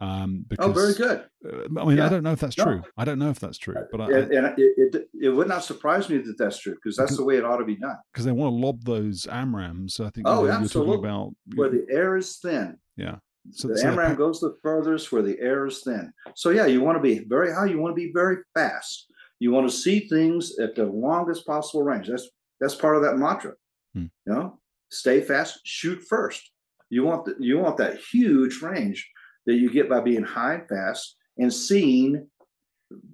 Um. 0.00 0.44
Because 0.48 0.66
Oh, 0.68 0.72
very 0.72 0.92
good. 0.94 1.24
uh, 1.44 1.80
I 1.80 1.84
mean, 1.86 2.00
I 2.00 2.08
don't 2.08 2.22
know 2.22 2.32
if 2.32 2.40
that's 2.40 2.58
No. 2.58 2.64
true. 2.64 2.82
I 2.98 3.04
don't 3.06 3.18
know 3.18 3.30
if 3.30 3.40
that's 3.40 3.56
true, 3.56 3.76
but 3.90 4.00
I, 4.02 4.04
and 4.10 4.32
and 4.32 4.58
it, 4.58 4.74
it, 4.94 5.08
it 5.22 5.28
would 5.30 5.48
not 5.48 5.64
surprise 5.64 6.08
me 6.10 6.18
that 6.18 6.36
that's 6.38 6.58
true 6.58 6.74
because 6.74 6.96
that's 6.96 7.16
the 7.16 7.24
way 7.24 7.36
it 7.38 7.44
ought 7.44 7.56
to 7.58 7.64
be 7.64 7.76
done. 7.76 7.96
because 8.12 8.24
they 8.26 8.32
want 8.32 8.52
to 8.52 8.56
lob 8.66 8.84
those 8.84 9.26
AMRAAMs. 9.30 9.98
I 10.00 10.10
think 10.10 10.26
Oh, 10.28 10.30
you 10.30 10.36
know, 10.36 10.42
you're 10.42 10.48
talking 10.52 10.64
absolutely. 10.64 10.96
about 11.08 11.34
Where 11.54 11.70
the 11.70 11.86
air 11.90 12.16
is 12.16 12.36
thin. 12.38 12.76
yeah. 12.96 13.16
So, 13.52 13.68
the 13.68 13.78
so 13.78 13.86
AMRAAM 13.90 14.16
goes 14.16 14.40
the 14.40 14.56
furthest 14.60 15.12
where 15.12 15.22
the 15.22 15.38
air 15.40 15.66
is 15.66 15.82
thin. 15.82 16.12
So 16.34 16.50
yeah, 16.50 16.66
you 16.66 16.80
want 16.82 16.96
to 16.98 17.02
be 17.02 17.20
very 17.20 17.54
high. 17.54 17.66
You 17.66 17.78
want 17.78 17.92
to 17.96 18.02
be 18.06 18.10
very 18.12 18.38
fast. 18.54 19.06
You 19.38 19.52
want 19.52 19.70
to 19.70 19.74
see 19.76 20.00
things 20.00 20.58
at 20.58 20.74
the 20.74 20.84
longest 20.84 21.46
possible 21.46 21.82
range. 21.84 22.08
That's 22.08 22.28
that's 22.60 22.74
part 22.74 22.96
of 22.96 23.02
that 23.02 23.16
mantra. 23.18 23.52
Hmm. 23.94 24.06
You 24.26 24.32
know, 24.32 24.60
stay 24.90 25.20
fast, 25.20 25.60
shoot 25.64 26.02
first. 26.08 26.50
You 26.90 27.04
want 27.04 27.24
the, 27.26 27.34
you 27.38 27.58
want 27.58 27.76
that 27.78 27.98
huge 28.12 28.60
range 28.62 29.08
that 29.46 29.54
you 29.54 29.70
get 29.70 29.88
by 29.88 30.00
being 30.00 30.22
high 30.22 30.54
and 30.54 30.68
fast 30.68 31.16
and 31.38 31.52
seeing 31.52 32.26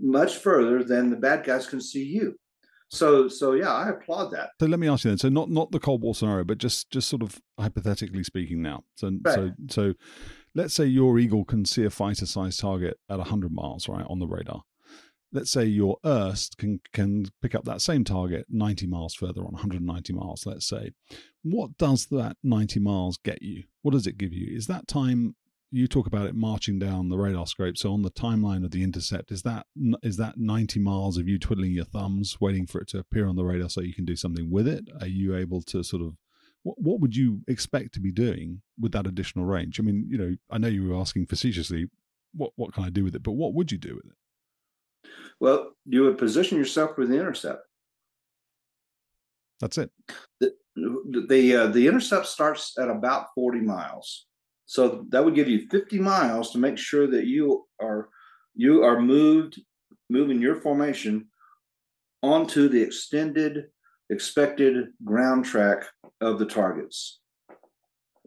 much 0.00 0.38
further 0.38 0.84
than 0.84 1.10
the 1.10 1.16
bad 1.16 1.44
guys 1.44 1.66
can 1.66 1.80
see 1.80 2.04
you. 2.04 2.36
So 2.92 3.26
so 3.26 3.52
yeah, 3.52 3.72
I 3.72 3.88
applaud 3.88 4.32
that. 4.32 4.50
So 4.60 4.66
let 4.66 4.78
me 4.78 4.88
ask 4.88 5.04
you 5.04 5.10
then. 5.10 5.18
So 5.18 5.30
not 5.30 5.50
not 5.50 5.72
the 5.72 5.80
Cold 5.80 6.02
War 6.02 6.14
scenario, 6.14 6.44
but 6.44 6.58
just 6.58 6.90
just 6.90 7.08
sort 7.08 7.22
of 7.22 7.40
hypothetically 7.58 8.22
speaking 8.22 8.60
now. 8.60 8.84
So 8.96 9.12
so 9.26 9.50
so 9.70 9.94
let's 10.54 10.74
say 10.74 10.84
your 10.84 11.18
Eagle 11.18 11.46
can 11.46 11.64
see 11.64 11.84
a 11.84 11.90
fighter 11.90 12.26
sized 12.26 12.60
target 12.60 12.98
at 13.08 13.16
100 13.18 13.50
miles, 13.50 13.88
right, 13.88 14.04
on 14.08 14.18
the 14.18 14.26
radar. 14.26 14.62
Let's 15.32 15.50
say 15.50 15.64
your 15.64 15.96
IRST 16.04 16.58
can 16.58 16.80
can 16.92 17.26
pick 17.40 17.54
up 17.54 17.64
that 17.64 17.80
same 17.80 18.04
target 18.04 18.44
90 18.50 18.86
miles 18.86 19.14
further 19.14 19.40
on 19.40 19.52
190 19.52 20.12
miles, 20.12 20.44
let's 20.44 20.68
say. 20.68 20.92
What 21.42 21.78
does 21.78 22.06
that 22.06 22.36
90 22.42 22.78
miles 22.80 23.16
get 23.16 23.40
you? 23.40 23.64
What 23.80 23.92
does 23.92 24.06
it 24.06 24.18
give 24.18 24.34
you? 24.34 24.54
Is 24.54 24.66
that 24.66 24.86
time 24.86 25.34
you 25.72 25.88
talk 25.88 26.06
about 26.06 26.26
it 26.26 26.34
marching 26.34 26.78
down 26.78 27.08
the 27.08 27.16
radar 27.16 27.46
scope. 27.46 27.78
So 27.78 27.92
on 27.94 28.02
the 28.02 28.10
timeline 28.10 28.62
of 28.62 28.70
the 28.70 28.84
intercept, 28.84 29.32
is 29.32 29.42
that 29.42 29.66
is 30.02 30.18
that 30.18 30.38
90 30.38 30.78
miles 30.80 31.16
of 31.16 31.26
you 31.26 31.38
twiddling 31.38 31.72
your 31.72 31.86
thumbs, 31.86 32.36
waiting 32.40 32.66
for 32.66 32.80
it 32.80 32.88
to 32.88 32.98
appear 32.98 33.26
on 33.26 33.36
the 33.36 33.44
radar 33.44 33.70
so 33.70 33.80
you 33.80 33.94
can 33.94 34.04
do 34.04 34.14
something 34.14 34.50
with 34.50 34.68
it? 34.68 34.84
Are 35.00 35.06
you 35.06 35.34
able 35.34 35.62
to 35.62 35.82
sort 35.82 36.02
of 36.02 36.14
what, 36.62 36.76
what 36.78 37.00
would 37.00 37.16
you 37.16 37.40
expect 37.48 37.94
to 37.94 38.00
be 38.00 38.12
doing 38.12 38.60
with 38.78 38.92
that 38.92 39.06
additional 39.06 39.46
range? 39.46 39.80
I 39.80 39.82
mean, 39.82 40.06
you 40.08 40.18
know, 40.18 40.36
I 40.50 40.58
know 40.58 40.68
you 40.68 40.86
were 40.86 41.00
asking 41.00 41.26
facetiously, 41.26 41.88
what 42.34 42.52
what 42.56 42.74
can 42.74 42.84
I 42.84 42.90
do 42.90 43.02
with 43.04 43.16
it? 43.16 43.22
But 43.22 43.32
what 43.32 43.54
would 43.54 43.72
you 43.72 43.78
do 43.78 43.94
with 43.94 44.04
it? 44.04 45.10
Well, 45.40 45.72
you 45.86 46.02
would 46.02 46.18
position 46.18 46.58
yourself 46.58 46.94
for 46.94 47.06
the 47.06 47.18
intercept. 47.18 47.66
That's 49.58 49.78
it. 49.78 49.90
the 50.38 50.52
the, 50.74 51.56
uh, 51.56 51.66
the 51.68 51.86
intercept 51.86 52.26
starts 52.26 52.76
at 52.78 52.88
about 52.88 53.26
40 53.34 53.60
miles 53.60 54.26
so 54.72 55.04
that 55.10 55.22
would 55.22 55.34
give 55.34 55.50
you 55.50 55.68
50 55.68 55.98
miles 55.98 56.50
to 56.50 56.58
make 56.58 56.78
sure 56.78 57.06
that 57.06 57.26
you 57.26 57.66
are 57.78 58.08
you 58.54 58.82
are 58.82 58.98
moved 58.98 59.60
moving 60.08 60.40
your 60.40 60.62
formation 60.62 61.26
onto 62.22 62.70
the 62.70 62.80
extended 62.80 63.66
expected 64.08 64.86
ground 65.04 65.44
track 65.44 65.84
of 66.22 66.38
the 66.38 66.46
targets. 66.46 67.20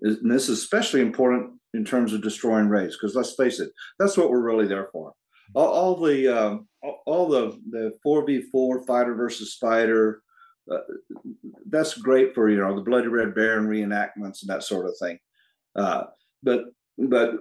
And 0.03 0.29
this 0.29 0.47
is 0.47 0.59
especially 0.59 1.01
important 1.01 1.53
in 1.73 1.83
terms 1.83 2.13
of 2.13 2.21
destroying 2.21 2.69
raids 2.69 2.95
because 2.95 3.15
let's 3.15 3.33
face 3.33 3.59
it 3.59 3.71
that's 3.97 4.15
what 4.15 4.29
we're 4.29 4.45
really 4.45 4.67
there 4.67 4.89
for. 4.91 5.13
All, 5.55 5.67
all 5.67 5.95
the 5.95 6.27
um, 6.27 6.67
all, 7.07 7.27
the 7.27 7.59
the 7.71 7.93
4v4 8.05 8.85
fighter 8.85 9.15
versus 9.15 9.55
fighter 9.59 10.21
uh, 10.71 10.77
that's 11.67 11.97
great 11.97 12.35
for 12.35 12.51
you 12.51 12.59
know 12.59 12.75
the 12.75 12.81
bloody 12.81 13.07
red 13.07 13.33
baron 13.33 13.65
reenactments 13.65 14.43
and 14.43 14.49
that 14.49 14.61
sort 14.61 14.85
of 14.85 14.93
thing. 14.99 15.17
Uh, 15.75 16.03
but 16.45 16.61
but 16.97 17.31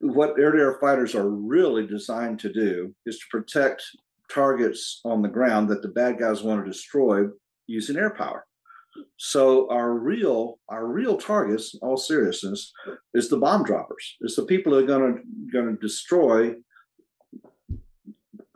what 0.00 0.38
air 0.38 0.52
to 0.52 0.58
air 0.58 0.78
fighters 0.80 1.14
are 1.14 1.28
really 1.28 1.86
designed 1.86 2.38
to 2.40 2.52
do 2.52 2.94
is 3.06 3.18
to 3.18 3.24
protect 3.30 3.82
targets 4.30 5.00
on 5.04 5.22
the 5.22 5.28
ground 5.28 5.68
that 5.68 5.82
the 5.82 5.88
bad 5.88 6.18
guys 6.18 6.42
want 6.42 6.64
to 6.64 6.70
destroy 6.70 7.24
using 7.66 7.96
air 7.96 8.10
power 8.10 8.44
so 9.16 9.68
our 9.70 9.92
real 9.92 10.58
our 10.68 10.86
real 10.86 11.16
targets 11.16 11.74
in 11.74 11.80
all 11.86 11.96
seriousness 11.96 12.72
is 13.14 13.28
the 13.28 13.36
bomb 13.36 13.64
droppers 13.64 14.16
it's 14.20 14.36
the 14.36 14.44
people 14.44 14.72
that 14.72 14.84
are 14.84 14.86
going 14.86 15.14
to 15.14 15.52
going 15.52 15.66
to 15.66 15.80
destroy 15.80 16.52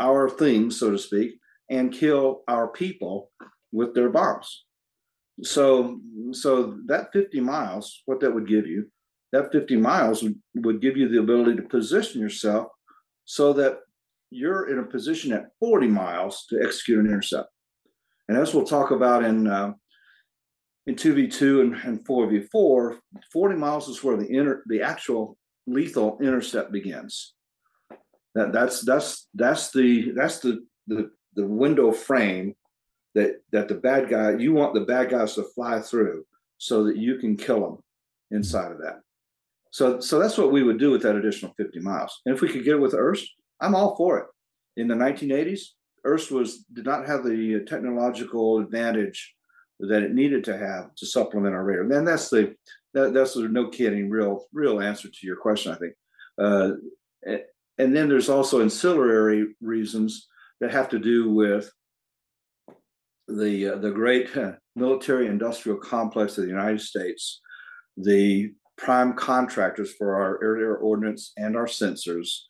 our 0.01 0.29
things 0.29 0.79
so 0.79 0.91
to 0.91 0.99
speak 0.99 1.39
and 1.71 1.93
kill 1.93 2.43
our 2.49 2.69
people 2.69 3.31
with 3.73 3.95
their 3.95 4.11
bombs. 4.11 4.65
So, 5.43 6.01
so 6.33 6.79
that 6.87 7.13
50 7.13 7.41
miles, 7.41 8.03
what 8.07 8.21
that 8.21 8.35
would 8.35 8.49
give 8.49 8.67
you, 8.67 8.91
that 9.33 9.53
50 9.53 9.76
miles 9.76 10.22
would, 10.22 10.37
would 10.57 10.81
give 10.81 10.97
you 10.97 11.09
the 11.09 11.18
ability 11.18 11.57
to 11.57 11.62
position 11.62 12.20
yourself 12.20 12.68
so 13.24 13.53
that 13.53 13.81
you're 14.31 14.70
in 14.70 14.79
a 14.79 14.85
position 14.85 15.33
at 15.33 15.51
40 15.61 15.89
miles 15.89 16.47
to 16.51 16.62
execute 16.62 16.99
an 16.99 17.07
intercept. 17.07 17.49
And 18.29 18.37
as 18.37 18.55
we'll 18.55 18.64
talk 18.64 18.91
about 18.91 19.24
in 19.24 19.47
uh, 19.47 19.72
in 20.87 20.95
2v2 20.95 21.61
and, 21.61 21.74
and 21.85 22.07
4v4, 22.07 22.99
40 23.31 23.57
miles 23.57 23.89
is 23.89 24.03
where 24.03 24.16
the 24.16 24.26
inter, 24.26 24.62
the 24.66 24.81
actual 24.81 25.37
lethal 25.66 26.18
intercept 26.22 26.72
begins. 26.72 27.35
That 28.35 28.53
that's 28.53 28.85
that's 28.85 29.29
that's 29.35 29.70
the 29.70 30.12
that's 30.12 30.41
the 30.41 30.64
the 30.87 31.11
the 31.35 31.47
window 31.47 31.93
frame 31.93 32.55
that 33.14 33.43
that 33.53 33.68
the 33.68 33.74
bad 33.74 34.09
guy 34.09 34.37
you 34.37 34.53
want 34.53 34.74
the 34.74 34.83
bad 34.83 35.11
guys 35.11 35.35
to 35.35 35.45
fly 35.55 35.81
through 35.81 36.24
so 36.59 36.85
that 36.85 36.97
you 36.97 37.16
can 37.16 37.37
kill 37.37 37.61
them 37.61 37.79
inside 38.31 38.72
of 38.72 38.79
that. 38.79 39.01
So 39.71 40.01
so 40.01 40.19
that's 40.19 40.39
what 40.39 40.53
we 40.53 40.62
would 40.62 40.79
do 40.79 40.91
with 40.91 41.03
that 41.03 41.16
additional 41.16 41.55
50 41.57 41.81
miles. 41.81 42.21
And 42.27 42.35
if 42.35 42.41
we 42.41 42.49
could 42.49 42.64
get 42.64 42.75
it 42.75 42.81
with 42.81 42.95
IRST, 42.95 43.27
I'm 43.61 43.75
all 43.75 43.97
for 43.97 44.19
it. 44.19 44.27
In 44.81 44.89
the 44.89 44.95
1980s, 44.95 45.61
IRST 46.07 46.31
was 46.31 46.64
did 46.73 46.87
not 46.87 47.07
have 47.07 47.25
the 47.25 47.64
technological 47.66 48.59
advantage 48.59 49.35
that 49.81 50.03
it 50.03 50.12
needed 50.12 50.45
to 50.45 50.57
have 50.57 50.95
to 50.97 51.07
supplement 51.07 51.55
our 51.55 51.64
radar. 51.64 51.91
And 51.99 52.07
that's 52.07 52.31
the 52.31 52.55
that, 52.95 53.12
that's 53.12 53.35
the 53.35 53.49
no 53.49 53.69
kidding 53.69 54.11
real 54.11 54.45
real 54.53 54.81
answer 54.81 55.09
to 55.09 55.27
your 55.27 55.37
question, 55.37 55.73
I 55.73 55.77
think. 55.77 55.95
Uh, 56.41 56.71
and 57.79 57.95
then 57.95 58.09
there's 58.09 58.29
also 58.29 58.61
ancillary 58.61 59.55
reasons 59.61 60.29
that 60.61 60.73
have 60.73 60.89
to 60.91 60.99
do 60.99 61.31
with 61.31 61.71
the 63.29 63.69
uh, 63.69 63.77
the 63.77 63.91
great 63.91 64.31
military 64.75 65.27
industrial 65.27 65.79
complex 65.79 66.39
of 66.39 66.45
the 66.45 66.51
United 66.51 66.81
States, 66.81 67.41
the 67.97 68.53
prime 68.79 69.12
contractors 69.12 69.93
for 69.95 70.14
our 70.14 70.43
air 70.43 70.76
ordnance 70.76 71.33
and 71.37 71.57
our 71.57 71.66
sensors, 71.66 72.41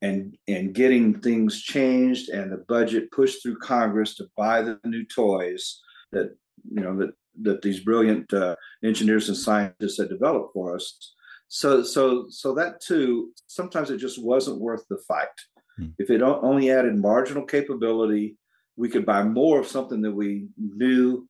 and 0.00 0.36
and 0.48 0.74
getting 0.74 1.20
things 1.20 1.60
changed 1.62 2.30
and 2.30 2.50
the 2.50 2.64
budget 2.68 3.10
pushed 3.10 3.42
through 3.42 3.58
Congress 3.58 4.14
to 4.14 4.28
buy 4.36 4.62
the 4.62 4.78
new 4.84 5.04
toys 5.04 5.82
that 6.12 6.36
you 6.70 6.80
know 6.80 6.96
that 6.96 7.10
that 7.42 7.62
these 7.62 7.80
brilliant 7.80 8.32
uh, 8.32 8.56
engineers 8.82 9.28
and 9.28 9.36
scientists 9.36 9.98
had 9.98 10.08
developed 10.08 10.52
for 10.52 10.76
us. 10.76 11.14
So 11.48 11.82
so 11.82 12.26
so 12.28 12.54
that 12.54 12.80
too 12.80 13.32
sometimes 13.46 13.90
it 13.90 13.98
just 13.98 14.22
wasn't 14.22 14.60
worth 14.60 14.84
the 14.88 14.98
fight. 15.08 15.28
Hmm. 15.76 15.88
If 15.98 16.10
it 16.10 16.22
only 16.22 16.70
added 16.70 16.96
marginal 16.96 17.44
capability, 17.44 18.36
we 18.76 18.88
could 18.88 19.04
buy 19.04 19.22
more 19.22 19.60
of 19.60 19.66
something 19.66 20.00
that 20.02 20.12
we 20.12 20.48
knew 20.56 21.28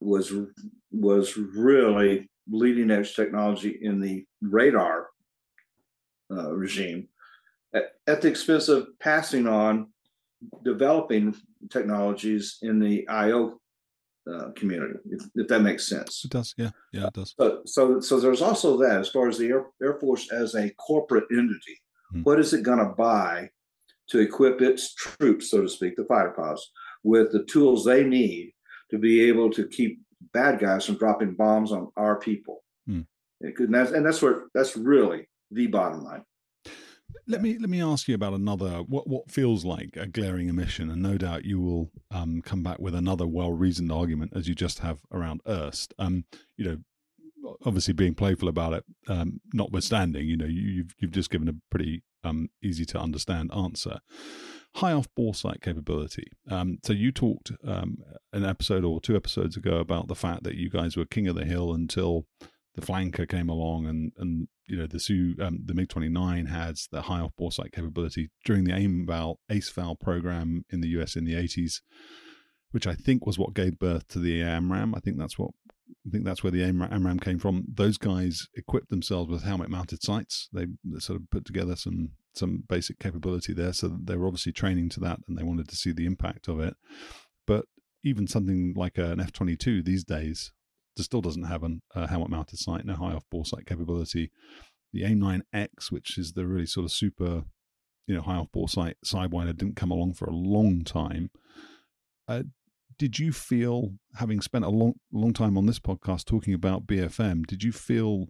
was 0.00 0.32
was 0.92 1.36
really 1.36 2.30
leading 2.50 2.90
edge 2.90 3.14
technology 3.14 3.78
in 3.82 4.00
the 4.00 4.24
radar 4.42 5.08
uh, 6.30 6.52
regime 6.52 7.08
at, 7.74 7.92
at, 8.06 8.20
the 8.20 8.28
expense 8.28 8.68
of 8.68 8.88
passing 8.98 9.46
on 9.46 9.88
developing 10.64 11.34
technologies 11.70 12.58
in 12.62 12.78
the 12.78 13.06
IO 13.08 13.60
uh, 14.30 14.50
community, 14.54 14.98
if, 15.10 15.22
if, 15.34 15.48
that 15.48 15.60
makes 15.60 15.88
sense. 15.88 16.22
It 16.24 16.30
does, 16.30 16.54
yeah, 16.56 16.70
yeah, 16.92 17.06
it 17.06 17.14
does. 17.14 17.34
So, 17.38 17.62
so, 17.64 18.00
so 18.00 18.20
there's 18.20 18.42
also 18.42 18.76
that 18.78 19.00
as 19.00 19.08
far 19.08 19.28
as 19.28 19.38
the 19.38 19.48
Air, 19.48 19.66
Air 19.82 19.98
Force 19.98 20.30
as 20.30 20.54
a 20.54 20.70
corporate 20.70 21.24
entity, 21.32 21.80
hmm. 22.12 22.22
what 22.22 22.38
is 22.38 22.52
it 22.52 22.62
going 22.62 22.78
to 22.78 22.94
buy 22.96 23.48
to 24.10 24.18
equip 24.18 24.60
its 24.60 24.94
troops, 24.94 25.50
so 25.50 25.62
to 25.62 25.68
speak, 25.68 25.96
the 25.96 26.04
fighter 26.04 26.34
pilots, 26.36 26.70
with 27.02 27.32
the 27.32 27.44
tools 27.44 27.84
they 27.84 28.04
need 28.04 28.52
to 28.90 28.98
be 28.98 29.22
able 29.22 29.50
to 29.50 29.66
keep 29.68 30.00
bad 30.32 30.58
guys 30.58 30.84
from 30.84 30.96
dropping 30.96 31.34
bombs 31.34 31.72
on 31.72 31.90
our 31.96 32.18
people? 32.18 32.62
Hmm. 32.86 33.02
And 33.40 33.74
that's, 33.74 33.90
and 33.90 34.04
that's 34.04 34.20
where 34.20 34.44
that's 34.54 34.76
really 34.76 35.28
the 35.50 35.66
bottom 35.66 36.04
line. 36.04 36.24
Let 37.26 37.42
me 37.42 37.58
let 37.58 37.70
me 37.70 37.82
ask 37.82 38.06
you 38.06 38.14
about 38.14 38.34
another 38.34 38.82
what 38.82 39.08
what 39.08 39.30
feels 39.30 39.64
like 39.64 39.96
a 39.96 40.06
glaring 40.06 40.48
omission, 40.48 40.90
and 40.90 41.02
no 41.02 41.16
doubt 41.16 41.44
you 41.44 41.60
will 41.60 41.90
um, 42.10 42.40
come 42.42 42.62
back 42.62 42.78
with 42.78 42.94
another 42.94 43.26
well 43.26 43.52
reasoned 43.52 43.90
argument 43.90 44.32
as 44.34 44.48
you 44.48 44.54
just 44.54 44.80
have 44.80 45.00
around 45.12 45.42
IRST. 45.44 45.92
Um, 45.98 46.24
you 46.56 46.64
know, 46.64 46.78
obviously 47.64 47.94
being 47.94 48.14
playful 48.14 48.48
about 48.48 48.72
it, 48.74 48.84
um, 49.08 49.40
notwithstanding, 49.52 50.26
you 50.26 50.36
know, 50.36 50.46
you, 50.46 50.82
have 50.82 50.94
you've 50.98 51.10
just 51.10 51.30
given 51.30 51.48
a 51.48 51.54
pretty 51.70 52.02
um, 52.24 52.48
easy 52.62 52.84
to 52.86 52.98
understand 52.98 53.50
answer. 53.54 54.00
High 54.76 54.92
off 54.92 55.08
bore 55.16 55.34
sight 55.34 55.60
capability. 55.62 56.28
Um, 56.48 56.78
so 56.84 56.92
you 56.92 57.10
talked 57.10 57.52
um, 57.66 57.98
an 58.32 58.44
episode 58.44 58.84
or 58.84 59.00
two 59.00 59.16
episodes 59.16 59.56
ago 59.56 59.78
about 59.78 60.08
the 60.08 60.14
fact 60.14 60.44
that 60.44 60.54
you 60.54 60.70
guys 60.70 60.96
were 60.96 61.04
king 61.04 61.26
of 61.26 61.34
the 61.34 61.44
hill 61.44 61.72
until 61.74 62.26
the 62.74 62.80
flanker 62.80 63.28
came 63.28 63.48
along 63.48 63.86
and 63.86 64.12
and 64.16 64.48
you 64.66 64.76
know 64.76 64.86
the 64.86 65.00
Su 65.00 65.34
um, 65.40 65.60
the 65.64 65.74
MiG 65.74 65.88
twenty 65.88 66.08
nine 66.08 66.46
has 66.46 66.88
the 66.92 67.02
high 67.02 67.20
off 67.20 67.32
bore 67.36 67.50
sight 67.50 67.72
capability 67.72 68.30
during 68.44 68.64
the 68.64 68.74
AIM 68.74 69.06
Val 69.06 69.40
ACE-FAL 69.50 69.96
program 69.96 70.64
in 70.70 70.80
the 70.80 70.88
US 71.00 71.16
in 71.16 71.24
the 71.24 71.34
eighties, 71.34 71.82
which 72.70 72.86
I 72.86 72.94
think 72.94 73.26
was 73.26 73.38
what 73.38 73.54
gave 73.54 73.78
birth 73.78 74.06
to 74.08 74.20
the 74.20 74.40
AMRAAM. 74.40 74.96
I 74.96 75.00
think 75.00 75.18
that's 75.18 75.38
what 75.38 75.50
I 76.06 76.10
think 76.10 76.24
that's 76.24 76.44
where 76.44 76.52
the 76.52 76.62
AMRAAM 76.62 77.20
came 77.20 77.40
from. 77.40 77.64
Those 77.68 77.98
guys 77.98 78.46
equipped 78.54 78.90
themselves 78.90 79.28
with 79.28 79.42
helmet 79.42 79.70
mounted 79.70 80.02
sights. 80.02 80.48
They 80.52 80.66
sort 80.98 81.20
of 81.20 81.30
put 81.30 81.44
together 81.44 81.74
some 81.74 82.10
some 82.34 82.64
basic 82.68 82.98
capability 82.98 83.52
there, 83.52 83.72
so 83.72 83.88
they 83.88 84.16
were 84.16 84.26
obviously 84.26 84.52
training 84.52 84.88
to 84.90 85.00
that, 85.00 85.20
and 85.26 85.36
they 85.36 85.42
wanted 85.42 85.68
to 85.68 85.76
see 85.76 85.92
the 85.92 86.06
impact 86.06 86.48
of 86.48 86.60
it. 86.60 86.74
But 87.46 87.66
even 88.04 88.26
something 88.26 88.74
like 88.76 88.98
an 88.98 89.20
F 89.20 89.32
twenty 89.32 89.56
two 89.56 89.82
these 89.82 90.04
days 90.04 90.52
still 90.98 91.20
doesn't 91.20 91.44
have 91.44 91.62
a 91.62 91.78
uh, 91.94 92.06
helmet 92.06 92.30
mounted 92.30 92.58
sight, 92.58 92.84
no 92.84 92.94
high 92.94 93.12
off 93.12 93.24
bore 93.30 93.46
sight 93.46 93.66
capability. 93.66 94.30
The 94.92 95.04
AIM-9X, 95.04 95.90
which 95.90 96.18
is 96.18 96.32
the 96.32 96.46
really 96.46 96.66
sort 96.66 96.84
of 96.84 96.92
super, 96.92 97.44
you 98.06 98.14
know, 98.14 98.22
high 98.22 98.36
off 98.36 98.50
bore 98.52 98.68
sight 98.68 98.96
sidewinder, 99.04 99.56
didn't 99.56 99.76
come 99.76 99.90
along 99.90 100.14
for 100.14 100.26
a 100.26 100.34
long 100.34 100.82
time. 100.84 101.30
Uh, 102.26 102.42
did 102.98 103.18
you 103.18 103.32
feel, 103.32 103.94
having 104.16 104.40
spent 104.40 104.64
a 104.64 104.68
long, 104.68 104.94
long 105.12 105.32
time 105.32 105.56
on 105.56 105.66
this 105.66 105.78
podcast 105.78 106.26
talking 106.26 106.52
about 106.52 106.86
BFM, 106.86 107.46
did 107.46 107.62
you 107.62 107.72
feel 107.72 108.26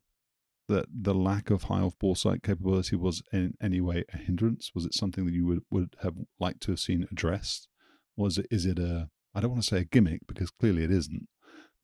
that 0.71 0.87
the 0.91 1.14
lack 1.14 1.51
of 1.51 1.64
high 1.64 1.81
off 1.81 1.99
bore 1.99 2.16
sight 2.16 2.43
capability 2.43 2.97
was 2.97 3.23
in 3.33 3.55
any 3.62 3.81
way 3.81 4.05
a 4.14 4.16
hindrance? 4.16 4.71
Was 4.75 4.87
it 4.87 4.95
something 4.95 5.27
that 5.27 5.35
you 5.35 5.47
would, 5.47 5.61
would 5.71 5.97
have 6.03 6.14
liked 6.39 6.62
to 6.62 6.73
have 6.73 6.81
seen 6.81 7.07
addressed? 7.11 7.68
Was 8.16 8.39
it 8.39 8.47
is 8.51 8.64
it 8.66 8.79
a 8.79 9.09
I 9.35 9.41
don't 9.41 9.51
want 9.51 9.62
to 9.62 9.68
say 9.68 9.81
a 9.81 9.85
gimmick 9.85 10.21
because 10.27 10.51
clearly 10.51 10.85
it 10.85 10.91
isn't, 10.91 11.29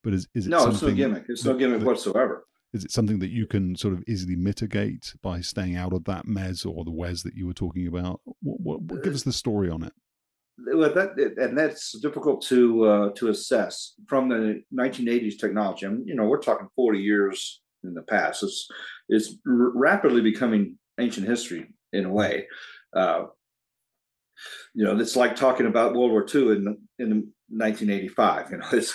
but 0.03 0.13
is, 0.13 0.27
is 0.35 0.47
it 0.47 0.51
no? 0.51 0.69
It's 0.69 0.83
no 0.83 0.93
gimmick. 0.93 1.25
It's 1.29 1.45
no 1.45 1.55
gimmick 1.55 1.81
that, 1.81 1.87
whatsoever. 1.87 2.45
Is 2.73 2.85
it 2.85 2.91
something 2.91 3.21
that 3.21 3.31
you 3.31 3.47
can 3.47 3.77
sort 3.77 3.95
of 3.95 4.03
easily 4.09 4.37
mitigate 4.37 5.15
by 5.23 5.41
staying 5.41 5.77
out 5.77 5.93
of 5.93 6.05
that 6.05 6.27
mez 6.27 6.67
or 6.67 6.85
the 6.85 6.91
WEZ 6.91 7.23
that 7.23 7.35
you 7.35 7.47
were 7.47 7.55
talking 7.55 7.87
about? 7.87 8.21
What, 8.43 8.61
what, 8.61 8.83
what 8.83 9.05
give 9.05 9.15
us 9.15 9.23
the 9.23 9.33
story 9.33 9.71
on 9.71 9.83
it. 9.85 9.93
Well, 10.59 10.93
that 10.93 11.19
and 11.39 11.57
that's 11.57 11.99
difficult 12.01 12.43
to 12.47 12.85
uh, 12.85 13.11
to 13.17 13.29
assess 13.29 13.95
from 14.07 14.29
the 14.29 14.63
1980s 14.77 15.39
technology. 15.39 15.87
I 15.87 15.91
mean, 15.91 16.07
you 16.07 16.15
know, 16.15 16.25
we're 16.25 16.41
talking 16.41 16.69
40 16.75 16.99
years 16.99 17.61
in 17.85 17.95
the 17.95 18.03
past. 18.03 18.43
It's 18.43 18.69
it's 19.09 19.35
rapidly 19.45 20.21
becoming 20.21 20.79
ancient 20.99 21.27
history 21.27 21.73
in 21.93 22.05
a 22.05 22.13
way. 22.13 22.47
Uh, 22.95 23.27
you 24.75 24.85
know, 24.85 24.99
it's 24.99 25.17
like 25.17 25.37
talking 25.37 25.67
about 25.67 25.95
World 25.95 26.11
War 26.11 26.27
II 26.33 26.57
in 26.57 26.79
in 26.99 27.33
1985. 27.49 28.51
You 28.51 28.57
know, 28.59 28.67
it's 28.73 28.95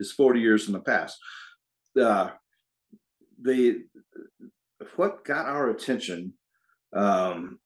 it's 0.00 0.12
40 0.12 0.40
years 0.40 0.66
in 0.66 0.72
the 0.72 0.80
past. 0.80 1.18
Uh, 2.00 2.30
the 3.42 3.82
what 4.96 5.24
got 5.24 5.46
our 5.46 5.70
attention 5.70 6.34
um, 6.94 7.58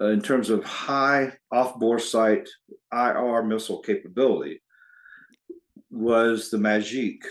in 0.00 0.20
terms 0.20 0.50
of 0.50 0.64
high 0.64 1.32
off-bore 1.50 1.98
sight 1.98 2.48
IR 2.92 3.42
missile 3.42 3.80
capability 3.80 4.62
was 5.90 6.50
the 6.50 6.58
Magic 6.58 7.22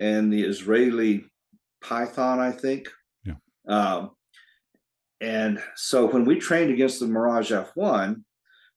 and 0.00 0.32
the 0.32 0.42
Israeli 0.42 1.24
Python, 1.82 2.40
I 2.40 2.52
think. 2.52 2.88
Yeah. 3.24 3.34
Um, 3.68 4.10
and 5.20 5.62
so 5.76 6.06
when 6.06 6.24
we 6.24 6.38
trained 6.38 6.70
against 6.70 7.00
the 7.00 7.06
Mirage 7.06 7.52
F1, 7.52 8.22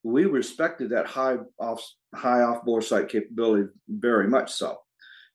we 0.04 0.26
respected 0.26 0.91
that 0.91 1.06
high 1.06 1.38
off 1.60 1.86
high 2.16 2.41
off 2.41 2.64
bore 2.64 2.82
sight 2.82 3.10
capability 3.10 3.70
very 3.89 4.28
much 4.28 4.52
so, 4.52 4.78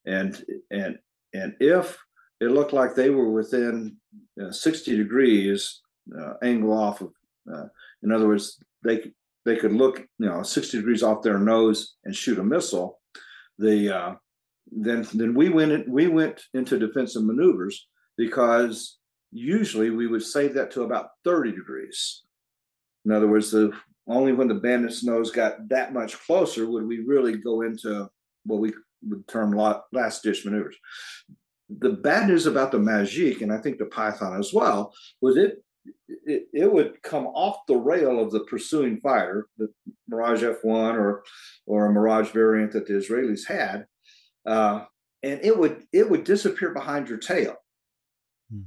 and 0.06 0.42
and 0.70 0.98
and 1.34 1.54
if 1.60 1.98
it 2.40 2.50
looked 2.50 2.72
like 2.72 2.94
they 2.94 3.10
were 3.10 3.30
within 3.30 3.96
uh, 4.42 4.50
60 4.50 4.96
degrees 4.96 5.80
uh, 6.18 6.34
angle 6.42 6.72
off 6.72 7.00
of, 7.00 7.12
uh, 7.52 7.66
in 8.02 8.10
other 8.10 8.26
words, 8.26 8.58
they 8.82 9.12
they 9.44 9.56
could 9.56 9.72
look 9.72 9.98
you 10.18 10.26
know 10.26 10.42
60 10.42 10.78
degrees 10.78 11.02
off 11.02 11.22
their 11.22 11.38
nose 11.38 11.96
and 12.04 12.16
shoot 12.16 12.38
a 12.38 12.44
missile. 12.44 13.00
The 13.58 13.94
uh, 13.94 14.14
then 14.70 15.06
then 15.14 15.34
we 15.34 15.48
went 15.48 15.72
in, 15.72 15.84
we 15.88 16.08
went 16.08 16.42
into 16.54 16.78
defensive 16.78 17.24
maneuvers 17.24 17.86
because 18.16 18.98
usually 19.32 19.90
we 19.90 20.06
would 20.06 20.22
save 20.22 20.54
that 20.54 20.70
to 20.72 20.82
about 20.82 21.08
30 21.24 21.52
degrees. 21.52 22.22
In 23.04 23.12
other 23.12 23.28
words, 23.28 23.50
the 23.50 23.72
only 24.06 24.32
when 24.32 24.48
the 24.48 24.54
bandit's 24.54 25.04
nose 25.04 25.30
got 25.30 25.68
that 25.68 25.92
much 25.92 26.18
closer 26.26 26.70
would 26.70 26.86
we 26.86 27.00
really 27.00 27.36
go 27.36 27.62
into 27.62 28.08
what 28.44 28.60
we 28.60 28.72
would 29.02 29.26
term 29.28 29.52
last 29.92 30.22
ditch 30.22 30.44
maneuvers. 30.44 30.76
The 31.68 31.90
bad 31.90 32.28
news 32.28 32.46
about 32.46 32.72
the 32.72 32.78
Magic, 32.78 33.40
and 33.40 33.52
I 33.52 33.58
think 33.58 33.78
the 33.78 33.86
Python 33.86 34.38
as 34.38 34.52
well, 34.52 34.92
was 35.20 35.36
it 35.36 35.62
it, 36.08 36.46
it 36.52 36.72
would 36.72 37.02
come 37.02 37.26
off 37.26 37.66
the 37.66 37.76
rail 37.76 38.20
of 38.20 38.30
the 38.30 38.40
pursuing 38.44 39.00
fighter, 39.00 39.46
the 39.58 39.68
Mirage 40.08 40.42
F1 40.42 40.94
or 40.94 41.22
or 41.66 41.86
a 41.86 41.92
Mirage 41.92 42.30
variant 42.30 42.72
that 42.72 42.86
the 42.86 42.94
Israelis 42.94 43.46
had, 43.46 43.86
uh, 44.46 44.84
and 45.22 45.40
it 45.42 45.58
would 45.58 45.84
it 45.92 46.08
would 46.08 46.24
disappear 46.24 46.70
behind 46.70 47.08
your 47.08 47.18
tail, 47.18 47.56
hmm. 48.50 48.62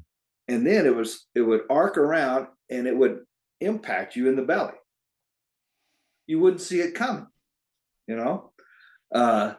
and 0.47 0.65
then 0.65 0.85
it 0.85 0.95
was 0.95 1.27
it 1.35 1.41
would 1.41 1.61
arc 1.69 1.97
around 1.97 2.47
and 2.69 2.87
it 2.87 2.95
would 2.95 3.19
impact 3.61 4.15
you 4.15 4.27
in 4.27 4.35
the 4.35 4.41
belly. 4.43 4.73
You 6.25 6.39
wouldn't 6.39 6.61
see 6.61 6.79
it 6.81 6.95
coming, 6.95 7.27
you 8.07 8.15
know. 8.15 8.51
Uh, 9.13 9.53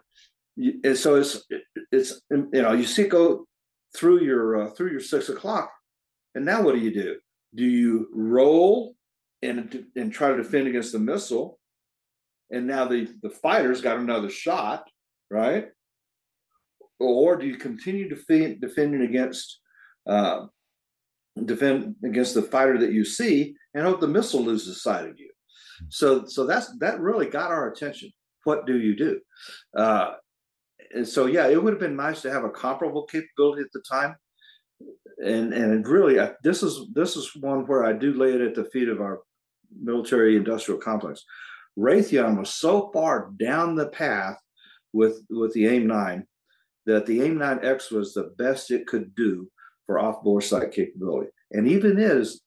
and 0.57 0.97
so 0.97 1.15
it's 1.15 1.45
it's 1.93 2.21
you 2.31 2.49
know 2.53 2.73
you 2.73 2.85
see 2.85 3.03
it 3.03 3.11
go 3.11 3.47
through 3.97 4.23
your 4.23 4.63
uh, 4.63 4.71
through 4.71 4.91
your 4.91 5.01
six 5.01 5.29
o'clock, 5.29 5.71
and 6.35 6.45
now 6.45 6.63
what 6.63 6.75
do 6.75 6.81
you 6.81 6.93
do? 6.93 7.19
Do 7.55 7.65
you 7.65 8.09
roll 8.13 8.95
and 9.43 9.87
and 9.97 10.13
try 10.13 10.31
to 10.31 10.37
defend 10.37 10.69
against 10.69 10.93
the 10.93 10.99
missile? 10.99 11.59
And 12.51 12.67
now 12.67 12.87
the 12.87 13.09
the 13.23 13.31
fighter's 13.31 13.81
got 13.81 13.99
another 13.99 14.31
shot, 14.31 14.89
right? 15.31 15.69
Or 17.01 17.37
do 17.37 17.47
you 17.47 17.57
continue 17.57 18.09
defend, 18.09 18.61
defending 18.61 19.03
against 19.03 19.61
uh, 20.07 20.47
defend 21.45 21.95
against 22.05 22.35
the 22.35 22.43
fighter 22.43 22.79
that 22.79 22.93
you 22.93 23.05
see 23.05 23.55
and 23.75 23.85
hope 23.85 24.01
the 24.01 24.09
missile 24.09 24.43
loses 24.43 24.83
sight 24.83 25.09
of 25.09 25.19
you? 25.19 25.31
So 25.89 26.25
so 26.27 26.45
that's 26.45 26.77
that 26.79 27.01
really 27.01 27.27
got 27.27 27.51
our 27.51 27.71
attention. 27.71 28.11
What 28.45 28.67
do 28.67 28.79
you 28.79 28.97
do? 28.97 29.21
Uh, 29.77 30.15
and 30.95 31.07
so 31.07 31.27
yeah, 31.27 31.49
it 31.49 31.63
would 31.63 31.73
have 31.73 31.81
been 31.81 31.97
nice 31.97 32.23
to 32.23 32.33
have 32.33 32.45
a 32.45 32.51
comparable 32.51 33.05
capability 33.05 33.63
at 33.63 33.73
the 33.73 33.83
time. 33.89 34.17
And 35.25 35.53
and 35.53 35.87
really, 35.87 36.21
I, 36.21 36.33
this 36.43 36.63
is 36.63 36.87
this 36.95 37.17
is 37.17 37.35
one 37.37 37.67
where 37.67 37.85
I 37.85 37.93
do 37.93 38.13
lay 38.13 38.33
it 38.33 38.41
at 38.41 38.55
the 38.55 38.65
feet 38.65 38.89
of 38.89 39.01
our 39.01 39.21
military 39.81 40.37
industrial 40.37 40.81
complex. 40.81 41.25
Raytheon 41.79 42.39
was 42.39 42.51
so 42.51 42.91
far 42.93 43.31
down 43.39 43.75
the 43.75 43.89
path 43.89 44.39
with 44.93 45.23
with 45.31 45.53
the 45.53 45.67
AIM 45.67 45.87
9 45.87 46.27
that 46.89 47.05
the 47.05 47.21
AIM 47.21 47.39
9X 47.39 47.93
was 47.93 48.15
the 48.15 48.35
best 48.39 48.71
it 48.71 48.87
could 48.87 49.15
do 49.15 49.47
for 49.87 49.99
off-bore 49.99 50.41
sight 50.41 50.73
capability, 50.73 51.31
and 51.53 51.69
even 51.69 51.99
is, 51.99 52.43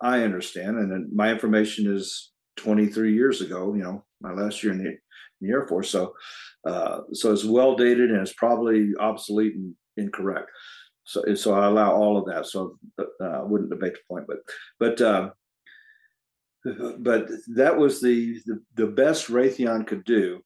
I 0.00 0.22
understand, 0.22 0.78
and 0.78 1.12
my 1.12 1.30
information 1.30 1.92
is 1.92 2.30
23 2.56 3.12
years 3.12 3.40
ago. 3.40 3.74
You 3.74 3.82
know, 3.82 4.04
my 4.20 4.32
last 4.32 4.62
year 4.62 4.72
in 4.72 4.78
the, 4.78 4.90
in 4.90 4.98
the 5.40 5.50
Air 5.50 5.66
Force, 5.66 5.90
so 5.90 6.14
uh, 6.64 7.00
so 7.12 7.32
it's 7.32 7.44
well 7.44 7.74
dated 7.74 8.10
and 8.10 8.20
it's 8.20 8.32
probably 8.32 8.92
obsolete 9.00 9.56
and 9.56 9.74
incorrect. 9.96 10.48
So 11.04 11.34
so 11.34 11.54
I 11.54 11.66
allow 11.66 11.92
all 11.92 12.16
of 12.16 12.26
that. 12.26 12.46
So 12.46 12.78
uh, 12.98 13.24
I 13.24 13.42
wouldn't 13.42 13.70
debate 13.70 13.94
the 13.94 14.00
point, 14.08 14.26
but 14.28 14.38
but. 14.78 15.00
Uh, 15.00 15.30
but 16.98 17.28
that 17.56 17.76
was 17.76 18.00
the, 18.00 18.40
the, 18.46 18.62
the 18.76 18.86
best 18.86 19.26
Raytheon 19.26 19.84
could 19.84 20.04
do 20.04 20.44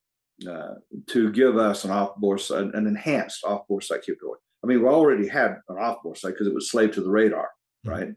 uh, 0.49 0.75
to 1.09 1.33
give 1.33 1.57
us 1.57 1.85
an 1.85 1.91
off-bore 1.91 2.39
an, 2.51 2.73
an 2.75 2.87
enhanced 2.87 3.45
off-bore 3.45 3.81
sight 3.81 4.03
capability. 4.03 4.43
I 4.63 4.67
mean, 4.67 4.83
we 4.83 4.89
already 4.89 5.29
had 5.29 5.57
an 5.69 5.79
off-bore 5.79 6.17
sight 6.17 6.33
because 6.33 6.47
it 6.47 6.55
was 6.55 6.71
slave 6.71 6.93
to 6.93 7.03
the 7.03 7.11
radar, 7.11 7.49
mm-hmm. 7.87 7.91
right? 7.91 8.15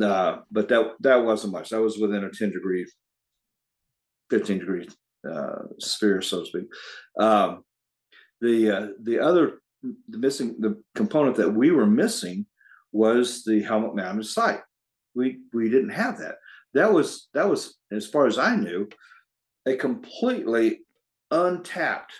Uh, 0.00 0.40
but 0.50 0.68
that 0.68 0.92
that 1.00 1.24
wasn't 1.24 1.52
much. 1.52 1.70
That 1.70 1.82
was 1.82 1.98
within 1.98 2.24
a 2.24 2.30
ten 2.30 2.50
degree, 2.50 2.86
fifteen 4.30 4.58
degree 4.58 4.88
uh, 5.30 5.64
sphere, 5.78 6.22
so 6.22 6.40
to 6.40 6.46
speak. 6.46 6.64
Um, 7.18 7.64
the 8.40 8.70
uh, 8.70 8.86
the 9.02 9.20
other 9.20 9.60
the 10.08 10.18
missing 10.18 10.56
the 10.58 10.82
component 10.94 11.36
that 11.36 11.50
we 11.50 11.70
were 11.70 11.86
missing 11.86 12.46
was 12.90 13.44
the 13.44 13.62
helmet 13.62 13.94
mounted 13.94 14.26
sight. 14.26 14.60
We 15.14 15.40
we 15.52 15.68
didn't 15.68 15.90
have 15.90 16.18
that. 16.18 16.36
That 16.74 16.92
was 16.92 17.28
that 17.34 17.48
was 17.48 17.78
as 17.92 18.06
far 18.06 18.26
as 18.26 18.38
I 18.38 18.56
knew 18.56 18.88
a 19.66 19.76
completely 19.76 20.80
untapped, 21.32 22.12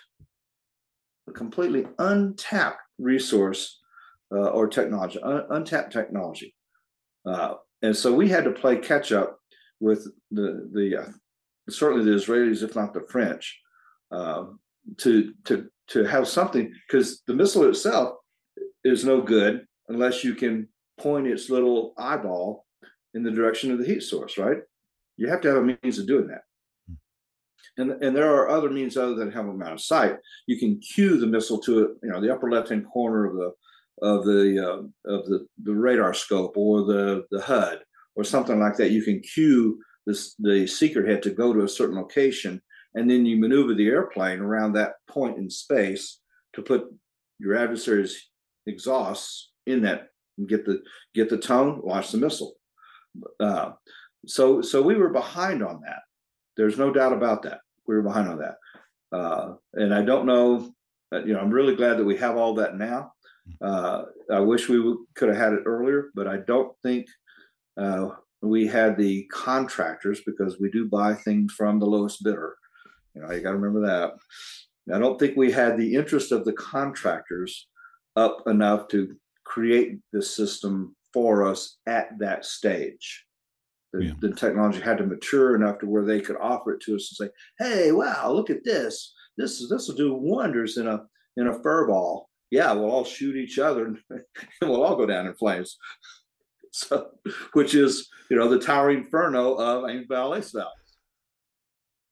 a 1.28 1.32
completely 1.32 1.86
untapped 1.98 2.80
resource 2.98 3.78
uh, 4.34 4.48
or 4.48 4.66
technology, 4.66 5.20
un- 5.22 5.46
untapped 5.50 5.92
technology. 5.92 6.54
Uh, 7.24 7.54
and 7.82 7.96
so 7.96 8.12
we 8.12 8.28
had 8.28 8.44
to 8.44 8.50
play 8.50 8.76
catch 8.76 9.12
up 9.12 9.38
with 9.78 10.08
the 10.30 10.68
the 10.72 11.02
uh, 11.02 11.08
certainly 11.68 12.04
the 12.04 12.16
Israelis, 12.16 12.62
if 12.62 12.74
not 12.74 12.94
the 12.94 13.02
French, 13.02 13.60
uh, 14.10 14.44
to 14.98 15.34
to 15.44 15.68
to 15.88 16.04
have 16.04 16.26
something 16.26 16.72
because 16.86 17.22
the 17.26 17.34
missile 17.34 17.68
itself 17.68 18.16
is 18.84 19.04
no 19.04 19.20
good 19.20 19.66
unless 19.88 20.24
you 20.24 20.34
can 20.34 20.68
point 20.98 21.26
its 21.26 21.50
little 21.50 21.92
eyeball 21.98 22.64
in 23.14 23.22
the 23.22 23.30
direction 23.30 23.70
of 23.70 23.78
the 23.78 23.84
heat 23.84 24.02
source, 24.02 24.38
right? 24.38 24.58
You 25.16 25.28
have 25.28 25.40
to 25.42 25.48
have 25.48 25.58
a 25.58 25.78
means 25.82 25.98
of 25.98 26.06
doing 26.06 26.28
that. 26.28 26.42
And, 27.78 27.90
and 28.02 28.14
there 28.14 28.34
are 28.34 28.50
other 28.50 28.68
means 28.68 28.96
other 28.96 29.14
than 29.14 29.32
having 29.32 29.52
amount 29.52 29.72
of 29.72 29.80
sight. 29.80 30.16
You 30.46 30.58
can 30.58 30.78
cue 30.80 31.18
the 31.18 31.26
missile 31.26 31.58
to 31.60 31.84
it, 31.84 31.90
you 32.02 32.10
know 32.10 32.20
the 32.20 32.32
upper 32.32 32.50
left 32.50 32.68
hand 32.68 32.86
corner 32.92 33.24
of 33.24 33.34
the 33.34 33.52
of 34.06 34.24
the 34.24 34.58
uh, 34.58 35.10
of 35.10 35.26
the, 35.26 35.46
the 35.62 35.74
radar 35.74 36.12
scope 36.12 36.56
or 36.56 36.84
the 36.84 37.24
the 37.30 37.40
HUD 37.40 37.80
or 38.14 38.24
something 38.24 38.58
like 38.58 38.76
that. 38.76 38.90
You 38.90 39.02
can 39.02 39.20
cue 39.20 39.80
this, 40.06 40.34
the 40.38 40.66
seeker 40.66 41.06
head 41.06 41.22
to 41.22 41.30
go 41.30 41.52
to 41.52 41.64
a 41.64 41.68
certain 41.68 41.96
location, 41.96 42.60
and 42.94 43.10
then 43.10 43.24
you 43.24 43.38
maneuver 43.38 43.74
the 43.74 43.88
airplane 43.88 44.40
around 44.40 44.72
that 44.72 44.94
point 45.08 45.38
in 45.38 45.48
space 45.48 46.20
to 46.54 46.62
put 46.62 46.84
your 47.38 47.56
adversary's 47.56 48.28
exhausts 48.66 49.50
in 49.66 49.82
that 49.82 50.08
and 50.38 50.48
get 50.48 50.64
the 50.64 50.82
get 51.14 51.30
the 51.30 51.38
tone, 51.38 51.80
launch 51.84 52.10
the 52.10 52.18
missile. 52.18 52.54
Uh, 53.40 53.72
so 54.26 54.60
so 54.62 54.82
we 54.82 54.94
were 54.94 55.10
behind 55.10 55.62
on 55.62 55.80
that. 55.86 56.00
There's 56.56 56.78
no 56.78 56.92
doubt 56.92 57.12
about 57.12 57.42
that. 57.44 57.60
We 57.86 57.94
were 57.94 58.02
behind 58.02 58.28
on 58.28 58.38
that, 58.38 58.56
uh, 59.16 59.54
and 59.74 59.94
I 59.94 60.02
don't 60.02 60.26
know. 60.26 60.72
Uh, 61.12 61.24
you 61.24 61.34
know, 61.34 61.40
I'm 61.40 61.50
really 61.50 61.76
glad 61.76 61.98
that 61.98 62.04
we 62.04 62.16
have 62.16 62.36
all 62.36 62.54
that 62.54 62.76
now. 62.76 63.12
Uh, 63.60 64.04
I 64.30 64.40
wish 64.40 64.68
we 64.68 64.78
w- 64.78 65.06
could 65.14 65.28
have 65.28 65.36
had 65.36 65.52
it 65.52 65.64
earlier, 65.66 66.10
but 66.14 66.26
I 66.26 66.38
don't 66.38 66.74
think 66.82 67.06
uh, 67.76 68.10
we 68.40 68.66
had 68.66 68.96
the 68.96 69.24
contractors 69.32 70.20
because 70.24 70.58
we 70.58 70.70
do 70.70 70.88
buy 70.88 71.14
things 71.14 71.52
from 71.52 71.78
the 71.78 71.86
lowest 71.86 72.22
bidder. 72.22 72.56
You 73.14 73.22
know, 73.22 73.32
you 73.32 73.40
got 73.40 73.50
to 73.50 73.58
remember 73.58 73.86
that. 73.86 74.12
I 74.94 74.98
don't 74.98 75.18
think 75.18 75.36
we 75.36 75.52
had 75.52 75.76
the 75.76 75.94
interest 75.94 76.32
of 76.32 76.44
the 76.44 76.52
contractors 76.54 77.68
up 78.16 78.42
enough 78.46 78.88
to 78.88 79.14
create 79.44 79.98
the 80.12 80.22
system 80.22 80.96
for 81.12 81.46
us 81.46 81.78
at 81.86 82.18
that 82.18 82.44
stage. 82.44 83.24
The, 83.92 84.04
yeah. 84.04 84.12
the, 84.20 84.32
technology 84.32 84.80
had 84.80 84.98
to 84.98 85.06
mature 85.06 85.54
enough 85.54 85.78
to 85.80 85.86
where 85.86 86.04
they 86.04 86.20
could 86.20 86.36
offer 86.40 86.72
it 86.72 86.80
to 86.82 86.96
us 86.96 87.14
and 87.20 87.28
say, 87.28 87.32
"Hey, 87.58 87.92
wow, 87.92 88.32
look 88.32 88.48
at 88.48 88.64
this! 88.64 89.12
This 89.36 89.60
is 89.60 89.68
this 89.68 89.88
will 89.88 89.96
do 89.96 90.14
wonders 90.14 90.78
in 90.78 90.86
a 90.86 91.04
in 91.36 91.46
a 91.46 91.62
fur 91.62 91.86
ball. 91.86 92.30
Yeah, 92.50 92.72
we'll 92.72 92.90
all 92.90 93.04
shoot 93.04 93.36
each 93.36 93.58
other 93.58 93.86
and 93.86 93.98
we'll 94.62 94.82
all 94.82 94.96
go 94.96 95.06
down 95.06 95.26
in 95.26 95.34
flames." 95.34 95.76
so, 96.72 97.10
which 97.52 97.74
is 97.74 98.08
you 98.30 98.36
know 98.36 98.48
the 98.48 98.58
towering 98.58 99.04
inferno 99.04 99.54
of 99.54 99.84
AIMVAL/ACEVAL. 99.84 100.70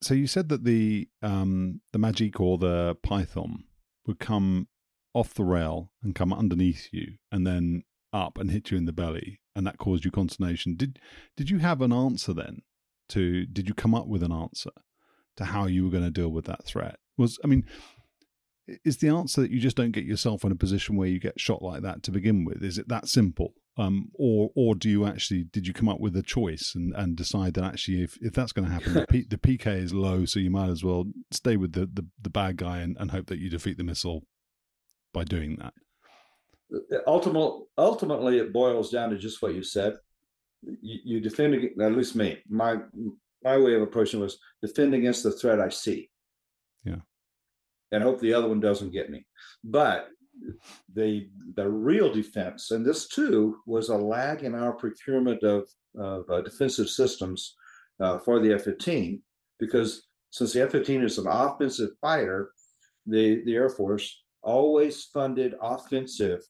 So 0.03 0.15
you 0.15 0.27
said 0.27 0.49
that 0.51 0.65
the 0.65 1.09
um, 1.23 1.81
the 1.93 1.99
Magic 1.99 2.41
or 2.41 2.59
the 2.59 2.97
Python 3.03 3.65
would 4.07 4.19
come 4.19 4.69
off 5.15 5.35
the 5.35 5.45
rail 5.45 5.93
and 6.03 6.15
come 6.15 6.33
underneath 6.33 6.89
you, 6.93 7.15
and 7.33 7.47
then 7.47 7.85
up 8.13 8.39
and 8.39 8.51
hit 8.51 8.71
you 8.71 8.77
in 8.77 8.87
the 8.87 8.93
belly, 8.93 9.41
and 9.55 9.67
that 9.67 9.79
caused 9.79 10.05
you 10.05 10.11
consternation. 10.11 10.77
Did 10.77 10.99
did 11.37 11.51
you 11.51 11.59
have 11.59 11.81
an 11.81 11.93
answer 11.93 12.33
then? 12.33 12.63
To 13.11 13.45
did 13.47 13.69
you 13.69 13.75
come 13.75 13.95
up 13.95 14.07
with 14.07 14.23
an 14.23 14.33
answer 14.33 14.71
to 15.37 15.45
how 15.47 15.67
you 15.67 15.85
were 15.85 15.91
going 15.91 16.05
to 16.05 16.11
deal 16.11 16.31
with 16.31 16.45
that 16.47 16.65
threat? 16.65 16.97
Was 17.17 17.39
I 17.43 17.47
mean, 17.47 17.65
is 18.85 18.99
the 18.99 19.09
answer 19.09 19.41
that 19.41 19.51
you 19.51 19.61
just 19.61 19.77
don't 19.77 19.93
get 19.93 20.05
yourself 20.05 20.45
in 20.45 20.53
a 20.53 20.57
position 20.57 20.97
where 20.97 21.09
you 21.09 21.19
get 21.19 21.41
shot 21.41 21.63
like 21.63 21.83
that 21.83 22.03
to 22.05 22.11
begin 22.11 22.45
with? 22.45 22.63
Is 22.63 22.79
it 22.79 22.89
that 22.89 23.09
simple? 23.09 23.55
Um, 23.77 24.11
or 24.15 24.51
or 24.55 24.75
do 24.75 24.91
you 24.91 25.07
actually 25.07 25.45
did 25.45 25.67
you 25.67 25.73
come 25.73 25.89
up 25.89 26.01
with 26.01 26.17
a 26.17 26.23
choice 26.23 26.73
and, 26.75 26.93
and 26.95 27.17
decide 27.17 27.55
that 27.55 27.65
actually 27.65 28.03
if, 28.03 28.19
if 28.21 28.35
that's 28.35 28.53
going 28.53 28.67
to 28.67 28.75
happen 28.75 28.93
the, 28.93 29.07
P, 29.07 29.25
the 29.31 29.39
PK 29.39 29.69
is 29.69 29.95
low 29.95 30.25
so 30.27 30.41
you 30.41 30.51
might 30.51 30.69
as 30.69 30.85
well 30.85 31.05
stay 31.31 31.57
with 31.57 31.73
the, 31.73 31.87
the, 31.87 32.05
the 32.21 32.29
bad 32.29 32.57
guy 32.57 32.79
and, 32.79 32.97
and 32.99 33.13
hope 33.13 33.27
that 33.29 33.39
you 33.39 33.49
defeat 33.49 33.79
the 33.79 33.85
missile 33.85 34.25
by 35.15 35.23
doing 35.25 35.57
that 35.61 35.73
ultimately 37.07 37.65
ultimately 37.79 38.39
it 38.39 38.53
boils 38.53 38.91
down 38.91 39.11
to 39.11 39.19
just 39.19 39.43
what 39.43 39.55
you 39.55 39.63
said. 39.63 39.97
You, 40.63 40.99
you 41.05 41.21
defend 41.21 41.55
at 41.81 41.93
least 41.93 42.17
me 42.17 42.39
my 42.49 42.79
my 43.43 43.57
way 43.57 43.75
of 43.75 43.83
approaching 43.83 44.21
was 44.21 44.39
defend 44.63 44.95
against 44.95 45.23
the 45.23 45.33
threat 45.33 45.61
i 45.61 45.69
see. 45.69 46.11
Yeah. 46.85 47.03
And 47.93 48.03
hope 48.03 48.21
the 48.21 48.35
other 48.35 48.49
one 48.49 48.61
doesn't 48.61 48.93
get 48.93 49.11
me. 49.11 49.27
But 49.65 50.09
the 50.95 51.29
the 51.55 51.69
real 51.69 52.13
defense, 52.13 52.71
and 52.71 52.85
this 52.85 53.09
too 53.09 53.59
was 53.67 53.89
a 53.89 53.97
lag 53.97 54.43
in 54.43 54.55
our 54.55 54.73
procurement 54.73 55.43
of, 55.43 55.69
of 55.99 56.29
uh, 56.31 56.41
defensive 56.43 56.89
systems 56.89 57.57
uh, 58.01 58.19
for 58.19 58.41
the 58.41 58.53
F-15, 58.55 59.21
because 59.59 60.07
since 60.31 60.53
the 60.53 60.63
F-15 60.63 61.05
is 61.05 61.19
an 61.19 61.27
offensive 61.27 61.91
fighter, 62.01 62.53
the 63.07 63.43
the 63.45 63.55
Air 63.55 63.69
Force 63.69 64.23
always 64.43 65.05
funded 65.05 65.55
offensive 65.61 66.43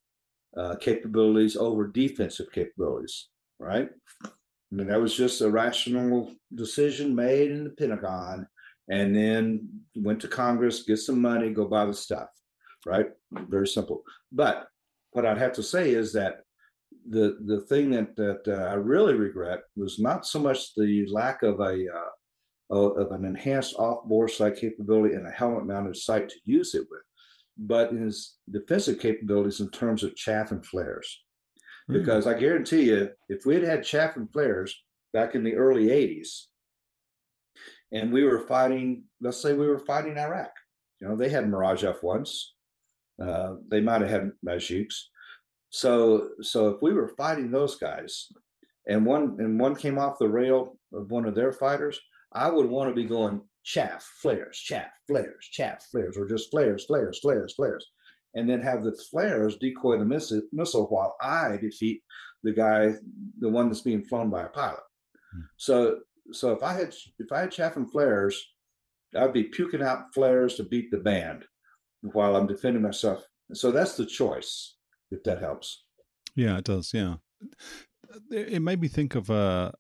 uh, 0.57 0.77
capabilities 0.77 1.57
over 1.57 1.87
defensive 1.87 2.51
capabilities, 2.53 3.29
right? 3.59 3.89
I 4.25 4.29
mean, 4.71 4.87
that 4.89 5.01
was 5.01 5.17
just 5.17 5.41
a 5.41 5.51
rational 5.51 6.33
decision 6.55 7.15
made 7.15 7.51
in 7.51 7.65
the 7.65 7.71
Pentagon, 7.71 8.47
and 8.89 9.15
then 9.15 9.69
went 9.97 10.21
to 10.21 10.29
Congress, 10.29 10.83
get 10.83 10.99
some 10.99 11.21
money, 11.21 11.51
go 11.51 11.67
buy 11.67 11.87
the 11.87 11.95
stuff 11.95 12.29
right? 12.87 13.07
Very 13.33 13.67
simple. 13.67 14.03
But 14.33 14.69
what 15.13 15.27
I'd 15.27 15.39
have 15.39 15.53
to 15.55 15.63
say 15.63 15.91
is 15.91 16.13
that 16.15 16.41
the 17.09 17.39
the 17.47 17.61
thing 17.63 17.91
that 17.91 18.17
that 18.17 18.43
uh, 18.47 18.71
I 18.71 18.75
really 18.75 19.15
regret 19.15 19.61
was 19.77 19.99
not 19.99 20.27
so 20.27 20.39
much 20.39 20.75
the 20.75 21.07
lack 21.11 21.43
of 21.43 21.61
a 21.61 21.87
uh, 21.89 22.75
of 22.75 23.11
an 23.13 23.25
enhanced 23.25 23.75
off-bore 23.77 24.29
sight 24.29 24.57
capability 24.57 25.15
and 25.15 25.27
a 25.27 25.31
helmet-mounted 25.31 25.97
sight 25.97 26.29
to 26.29 26.37
use 26.45 26.75
it 26.75 26.87
with, 26.91 27.01
but 27.61 27.91
in 27.91 28.03
his 28.03 28.37
defensive 28.51 28.99
capabilities 28.99 29.61
in 29.61 29.71
terms 29.71 30.03
of 30.03 30.17
chaff 30.17 30.51
and 30.51 30.65
flares. 30.65 31.23
Mm. 31.91 31.95
Because 31.95 32.27
I 32.27 32.35
guarantee 32.35 32.85
you, 32.85 33.11
if 33.29 33.47
we 33.47 33.55
had 33.55 33.65
had 33.65 33.85
chaff 33.85 34.17
and 34.17 34.33
flares 34.33 34.75
back 35.13 35.35
in 35.35 35.45
the 35.45 35.55
early 35.55 35.89
'80s, 35.89 36.47
and 37.93 38.13
we 38.13 38.25
were 38.25 38.41
fighting, 38.41 39.05
let's 39.21 39.41
say 39.41 39.53
we 39.53 39.67
were 39.67 39.79
fighting 39.79 40.19
Iraq, 40.19 40.53
you 41.01 41.09
know, 41.09 41.17
they 41.17 41.29
had 41.29 41.49
Mirage 41.49 41.85
F1s. 41.85 42.43
Uh, 43.23 43.57
they 43.69 43.81
might 43.81 44.01
have 44.01 44.11
had 44.11 44.33
Magics 44.43 45.11
so 45.71 46.31
so 46.43 46.69
if 46.69 46.83
we 46.83 46.93
were 46.93 47.15
fighting 47.17 47.51
those 47.51 47.77
guys, 47.77 48.27
and 48.89 49.07
one 49.07 49.37
and 49.39 49.59
one 49.59 49.77
came 49.77 49.99
off 49.99 50.19
the 50.19 50.29
rail 50.29 50.77
of 50.93 51.11
one 51.11 51.25
of 51.25 51.35
their 51.35 51.53
fighters, 51.53 51.99
I 52.33 52.51
would 52.51 52.67
want 52.67 52.91
to 52.91 52.95
be 52.95 53.05
going 53.05 53.41
chaff, 53.71 54.03
flares, 54.21 54.59
chaff, 54.59 54.91
flares, 55.07 55.49
chaff, 55.53 55.87
flares, 55.91 56.17
or 56.17 56.27
just 56.27 56.51
flares, 56.51 56.85
flares, 56.87 57.21
flares, 57.21 57.55
flares, 57.55 57.87
and 58.35 58.51
then 58.51 58.61
have 58.61 58.83
the 58.83 58.97
flares 59.11 59.57
decoy 59.59 59.99
the 59.99 60.05
missile, 60.05 60.43
missile 60.53 60.87
while 60.89 61.15
I 61.21 61.57
defeat 61.61 62.03
the 62.43 62.53
guy, 62.53 62.95
the 63.39 63.49
one 63.49 63.69
that's 63.69 63.83
being 63.83 64.05
flown 64.05 64.29
by 64.29 64.43
a 64.43 64.49
pilot. 64.49 64.81
Hmm. 65.33 65.43
So 65.57 66.01
so 66.33 66.53
if 66.53 66.63
I 66.63 66.73
had 66.73 66.95
if 67.19 67.31
I 67.33 67.41
had 67.41 67.53
chaff 67.53 67.77
and 67.77 67.91
flares, 67.91 68.45
I'd 69.17 69.33
be 69.33 69.45
puking 69.45 69.83
out 69.83 70.13
flares 70.15 70.57
to 70.57 70.65
beat 70.65 70.91
the 70.91 70.99
band 70.99 71.45
while 72.01 72.35
I'm 72.35 72.47
defending 72.47 72.83
myself. 72.83 73.23
So 73.53 73.71
that's 73.71 73.97
the 73.97 74.07
choice 74.07 74.77
if 75.11 75.23
that 75.25 75.41
helps. 75.41 75.85
Yeah, 76.35 76.59
it 76.59 76.65
does. 76.65 76.93
Yeah. 76.93 77.17
It 78.31 78.63
made 78.63 78.81
me 78.81 78.89
think 78.89 79.15
of 79.15 79.31
uh, 79.31 79.73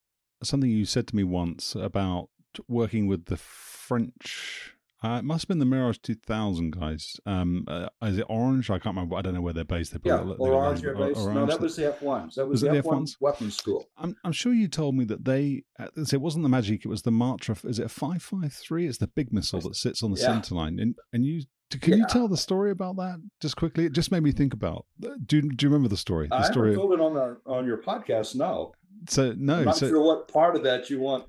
something 0.42 0.70
you 0.70 0.84
said 0.84 1.08
to 1.08 1.16
me 1.16 1.24
once 1.24 1.74
about 1.74 2.28
working 2.68 3.06
with 3.06 3.26
the 3.26 3.36
French. 3.90 4.76
Uh, 5.02 5.16
it 5.16 5.24
must 5.24 5.44
have 5.44 5.48
been 5.48 5.58
the 5.58 5.64
Mirage 5.64 5.96
2000 5.98 6.78
guys. 6.78 7.18
Um, 7.26 7.64
uh, 7.66 7.88
is 8.02 8.18
it 8.18 8.26
Orange? 8.28 8.70
I 8.70 8.74
can't 8.74 8.94
remember. 8.94 9.16
I 9.16 9.22
don't 9.22 9.34
know 9.34 9.40
where 9.40 9.52
they're 9.52 9.64
based. 9.64 9.92
They're 9.92 10.00
yeah, 10.04 10.34
Orange. 10.38 10.82
They're 10.82 10.94
based. 10.94 11.18
Orange. 11.18 11.34
No, 11.34 11.46
that 11.46 11.60
was 11.60 11.74
the 11.74 11.96
F1s. 12.00 12.34
That 12.34 12.46
was, 12.46 12.62
was 12.62 12.70
the, 12.70 12.82
F1 12.82 13.16
weapons 13.18 13.56
school. 13.56 13.88
I'm, 13.96 14.14
I'm 14.24 14.30
sure 14.30 14.52
you 14.52 14.68
told 14.68 14.94
me 14.94 15.04
that 15.06 15.24
they. 15.24 15.64
Uh, 15.80 15.88
it 15.96 16.20
wasn't 16.20 16.44
the 16.44 16.48
Magic. 16.48 16.84
It 16.84 16.88
was 16.88 17.02
the 17.02 17.10
Matra. 17.10 17.64
Is 17.68 17.80
it 17.80 17.86
a 17.86 17.88
553? 17.88 18.86
It's 18.86 18.98
the 18.98 19.08
big 19.08 19.32
missile 19.32 19.60
that 19.62 19.74
sits 19.74 20.04
on 20.04 20.12
the 20.12 20.20
yeah. 20.20 20.26
center 20.26 20.54
line. 20.54 20.78
And, 20.78 20.94
and 21.12 21.24
you 21.24 21.42
can 21.80 21.92
yeah. 21.92 21.96
you 21.96 22.06
tell 22.08 22.28
the 22.28 22.36
story 22.36 22.70
about 22.70 22.96
that 22.96 23.20
just 23.40 23.56
quickly? 23.56 23.86
It 23.86 23.92
just 23.92 24.12
made 24.12 24.22
me 24.22 24.30
think 24.30 24.52
about. 24.52 24.86
Uh, 25.04 25.10
do 25.26 25.40
Do 25.40 25.66
you 25.66 25.70
remember 25.70 25.88
the 25.88 25.96
story? 25.96 26.28
The 26.28 26.36
I 26.36 26.42
story 26.42 26.70
haven't 26.70 26.80
told 26.80 26.92
it 26.92 27.00
on 27.00 27.16
our 27.16 27.40
on 27.46 27.66
your 27.66 27.78
podcast. 27.78 28.36
No. 28.36 28.74
So 29.08 29.34
no. 29.36 29.60
I'm 29.60 29.64
not 29.64 29.78
so, 29.78 29.88
sure 29.88 30.02
what 30.02 30.28
part 30.28 30.56
of 30.56 30.62
that 30.64 30.90
you 30.90 31.00
want 31.00 31.24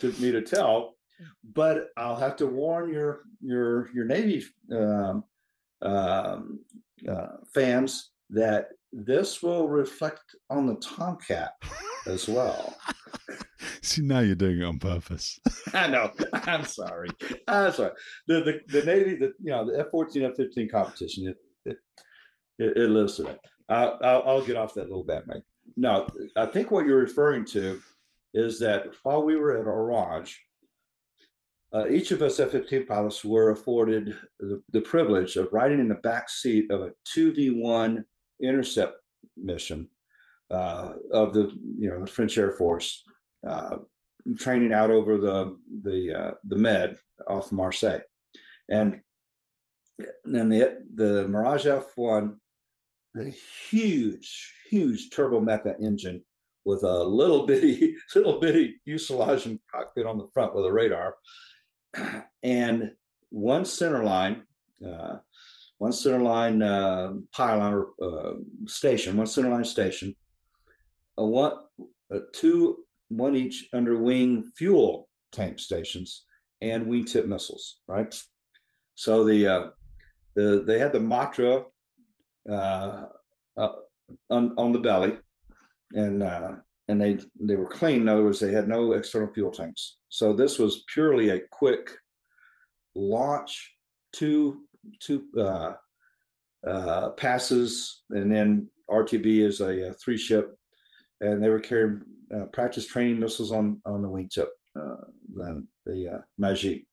to, 0.00 0.12
me 0.12 0.32
to 0.32 0.40
tell, 0.40 0.96
but 1.54 1.88
I'll 1.96 2.16
have 2.16 2.36
to 2.36 2.46
warn 2.46 2.92
your 2.92 3.22
your 3.40 3.90
your 3.94 4.04
Navy 4.04 4.44
um, 4.72 5.24
um, 5.82 6.60
uh, 7.08 7.28
fans 7.52 8.10
that 8.30 8.68
this 8.92 9.42
will 9.42 9.68
reflect 9.68 10.22
on 10.48 10.66
the 10.66 10.76
Tomcat 10.76 11.52
as 12.06 12.28
well. 12.28 12.76
See, 13.82 14.02
now 14.02 14.20
you're 14.20 14.34
doing 14.34 14.60
it 14.60 14.64
on 14.64 14.78
purpose. 14.78 15.38
I 15.74 15.88
know. 15.88 16.10
I'm 16.32 16.64
sorry. 16.64 17.08
I'm 17.46 17.72
sorry. 17.72 17.92
The 18.26 18.40
the, 18.40 18.80
the 18.80 18.86
Navy, 18.86 19.16
the 19.16 19.32
you 19.42 19.50
know, 19.50 19.70
the 19.70 19.78
F 19.80 19.86
fourteen, 19.90 20.24
F 20.24 20.36
fifteen 20.36 20.68
competition, 20.68 21.28
it 21.28 21.36
it, 21.64 21.76
it, 22.58 22.76
it 22.76 22.90
lives 22.90 23.16
today. 23.16 23.36
I'll, 23.68 23.98
I'll, 24.02 24.22
I'll 24.26 24.44
get 24.44 24.56
off 24.56 24.74
that 24.74 24.88
little 24.88 25.04
bit, 25.04 25.26
mate. 25.26 25.42
No, 25.76 26.08
I 26.36 26.46
think 26.46 26.70
what 26.70 26.86
you're 26.86 26.98
referring 26.98 27.44
to 27.46 27.80
is 28.34 28.58
that 28.58 28.86
while 29.02 29.22
we 29.22 29.36
were 29.36 29.56
at 29.56 29.66
Orange, 29.66 30.40
uh, 31.72 31.88
each 31.88 32.10
of 32.10 32.22
us 32.22 32.40
F-15 32.40 32.86
pilots 32.86 33.24
were 33.24 33.50
afforded 33.50 34.16
the, 34.40 34.62
the, 34.72 34.80
privilege 34.80 35.36
of 35.36 35.52
riding 35.52 35.78
in 35.78 35.88
the 35.88 35.94
back 35.96 36.28
seat 36.28 36.70
of 36.70 36.82
a 36.82 36.90
2V1 37.14 38.02
intercept 38.42 38.96
mission 39.36 39.88
uh, 40.50 40.94
of 41.12 41.32
the 41.32 41.52
you 41.78 41.88
know 41.88 42.00
the 42.00 42.10
French 42.10 42.36
Air 42.38 42.52
Force 42.52 43.04
uh, 43.46 43.76
training 44.38 44.72
out 44.72 44.90
over 44.90 45.16
the 45.18 45.56
the 45.82 46.14
uh, 46.14 46.30
the 46.44 46.56
Med 46.56 46.96
off 47.28 47.52
Marseille, 47.52 48.00
and 48.68 49.00
then 50.24 50.48
the 50.48 50.78
the 50.94 51.28
Mirage 51.28 51.66
F1, 51.66 52.34
the 53.14 53.32
huge 53.70 54.54
huge 54.68 55.10
Turbomeca 55.10 55.80
engine 55.80 56.22
with 56.64 56.82
a 56.82 57.04
little 57.04 57.46
bitty 57.46 57.96
little 58.14 58.40
bitty 58.40 58.80
fuselage 58.84 59.46
and 59.46 59.58
cockpit 59.72 60.06
on 60.06 60.18
the 60.18 60.28
front 60.34 60.54
with 60.54 60.66
a 60.66 60.72
radar, 60.72 61.14
and 62.42 62.92
one 63.30 63.64
center 63.64 64.04
line. 64.04 64.42
Uh, 64.84 65.18
one 65.78 65.92
center 65.92 66.20
line 66.20 66.60
uh, 66.60 67.14
pylon 67.32 67.72
or 67.72 67.86
uh, 68.02 68.34
station, 68.66 69.16
one 69.16 69.26
center 69.26 69.48
line 69.48 69.64
station, 69.64 70.14
a 71.16 71.24
one, 71.24 71.52
a 72.10 72.18
two 72.34 72.84
one 73.08 73.34
each 73.34 73.66
under 73.72 73.96
wing 73.96 74.50
fuel 74.54 75.08
tank 75.32 75.58
stations 75.58 76.24
and 76.60 76.86
wingtip 76.86 77.26
missiles, 77.26 77.80
right? 77.88 78.14
So 78.94 79.24
the 79.24 79.46
uh, 79.46 79.66
the 80.34 80.64
they 80.66 80.78
had 80.78 80.92
the 80.92 80.98
Matra 80.98 81.64
uh, 82.50 83.04
on 83.56 84.54
on 84.58 84.72
the 84.72 84.78
belly, 84.78 85.16
and 85.94 86.22
uh, 86.22 86.56
and 86.90 87.00
they 87.00 87.18
they 87.40 87.56
were 87.56 87.68
clean. 87.68 88.02
In 88.02 88.08
other 88.08 88.24
words, 88.24 88.40
they 88.40 88.52
had 88.52 88.68
no 88.68 88.92
external 88.92 89.32
fuel 89.32 89.52
tanks. 89.52 89.96
So 90.08 90.32
this 90.32 90.58
was 90.58 90.84
purely 90.92 91.30
a 91.30 91.40
quick 91.50 91.90
launch, 92.94 93.72
two 94.12 94.62
two 94.98 95.24
uh, 95.38 95.74
uh, 96.66 97.10
passes, 97.10 98.02
and 98.10 98.30
then 98.30 98.68
RTB 98.90 99.40
is 99.46 99.60
a, 99.60 99.90
a 99.90 99.92
three 99.94 100.18
ship, 100.18 100.56
and 101.20 101.42
they 101.42 101.48
were 101.48 101.60
carrying 101.60 102.02
uh, 102.34 102.46
practice 102.46 102.86
training 102.86 103.20
missiles 103.20 103.52
on 103.52 103.80
on 103.84 104.02
the 104.02 104.08
wingtip, 104.08 104.48
uh, 104.76 105.04
the, 105.34 105.64
the 105.86 106.08
uh, 106.14 106.20
Magic. 106.38 106.84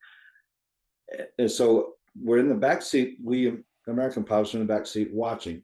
And 1.39 1.49
so 1.49 1.93
we're 2.21 2.39
in 2.39 2.49
the 2.49 2.55
back 2.55 2.83
seat. 2.83 3.17
We 3.23 3.63
American 3.87 4.25
pilots 4.25 4.53
are 4.53 4.59
in 4.59 4.67
the 4.67 4.73
back 4.73 4.85
seat 4.85 5.11
watching. 5.11 5.63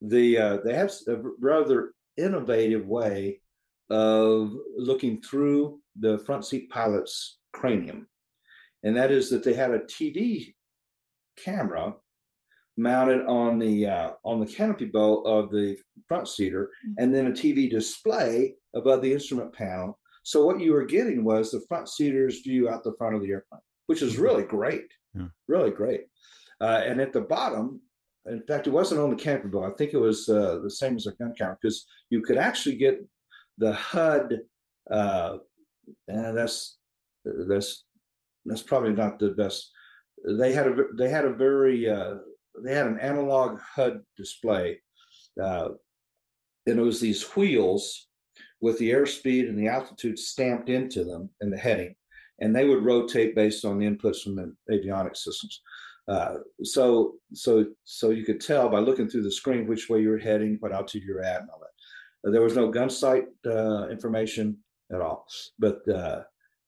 The 0.00 0.38
uh, 0.38 0.56
they 0.64 0.74
have 0.74 0.92
a 1.08 1.20
rather 1.38 1.92
innovative 2.16 2.86
way 2.86 3.40
of 3.90 4.52
looking 4.76 5.22
through 5.22 5.80
the 5.98 6.18
front 6.18 6.44
seat 6.44 6.70
pilot's 6.70 7.38
cranium, 7.52 8.08
and 8.82 8.96
that 8.96 9.10
is 9.10 9.30
that 9.30 9.44
they 9.44 9.54
had 9.54 9.70
a 9.70 9.80
TV 9.80 10.54
camera 11.36 11.94
mounted 12.76 13.24
on 13.26 13.58
the 13.58 13.86
uh, 13.86 14.10
on 14.24 14.40
the 14.40 14.46
canopy 14.46 14.86
bow 14.86 15.22
of 15.22 15.50
the 15.50 15.76
front 16.08 16.28
seater, 16.28 16.70
mm-hmm. 16.86 17.02
and 17.02 17.14
then 17.14 17.28
a 17.28 17.30
TV 17.30 17.70
display 17.70 18.54
above 18.74 19.02
the 19.02 19.12
instrument 19.12 19.52
panel. 19.52 19.98
So 20.22 20.44
what 20.44 20.60
you 20.60 20.72
were 20.72 20.84
getting 20.84 21.24
was 21.24 21.50
the 21.50 21.64
front 21.68 21.88
seater's 21.88 22.40
view 22.40 22.68
out 22.68 22.82
the 22.82 22.94
front 22.98 23.14
of 23.14 23.22
the 23.22 23.30
airplane, 23.30 23.60
which 23.86 24.02
is 24.02 24.18
really 24.18 24.42
great, 24.42 24.88
yeah. 25.14 25.28
really 25.46 25.70
great. 25.70 26.06
Uh, 26.60 26.82
and 26.84 27.00
at 27.00 27.12
the 27.12 27.20
bottom, 27.20 27.80
in 28.26 28.42
fact, 28.42 28.66
it 28.66 28.70
wasn't 28.70 29.00
on 29.00 29.10
the 29.10 29.16
canopy 29.16 29.48
bow. 29.48 29.64
I 29.64 29.70
think 29.76 29.92
it 29.92 29.98
was 29.98 30.28
uh, 30.28 30.58
the 30.62 30.70
same 30.70 30.96
as 30.96 31.06
a 31.06 31.12
gun 31.12 31.32
camera 31.38 31.56
because 31.60 31.86
you 32.10 32.22
could 32.22 32.38
actually 32.38 32.76
get 32.76 32.98
the 33.58 33.72
HUD. 33.72 34.40
Uh, 34.90 35.38
and 36.08 36.36
that's 36.36 36.78
that's 37.24 37.84
that's 38.44 38.62
probably 38.62 38.92
not 38.92 39.18
the 39.18 39.30
best. 39.30 39.70
They 40.24 40.52
had 40.52 40.66
a 40.66 40.74
they 40.96 41.08
had 41.08 41.24
a 41.24 41.32
very 41.32 41.88
uh, 41.88 42.14
they 42.64 42.74
had 42.74 42.86
an 42.86 42.98
analog 43.00 43.60
HUD 43.60 44.00
display, 44.16 44.80
uh, 45.42 45.68
and 46.66 46.78
it 46.78 46.82
was 46.82 47.00
these 47.00 47.22
wheels 47.36 48.08
with 48.60 48.78
the 48.78 48.90
airspeed 48.90 49.48
and 49.48 49.58
the 49.58 49.68
altitude 49.68 50.18
stamped 50.18 50.68
into 50.68 51.04
them 51.04 51.30
in 51.40 51.50
the 51.50 51.58
heading, 51.58 51.94
and 52.40 52.54
they 52.54 52.64
would 52.64 52.84
rotate 52.84 53.34
based 53.34 53.64
on 53.64 53.78
the 53.78 53.86
inputs 53.86 54.22
from 54.22 54.36
the 54.36 54.54
avionics 54.70 55.18
systems. 55.18 55.60
Uh, 56.08 56.36
so, 56.62 57.14
so, 57.32 57.66
so 57.84 58.10
you 58.10 58.24
could 58.24 58.40
tell 58.40 58.68
by 58.68 58.78
looking 58.78 59.08
through 59.08 59.24
the 59.24 59.30
screen 59.30 59.66
which 59.66 59.88
way 59.88 60.00
you're 60.00 60.18
heading, 60.18 60.56
what 60.60 60.72
altitude 60.72 61.02
you're 61.02 61.22
at, 61.22 61.40
and 61.40 61.50
all 61.50 61.58
that. 61.60 61.65
Uh, 62.26 62.30
there 62.30 62.42
was 62.42 62.56
no 62.56 62.70
gun 62.70 62.90
sight 62.90 63.26
uh, 63.46 63.88
information 63.88 64.56
at 64.92 65.00
all, 65.00 65.26
but 65.58 65.86
uh, 65.88 66.22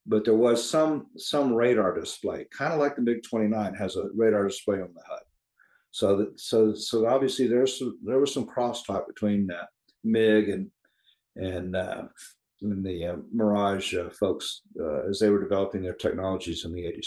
but 0.06 0.24
there 0.24 0.36
was 0.36 0.68
some 0.68 1.06
some 1.16 1.52
radar 1.52 1.94
display, 1.94 2.46
kind 2.56 2.72
of 2.72 2.78
like 2.78 2.96
the 2.96 3.02
MiG 3.02 3.22
29 3.22 3.74
has 3.74 3.96
a 3.96 4.08
radar 4.14 4.46
display 4.46 4.80
on 4.80 4.92
the 4.94 5.02
HUD. 5.08 5.20
So 5.90 6.16
that 6.16 6.40
so 6.40 6.74
so 6.74 7.06
obviously 7.06 7.46
there's 7.46 7.78
some, 7.78 7.98
there 8.04 8.20
was 8.20 8.32
some 8.32 8.46
crosstalk 8.46 9.06
between 9.06 9.50
uh, 9.50 9.66
MiG 10.04 10.48
and 10.50 10.70
and, 11.36 11.76
uh, 11.76 12.02
and 12.62 12.84
the 12.84 13.06
uh, 13.06 13.16
Mirage 13.32 13.94
folks 14.18 14.62
as 15.08 15.20
they 15.20 15.30
were 15.30 15.42
developing 15.42 15.82
their 15.82 15.94
technologies 15.94 16.64
in 16.64 16.72
the 16.72 16.82
80s. 16.82 17.06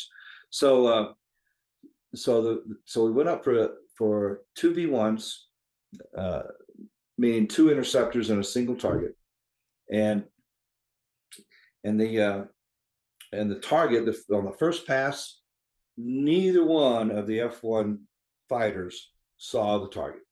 So 0.50 1.16
so 2.16 2.42
the 2.42 2.64
so 2.86 3.06
we 3.06 3.12
went 3.12 3.30
up 3.30 3.44
for 3.44 3.70
for 3.98 4.42
two 4.56 4.74
V 4.74 4.88
ones. 4.88 5.48
Meaning 7.22 7.48
two 7.48 7.70
interceptors 7.70 8.32
and 8.32 8.40
a 8.40 8.44
single 8.44 8.76
target, 8.76 9.16
and 9.92 10.24
and 11.84 12.02
the 12.02 12.20
uh, 12.20 12.44
and 13.32 13.52
the 13.52 13.60
target 13.60 14.06
the, 14.06 14.36
on 14.36 14.44
the 14.46 14.52
first 14.52 14.88
pass, 14.88 15.40
neither 15.98 16.66
one 16.66 17.12
of 17.12 17.28
the 17.28 17.42
F 17.42 17.62
one 17.62 18.00
fighters 18.50 19.12
saw 19.38 19.78
the 19.78 19.90
target 19.90 20.24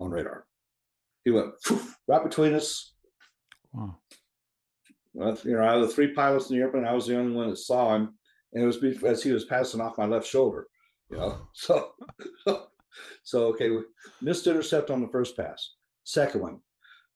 on 0.00 0.10
radar. 0.10 0.46
He 1.24 1.30
went 1.30 1.54
right 2.08 2.24
between 2.24 2.54
us. 2.54 2.92
Wow. 3.72 3.98
Well, 5.14 5.38
you 5.44 5.52
know, 5.52 5.62
out 5.62 5.76
of 5.76 5.88
the 5.88 5.94
three 5.94 6.12
pilots 6.12 6.50
in 6.50 6.56
the 6.56 6.62
airplane, 6.62 6.84
I 6.84 6.92
was 6.92 7.06
the 7.06 7.18
only 7.18 7.36
one 7.36 7.50
that 7.50 7.56
saw 7.56 7.94
him, 7.94 8.14
and 8.52 8.64
it 8.64 8.66
was 8.66 8.82
as 9.04 9.22
he 9.22 9.30
was 9.30 9.44
passing 9.44 9.80
off 9.80 9.96
my 9.96 10.06
left 10.06 10.26
shoulder. 10.26 10.66
You 11.08 11.18
know, 11.18 11.38
so 11.52 11.92
so 13.22 13.46
okay, 13.46 13.70
missed 14.20 14.48
intercept 14.48 14.90
on 14.90 15.00
the 15.00 15.08
first 15.08 15.36
pass. 15.36 15.75
Second 16.06 16.40
one, 16.40 16.60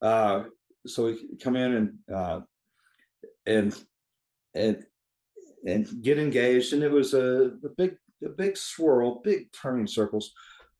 uh, 0.02 0.42
so 0.84 1.04
we 1.04 1.36
come 1.40 1.54
in 1.54 1.74
and 1.74 1.98
uh, 2.12 2.40
and 3.46 3.80
and 4.52 4.84
and 5.64 6.02
get 6.02 6.18
engaged, 6.18 6.72
and 6.72 6.82
it 6.82 6.90
was 6.90 7.14
a, 7.14 7.52
a 7.64 7.68
big 7.76 7.94
a 8.24 8.30
big 8.30 8.56
swirl, 8.56 9.20
big 9.22 9.52
turning 9.52 9.86
circles, 9.86 10.32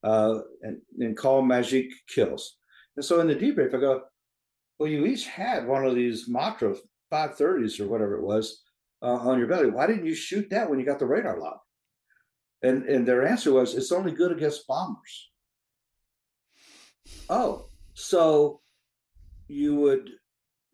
uh, 0.03 0.41
and 0.63 0.79
and 0.99 1.17
call 1.17 1.41
magic 1.41 1.87
kills. 2.13 2.57
And 2.97 3.05
so 3.05 3.21
in 3.21 3.29
the 3.29 3.37
debrief, 3.37 3.73
I 3.73 3.79
go, 3.79 4.03
well, 4.81 4.91
you 4.91 5.07
each 5.07 5.29
had 5.29 5.69
one 5.69 5.87
of 5.87 5.95
these 5.95 6.29
Matra 6.29 6.77
530s 7.13 7.79
or 7.79 7.87
whatever 7.87 8.17
it 8.17 8.25
was 8.25 8.61
uh, 9.03 9.15
on 9.15 9.39
your 9.39 9.47
belly. 9.47 9.71
Why 9.71 9.87
didn't 9.87 10.07
you 10.07 10.17
shoot 10.17 10.51
that 10.51 10.69
when 10.69 10.81
you 10.81 10.85
got 10.85 10.99
the 10.99 11.07
radar 11.07 11.39
lock? 11.39 11.63
And 12.61 12.83
and 12.87 13.07
their 13.07 13.25
answer 13.25 13.53
was, 13.53 13.77
it's 13.77 13.93
only 13.93 14.11
good 14.11 14.33
against 14.33 14.67
bombers. 14.67 15.31
Oh, 17.29 17.70
so 17.95 18.61
you 19.49 19.77
would 19.77 20.11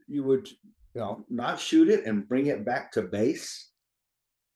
you 0.07 0.23
would 0.25 0.49
you 0.49 1.01
know 1.01 1.25
not 1.29 1.61
shoot 1.61 1.89
it 1.89 2.05
and 2.07 2.29
bring 2.29 2.47
it 2.47 2.65
back 2.65 2.93
to 2.93 3.03
base? 3.03 3.71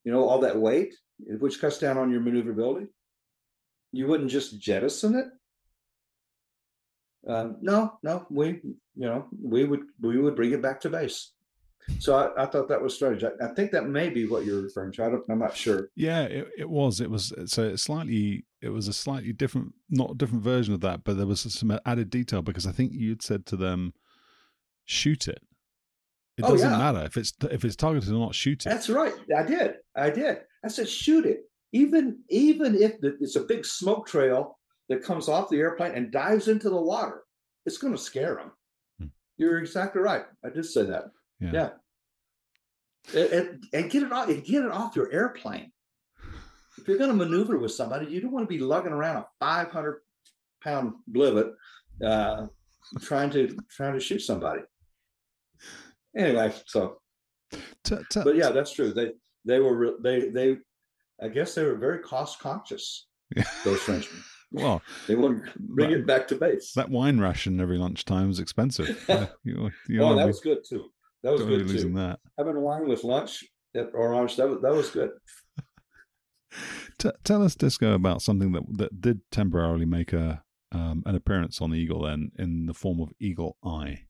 You 0.04 0.12
know 0.12 0.28
all 0.28 0.40
that 0.40 0.58
weight, 0.58 0.94
which 1.18 1.60
cuts 1.60 1.78
down 1.78 1.98
on 1.98 2.10
your 2.10 2.20
maneuverability. 2.20 2.86
You 3.92 4.06
wouldn't 4.06 4.30
just 4.30 4.60
jettison 4.60 5.16
it. 5.16 5.26
Um, 7.26 7.56
no, 7.60 7.98
no, 8.02 8.26
we 8.30 8.46
you 8.46 9.06
know 9.06 9.26
we 9.42 9.64
would 9.64 9.82
we 10.00 10.18
would 10.18 10.36
bring 10.36 10.52
it 10.52 10.62
back 10.62 10.80
to 10.82 10.90
base. 10.90 11.32
So 11.98 12.14
I, 12.14 12.44
I, 12.44 12.46
thought 12.46 12.68
that 12.68 12.80
was 12.80 12.94
strange. 12.94 13.24
I, 13.24 13.30
I, 13.42 13.48
think 13.54 13.72
that 13.72 13.88
may 13.88 14.10
be 14.10 14.26
what 14.26 14.44
you're 14.44 14.62
referring 14.62 14.92
to. 14.92 15.02
I 15.02 15.32
am 15.32 15.38
not 15.38 15.56
sure. 15.56 15.90
Yeah, 15.96 16.22
it, 16.22 16.48
it 16.56 16.68
was. 16.68 17.00
It 17.00 17.10
was 17.10 17.32
so 17.46 17.74
slightly. 17.74 18.44
It 18.62 18.70
was 18.70 18.88
a 18.88 18.92
slightly 18.92 19.32
different, 19.32 19.74
not 19.88 20.10
a 20.10 20.14
different 20.14 20.44
version 20.44 20.74
of 20.74 20.80
that, 20.82 21.04
but 21.04 21.16
there 21.16 21.26
was 21.26 21.40
some 21.40 21.78
added 21.86 22.10
detail 22.10 22.42
because 22.42 22.66
I 22.66 22.72
think 22.72 22.92
you'd 22.92 23.22
said 23.22 23.46
to 23.46 23.56
them, 23.56 23.94
"Shoot 24.84 25.28
it." 25.28 25.42
It 26.36 26.44
oh, 26.44 26.52
doesn't 26.52 26.70
yeah. 26.70 26.78
matter 26.78 27.04
if 27.04 27.16
it's 27.16 27.32
if 27.50 27.64
it's 27.64 27.76
targeted 27.76 28.10
or 28.10 28.18
not. 28.18 28.34
Shoot 28.34 28.66
it. 28.66 28.68
That's 28.68 28.90
right. 28.90 29.14
I 29.36 29.42
did. 29.42 29.74
I 29.96 30.10
did. 30.10 30.38
I 30.64 30.68
said, 30.68 30.88
"Shoot 30.88 31.24
it." 31.24 31.40
Even 31.72 32.18
even 32.28 32.74
if 32.74 33.00
the, 33.00 33.16
it's 33.20 33.36
a 33.36 33.40
big 33.40 33.64
smoke 33.64 34.06
trail 34.06 34.58
that 34.88 35.02
comes 35.02 35.28
off 35.28 35.48
the 35.48 35.58
airplane 35.58 35.92
and 35.92 36.12
dives 36.12 36.48
into 36.48 36.68
the 36.68 36.80
water, 36.80 37.22
it's 37.64 37.78
going 37.78 37.94
to 37.94 37.98
scare 37.98 38.36
them. 38.36 38.52
Hmm. 38.98 39.06
You're 39.36 39.58
exactly 39.58 40.02
right. 40.02 40.24
I 40.44 40.50
did 40.50 40.66
say 40.66 40.84
that. 40.84 41.04
Yeah. 41.40 41.52
yeah. 41.52 41.70
And, 43.14 43.64
and, 43.72 43.90
get 43.90 44.02
it 44.02 44.12
off 44.12 44.28
and 44.28 44.44
get 44.44 44.64
it 44.64 44.70
off 44.70 44.94
your 44.94 45.10
airplane. 45.10 45.72
If 46.80 46.88
you're 46.88 46.98
going 46.98 47.10
to 47.10 47.16
maneuver 47.16 47.58
with 47.58 47.72
somebody, 47.72 48.06
you 48.06 48.20
don't 48.20 48.32
want 48.32 48.48
to 48.48 48.54
be 48.54 48.62
lugging 48.62 48.92
around 48.92 49.16
a 49.16 49.26
500 49.40 50.00
pound 50.62 50.94
blivet 51.10 51.52
uh, 52.04 52.46
trying 53.00 53.30
to 53.30 53.56
trying 53.70 53.94
to 53.94 54.00
shoot 54.00 54.20
somebody. 54.20 54.62
Anyway, 56.16 56.52
so 56.66 57.00
t- 57.84 57.96
t- 58.10 58.22
but 58.24 58.36
yeah, 58.36 58.50
that's 58.50 58.72
true. 58.72 58.92
They 58.92 59.12
they 59.44 59.60
were 59.60 59.94
they 60.02 60.30
they 60.30 60.58
I 61.22 61.28
guess 61.28 61.54
they 61.54 61.64
were 61.64 61.76
very 61.76 61.98
cost 62.00 62.40
conscious. 62.40 63.06
Those 63.64 63.80
Frenchmen. 63.80 64.22
Well, 64.52 64.82
they 65.06 65.14
want 65.14 65.44
to 65.44 65.52
bring 65.60 65.90
that, 65.90 65.98
it 66.00 66.06
back 66.06 66.26
to 66.28 66.34
base. 66.34 66.72
That 66.74 66.90
wine 66.90 67.20
ration 67.20 67.60
every 67.60 67.78
lunchtime 67.78 68.30
is 68.30 68.40
expensive. 68.40 69.04
you, 69.44 69.70
you 69.86 70.02
oh, 70.02 70.16
that 70.16 70.26
was 70.26 70.40
good 70.40 70.64
too. 70.68 70.90
That 71.22 71.32
was 71.32 71.42
good 71.42 71.68
too. 71.68 71.92
That. 71.92 72.18
Having 72.36 72.60
wine 72.60 72.88
with 72.88 73.04
lunch 73.04 73.44
at 73.76 73.90
Orange, 73.94 74.36
that 74.36 74.48
was, 74.48 74.60
that 74.62 74.72
was 74.72 74.90
good. 74.90 75.10
T- 76.98 77.10
tell 77.24 77.42
us, 77.42 77.54
Disco, 77.54 77.92
about 77.92 78.22
something 78.22 78.52
that 78.52 78.62
that 78.78 79.00
did 79.00 79.20
temporarily 79.30 79.86
make 79.86 80.12
a 80.12 80.42
um, 80.72 81.02
an 81.06 81.14
appearance 81.14 81.60
on 81.60 81.70
the 81.70 81.78
Eagle 81.78 82.02
then 82.02 82.30
in 82.38 82.66
the 82.66 82.74
form 82.74 83.00
of 83.00 83.12
Eagle 83.18 83.56
Eye. 83.64 84.04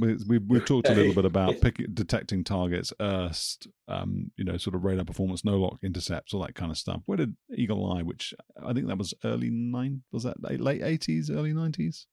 We, 0.00 0.16
we, 0.28 0.38
we 0.38 0.60
talked 0.60 0.88
a 0.88 0.94
little 0.94 1.14
bit 1.14 1.24
about 1.24 1.60
pick, 1.60 1.80
detecting 1.92 2.44
targets, 2.44 2.92
IRST, 3.00 3.66
um, 3.88 4.30
you 4.36 4.44
know, 4.44 4.56
sort 4.56 4.76
of 4.76 4.84
radar 4.84 5.04
performance, 5.04 5.44
no 5.44 5.58
lock 5.58 5.78
intercepts, 5.82 6.32
all 6.32 6.42
that 6.42 6.54
kind 6.54 6.70
of 6.70 6.78
stuff. 6.78 7.02
Where 7.06 7.16
did 7.16 7.36
Eagle 7.52 7.92
Eye, 7.92 8.02
which 8.02 8.32
I 8.64 8.72
think 8.72 8.86
that 8.86 8.98
was 8.98 9.12
early 9.24 9.50
nine, 9.50 10.02
was 10.12 10.22
that 10.22 10.36
late 10.42 10.82
eighties, 10.82 11.30
early 11.30 11.52
nineties? 11.52 12.06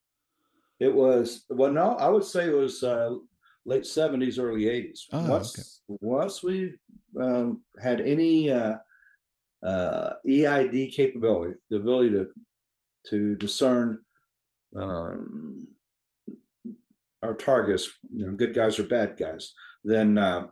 It 0.79 0.93
was 0.93 1.45
well, 1.49 1.71
no, 1.71 1.91
I 1.91 2.09
would 2.09 2.23
say 2.23 2.47
it 2.47 2.55
was 2.55 2.83
uh, 2.83 3.15
late 3.65 3.85
seventies, 3.85 4.39
early 4.39 4.67
eighties. 4.69 5.07
Oh, 5.11 5.29
once 5.29 5.81
okay. 5.89 5.97
once 6.01 6.43
we 6.43 6.73
um, 7.19 7.61
had 7.81 8.01
any 8.01 8.51
uh, 8.51 8.75
uh, 9.63 10.13
EID 10.27 10.91
capability, 10.93 11.55
the 11.69 11.77
ability 11.77 12.11
to 12.11 12.27
to 13.09 13.35
discern 13.35 13.99
um, 14.75 15.67
our 17.23 17.35
targets, 17.35 17.89
you 18.13 18.25
know, 18.25 18.33
good 18.33 18.53
guys 18.53 18.79
or 18.79 18.83
bad 18.83 19.17
guys, 19.17 19.53
then 19.83 20.17
uh, 20.17 20.47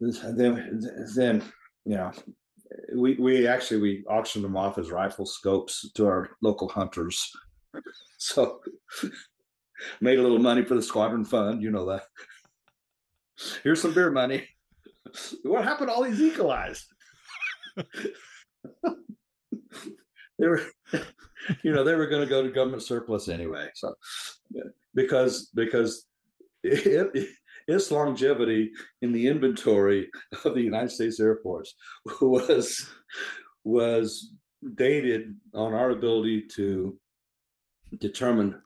then 0.00 0.80
then 1.14 1.42
you 1.84 1.96
know 1.96 2.10
we 2.94 3.14
we 3.14 3.46
actually 3.46 3.80
we 3.80 4.04
auctioned 4.08 4.44
them 4.44 4.56
off 4.56 4.78
as 4.78 4.90
rifle 4.90 5.26
scopes 5.26 5.90
to 5.92 6.06
our 6.06 6.30
local 6.42 6.68
hunters 6.68 7.30
so 8.18 8.60
made 10.00 10.18
a 10.18 10.22
little 10.22 10.38
money 10.38 10.64
for 10.64 10.74
the 10.74 10.82
squadron 10.82 11.24
fund. 11.24 11.62
You 11.62 11.70
know 11.70 11.86
that. 11.86 12.02
Here's 13.62 13.80
some 13.80 13.94
beer 13.94 14.10
money. 14.10 14.48
What 15.42 15.64
happened 15.64 15.88
to 15.88 15.94
all 15.94 16.04
these 16.04 16.20
Eagle 16.20 16.52
Eyes? 16.52 16.86
they 17.76 17.84
were, 20.38 20.62
you 21.64 21.72
know, 21.72 21.82
they 21.82 21.96
were 21.96 22.06
going 22.06 22.22
to 22.22 22.28
go 22.28 22.44
to 22.44 22.50
government 22.50 22.82
surplus 22.82 23.28
anyway. 23.28 23.70
So, 23.74 23.94
because 24.94 25.50
because 25.54 26.06
it, 26.62 27.28
its 27.66 27.90
longevity 27.90 28.70
in 29.02 29.10
the 29.12 29.26
inventory 29.26 30.10
of 30.44 30.54
the 30.54 30.62
United 30.62 30.90
States 30.90 31.18
Air 31.18 31.40
Force 31.42 31.74
was 32.20 32.88
was 33.64 34.32
dated 34.74 35.34
on 35.54 35.74
our 35.74 35.90
ability 35.90 36.42
to 36.54 36.98
determine 37.98 38.60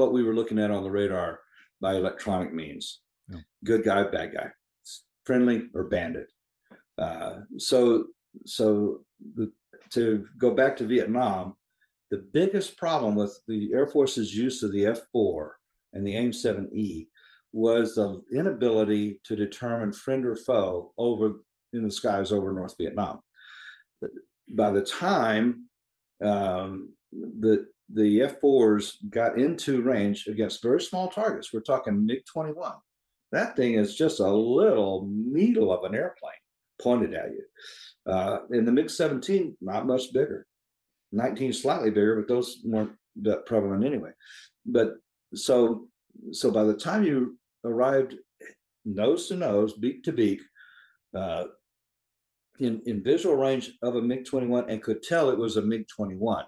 what 0.00 0.12
we 0.12 0.22
were 0.22 0.34
looking 0.34 0.58
at 0.58 0.70
on 0.70 0.82
the 0.82 0.90
radar 0.90 1.40
by 1.80 1.94
electronic 1.94 2.52
means. 2.54 3.00
Yeah. 3.28 3.40
good 3.64 3.84
guy 3.84 4.02
bad 4.04 4.32
guy 4.34 4.50
friendly 5.24 5.68
or 5.74 5.84
bandit. 5.84 6.32
Uh, 6.98 7.40
so 7.58 8.06
so 8.46 9.02
the, 9.36 9.52
to 9.90 10.26
go 10.38 10.50
back 10.52 10.76
to 10.76 10.86
vietnam 10.86 11.54
the 12.10 12.24
biggest 12.32 12.76
problem 12.76 13.14
with 13.14 13.38
the 13.46 13.70
air 13.72 13.86
force's 13.86 14.34
use 14.34 14.62
of 14.62 14.72
the 14.72 14.84
f4 14.84 15.50
and 15.92 16.06
the 16.06 16.16
aim 16.16 16.30
7e 16.30 17.06
was 17.52 17.94
the 17.94 18.22
inability 18.32 19.20
to 19.24 19.36
determine 19.36 19.92
friend 19.92 20.24
or 20.24 20.36
foe 20.36 20.92
over 20.96 21.40
in 21.72 21.82
the 21.82 21.90
skies 21.90 22.32
over 22.32 22.52
north 22.52 22.74
vietnam. 22.78 23.20
By 24.48 24.70
the 24.70 24.82
time 24.82 25.68
um, 26.24 26.92
the 27.12 27.66
the 27.92 28.20
F4s 28.20 28.94
got 29.10 29.38
into 29.38 29.82
range 29.82 30.26
against 30.26 30.62
very 30.62 30.80
small 30.80 31.08
targets. 31.08 31.52
We're 31.52 31.60
talking 31.60 32.04
MiG 32.06 32.24
21. 32.26 32.72
That 33.32 33.56
thing 33.56 33.74
is 33.74 33.94
just 33.94 34.20
a 34.20 34.30
little 34.30 35.08
needle 35.10 35.72
of 35.72 35.84
an 35.84 35.94
airplane 35.94 36.32
pointed 36.80 37.14
at 37.14 37.30
you. 37.30 37.44
Uh, 38.10 38.40
and 38.50 38.66
the 38.66 38.72
MiG 38.72 38.90
17, 38.90 39.56
not 39.60 39.86
much 39.86 40.12
bigger. 40.12 40.46
19 41.12 41.52
slightly 41.52 41.90
bigger, 41.90 42.16
but 42.16 42.28
those 42.28 42.60
weren't 42.64 42.92
that 43.22 43.46
prevalent 43.46 43.84
anyway. 43.84 44.10
But 44.64 44.94
so 45.34 45.88
so 46.32 46.50
by 46.50 46.64
the 46.64 46.74
time 46.74 47.04
you 47.04 47.38
arrived 47.64 48.16
nose 48.84 49.28
to 49.28 49.36
nose, 49.36 49.74
beak 49.74 50.02
to 50.04 50.12
beak, 50.12 50.40
uh, 51.16 51.44
in, 52.58 52.82
in 52.86 53.02
visual 53.02 53.36
range 53.36 53.72
of 53.82 53.96
a 53.96 54.02
MiG 54.02 54.26
21 54.26 54.68
and 54.68 54.82
could 54.82 55.02
tell 55.02 55.30
it 55.30 55.38
was 55.38 55.56
a 55.56 55.62
MiG 55.62 55.86
21 55.88 56.44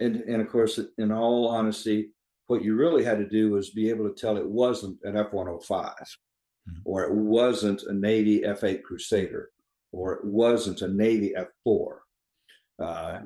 and 0.00 0.16
and 0.16 0.42
of 0.42 0.48
course, 0.48 0.78
in 0.98 1.12
all 1.12 1.48
honesty, 1.48 2.10
what 2.46 2.62
you 2.62 2.74
really 2.76 3.04
had 3.04 3.18
to 3.18 3.28
do 3.28 3.50
was 3.50 3.70
be 3.70 3.90
able 3.90 4.08
to 4.08 4.14
tell 4.14 4.36
it 4.36 4.48
wasn't 4.48 4.98
an 5.04 5.16
F 5.16 5.32
105 5.32 5.90
mm-hmm. 5.92 6.72
or 6.84 7.04
it 7.04 7.14
wasn't 7.14 7.82
a 7.84 7.92
Navy 7.92 8.44
F 8.44 8.64
eight 8.64 8.84
Crusader, 8.84 9.50
or 9.92 10.14
it 10.14 10.24
wasn't 10.24 10.82
a 10.82 10.88
Navy 10.88 11.34
F 11.36 11.48
four. 11.62 12.02
Uh, 12.82 13.20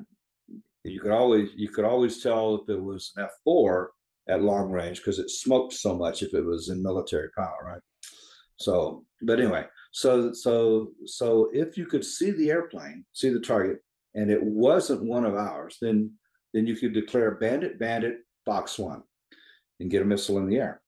you 0.83 0.99
could 0.99 1.11
always 1.11 1.49
you 1.55 1.69
could 1.69 1.85
always 1.85 2.21
tell 2.21 2.55
if 2.55 2.69
it 2.69 2.81
was 2.81 3.11
an 3.17 3.27
F4 3.47 3.87
at 4.29 4.43
long 4.43 4.71
range 4.71 4.97
because 4.97 5.19
it 5.19 5.29
smoked 5.29 5.73
so 5.73 5.95
much 5.95 6.21
if 6.21 6.33
it 6.33 6.45
was 6.45 6.69
in 6.69 6.83
military 6.83 7.29
power, 7.35 7.57
right? 7.65 7.81
So, 8.57 9.05
but 9.21 9.39
anyway, 9.39 9.65
so 9.91 10.31
so 10.33 10.91
so 11.05 11.49
if 11.53 11.77
you 11.77 11.85
could 11.85 12.05
see 12.05 12.31
the 12.31 12.49
airplane, 12.51 13.05
see 13.13 13.29
the 13.29 13.39
target, 13.39 13.79
and 14.15 14.29
it 14.29 14.41
wasn't 14.41 15.03
one 15.03 15.25
of 15.25 15.35
ours, 15.35 15.77
then 15.81 16.11
then 16.53 16.67
you 16.67 16.75
could 16.75 16.93
declare 16.93 17.31
bandit, 17.31 17.79
bandit, 17.79 18.19
box 18.45 18.79
one, 18.79 19.03
and 19.79 19.91
get 19.91 20.01
a 20.01 20.05
missile 20.05 20.37
in 20.39 20.47
the 20.47 20.57
air. 20.57 20.81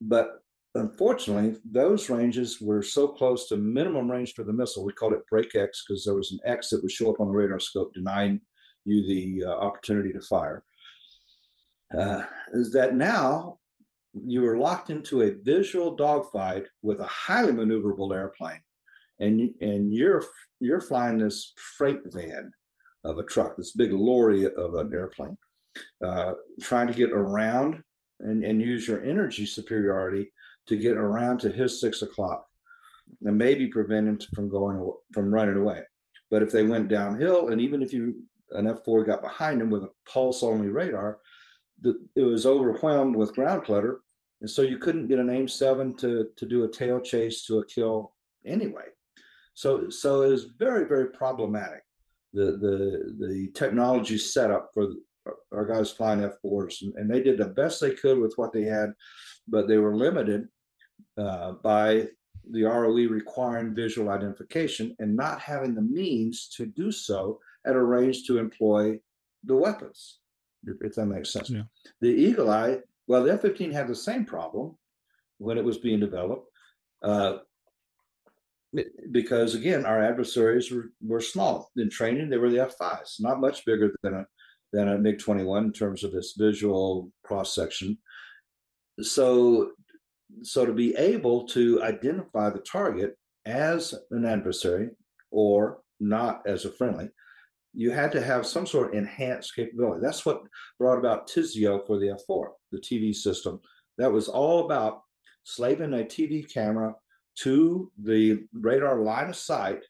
But 0.00 0.40
unfortunately, 0.74 1.58
those 1.70 2.10
ranges 2.10 2.60
were 2.60 2.82
so 2.82 3.08
close 3.08 3.48
to 3.48 3.56
minimum 3.56 4.10
range 4.10 4.34
for 4.34 4.44
the 4.44 4.52
missile. 4.52 4.84
We 4.84 4.92
called 4.92 5.12
it 5.12 5.26
break 5.30 5.54
X 5.54 5.84
because 5.86 6.04
there 6.04 6.14
was 6.14 6.32
an 6.32 6.40
X 6.44 6.70
that 6.70 6.82
would 6.82 6.90
show 6.90 7.10
up 7.10 7.20
on 7.20 7.28
the 7.28 7.34
radar 7.34 7.60
scope 7.60 7.94
denying 7.94 8.40
you 8.84 9.06
the 9.06 9.44
uh, 9.46 9.52
opportunity 9.52 10.12
to 10.12 10.20
fire. 10.20 10.62
Uh, 11.96 12.24
is 12.52 12.72
that 12.72 12.94
now 12.94 13.58
you 14.12 14.46
are 14.46 14.58
locked 14.58 14.90
into 14.90 15.22
a 15.22 15.34
visual 15.42 15.94
dogfight 15.94 16.66
with 16.82 17.00
a 17.00 17.06
highly 17.06 17.52
maneuverable 17.52 18.14
airplane, 18.14 18.60
and 19.20 19.54
and 19.60 19.92
you're 19.92 20.24
you're 20.60 20.80
flying 20.80 21.18
this 21.18 21.52
freight 21.76 22.00
van 22.06 22.52
of 23.04 23.18
a 23.18 23.24
truck, 23.24 23.56
this 23.56 23.72
big 23.72 23.92
lorry 23.92 24.44
of 24.46 24.74
an 24.74 24.92
airplane, 24.92 25.36
uh, 26.04 26.32
trying 26.60 26.86
to 26.86 26.94
get 26.94 27.12
around 27.12 27.82
and, 28.20 28.44
and 28.44 28.60
use 28.60 28.88
your 28.88 29.04
energy 29.04 29.46
superiority 29.46 30.32
to 30.66 30.76
get 30.76 30.96
around 30.96 31.38
to 31.38 31.50
his 31.50 31.80
six 31.80 32.02
o'clock 32.02 32.46
and 33.22 33.36
maybe 33.36 33.66
prevent 33.66 34.08
him 34.08 34.18
from 34.34 34.48
going 34.48 34.92
from 35.12 35.32
running 35.32 35.56
away. 35.56 35.82
But 36.30 36.42
if 36.42 36.50
they 36.50 36.64
went 36.64 36.88
downhill, 36.88 37.48
and 37.48 37.60
even 37.60 37.82
if 37.82 37.92
you 37.92 38.22
an 38.52 38.66
F4 38.66 39.06
got 39.06 39.22
behind 39.22 39.60
him 39.60 39.70
with 39.70 39.84
a 39.84 39.90
pulse 40.10 40.42
only 40.42 40.68
radar, 40.68 41.18
the, 41.80 41.98
it 42.14 42.22
was 42.22 42.46
overwhelmed 42.46 43.16
with 43.16 43.34
ground 43.34 43.64
clutter. 43.64 44.00
And 44.40 44.50
so 44.50 44.62
you 44.62 44.78
couldn't 44.78 45.08
get 45.08 45.18
an 45.18 45.30
AIM 45.30 45.48
7 45.48 45.96
to, 45.96 46.28
to 46.36 46.46
do 46.46 46.64
a 46.64 46.70
tail 46.70 47.00
chase 47.00 47.44
to 47.46 47.58
a 47.58 47.66
kill 47.66 48.12
anyway. 48.44 48.84
So 49.54 49.88
so 49.88 50.22
it 50.22 50.30
was 50.30 50.44
very, 50.58 50.86
very 50.86 51.08
problematic. 51.08 51.82
The 52.34 52.58
the 52.58 53.26
the 53.26 53.50
technology 53.54 54.18
set 54.18 54.50
up 54.50 54.70
for 54.74 54.88
our 55.52 55.64
guys 55.64 55.90
flying 55.90 56.20
F4s, 56.20 56.82
and, 56.82 56.94
and 56.96 57.10
they 57.10 57.22
did 57.22 57.38
the 57.38 57.46
best 57.46 57.80
they 57.80 57.92
could 57.92 58.18
with 58.18 58.34
what 58.36 58.52
they 58.52 58.64
had, 58.64 58.92
but 59.48 59.68
they 59.68 59.78
were 59.78 59.96
limited 59.96 60.48
uh, 61.16 61.52
by 61.62 62.08
the 62.50 62.64
ROE 62.64 63.08
requiring 63.08 63.74
visual 63.74 64.10
identification 64.10 64.94
and 64.98 65.16
not 65.16 65.40
having 65.40 65.74
the 65.74 65.82
means 65.82 66.48
to 66.56 66.66
do 66.66 66.92
so 66.92 67.38
at 67.66 67.76
a 67.76 67.82
range 67.82 68.24
to 68.24 68.38
employ 68.38 68.98
the 69.44 69.54
weapons, 69.54 70.18
if 70.66 70.94
that 70.94 71.06
makes 71.06 71.32
sense. 71.32 71.50
Yeah. 71.50 71.62
The 72.00 72.08
Eagle 72.08 72.50
Eye, 72.50 72.78
well, 73.06 73.22
the 73.22 73.32
F 73.32 73.42
15 73.42 73.70
had 73.70 73.88
the 73.88 73.94
same 73.94 74.24
problem 74.24 74.76
when 75.38 75.58
it 75.58 75.64
was 75.64 75.78
being 75.78 76.00
developed. 76.00 76.48
Uh, 77.02 77.38
because 79.10 79.54
again, 79.54 79.84
our 79.84 80.02
adversaries 80.02 80.70
were, 80.70 80.90
were 81.00 81.20
small 81.20 81.70
in 81.76 81.90
training. 81.90 82.28
They 82.28 82.38
were 82.38 82.50
the 82.50 82.68
F5s, 82.68 83.20
not 83.20 83.40
much 83.40 83.64
bigger 83.64 83.94
than 84.02 84.14
a 84.14 84.26
than 84.72 84.88
a 84.88 84.98
MiG 84.98 85.20
21 85.20 85.66
in 85.66 85.72
terms 85.72 86.02
of 86.02 86.14
its 86.14 86.34
visual 86.36 87.12
cross 87.22 87.54
section. 87.54 87.96
So, 89.00 89.70
so 90.42 90.66
to 90.66 90.72
be 90.72 90.96
able 90.96 91.46
to 91.48 91.80
identify 91.82 92.50
the 92.50 92.58
target 92.58 93.16
as 93.46 93.94
an 94.10 94.24
adversary 94.24 94.90
or 95.30 95.78
not 96.00 96.42
as 96.44 96.64
a 96.64 96.72
friendly, 96.72 97.08
you 97.72 97.92
had 97.92 98.10
to 98.12 98.20
have 98.20 98.46
some 98.46 98.66
sort 98.66 98.88
of 98.88 98.94
enhanced 98.94 99.54
capability. 99.54 100.00
That's 100.02 100.26
what 100.26 100.42
brought 100.78 100.98
about 100.98 101.28
TISEO 101.28 101.86
for 101.86 101.98
the 101.98 102.18
F4, 102.28 102.46
the 102.72 102.78
TV 102.78 103.14
system. 103.14 103.60
That 103.98 104.12
was 104.12 104.26
all 104.26 104.64
about 104.64 105.02
slaving 105.44 105.94
a 105.94 105.98
TV 105.98 106.52
camera 106.52 106.94
to 107.40 107.90
the 108.02 108.44
radar 108.52 109.00
line 109.00 109.28
of 109.28 109.36
sight 109.36 109.84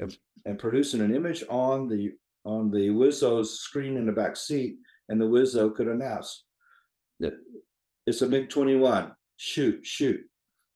and, 0.00 0.16
and 0.44 0.58
producing 0.58 1.00
an 1.00 1.14
image 1.14 1.44
on 1.48 1.88
the 1.88 2.12
on 2.44 2.70
the 2.70 2.88
Wizzo's 2.88 3.60
screen 3.60 3.96
in 3.96 4.04
the 4.04 4.12
back 4.12 4.36
seat, 4.36 4.76
and 5.08 5.18
the 5.18 5.24
Wizzo 5.24 5.74
could 5.74 5.88
announce 5.88 6.44
that 7.20 7.32
it's 8.06 8.20
a 8.20 8.28
MiG 8.28 8.50
21. 8.50 9.12
Shoot, 9.36 9.84
shoot, 9.84 10.20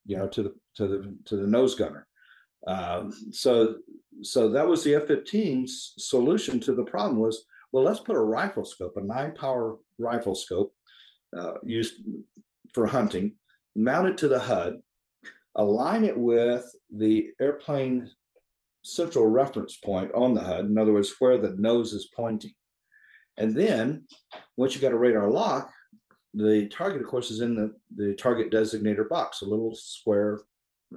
you 0.06 0.16
know, 0.16 0.28
to 0.28 0.42
the 0.42 0.54
to 0.76 0.88
the 0.88 1.16
to 1.26 1.36
the 1.36 1.46
nose 1.46 1.74
gunner. 1.74 2.06
Um, 2.66 3.12
so 3.30 3.76
so 4.22 4.48
that 4.48 4.66
was 4.66 4.82
the 4.82 4.94
F-15's 4.96 5.94
solution 5.98 6.58
to 6.60 6.74
the 6.74 6.84
problem 6.84 7.20
was 7.20 7.44
well, 7.72 7.84
let's 7.84 8.00
put 8.00 8.16
a 8.16 8.20
rifle 8.20 8.64
scope, 8.64 8.96
a 8.96 9.02
nine 9.02 9.32
power 9.34 9.76
rifle 9.98 10.34
scope 10.34 10.72
uh, 11.36 11.54
used 11.62 11.96
for 12.72 12.86
hunting, 12.86 13.34
mount 13.76 14.08
it 14.08 14.18
to 14.18 14.28
the 14.28 14.38
HUD, 14.38 14.78
align 15.58 16.04
it 16.04 16.16
with 16.16 16.64
the 16.90 17.30
airplane 17.40 18.10
central 18.82 19.26
reference 19.26 19.76
point 19.76 20.10
on 20.14 20.32
the 20.32 20.40
HUD. 20.40 20.66
In 20.66 20.78
other 20.78 20.92
words, 20.92 21.14
where 21.18 21.36
the 21.36 21.54
nose 21.58 21.92
is 21.92 22.08
pointing. 22.16 22.54
And 23.36 23.54
then 23.54 24.06
once 24.56 24.74
you 24.74 24.80
got 24.80 24.92
a 24.92 24.98
radar 24.98 25.28
lock, 25.28 25.70
the 26.34 26.68
target, 26.68 27.02
of 27.02 27.08
course, 27.08 27.30
is 27.30 27.40
in 27.40 27.54
the, 27.54 27.74
the 27.96 28.14
target 28.14 28.50
designator 28.50 29.08
box, 29.08 29.42
a 29.42 29.46
little 29.46 29.74
square 29.74 30.40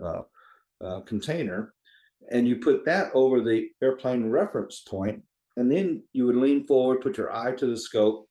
uh, 0.02 0.22
uh, 0.84 1.02
container. 1.02 1.74
And 2.32 2.48
you 2.48 2.58
put 2.58 2.86
that 2.86 3.12
over 3.14 3.42
the 3.42 3.70
airplane 3.82 4.30
reference 4.30 4.82
point, 4.82 5.24
and 5.58 5.72
then 5.72 6.04
you 6.14 6.26
would 6.26 6.36
lean 6.36 6.66
forward, 6.66 7.02
put 7.02 7.18
your 7.18 7.36
eye 7.36 7.54
to 7.54 7.66
the 7.66 7.78
scope, 7.78 8.28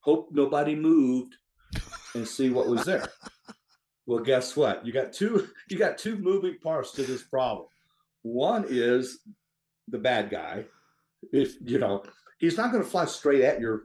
hope 0.00 0.28
nobody 0.32 0.74
moved, 0.74 1.34
and 2.14 2.26
see 2.26 2.50
what 2.50 2.66
was 2.66 2.84
there. 2.84 3.08
well, 4.08 4.24
guess 4.24 4.56
what? 4.56 4.86
You 4.86 4.92
got 4.92 5.12
two 5.12 5.48
you 5.68 5.78
got 5.78 5.98
two 5.98 6.16
moving 6.16 6.56
parts 6.62 6.92
to 6.92 7.02
this 7.02 7.22
problem. 7.22 7.66
One 8.22 8.64
is 8.66 9.20
the 9.86 9.98
bad 9.98 10.30
guy. 10.30 10.64
If 11.30 11.56
you 11.60 11.78
know, 11.78 12.02
he's 12.38 12.56
not 12.56 12.72
going 12.72 12.82
to 12.82 12.88
fly 12.88 13.04
straight 13.04 13.42
at 13.42 13.60
your 13.60 13.82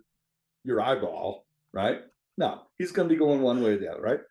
your 0.64 0.80
eyeball, 0.80 1.46
right? 1.74 2.00
No, 2.38 2.62
he's 2.78 2.94
going 2.94 3.10
to 3.10 3.14
be 3.14 3.20
going 3.20 3.42
one 3.42 3.62
way 3.62 3.74
or 3.74 3.78
the 3.78 3.92
other, 3.92 4.02
right? 4.02 4.22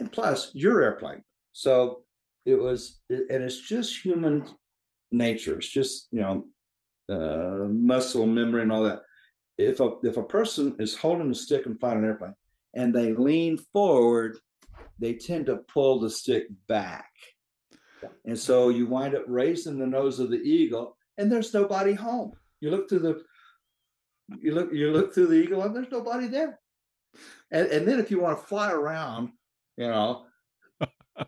And 0.00 0.10
plus, 0.10 0.50
your 0.54 0.82
airplane. 0.82 1.22
So 1.52 2.02
it 2.44 2.56
was, 2.56 2.98
and 3.08 3.30
it's 3.30 3.60
just 3.60 4.04
human 4.04 4.44
nature. 5.12 5.58
It's 5.58 5.68
just 5.68 6.08
you 6.10 6.20
know, 6.20 6.46
uh, 7.08 7.68
muscle 7.68 8.26
memory 8.26 8.62
and 8.62 8.72
all 8.72 8.82
that. 8.82 9.02
If 9.56 9.78
a 9.78 9.92
if 10.02 10.16
a 10.16 10.22
person 10.24 10.74
is 10.80 10.96
holding 10.96 11.30
a 11.30 11.34
stick 11.34 11.66
and 11.66 11.78
flying 11.78 11.98
an 11.98 12.06
airplane, 12.06 12.34
and 12.74 12.92
they 12.92 13.12
lean 13.12 13.58
forward, 13.72 14.36
they 14.98 15.14
tend 15.14 15.46
to 15.46 15.56
pull 15.56 16.00
the 16.00 16.10
stick 16.10 16.46
back 16.66 17.10
and 18.24 18.38
so 18.38 18.68
you 18.68 18.86
wind 18.86 19.14
up 19.14 19.24
raising 19.26 19.78
the 19.78 19.86
nose 19.86 20.18
of 20.18 20.30
the 20.30 20.38
eagle, 20.38 20.96
and 21.16 21.30
there's 21.30 21.54
nobody 21.54 21.94
home. 21.94 22.32
You 22.60 22.70
look 22.70 22.88
through 22.88 23.00
the 23.00 23.22
you 24.40 24.54
look 24.54 24.72
you 24.72 24.90
look 24.90 25.14
through 25.14 25.28
the 25.28 25.42
eagle, 25.42 25.62
and 25.62 25.74
there's 25.74 25.90
nobody 25.90 26.26
there. 26.26 26.58
And, 27.50 27.66
and 27.68 27.88
then 27.88 27.98
if 27.98 28.10
you 28.10 28.20
want 28.20 28.38
to 28.38 28.46
fly 28.46 28.70
around, 28.70 29.30
you 29.76 29.88
know, 29.88 30.26
you 30.80 31.26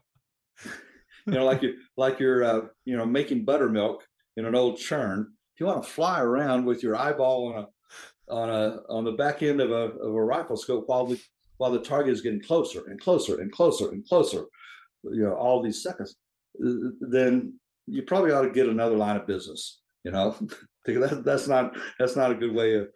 know, 1.26 1.44
like 1.44 1.62
you 1.62 1.76
like 1.96 2.20
you're 2.20 2.44
uh, 2.44 2.60
you 2.84 2.96
know 2.96 3.06
making 3.06 3.44
buttermilk 3.44 4.06
in 4.36 4.44
an 4.44 4.54
old 4.54 4.78
churn. 4.78 5.32
If 5.54 5.60
you 5.60 5.66
want 5.66 5.82
to 5.82 5.90
fly 5.90 6.20
around 6.20 6.64
with 6.64 6.82
your 6.82 6.96
eyeball 6.96 7.54
on 7.54 7.64
a 7.64 8.32
on 8.32 8.50
a 8.50 8.78
on 8.88 9.04
the 9.04 9.12
back 9.12 9.42
end 9.42 9.60
of 9.60 9.70
a 9.70 9.96
of 9.98 10.14
a 10.14 10.24
rifle 10.24 10.56
scope 10.56 10.84
while 10.86 11.06
the 11.06 11.20
while 11.60 11.70
the 11.70 11.80
target 11.80 12.12
is 12.12 12.22
getting 12.22 12.42
closer 12.42 12.86
and 12.86 12.98
closer 13.00 13.40
and 13.40 13.52
closer 13.52 13.90
and 13.90 14.06
closer, 14.08 14.44
you 15.04 15.24
know, 15.24 15.34
all 15.34 15.62
these 15.62 15.82
seconds 15.82 16.16
then 16.58 17.54
you 17.86 18.02
probably 18.02 18.32
ought 18.32 18.42
to 18.42 18.50
get 18.50 18.68
another 18.68 18.96
line 18.96 19.16
of 19.16 19.26
business. 19.26 19.80
You 20.04 20.12
know, 20.12 20.36
that, 20.86 21.22
that's 21.24 21.48
not 21.48 21.76
that's 21.98 22.16
not 22.16 22.30
a 22.30 22.36
good 22.36 22.54
way 22.54 22.74
of, 22.74 22.88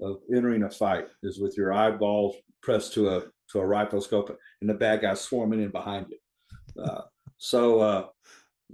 of 0.00 0.18
entering 0.34 0.62
a 0.62 0.70
fight. 0.70 1.06
Is 1.22 1.40
with 1.40 1.56
your 1.56 1.72
eyeballs 1.72 2.36
pressed 2.62 2.94
to 2.94 3.10
a 3.10 3.22
to 3.52 3.60
a 3.60 3.66
rifle 3.66 4.00
scope 4.00 4.36
and 4.60 4.68
the 4.68 4.74
bad 4.74 5.02
guy 5.02 5.14
swarming 5.14 5.62
in 5.62 5.70
behind 5.70 6.06
you. 6.10 6.82
Uh, 6.82 7.02
so 7.38 7.80
uh, 7.80 8.06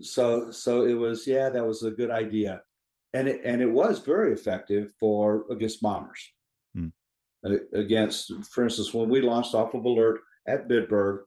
so 0.00 0.50
so 0.50 0.84
it 0.84 0.94
was 0.94 1.26
yeah 1.26 1.48
that 1.48 1.66
was 1.66 1.82
a 1.82 1.90
good 1.90 2.10
idea, 2.10 2.62
and 3.12 3.28
it 3.28 3.40
and 3.44 3.60
it 3.60 3.70
was 3.70 4.00
very 4.00 4.32
effective 4.32 4.92
for 4.98 5.44
against 5.50 5.82
bombers. 5.82 6.32
Against, 7.74 8.32
for 8.44 8.64
instance, 8.64 8.94
when 8.94 9.08
we 9.08 9.20
launched 9.20 9.54
off 9.54 9.74
of 9.74 9.84
alert 9.84 10.20
at 10.46 10.68
Bitburg 10.68 11.22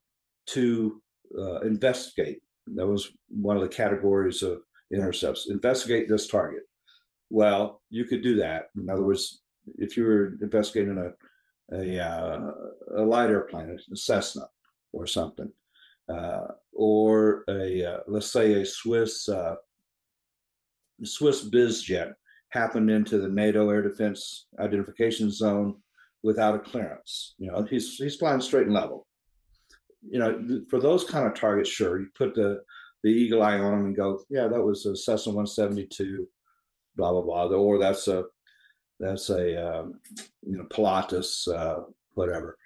to 0.47 1.01
uh, 1.37 1.59
investigate 1.61 2.39
that 2.73 2.87
was 2.87 3.11
one 3.29 3.55
of 3.55 3.63
the 3.63 3.69
categories 3.69 4.41
of 4.41 4.61
intercepts. 4.93 5.49
Investigate 5.49 6.09
this 6.09 6.27
target. 6.27 6.63
Well, 7.29 7.81
you 7.89 8.05
could 8.05 8.21
do 8.21 8.35
that. 8.37 8.69
In 8.75 8.89
other 8.89 9.03
words, 9.03 9.41
if 9.77 9.97
you 9.97 10.03
were 10.03 10.37
investigating 10.41 10.97
a 10.97 11.11
a, 11.73 11.99
uh, 11.99 12.51
a 12.97 13.01
light 13.01 13.31
airplane, 13.31 13.75
a 13.91 13.95
Cessna 13.95 14.47
or 14.93 15.07
something, 15.07 15.51
uh, 16.07 16.45
or 16.71 17.43
a 17.49 17.83
uh, 17.83 17.99
let's 18.07 18.31
say 18.31 18.61
a 18.61 18.65
Swiss 18.65 19.27
uh, 19.27 19.55
Swiss 21.03 21.49
BizJet 21.49 22.13
happened 22.49 22.91
into 22.91 23.17
the 23.17 23.27
NATO 23.27 23.69
air 23.71 23.81
defense 23.81 24.45
identification 24.59 25.31
zone 25.31 25.77
without 26.25 26.55
a 26.55 26.59
clearance. 26.59 27.35
You 27.37 27.51
know, 27.51 27.61
he's 27.69 27.95
he's 27.97 28.15
flying 28.15 28.41
straight 28.41 28.65
and 28.65 28.73
level. 28.73 29.05
You 30.01 30.19
know, 30.19 30.61
for 30.69 30.79
those 30.79 31.03
kind 31.03 31.27
of 31.27 31.35
targets, 31.35 31.69
sure, 31.69 31.99
you 31.99 32.07
put 32.17 32.33
the 32.33 32.61
the 33.03 33.11
eagle 33.11 33.43
eye 33.43 33.59
on 33.59 33.71
them 33.71 33.85
and 33.85 33.95
go, 33.95 34.19
yeah, 34.29 34.47
that 34.47 34.61
was 34.61 34.87
a 34.87 34.95
Cessna 34.95 35.31
172, 35.31 36.27
blah 36.95 37.11
blah 37.11 37.21
blah, 37.21 37.55
or 37.55 37.77
that's 37.77 38.07
a 38.07 38.23
that's 38.99 39.29
a 39.29 39.79
um, 39.79 39.99
you 40.41 40.57
know 40.57 40.65
Pilatus, 40.65 41.47
uh, 41.47 41.81
whatever. 42.15 42.57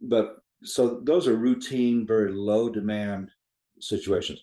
But 0.00 0.36
so 0.62 1.00
those 1.02 1.26
are 1.26 1.36
routine, 1.36 2.06
very 2.06 2.32
low 2.32 2.68
demand 2.68 3.30
situations. 3.80 4.40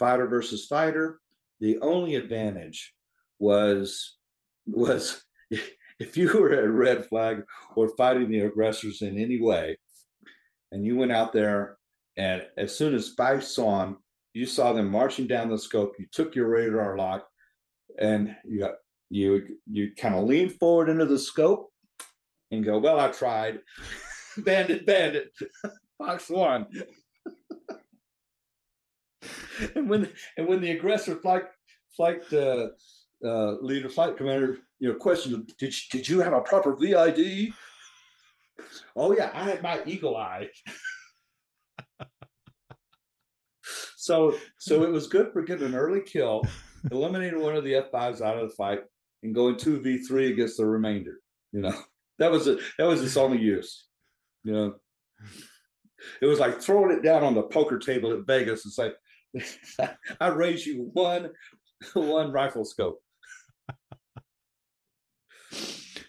Fighter 0.00 0.26
versus 0.26 0.66
fighter. 0.66 1.20
The 1.60 1.78
only 1.78 2.16
advantage 2.16 2.92
was 3.38 4.16
was 4.66 5.22
if 6.00 6.16
you 6.16 6.32
were 6.32 6.64
a 6.64 6.68
red 6.68 7.06
flag 7.06 7.42
or 7.76 7.88
fighting 7.96 8.30
the 8.30 8.40
aggressors 8.40 9.02
in 9.02 9.18
any 9.18 9.40
way, 9.40 9.78
and 10.70 10.84
you 10.84 10.96
went 10.96 11.12
out 11.12 11.32
there, 11.32 11.76
and 12.16 12.42
as 12.56 12.76
soon 12.76 12.94
as 12.94 13.06
spikes 13.06 13.58
on, 13.58 13.96
you 14.34 14.46
saw 14.46 14.72
them 14.72 14.90
marching 14.90 15.26
down 15.26 15.50
the 15.50 15.58
scope. 15.58 15.94
You 15.98 16.06
took 16.10 16.34
your 16.34 16.48
radar 16.48 16.96
lock, 16.96 17.26
and 17.98 18.34
you 18.44 18.60
got 18.60 18.74
you 19.10 19.42
you 19.70 19.90
kind 19.98 20.14
of 20.14 20.24
lean 20.24 20.48
forward 20.48 20.88
into 20.88 21.04
the 21.04 21.18
scope 21.18 21.70
and 22.50 22.64
go, 22.64 22.78
"Well, 22.78 22.98
I 22.98 23.08
tried." 23.08 23.60
bandit, 24.38 24.86
bandit, 24.86 25.32
Fox 25.98 26.28
one. 26.30 26.66
and 29.74 29.88
when 29.88 30.08
and 30.36 30.46
when 30.48 30.60
the 30.60 30.70
aggressor 30.70 31.16
flight 31.16 31.44
flight 31.96 32.22
uh, 32.32 32.68
uh, 33.24 33.52
leader, 33.60 33.88
flight 33.88 34.16
commander, 34.16 34.58
you 34.82 34.88
know, 34.88 34.96
question, 34.96 35.46
did 35.58 35.72
did 35.92 36.08
you 36.08 36.18
have 36.18 36.32
a 36.32 36.40
proper 36.40 36.74
VID? 36.74 37.52
Oh 38.96 39.14
yeah, 39.16 39.30
I 39.32 39.44
had 39.44 39.62
my 39.62 39.80
eagle 39.86 40.16
eye. 40.16 40.48
so 43.96 44.34
so 44.58 44.82
it 44.82 44.90
was 44.90 45.06
good 45.06 45.32
for 45.32 45.42
getting 45.42 45.68
an 45.68 45.76
early 45.76 46.00
kill, 46.00 46.42
eliminating 46.90 47.40
one 47.40 47.54
of 47.54 47.62
the 47.62 47.74
F5s 47.74 48.22
out 48.22 48.38
of 48.38 48.50
the 48.50 48.56
fight, 48.56 48.80
and 49.22 49.32
going 49.32 49.56
two 49.56 49.78
V3 49.78 50.32
against 50.32 50.56
the 50.56 50.66
remainder. 50.66 51.20
You 51.52 51.60
know, 51.60 51.78
that 52.18 52.32
was 52.32 52.48
it. 52.48 52.58
That 52.76 52.88
was 52.88 53.04
its 53.04 53.16
only 53.16 53.38
use. 53.38 53.86
You 54.42 54.52
know, 54.52 54.74
it 56.20 56.26
was 56.26 56.40
like 56.40 56.60
throwing 56.60 56.90
it 56.90 57.04
down 57.04 57.22
on 57.22 57.34
the 57.36 57.44
poker 57.44 57.78
table 57.78 58.12
at 58.14 58.26
Vegas. 58.26 58.64
and 58.64 58.92
like 59.78 59.96
I 60.20 60.26
raise 60.30 60.66
you 60.66 60.90
one 60.92 61.30
one 61.94 62.32
rifle 62.32 62.64
scope. 62.64 63.00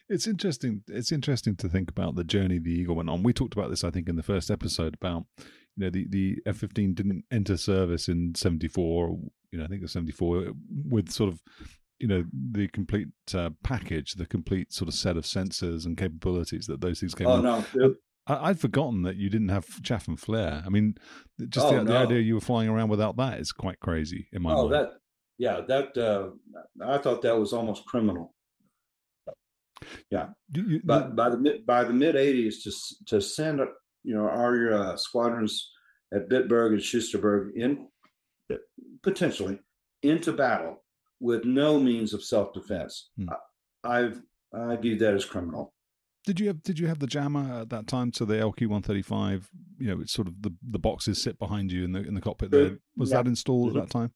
It's 0.10 0.28
interesting. 0.28 0.84
It's 0.88 1.12
interesting 1.12 1.56
to 1.58 1.70
think 1.70 1.90
about 1.90 2.16
the 2.16 2.24
journey 2.24 2.60
the 2.60 2.72
Eagle 2.72 2.96
went 2.96 3.10
on. 3.10 3.24
We 3.24 3.34
talked 3.34 3.54
about 3.54 3.70
this, 3.70 3.84
I 3.84 3.90
think, 3.90 4.10
in 4.10 4.16
the 4.16 4.24
first 4.24 4.52
episode 4.52 4.96
about 4.96 5.26
you 5.38 5.86
know 5.86 5.90
the 5.90 6.08
the 6.10 6.38
F 6.46 6.58
fifteen 6.58 6.94
didn't 6.94 7.26
enter 7.32 7.58
service 7.58 8.08
in 8.08 8.36
seventy 8.36 8.68
four. 8.68 9.18
You 9.52 9.60
know, 9.60 9.66
I 9.66 9.68
think 9.68 9.80
it 9.80 9.84
was 9.84 9.94
seventy 9.94 10.12
four 10.12 10.48
with 10.90 11.10
sort 11.10 11.32
of 11.32 11.42
you 12.00 12.08
know 12.08 12.26
the 12.52 12.68
complete 12.68 13.08
uh, 13.34 13.52
package, 13.64 14.16
the 14.16 14.26
complete 14.26 14.74
sort 14.74 14.90
of 14.90 14.94
set 14.94 15.16
of 15.16 15.24
sensors 15.24 15.86
and 15.86 15.98
capabilities 15.98 16.68
that 16.68 16.82
those 16.82 17.00
things 17.00 17.16
came. 17.16 17.28
Oh 17.28 17.42
no! 17.42 17.64
I, 18.28 18.50
would 18.50 18.60
forgotten 18.60 19.04
that 19.04 19.16
you 19.16 19.30
didn't 19.30 19.50
have 19.50 19.82
chaff 19.84 20.08
and 20.08 20.20
flare. 20.20 20.64
I 20.66 20.70
mean, 20.70 20.96
just 21.50 21.66
oh, 21.66 21.72
the, 21.72 21.84
no. 21.84 21.94
the, 21.94 21.98
idea 21.98 22.20
you 22.20 22.36
were 22.36 22.42
flying 22.42 22.70
around 22.70 22.90
without 22.90 23.18
that 23.18 23.40
is 23.40 23.52
quite 23.52 23.80
crazy 23.80 24.28
in 24.32 24.42
my 24.42 24.54
oh, 24.54 24.70
mind. 24.70 24.74
that 24.74 24.92
yeah, 25.38 25.62
that 25.68 25.98
uh, 25.98 26.30
I 26.86 26.98
thought 26.98 27.22
that 27.22 27.38
was 27.38 27.54
almost 27.54 27.86
criminal. 27.86 28.34
Yeah, 30.10 30.28
you, 30.54 30.82
but 30.84 31.16
by 31.16 31.30
the 31.30 31.38
mid 31.38 31.66
by 31.66 31.84
the 31.84 31.94
mid 31.94 32.16
'80s, 32.16 32.64
to 32.64 32.72
to 33.08 33.22
send 33.22 33.60
you 34.04 34.16
know 34.16 34.28
our 34.28 34.74
uh, 34.74 34.98
squadrons 34.98 35.72
at 36.14 36.30
Bitburg 36.30 36.74
and 36.74 36.82
Soesterberg 36.82 37.52
in 37.56 37.88
potentially 39.02 39.60
into 40.02 40.32
battle 40.32 40.84
with 41.20 41.46
no 41.46 41.80
means 41.80 42.14
of 42.14 42.24
self 42.24 42.54
defense, 42.54 43.10
hmm. 43.18 43.30
I've 43.84 44.22
I 44.54 44.76
view 44.76 44.98
that 45.00 45.14
as 45.14 45.26
criminal. 45.26 45.74
Did 46.26 46.40
you 46.40 46.48
have 46.48 46.64
Did 46.64 46.80
you 46.80 46.88
have 46.88 47.00
the 47.00 47.08
jammer 47.08 47.62
at 47.62 47.70
that 47.70 47.88
time? 47.88 48.14
So 48.14 48.26
the 48.26 48.36
LQ 48.36 48.68
one 48.68 48.82
thirty 48.82 49.02
five, 49.02 49.50
you 49.78 49.88
know, 49.88 50.02
it's 50.02 50.14
sort 50.14 50.28
of 50.28 50.42
the, 50.42 50.54
the 50.70 50.80
boxes 50.80 51.22
sit 51.22 51.38
behind 51.38 51.72
you 51.72 51.84
in 51.84 51.92
the 51.92 52.00
in 52.00 52.14
the 52.14 52.22
cockpit. 52.22 52.52
There 52.52 52.78
was 52.96 53.12
yeah. 53.12 53.18
that 53.18 53.28
installed 53.28 53.70
mm-hmm. 53.70 53.80
at 53.80 53.84
that 53.88 53.92
time. 53.92 54.12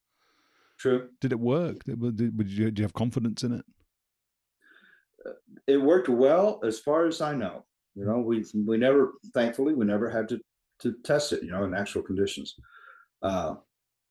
True. 0.80 1.10
Did 1.22 1.32
it 1.32 1.40
work? 1.40 1.84
Did, 1.86 2.00
did, 2.00 2.38
did, 2.38 2.50
you, 2.50 2.66
did 2.66 2.80
you 2.80 2.84
have 2.84 2.94
confidence 2.94 3.44
in 3.44 3.52
it? 3.52 3.66
Uh, 5.68 5.74
it 5.74 5.78
worked 5.78 6.10
well, 6.10 6.60
as 6.64 6.80
far 6.80 7.06
as 7.08 7.22
I 7.22 7.36
know. 7.36 7.66
You 7.96 8.06
know, 8.06 8.20
we 8.20 8.46
we 8.54 8.78
never, 8.78 9.14
thankfully, 9.34 9.74
we 9.74 9.86
never 9.86 10.10
had 10.10 10.30
to 10.30 10.40
to 10.82 10.96
test 11.04 11.34
it. 11.34 11.44
You 11.44 11.52
know, 11.52 11.64
in 11.64 11.74
actual 11.74 12.04
conditions. 12.04 12.56
Uh, 13.22 13.56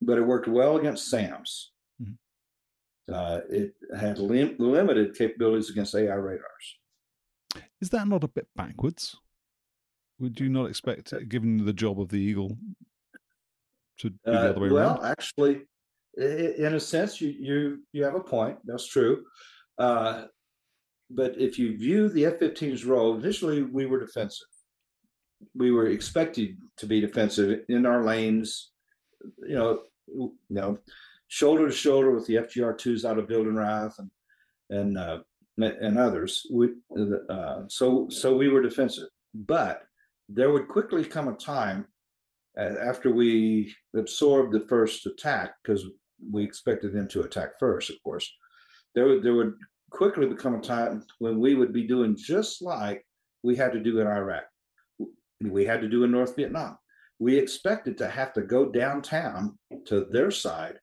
but 0.02 0.18
it 0.18 0.22
worked 0.22 0.48
well 0.48 0.76
against 0.76 1.08
SAMs. 1.08 1.70
Mm-hmm. 2.02 3.14
Uh, 3.14 3.40
it 3.48 3.74
had 3.98 4.18
lim- 4.18 4.56
limited 4.58 5.16
capabilities 5.16 5.70
against 5.70 5.94
AI 5.94 6.14
radars. 6.14 6.78
Is 7.80 7.90
that 7.90 8.08
not 8.08 8.24
a 8.24 8.28
bit 8.28 8.48
backwards? 8.56 9.16
Would 10.18 10.40
you 10.40 10.48
not 10.48 10.66
expect, 10.66 11.12
given 11.28 11.64
the 11.64 11.72
job 11.72 12.00
of 12.00 12.08
the 12.08 12.16
Eagle, 12.16 12.56
to 13.98 14.10
be 14.10 14.18
the 14.24 14.32
uh, 14.32 14.50
other 14.50 14.60
way 14.60 14.70
well, 14.70 14.88
around? 14.88 14.98
Well, 14.98 15.06
actually, 15.06 15.60
in 16.16 16.74
a 16.74 16.80
sense, 16.80 17.20
you 17.20 17.28
you 17.28 17.82
you 17.92 18.04
have 18.04 18.14
a 18.14 18.20
point. 18.20 18.58
That's 18.64 18.86
true. 18.86 19.24
Uh, 19.78 20.24
but 21.10 21.38
if 21.38 21.58
you 21.58 21.76
view 21.76 22.08
the 22.08 22.26
F-15's 22.26 22.84
role, 22.84 23.16
initially 23.16 23.62
we 23.62 23.86
were 23.86 24.00
defensive. 24.00 24.48
We 25.54 25.70
were 25.70 25.86
expected 25.86 26.56
to 26.78 26.86
be 26.86 27.00
defensive 27.00 27.60
in 27.68 27.86
our 27.86 28.04
lanes. 28.04 28.70
You 29.46 29.54
know, 29.54 29.82
you 30.08 30.32
know, 30.48 30.78
shoulder 31.28 31.68
to 31.68 31.74
shoulder 31.74 32.12
with 32.12 32.26
the 32.26 32.36
FGR-2s 32.36 33.04
out 33.04 33.18
of 33.18 33.28
Wildenrath 33.28 33.98
and 33.98 34.10
and 34.70 34.98
uh, 34.98 35.18
and 35.58 35.98
others. 35.98 36.46
We, 36.52 36.70
uh, 37.28 37.62
so 37.68 38.08
so 38.10 38.36
we 38.36 38.48
were 38.48 38.62
defensive, 38.62 39.08
but 39.34 39.82
there 40.28 40.50
would 40.50 40.68
quickly 40.68 41.04
come 41.04 41.28
a 41.28 41.34
time 41.34 41.86
after 42.56 43.10
we 43.12 43.74
absorbed 43.94 44.52
the 44.52 44.66
first 44.66 45.06
attack 45.06 45.54
because 45.62 45.86
we 46.32 46.42
expected 46.42 46.92
them 46.92 47.08
to 47.08 47.22
attack 47.22 47.58
first, 47.58 47.90
of 47.90 47.96
course. 48.02 48.30
There 48.94 49.06
would 49.06 49.22
there 49.22 49.34
would 49.34 49.54
quickly 49.90 50.26
become 50.26 50.54
a 50.54 50.60
time 50.60 51.04
when 51.18 51.38
we 51.38 51.54
would 51.54 51.72
be 51.72 51.86
doing 51.86 52.16
just 52.16 52.62
like 52.62 53.04
we 53.42 53.56
had 53.56 53.72
to 53.72 53.80
do 53.80 54.00
in 54.00 54.06
Iraq. 54.06 54.44
We 55.40 55.64
had 55.64 55.80
to 55.82 55.88
do 55.88 56.04
in 56.04 56.10
North 56.10 56.34
Vietnam. 56.36 56.78
We 57.18 57.38
expected 57.38 57.98
to 57.98 58.08
have 58.08 58.32
to 58.34 58.42
go 58.42 58.66
downtown 58.66 59.58
to 59.86 60.06
their 60.10 60.30
side 60.30 60.78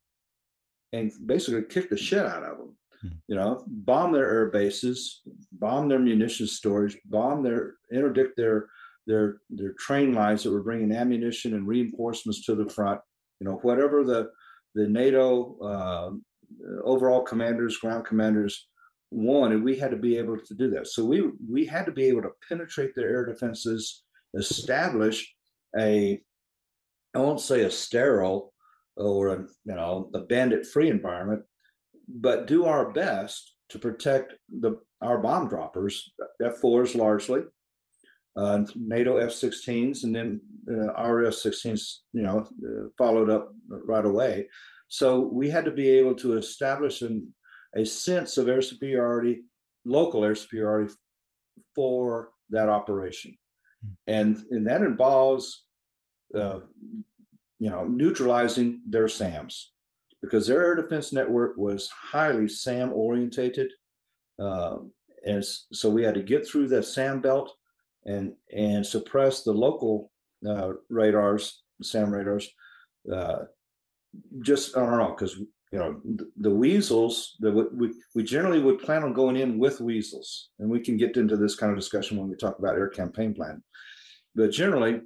and 0.91 1.11
basically 1.25 1.63
kick 1.63 1.89
the 1.89 1.97
shit 1.97 2.25
out 2.25 2.43
of 2.43 2.57
them 2.57 2.77
Hmm. 3.03 3.09
you 3.27 3.35
know, 3.35 3.63
bomb 3.67 4.13
their 4.13 4.29
air 4.29 4.49
bases, 4.49 5.21
bomb 5.51 5.89
their 5.89 5.99
munitions 5.99 6.53
storage, 6.53 6.97
bomb 7.05 7.43
their 7.43 7.75
interdict 7.91 8.37
their 8.37 8.67
their 9.05 9.37
their 9.49 9.73
train 9.73 10.13
lines 10.13 10.43
that 10.43 10.51
were 10.51 10.63
bringing 10.63 10.91
ammunition 10.93 11.53
and 11.53 11.67
reinforcements 11.67 12.45
to 12.45 12.55
the 12.55 12.69
front. 12.69 13.01
You 13.39 13.47
know, 13.47 13.59
whatever 13.61 14.03
the 14.03 14.31
the 14.75 14.87
NATO 14.87 15.57
uh, 15.59 16.11
overall 16.83 17.21
commanders, 17.21 17.77
ground 17.77 18.05
commanders 18.05 18.69
wanted, 19.13 19.63
we 19.63 19.77
had 19.77 19.91
to 19.91 19.97
be 19.97 20.17
able 20.17 20.37
to 20.37 20.53
do 20.53 20.69
that. 20.71 20.87
So 20.87 21.05
we 21.05 21.29
we 21.49 21.65
had 21.65 21.85
to 21.85 21.91
be 21.91 22.05
able 22.05 22.23
to 22.23 22.31
penetrate 22.47 22.95
their 22.95 23.09
air 23.09 23.25
defenses, 23.25 24.03
establish 24.35 25.33
a 25.77 26.21
I 27.15 27.19
won't 27.19 27.41
say 27.41 27.63
a 27.63 27.71
sterile 27.71 28.53
or 28.97 29.27
a 29.27 29.39
you 29.65 29.75
know 29.75 30.09
a 30.13 30.19
bandit 30.19 30.65
free 30.65 30.89
environment, 30.89 31.43
but 32.07 32.47
do 32.47 32.65
our 32.65 32.91
best 32.91 33.53
to 33.69 33.79
protect 33.79 34.33
the 34.49 34.77
our 35.01 35.17
bomb 35.17 35.49
droppers, 35.49 36.13
F4s 36.41 36.95
largely, 36.95 37.41
uh, 38.35 38.63
NATO 38.75 39.17
F-16s, 39.17 40.03
and 40.03 40.15
then 40.15 40.41
uh, 40.71 40.91
our 40.93 41.25
F-16s, 41.25 41.97
you 42.13 42.21
know, 42.21 42.47
uh, 42.65 42.87
followed 42.97 43.29
up 43.29 43.53
right 43.67 44.05
away. 44.05 44.47
So 44.87 45.19
we 45.19 45.49
had 45.49 45.65
to 45.65 45.71
be 45.71 45.89
able 45.89 46.15
to 46.15 46.37
establish 46.37 47.01
an, 47.01 47.33
a 47.75 47.85
sense 47.85 48.37
of 48.37 48.47
air 48.47 48.61
superiority, 48.61 49.43
local 49.85 50.23
air 50.23 50.35
superiority 50.35 50.93
for 51.75 52.29
that 52.49 52.69
operation, 52.69 53.37
hmm. 53.81 53.93
and 54.07 54.45
and 54.51 54.67
that 54.67 54.81
involves, 54.81 55.65
uh, 56.35 56.59
you 57.59 57.69
know, 57.69 57.85
neutralizing 57.85 58.81
their 58.87 59.07
SAMs 59.07 59.73
because 60.21 60.47
their 60.47 60.63
air 60.63 60.75
defense 60.75 61.11
network 61.11 61.57
was 61.57 61.89
highly 61.89 62.47
SAM 62.47 62.93
orientated. 62.93 63.71
Uh, 64.39 64.77
and 65.25 65.43
so 65.43 65.89
we 65.89 66.01
had 66.01 66.13
to 66.15 66.23
get 66.23 66.47
through 66.47 66.67
that 66.69 66.85
SAM 66.85 67.21
belt 67.21 67.53
and 68.05 68.33
and 68.55 68.85
suppress 68.85 69.43
the 69.43 69.51
local 69.51 70.11
uh, 70.47 70.71
radars, 70.89 71.63
SAM 71.81 72.11
radars, 72.11 72.49
uh, 73.11 73.39
just 74.41 74.73
don't 74.73 74.91
know 74.91 75.09
because 75.09 75.39
you 75.73 75.79
know 75.79 75.99
the, 76.37 76.51
weasels 76.51 77.35
the, 77.39 77.51
we, 77.73 77.91
we 78.13 78.23
generally 78.23 78.59
would 78.59 78.77
plan 78.77 79.03
on 79.03 79.11
going 79.11 79.37
in 79.37 79.57
with 79.57 79.81
weasels 79.81 80.49
and 80.59 80.69
we 80.69 80.79
can 80.79 80.97
get 80.97 81.17
into 81.17 81.35
this 81.35 81.55
kind 81.55 81.71
of 81.71 81.77
discussion 81.79 82.15
when 82.15 82.29
we 82.29 82.35
talk 82.35 82.59
about 82.59 82.75
air 82.75 82.89
campaign 82.89 83.33
plan. 83.33 83.61
But 84.35 84.51
generally 84.51 85.01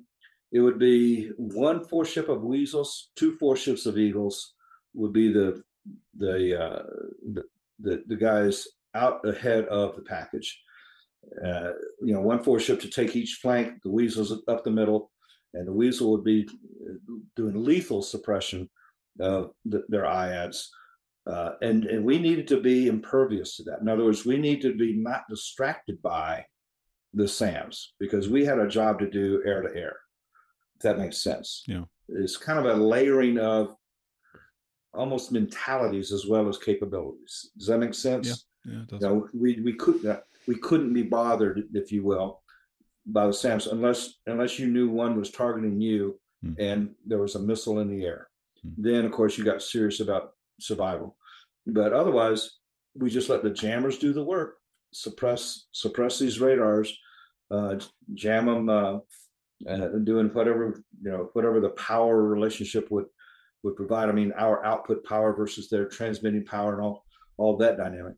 it 0.51 0.59
would 0.59 0.77
be 0.77 1.29
one 1.37 1.85
four 1.85 2.03
ship 2.03 2.27
of 2.27 2.43
weasels 2.43 3.11
two 3.15 3.37
four 3.37 3.55
ships 3.55 3.85
of 3.85 3.97
eagles 3.97 4.55
would 4.93 5.13
be 5.13 5.31
the 5.31 5.63
the 6.17 6.61
uh, 6.61 6.83
the, 7.79 8.03
the, 8.05 8.15
guys 8.17 8.67
out 8.93 9.25
ahead 9.25 9.65
of 9.67 9.95
the 9.95 10.01
package. 10.01 10.61
Uh, 11.45 11.71
you 12.01 12.13
know 12.13 12.19
one 12.19 12.43
four 12.43 12.59
ship 12.59 12.81
to 12.81 12.89
take 12.89 13.15
each 13.15 13.39
flank 13.41 13.81
the 13.83 13.89
weasels 13.89 14.33
up 14.49 14.65
the 14.65 14.69
middle 14.69 15.11
and 15.53 15.65
the 15.65 15.71
weasel 15.71 16.11
would 16.11 16.25
be 16.25 16.45
uh, 16.89 16.93
doing 17.37 17.63
lethal 17.63 18.01
suppression 18.01 18.69
uh, 19.21 19.45
their 19.65 20.03
iads. 20.03 20.67
Uh, 21.25 21.51
and, 21.61 21.85
and 21.85 22.05
we 22.05 22.19
needed 22.19 22.47
to 22.47 22.61
be 22.61 22.87
impervious 22.87 23.57
to 23.57 23.63
that. 23.63 23.81
In 23.81 23.89
other 23.89 24.05
words, 24.05 24.25
we 24.25 24.37
need 24.37 24.61
to 24.61 24.73
be 24.73 24.93
not 24.93 25.23
distracted 25.29 26.01
by 26.01 26.45
the 27.13 27.27
SAMs 27.27 27.93
because 27.99 28.29
we 28.29 28.45
had 28.45 28.59
a 28.59 28.67
job 28.67 28.99
to 28.99 29.09
do 29.09 29.41
air 29.45 29.61
to 29.61 29.75
air. 29.77 29.97
If 30.77 30.83
that 30.83 30.99
makes 30.99 31.21
sense. 31.21 31.63
Yeah. 31.67 31.83
It's 32.07 32.37
kind 32.37 32.59
of 32.59 32.65
a 32.65 32.81
layering 32.81 33.39
of 33.39 33.75
almost 34.93 35.31
mentalities 35.31 36.11
as 36.11 36.25
well 36.25 36.47
as 36.47 36.57
capabilities. 36.57 37.51
Does 37.57 37.67
that 37.67 37.79
make 37.79 37.93
sense? 37.93 38.45
Yeah, 38.65 38.73
yeah. 38.73 38.81
You 38.91 38.99
know, 38.99 39.27
we 39.33 39.59
we 39.61 39.73
couldn't 39.73 40.19
we 40.47 40.55
couldn't 40.55 40.93
be 40.93 41.03
bothered, 41.03 41.63
if 41.73 41.91
you 41.91 42.03
will, 42.03 42.41
by 43.05 43.27
the 43.27 43.33
SAMs 43.33 43.67
unless 43.67 44.15
unless 44.25 44.59
you 44.59 44.67
knew 44.67 44.89
one 44.89 45.17
was 45.17 45.31
targeting 45.31 45.81
you 45.81 46.19
hmm. 46.43 46.53
and 46.59 46.91
there 47.05 47.19
was 47.19 47.35
a 47.35 47.39
missile 47.39 47.79
in 47.79 47.89
the 47.89 48.05
air. 48.05 48.27
Mm-hmm. 48.67 48.81
Then, 48.81 49.05
of 49.05 49.11
course, 49.11 49.37
you 49.37 49.43
got 49.43 49.61
serious 49.61 49.99
about 49.99 50.31
survival. 50.59 51.15
But 51.65 51.93
otherwise, 51.93 52.57
we 52.95 53.09
just 53.09 53.29
let 53.29 53.43
the 53.43 53.49
jammers 53.49 53.97
do 53.97 54.13
the 54.13 54.23
work, 54.23 54.55
suppress 54.93 55.67
suppress 55.71 56.19
these 56.19 56.39
radars, 56.39 56.97
uh, 57.51 57.75
jam 58.13 58.45
them, 58.45 58.69
uh, 58.69 58.99
and 59.65 60.05
doing 60.05 60.27
whatever 60.27 60.81
you 61.01 61.11
know, 61.11 61.29
whatever 61.33 61.59
the 61.59 61.69
power 61.69 62.23
relationship 62.23 62.89
would 62.91 63.05
would 63.63 63.75
provide. 63.75 64.09
I 64.09 64.13
mean, 64.13 64.33
our 64.37 64.65
output 64.65 65.03
power 65.03 65.33
versus 65.33 65.69
their 65.69 65.85
transmitting 65.85 66.45
power 66.45 66.73
and 66.73 66.81
all 66.81 67.05
all 67.37 67.57
that 67.57 67.77
dynamic. 67.77 68.15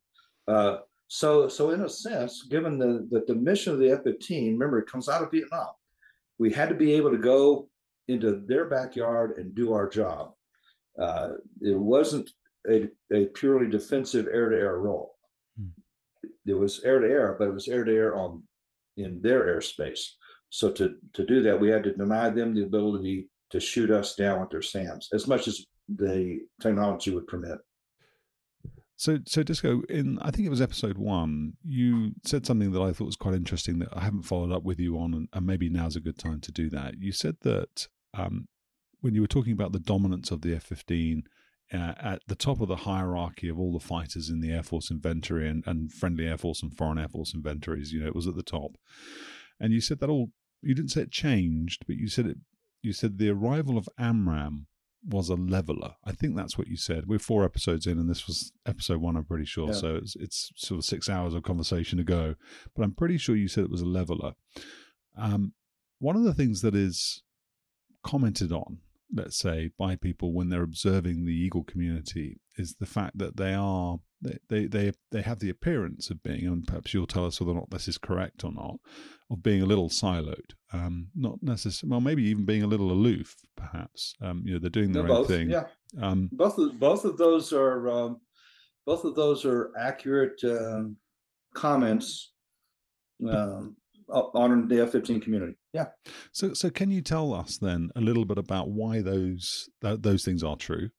Uh, 0.47 0.77
so, 1.07 1.47
so 1.47 1.71
in 1.71 1.81
a 1.81 1.89
sense, 1.89 2.43
given 2.43 2.77
the, 2.77 3.07
the 3.09 3.23
the 3.27 3.35
mission 3.35 3.73
of 3.73 3.79
the 3.79 3.91
F-15, 3.91 4.53
remember 4.53 4.79
it 4.79 4.87
comes 4.87 5.09
out 5.09 5.23
of 5.23 5.31
Vietnam, 5.31 5.69
we 6.37 6.51
had 6.51 6.69
to 6.69 6.75
be 6.75 6.93
able 6.93 7.11
to 7.11 7.17
go 7.17 7.67
into 8.07 8.43
their 8.47 8.65
backyard 8.65 9.37
and 9.37 9.55
do 9.55 9.73
our 9.73 9.87
job. 9.87 10.33
Uh, 10.99 11.29
it 11.61 11.79
wasn't 11.79 12.29
a, 12.69 12.89
a 13.13 13.25
purely 13.27 13.69
defensive 13.69 14.27
air-to-air 14.31 14.77
role. 14.77 15.15
Hmm. 15.57 15.69
It 16.45 16.53
was 16.53 16.83
air-to-air, 16.83 17.35
but 17.39 17.47
it 17.47 17.53
was 17.53 17.67
air-to-air 17.67 18.15
on 18.15 18.43
in 18.97 19.21
their 19.21 19.43
airspace. 19.55 20.01
So 20.49 20.71
to 20.71 20.95
to 21.13 21.25
do 21.25 21.41
that, 21.43 21.59
we 21.59 21.69
had 21.69 21.83
to 21.83 21.93
deny 21.93 22.29
them 22.29 22.53
the 22.53 22.63
ability 22.63 23.29
to 23.51 23.59
shoot 23.59 23.91
us 23.91 24.15
down 24.15 24.41
with 24.41 24.49
their 24.49 24.61
SAMs 24.61 25.09
as 25.13 25.27
much 25.27 25.47
as 25.47 25.65
the 25.87 26.39
technology 26.61 27.11
would 27.11 27.27
permit. 27.27 27.59
So, 28.95 29.17
so 29.25 29.43
Disco, 29.43 29.81
in 29.89 30.19
I 30.19 30.29
think 30.29 30.45
it 30.45 30.49
was 30.49 30.61
episode 30.61 30.97
one, 30.97 31.53
you 31.63 32.11
said 32.25 32.45
something 32.45 32.71
that 32.73 32.81
I 32.81 32.91
thought 32.91 33.05
was 33.05 33.15
quite 33.15 33.33
interesting 33.33 33.79
that 33.79 33.95
I 33.95 34.01
haven't 34.01 34.23
followed 34.23 34.51
up 34.51 34.63
with 34.63 34.77
you 34.77 34.99
on, 34.99 35.13
and, 35.13 35.29
and 35.31 35.45
maybe 35.45 35.69
now's 35.69 35.95
a 35.95 36.01
good 36.01 36.17
time 36.17 36.41
to 36.41 36.51
do 36.51 36.69
that. 36.71 36.95
You 36.99 37.13
said 37.13 37.37
that 37.41 37.87
um, 38.13 38.49
when 39.01 39.13
you 39.13 39.21
were 39.21 39.27
talking 39.27 39.53
about 39.53 39.71
the 39.71 39.79
dominance 39.79 40.31
of 40.31 40.41
the 40.41 40.55
F 40.55 40.63
15 40.63 41.23
uh, 41.71 41.93
at 41.99 42.21
the 42.27 42.35
top 42.35 42.61
of 42.61 42.67
the 42.67 42.77
hierarchy 42.77 43.47
of 43.47 43.59
all 43.59 43.71
the 43.71 43.79
fighters 43.79 44.29
in 44.29 44.41
the 44.41 44.51
Air 44.51 44.63
Force 44.63 44.89
inventory 44.89 45.47
and, 45.47 45.63
and 45.67 45.93
friendly 45.93 46.27
Air 46.27 46.37
Force 46.37 46.63
and 46.63 46.75
foreign 46.75 46.97
Air 46.97 47.07
Force 47.07 47.33
inventories, 47.33 47.91
you 47.91 48.01
know, 48.01 48.07
it 48.07 48.15
was 48.15 48.27
at 48.27 48.35
the 48.35 48.43
top. 48.43 48.77
And 49.59 49.73
you 49.73 49.81
said 49.81 49.99
that 49.99 50.09
all, 50.09 50.31
you 50.61 50.73
didn't 50.73 50.91
say 50.91 51.01
it 51.01 51.11
changed, 51.11 51.85
but 51.85 51.95
you 51.95 52.07
said 52.07 52.25
it, 52.25 52.37
you 52.81 52.93
said 52.93 53.17
the 53.17 53.29
arrival 53.29 53.77
of 53.77 53.87
AMRAAM 53.99 54.65
was 55.07 55.29
a 55.29 55.35
leveler. 55.35 55.95
I 56.03 56.11
think 56.11 56.35
that's 56.35 56.57
what 56.57 56.67
you 56.67 56.75
said. 56.75 57.05
We're 57.07 57.19
four 57.19 57.45
episodes 57.45 57.85
in, 57.85 57.97
and 57.99 58.09
this 58.09 58.27
was 58.27 58.51
episode 58.65 58.99
one, 58.99 59.15
I'm 59.15 59.25
pretty 59.25 59.45
sure. 59.45 59.67
Yeah. 59.67 59.73
So 59.73 59.95
it's, 59.95 60.15
it's 60.15 60.51
sort 60.55 60.79
of 60.79 60.85
six 60.85 61.09
hours 61.09 61.33
of 61.33 61.43
conversation 61.43 61.99
ago, 61.99 62.35
but 62.75 62.83
I'm 62.83 62.93
pretty 62.93 63.17
sure 63.17 63.35
you 63.35 63.47
said 63.47 63.63
it 63.63 63.69
was 63.69 63.81
a 63.81 63.85
leveler. 63.85 64.33
Um, 65.17 65.53
one 65.99 66.15
of 66.15 66.23
the 66.23 66.33
things 66.33 66.61
that 66.61 66.75
is 66.75 67.23
commented 68.03 68.51
on, 68.51 68.79
let's 69.13 69.37
say, 69.37 69.71
by 69.77 69.95
people 69.95 70.33
when 70.33 70.49
they're 70.49 70.63
observing 70.63 71.25
the 71.25 71.33
eagle 71.33 71.63
community 71.63 72.39
is 72.57 72.75
the 72.75 72.85
fact 72.85 73.17
that 73.17 73.37
they 73.37 73.53
are 73.53 73.99
they 74.49 74.65
they 74.65 74.91
they 75.11 75.21
have 75.21 75.39
the 75.39 75.49
appearance 75.49 76.09
of 76.09 76.21
being, 76.21 76.45
and 76.45 76.67
perhaps 76.67 76.93
you'll 76.93 77.07
tell 77.07 77.25
us 77.25 77.39
whether 77.39 77.51
or 77.51 77.55
not 77.55 77.69
this 77.69 77.87
is 77.87 77.97
correct 77.97 78.43
or 78.43 78.51
not, 78.51 78.75
of 79.31 79.41
being 79.41 79.61
a 79.61 79.65
little 79.65 79.89
siloed, 79.89 80.51
um, 80.73 81.07
not 81.15 81.41
necessarily, 81.41 81.91
well, 81.91 82.01
maybe 82.01 82.23
even 82.23 82.45
being 82.45 82.63
a 82.63 82.67
little 82.67 82.91
aloof, 82.91 83.35
perhaps. 83.55 84.15
Um, 84.21 84.43
you 84.45 84.53
know, 84.53 84.59
they're 84.59 84.69
doing 84.69 84.91
their 84.91 85.03
they're 85.03 85.11
own 85.11 85.17
both, 85.19 85.27
thing. 85.27 85.49
Yeah, 85.49 85.65
um, 86.01 86.29
both 86.33 86.57
of 86.57 86.79
both 86.79 87.05
of 87.05 87.17
those 87.17 87.53
are 87.53 87.89
um, 87.89 88.21
both 88.85 89.05
of 89.05 89.15
those 89.15 89.45
are 89.45 89.71
accurate 89.79 90.43
um, 90.43 90.97
comments 91.53 92.33
um, 93.27 93.75
on 94.11 94.67
the 94.67 94.81
F-15 94.81 95.21
community. 95.21 95.55
Yeah. 95.73 95.87
So, 96.31 96.53
so 96.53 96.69
can 96.69 96.91
you 96.91 97.01
tell 97.01 97.33
us 97.33 97.57
then 97.57 97.89
a 97.95 98.01
little 98.01 98.25
bit 98.25 98.37
about 98.37 98.69
why 98.69 99.01
those 99.01 99.69
th- 99.81 100.01
those 100.01 100.23
things 100.23 100.43
are 100.43 100.55
true, 100.55 100.89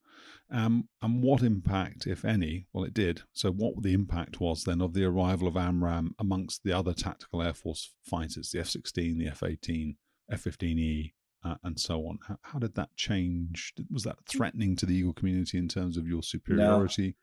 um, 0.51 0.89
and 1.01 1.23
what 1.23 1.43
impact, 1.43 2.07
if 2.07 2.25
any, 2.25 2.67
well, 2.73 2.83
it 2.83 2.93
did. 2.93 3.21
So, 3.31 3.51
what 3.51 3.81
the 3.81 3.93
impact 3.93 4.41
was 4.41 4.63
then 4.63 4.81
of 4.81 4.93
the 4.93 5.05
arrival 5.05 5.47
of 5.47 5.55
AMRAAM 5.55 6.11
amongst 6.19 6.63
the 6.63 6.73
other 6.73 6.93
tactical 6.93 7.41
air 7.41 7.53
force 7.53 7.93
fighters, 8.03 8.51
the 8.51 8.59
F-16, 8.59 9.17
the 9.17 9.27
F-18, 9.27 9.95
F-15E, 10.29 11.13
uh, 11.45 11.55
and 11.63 11.79
so 11.79 12.05
on. 12.05 12.19
How, 12.27 12.37
how, 12.41 12.59
did 12.59 12.75
that 12.75 12.95
change? 12.97 13.73
Was 13.89 14.03
that 14.03 14.17
threatening 14.27 14.75
to 14.75 14.85
the 14.85 14.95
Eagle 14.95 15.13
community 15.13 15.57
in 15.57 15.69
terms 15.69 15.97
of 15.97 16.05
your 16.05 16.21
superiority? 16.21 17.15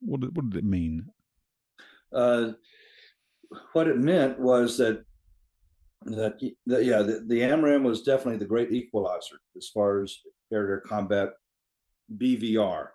No. 0.00 0.12
What, 0.12 0.20
did, 0.20 0.36
what 0.36 0.50
did 0.50 0.58
it 0.58 0.64
mean? 0.64 1.06
Uh, 2.12 2.52
what 3.72 3.88
it 3.88 3.98
meant 3.98 4.38
was 4.38 4.78
that 4.78 5.04
that, 6.06 6.40
that 6.66 6.84
yeah, 6.84 7.02
the, 7.02 7.24
the 7.26 7.78
was 7.82 8.02
definitely 8.02 8.38
the 8.38 8.46
great 8.46 8.72
equalizer 8.72 9.40
as 9.56 9.68
far 9.68 10.02
as 10.02 10.16
air-to-air 10.52 10.80
combat 10.80 11.30
BVR 12.16 12.88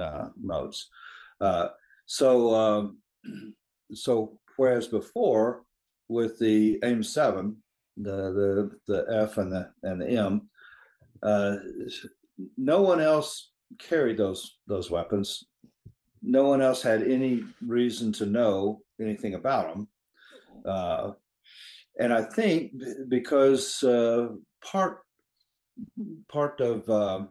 uh, 0.00 0.28
modes. 0.40 0.88
Uh, 1.40 1.68
so 2.06 2.54
um, 2.54 2.98
so 3.92 4.38
whereas 4.56 4.86
before 4.86 5.64
with 6.08 6.38
the 6.38 6.78
AIM 6.84 7.02
seven, 7.02 7.56
the 7.96 8.32
the 8.32 8.70
the 8.86 9.06
F 9.10 9.38
and 9.38 9.52
the 9.52 9.70
and 9.82 10.00
the 10.00 10.08
M, 10.08 10.48
uh, 11.22 11.56
no 12.56 12.82
one 12.82 13.00
else 13.00 13.50
carried 13.78 14.16
those 14.16 14.58
those 14.66 14.90
weapons. 14.90 15.44
No 16.22 16.44
one 16.44 16.62
else 16.62 16.82
had 16.82 17.02
any 17.02 17.42
reason 17.66 18.12
to 18.12 18.26
know 18.26 18.80
anything 19.00 19.34
about 19.34 19.74
them. 19.74 19.88
Uh, 20.64 21.12
and 21.98 22.12
I 22.12 22.22
think 22.22 22.72
because 23.08 23.82
uh, 23.82 24.28
part 24.64 25.00
part 26.28 26.60
of 26.60 26.88
uh, 26.88 27.26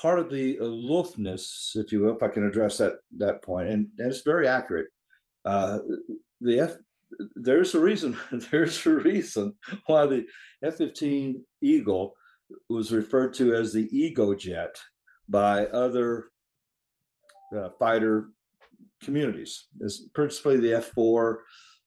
part 0.00 0.18
of 0.18 0.30
the 0.30 0.56
aloofness, 0.58 1.72
if 1.74 1.92
you 1.92 2.00
will, 2.00 2.16
if 2.16 2.22
I 2.22 2.28
can 2.28 2.46
address 2.46 2.78
that 2.78 2.94
that 3.18 3.42
point, 3.42 3.68
and, 3.68 3.88
and 3.98 4.10
it's 4.10 4.22
very 4.22 4.46
accurate. 4.46 4.88
Uh, 5.44 5.78
the 6.40 6.60
F, 6.60 6.76
there's 7.34 7.74
a 7.74 7.80
reason. 7.80 8.16
There's 8.50 8.84
a 8.84 8.90
reason 8.90 9.54
why 9.86 10.06
the 10.06 10.26
F-15 10.62 11.36
Eagle 11.62 12.14
was 12.68 12.92
referred 12.92 13.32
to 13.34 13.54
as 13.54 13.72
the 13.72 13.88
Ego 13.96 14.34
Jet 14.34 14.76
by 15.28 15.66
other 15.66 16.26
uh, 17.56 17.70
fighter 17.78 18.30
communities. 19.02 19.66
It's 19.80 20.08
principally 20.14 20.58
the 20.58 20.82
F4 20.96 21.36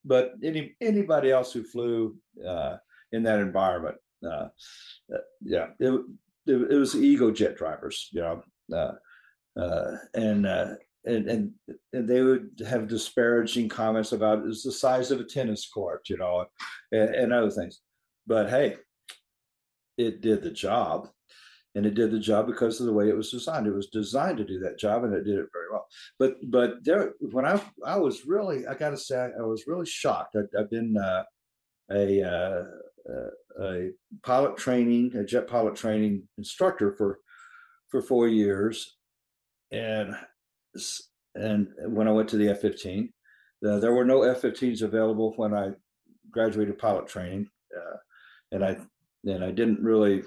but 0.06 0.34
any 0.44 0.76
anybody 0.82 1.32
else 1.32 1.52
who 1.52 1.64
flew 1.64 2.16
uh, 2.46 2.78
in 3.12 3.24
that 3.24 3.40
environment, 3.40 3.98
uh, 4.30 4.48
yeah, 5.42 5.68
it, 5.80 6.02
it, 6.48 6.72
it, 6.72 6.76
was 6.76 6.96
ego 6.96 7.32
jet 7.32 7.58
drivers, 7.58 8.10
you 8.12 8.22
know, 8.22 8.42
uh, 8.74 9.60
uh, 9.60 9.98
and, 10.14 10.46
uh, 10.46 10.76
and 11.06 11.28
and 11.30 11.52
and 11.94 12.08
they 12.08 12.22
would 12.22 12.50
have 12.68 12.88
disparaging 12.88 13.70
comments 13.70 14.12
about 14.12 14.46
it's 14.46 14.64
the 14.64 14.72
size 14.72 15.12
of 15.12 15.20
a 15.20 15.24
tennis 15.24 15.68
court, 15.70 16.10
you 16.10 16.18
know, 16.18 16.46
and, 16.92 17.16
and 17.16 17.34
other 17.34 17.52
things. 17.52 17.80
But 18.28 18.50
hey, 18.50 18.78
it 19.98 20.22
did 20.22 20.44
the 20.44 20.52
job 20.52 21.10
and 21.76 21.86
it 21.86 21.94
did 21.94 22.12
the 22.12 22.20
job 22.20 22.48
because 22.48 22.80
of 22.80 22.86
the 22.86 22.94
way 22.94 23.10
it 23.10 23.16
was 23.16 23.32
designed. 23.32 23.68
It 23.68 23.76
was 23.76 23.88
designed 23.88 24.38
to 24.38 24.46
do 24.46 24.60
that 24.60 24.80
job, 24.80 25.04
and 25.04 25.14
it 25.14 25.24
did 25.24 25.40
it 25.40 25.50
very 25.54 25.68
well. 25.72 25.88
But 26.18 26.38
but 26.50 26.84
there, 26.84 27.14
when 27.20 27.46
I 27.46 27.62
I 27.86 27.98
was 27.98 28.26
really, 28.26 28.66
I 28.68 28.74
got 28.74 28.91
to 28.91 28.98
say, 28.98 29.30
I 29.38 29.44
was 29.44 29.68
really 29.68 29.86
shocked. 29.86 30.36
I, 30.36 30.60
have 30.60 30.70
been 30.70 30.98
uh, 30.98 31.24
a 31.91 32.24
uh, 32.24 32.64
a 33.62 33.90
pilot 34.24 34.58
training, 34.58 35.16
a 35.16 35.24
jet 35.24 35.48
pilot 35.48 35.76
training 35.76 36.28
instructor 36.38 36.94
for 36.94 37.20
for 37.90 38.02
four 38.02 38.28
years, 38.28 38.98
and 39.72 40.16
and 41.36 41.68
when 41.86 42.08
I 42.08 42.12
went 42.12 42.30
to 42.30 42.38
the 42.38 42.50
F 42.50 42.62
fifteen, 42.62 43.14
uh, 43.68 43.80
there 43.80 43.94
were 43.94 44.06
no 44.06 44.24
F 44.24 44.41
15s 44.41 44.82
available 44.82 45.34
when 45.36 45.54
I 45.54 45.72
graduated 46.32 46.78
pilot 46.78 47.08
training, 47.08 47.50
uh, 47.76 47.98
and 48.52 48.64
I 48.64 48.78
and 49.26 49.44
I 49.44 49.52
didn't 49.52 49.82
really. 49.82 50.24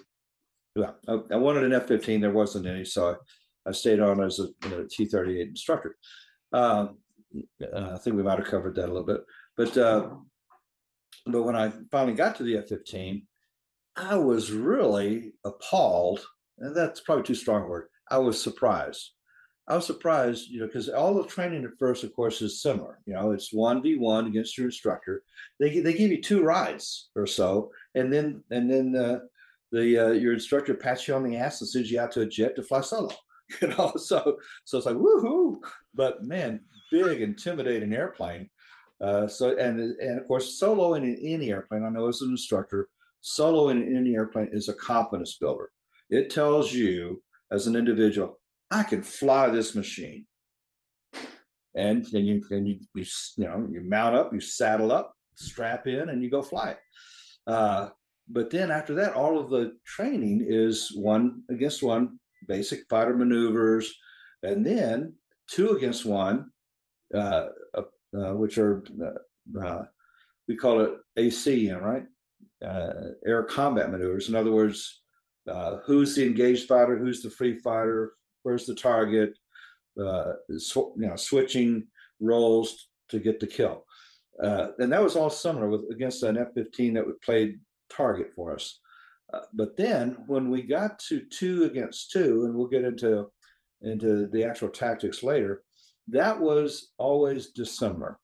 Well, 0.74 0.96
I, 1.08 1.34
I 1.34 1.36
wanted 1.36 1.64
an 1.64 1.72
F 1.72 1.86
fifteen. 1.86 2.20
There 2.20 2.30
wasn't 2.30 2.66
any, 2.66 2.84
so 2.84 3.10
I, 3.10 3.68
I 3.68 3.72
stayed 3.72 4.00
on 4.00 4.22
as 4.22 4.38
a 4.40 4.48
T 4.90 5.06
thirty 5.06 5.40
eight 5.40 5.48
instructor. 5.48 5.96
Um, 6.52 6.98
I 7.74 7.98
think 7.98 8.16
we 8.16 8.22
might 8.22 8.38
have 8.38 8.48
covered 8.48 8.74
that 8.76 8.86
a 8.86 8.92
little 8.92 9.06
bit, 9.06 9.22
but 9.56 9.76
uh, 9.76 10.10
but 11.26 11.42
when 11.42 11.56
I 11.56 11.72
finally 11.90 12.14
got 12.14 12.36
to 12.36 12.42
the 12.42 12.58
F 12.58 12.68
fifteen, 12.68 13.26
I 13.96 14.16
was 14.16 14.52
really 14.52 15.34
appalled, 15.44 16.24
and 16.58 16.74
that's 16.74 17.00
probably 17.00 17.24
too 17.24 17.34
strong 17.34 17.64
a 17.64 17.66
word. 17.66 17.88
I 18.10 18.18
was 18.18 18.42
surprised 18.42 19.12
I 19.68 19.76
was 19.76 19.86
surprised, 19.86 20.48
you 20.48 20.60
know, 20.60 20.66
because 20.66 20.88
all 20.88 21.14
the 21.14 21.24
training 21.24 21.64
at 21.64 21.78
first, 21.78 22.02
of 22.02 22.14
course, 22.14 22.42
is 22.42 22.60
similar. 22.60 22.98
You 23.06 23.14
know, 23.14 23.30
it's 23.30 23.52
one 23.52 23.80
v 23.82 23.96
one 23.96 24.26
against 24.26 24.58
your 24.58 24.66
instructor. 24.66 25.22
They 25.60 25.78
they 25.80 25.92
give 25.92 26.10
you 26.10 26.20
two 26.20 26.42
rides 26.42 27.10
or 27.14 27.26
so, 27.26 27.70
and 27.94 28.12
then 28.12 28.42
and 28.50 28.68
then 28.68 28.96
uh, 28.96 29.20
the 29.72 29.98
uh, 29.98 30.12
your 30.12 30.34
instructor 30.34 30.74
pats 30.74 31.08
you 31.08 31.14
on 31.14 31.24
the 31.24 31.36
ass 31.36 31.60
and 31.60 31.68
sends 31.68 31.90
you 31.90 31.98
out 31.98 32.12
to 32.12 32.20
a 32.20 32.26
jet 32.26 32.54
to 32.56 32.62
fly 32.62 32.80
solo. 32.80 33.10
You 33.60 33.68
know, 33.68 33.92
so 33.96 34.38
so 34.64 34.78
it's 34.78 34.86
like 34.86 34.96
woohoo! 34.96 35.58
But 35.92 36.24
man, 36.24 36.60
big 36.90 37.20
intimidating 37.20 37.92
airplane. 37.92 38.48
Uh, 38.98 39.26
so 39.26 39.54
and 39.58 39.78
and 39.78 40.18
of 40.18 40.26
course, 40.26 40.58
solo 40.58 40.94
in 40.94 41.04
any 41.16 41.50
airplane. 41.50 41.84
I 41.84 41.90
know 41.90 42.08
as 42.08 42.22
an 42.22 42.30
instructor, 42.30 42.88
solo 43.20 43.68
in 43.68 43.94
any 43.94 44.14
airplane 44.14 44.48
is 44.52 44.70
a 44.70 44.74
confidence 44.74 45.36
builder. 45.38 45.70
It 46.08 46.30
tells 46.30 46.72
you 46.72 47.22
as 47.50 47.66
an 47.66 47.76
individual, 47.76 48.38
I 48.70 48.84
can 48.84 49.02
fly 49.02 49.50
this 49.50 49.74
machine. 49.74 50.24
And 51.74 52.06
then 52.12 52.24
you 52.24 52.42
then 52.48 52.64
you, 52.64 52.78
you 52.94 53.04
you 53.36 53.44
know 53.44 53.68
you 53.70 53.82
mount 53.82 54.14
up, 54.14 54.32
you 54.32 54.40
saddle 54.40 54.92
up, 54.92 55.14
strap 55.34 55.86
in, 55.86 56.08
and 56.08 56.22
you 56.22 56.30
go 56.30 56.40
fly 56.40 56.70
it. 56.70 56.78
Uh, 57.46 57.88
but 58.28 58.50
then 58.50 58.70
after 58.70 58.94
that, 58.94 59.14
all 59.14 59.38
of 59.38 59.50
the 59.50 59.76
training 59.84 60.44
is 60.46 60.92
one 60.94 61.42
against 61.50 61.82
one, 61.82 62.18
basic 62.48 62.80
fighter 62.88 63.16
maneuvers, 63.16 63.94
and 64.42 64.64
then 64.64 65.14
two 65.48 65.70
against 65.70 66.04
one, 66.04 66.50
uh, 67.14 67.48
uh, 67.74 67.82
uh 68.16 68.34
which 68.34 68.58
are 68.58 68.84
uh, 69.02 69.60
uh, 69.60 69.84
we 70.48 70.56
call 70.56 70.80
it 70.80 70.92
AC, 71.16 71.70
right? 71.72 72.04
air 73.26 73.42
combat 73.42 73.90
maneuvers. 73.90 74.28
In 74.28 74.36
other 74.36 74.52
words, 74.52 75.02
who's 75.84 76.14
the 76.14 76.24
engaged 76.24 76.68
fighter, 76.68 76.96
who's 76.96 77.22
the 77.22 77.30
free 77.30 77.58
fighter, 77.58 78.12
where's 78.42 78.66
the 78.66 78.74
target, 78.74 79.36
uh, 80.00 80.32
sw- 80.58 80.94
you 80.96 81.08
know, 81.08 81.16
switching 81.16 81.86
roles 82.20 82.88
to 83.08 83.18
get 83.18 83.40
the 83.40 83.46
kill. 83.46 83.84
Uh, 84.42 84.68
and 84.78 84.92
that 84.92 85.02
was 85.02 85.16
all 85.16 85.30
similar 85.30 85.68
with 85.68 85.82
against 85.90 86.22
an 86.22 86.38
F-15 86.38 86.94
that 86.94 87.06
would 87.06 87.20
play 87.20 87.56
target 87.94 88.32
for 88.34 88.54
us. 88.54 88.80
Uh, 89.32 89.40
but 89.54 89.76
then 89.76 90.16
when 90.26 90.50
we 90.50 90.62
got 90.62 90.98
to 90.98 91.20
two 91.20 91.64
against 91.64 92.10
two, 92.10 92.44
and 92.44 92.54
we'll 92.54 92.66
get 92.66 92.84
into 92.84 93.26
into 93.82 94.28
the 94.28 94.44
actual 94.44 94.68
tactics 94.68 95.22
later, 95.22 95.62
that 96.08 96.38
was 96.38 96.92
always 96.98 97.48
dissimilar. 97.48 98.18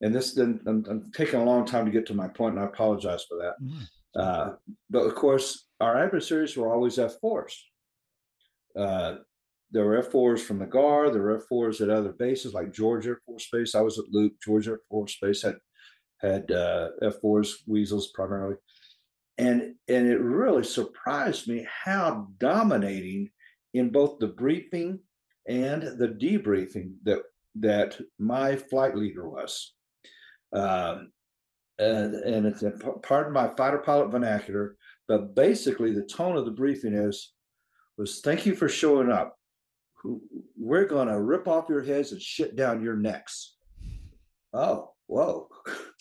And 0.00 0.14
this, 0.14 0.34
then 0.34 0.60
I'm, 0.66 0.84
I'm, 0.88 1.10
taking 1.12 1.40
a 1.40 1.44
long 1.44 1.66
time 1.66 1.84
to 1.84 1.90
get 1.90 2.06
to 2.06 2.14
my 2.14 2.28
point, 2.28 2.54
and 2.54 2.64
I 2.64 2.66
apologize 2.66 3.24
for 3.28 3.38
that. 3.38 3.54
Mm-hmm. 3.62 3.82
Uh, 4.18 4.54
but 4.88 5.04
of 5.06 5.14
course, 5.14 5.66
our 5.80 6.02
adversaries 6.02 6.56
were 6.56 6.72
always 6.72 6.96
F4s. 6.96 7.52
Uh, 8.78 9.16
there 9.70 9.84
were 9.84 10.02
F4s 10.02 10.40
from 10.40 10.58
the 10.58 10.66
Guard. 10.66 11.12
There 11.12 11.22
were 11.22 11.42
F4s 11.50 11.80
at 11.80 11.90
other 11.90 12.12
bases 12.12 12.54
like 12.54 12.72
George 12.72 13.06
Air 13.06 13.20
Force 13.26 13.48
Base. 13.52 13.74
I 13.74 13.80
was 13.80 13.98
at 13.98 14.06
Luke. 14.10 14.34
George 14.42 14.68
Air 14.68 14.80
Force 14.88 15.16
Base 15.20 15.42
had 15.42 15.56
had 16.20 16.50
uh, 16.50 16.90
F4s, 17.02 17.50
Weasels 17.66 18.08
primarily, 18.14 18.56
and 19.38 19.74
and 19.88 20.06
it 20.06 20.20
really 20.20 20.64
surprised 20.64 21.48
me 21.48 21.66
how 21.84 22.28
dominating 22.38 23.30
in 23.74 23.90
both 23.90 24.18
the 24.18 24.28
briefing 24.28 25.00
and 25.48 25.82
the 25.82 26.08
debriefing 26.08 26.94
that 27.04 27.22
that 27.56 27.98
my 28.18 28.56
flight 28.56 28.96
leader 28.96 29.28
was. 29.28 29.72
Um, 30.52 31.12
and, 31.78 32.14
and 32.14 32.46
it's 32.46 32.62
a, 32.62 32.70
pardon 33.02 33.32
my 33.32 33.50
fighter 33.56 33.78
pilot 33.78 34.10
vernacular, 34.10 34.76
but 35.08 35.34
basically 35.34 35.92
the 35.92 36.04
tone 36.04 36.36
of 36.36 36.46
the 36.46 36.50
briefing 36.50 36.94
is 36.94 37.32
was 37.98 38.20
thank 38.20 38.46
you 38.46 38.54
for 38.54 38.68
showing 38.68 39.10
up 39.10 39.36
we're 40.56 40.86
going 40.86 41.08
to 41.08 41.20
rip 41.20 41.48
off 41.48 41.68
your 41.68 41.82
heads 41.82 42.12
and 42.12 42.20
shit 42.20 42.56
down 42.56 42.82
your 42.82 42.96
necks. 42.96 43.56
Oh, 44.52 44.90
whoa. 45.06 45.48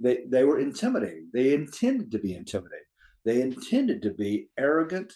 they, 0.00 0.24
they 0.28 0.44
were 0.44 0.58
intimidating. 0.58 1.28
They 1.32 1.54
intended 1.54 2.10
to 2.12 2.18
be 2.18 2.34
intimidating. 2.34 2.84
They 3.24 3.42
intended 3.42 4.02
to 4.02 4.10
be 4.10 4.48
arrogant 4.58 5.12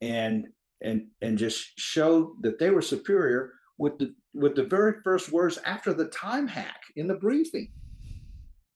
and 0.00 0.48
and 0.82 1.06
and 1.22 1.38
just 1.38 1.78
show 1.78 2.34
that 2.40 2.58
they 2.58 2.70
were 2.70 2.82
superior 2.82 3.52
with 3.78 3.98
the 3.98 4.14
with 4.34 4.56
the 4.56 4.64
very 4.64 4.94
first 5.04 5.30
words 5.32 5.58
after 5.64 5.94
the 5.94 6.06
time 6.06 6.48
hack 6.48 6.80
in 6.96 7.06
the 7.06 7.14
briefing. 7.14 7.72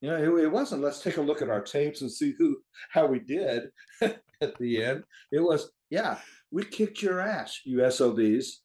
You 0.01 0.11
know, 0.11 0.37
it, 0.37 0.45
it 0.45 0.53
wasn't 0.53 0.83
let's 0.83 1.01
take 1.01 1.17
a 1.17 1.23
look 1.23 1.43
at 1.43 1.51
our 1.51 1.61
tapes 1.61 2.03
and 2.03 2.11
see 2.11 2.35
who 2.39 2.59
how 2.91 3.07
we 3.07 3.19
did 3.19 3.65
at 4.01 4.57
the 4.59 4.85
end. 4.85 5.03
It 5.33 5.41
was, 5.41 5.73
yeah, 5.91 6.19
we 6.53 6.65
kicked 6.65 7.03
your 7.03 7.21
ass, 7.21 7.61
you 7.65 7.89
SOBs 7.91 8.63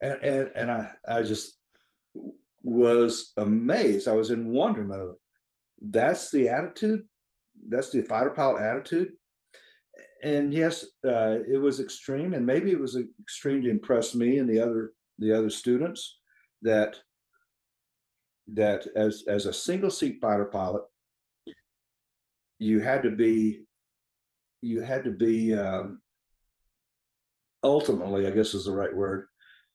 and 0.00 0.22
and, 0.22 0.50
and 0.54 0.70
I 0.70 0.90
I 1.08 1.22
just 1.22 1.56
was 2.62 3.32
amazed. 3.36 4.08
I 4.08 4.12
was 4.12 4.30
in 4.30 4.48
wonderment. 4.52 5.16
That's 5.90 6.30
the 6.30 6.48
attitude. 6.48 7.02
That's 7.68 7.90
the 7.90 8.02
fighter 8.02 8.30
pilot 8.30 8.62
attitude. 8.62 9.12
And 10.22 10.52
yes, 10.52 10.84
uh, 11.06 11.38
it 11.46 11.60
was 11.60 11.80
extreme, 11.80 12.32
and 12.32 12.46
maybe 12.46 12.70
it 12.70 12.80
was 12.80 12.98
extreme 13.20 13.62
to 13.62 13.70
impress 13.70 14.14
me 14.14 14.38
and 14.38 14.48
the 14.48 14.60
other 14.60 14.92
the 15.18 15.32
other 15.32 15.50
students 15.50 16.18
that 16.62 16.96
that 18.54 18.86
as 18.96 19.24
as 19.28 19.46
a 19.46 19.52
single 19.52 19.90
seat 19.90 20.18
fighter 20.20 20.46
pilot, 20.46 20.82
you 22.58 22.80
had 22.80 23.02
to 23.02 23.10
be 23.10 23.66
you 24.62 24.80
had 24.80 25.04
to 25.04 25.10
be 25.10 25.54
um, 25.54 26.00
ultimately, 27.62 28.26
I 28.26 28.30
guess 28.30 28.54
is 28.54 28.64
the 28.64 28.72
right 28.72 28.94
word, 28.94 29.26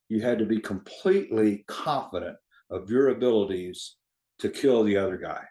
you 0.10 0.22
had 0.22 0.40
to 0.40 0.46
be 0.46 0.60
completely 0.60 1.64
confident 1.68 2.38
of 2.72 2.90
your 2.90 3.10
abilities 3.10 3.98
to 4.40 4.50
kill 4.50 4.84
the 4.84 4.98
other 4.98 5.18
guy. 5.18 5.44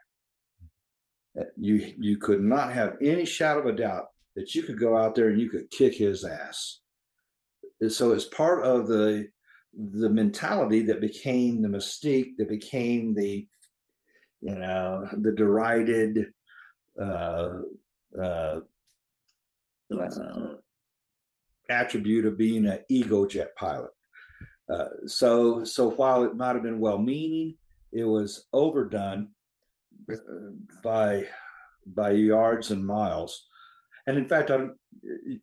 You 1.57 1.95
you 1.99 2.17
could 2.19 2.43
not 2.43 2.73
have 2.73 2.97
any 3.03 3.25
shadow 3.25 3.61
of 3.61 3.67
a 3.67 3.73
doubt 3.73 4.07
that 4.35 4.55
you 4.55 4.63
could 4.63 4.79
go 4.79 4.97
out 4.97 5.15
there 5.15 5.29
and 5.29 5.41
you 5.41 5.51
could 5.51 5.71
kick 5.71 5.95
his 5.95 6.25
ass. 6.25 6.81
And 7.81 7.93
so 7.93 8.13
it's 8.13 8.25
part 8.25 8.65
of 8.65 8.89
the 8.89 9.29
the 9.75 10.11
mentality 10.11 10.83
that 10.83 11.01
became 11.01 11.63
the 11.63 11.69
mystique, 11.69 12.37
that 12.39 12.49
became 12.49 13.15
the 13.15 13.47
you 14.41 14.55
know 14.55 15.09
the 15.13 15.33
derided 15.33 16.33
uh, 17.01 17.59
uh, 18.21 18.61
uh, 19.97 20.55
attribute 21.71 22.27
of 22.27 22.39
being 22.39 22.67
an 22.67 22.81
ego 22.89 23.27
jet 23.27 23.55
pilot. 23.57 23.91
Uh, 24.73 24.89
so, 25.07 25.65
so 25.65 25.91
while 25.91 26.25
it 26.25 26.37
might 26.37 26.55
have 26.55 26.63
been 26.63 26.81
well-meaning, 26.81 27.55
it 27.93 28.05
was 28.05 28.47
overdone 28.53 29.29
by 30.83 31.27
by 31.87 32.11
yards 32.11 32.71
and 32.71 32.87
miles. 32.87 33.47
And 34.07 34.17
in 34.17 34.29
fact, 34.29 34.51
I, 34.51 34.67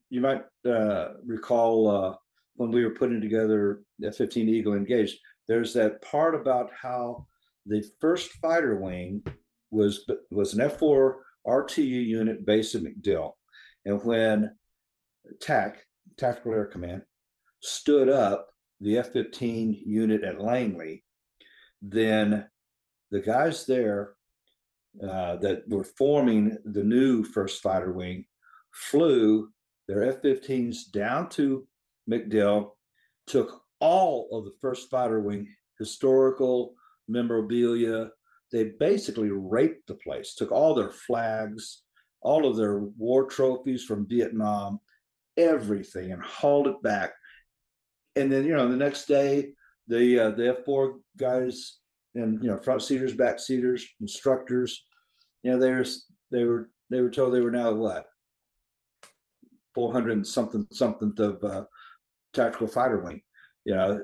you 0.09 0.21
might 0.21 0.43
uh, 0.67 1.13
recall 1.25 1.87
uh, 1.87 2.15
when 2.55 2.71
we 2.71 2.83
were 2.83 2.95
putting 2.95 3.21
together 3.21 3.83
the 3.99 4.11
15 4.11 4.49
Eagle 4.49 4.73
Engaged, 4.73 5.17
there's 5.47 5.73
that 5.73 6.01
part 6.01 6.35
about 6.35 6.71
how 6.79 7.27
the 7.65 7.83
first 7.99 8.31
fighter 8.33 8.75
wing 8.77 9.23
was 9.71 10.09
was 10.31 10.53
an 10.53 10.67
F4 10.67 11.15
RTU 11.45 12.05
unit 12.05 12.45
based 12.45 12.75
in 12.75 12.83
MacDill, 12.83 13.33
and 13.85 14.03
when 14.03 14.51
TAC 15.41 15.85
Tactical 16.17 16.53
Air 16.53 16.65
Command 16.65 17.03
stood 17.61 18.09
up 18.09 18.47
the 18.81 18.97
F 18.97 19.11
15 19.11 19.81
unit 19.85 20.23
at 20.23 20.41
Langley, 20.41 21.03
then 21.81 22.45
the 23.11 23.21
guys 23.21 23.65
there 23.65 24.14
uh, 25.03 25.35
that 25.37 25.63
were 25.67 25.83
forming 25.83 26.57
the 26.65 26.83
new 26.83 27.23
first 27.23 27.61
fighter 27.61 27.91
wing 27.91 28.25
flew 28.71 29.49
their 29.87 30.03
F 30.03 30.21
15s 30.21 30.91
down 30.91 31.29
to 31.29 31.67
MacDill, 32.09 32.71
took 33.27 33.61
all 33.79 34.27
of 34.31 34.45
the 34.45 34.55
first 34.61 34.89
fighter 34.89 35.19
wing 35.19 35.47
historical 35.79 36.73
memorabilia. 37.07 38.09
They 38.51 38.71
basically 38.79 39.29
raped 39.31 39.87
the 39.87 39.95
place, 39.95 40.35
took 40.35 40.51
all 40.51 40.73
their 40.73 40.91
flags, 40.91 41.83
all 42.21 42.47
of 42.47 42.57
their 42.57 42.79
war 42.79 43.25
trophies 43.25 43.83
from 43.83 44.07
Vietnam, 44.07 44.79
everything, 45.37 46.11
and 46.11 46.23
hauled 46.23 46.67
it 46.67 46.81
back 46.81 47.13
and 48.15 48.31
then 48.31 48.45
you 48.45 48.55
know 48.55 48.67
the 48.69 48.77
next 48.77 49.05
day 49.05 49.51
the 49.87 50.19
uh, 50.19 50.29
the 50.31 50.49
F 50.49 50.65
four 50.65 50.99
guys 51.17 51.77
and 52.15 52.41
you 52.41 52.49
know 52.49 52.57
front 52.57 52.81
seaters, 52.81 53.13
back 53.13 53.39
seaters, 53.39 53.85
instructors, 54.01 54.83
you 55.43 55.51
know 55.51 55.59
they 55.59 55.71
were 55.71 55.85
they 56.31 56.43
were 56.43 56.69
they 56.89 57.01
were 57.01 57.09
told 57.09 57.33
they 57.33 57.41
were 57.41 57.51
now 57.51 57.73
what 57.73 58.05
four 59.73 59.91
hundred 59.91 60.25
something 60.25 60.65
something 60.71 61.13
of 61.19 61.43
uh, 61.43 61.65
tactical 62.33 62.67
fighter 62.67 62.99
wing. 62.99 63.21
You 63.65 63.75
know, 63.75 64.01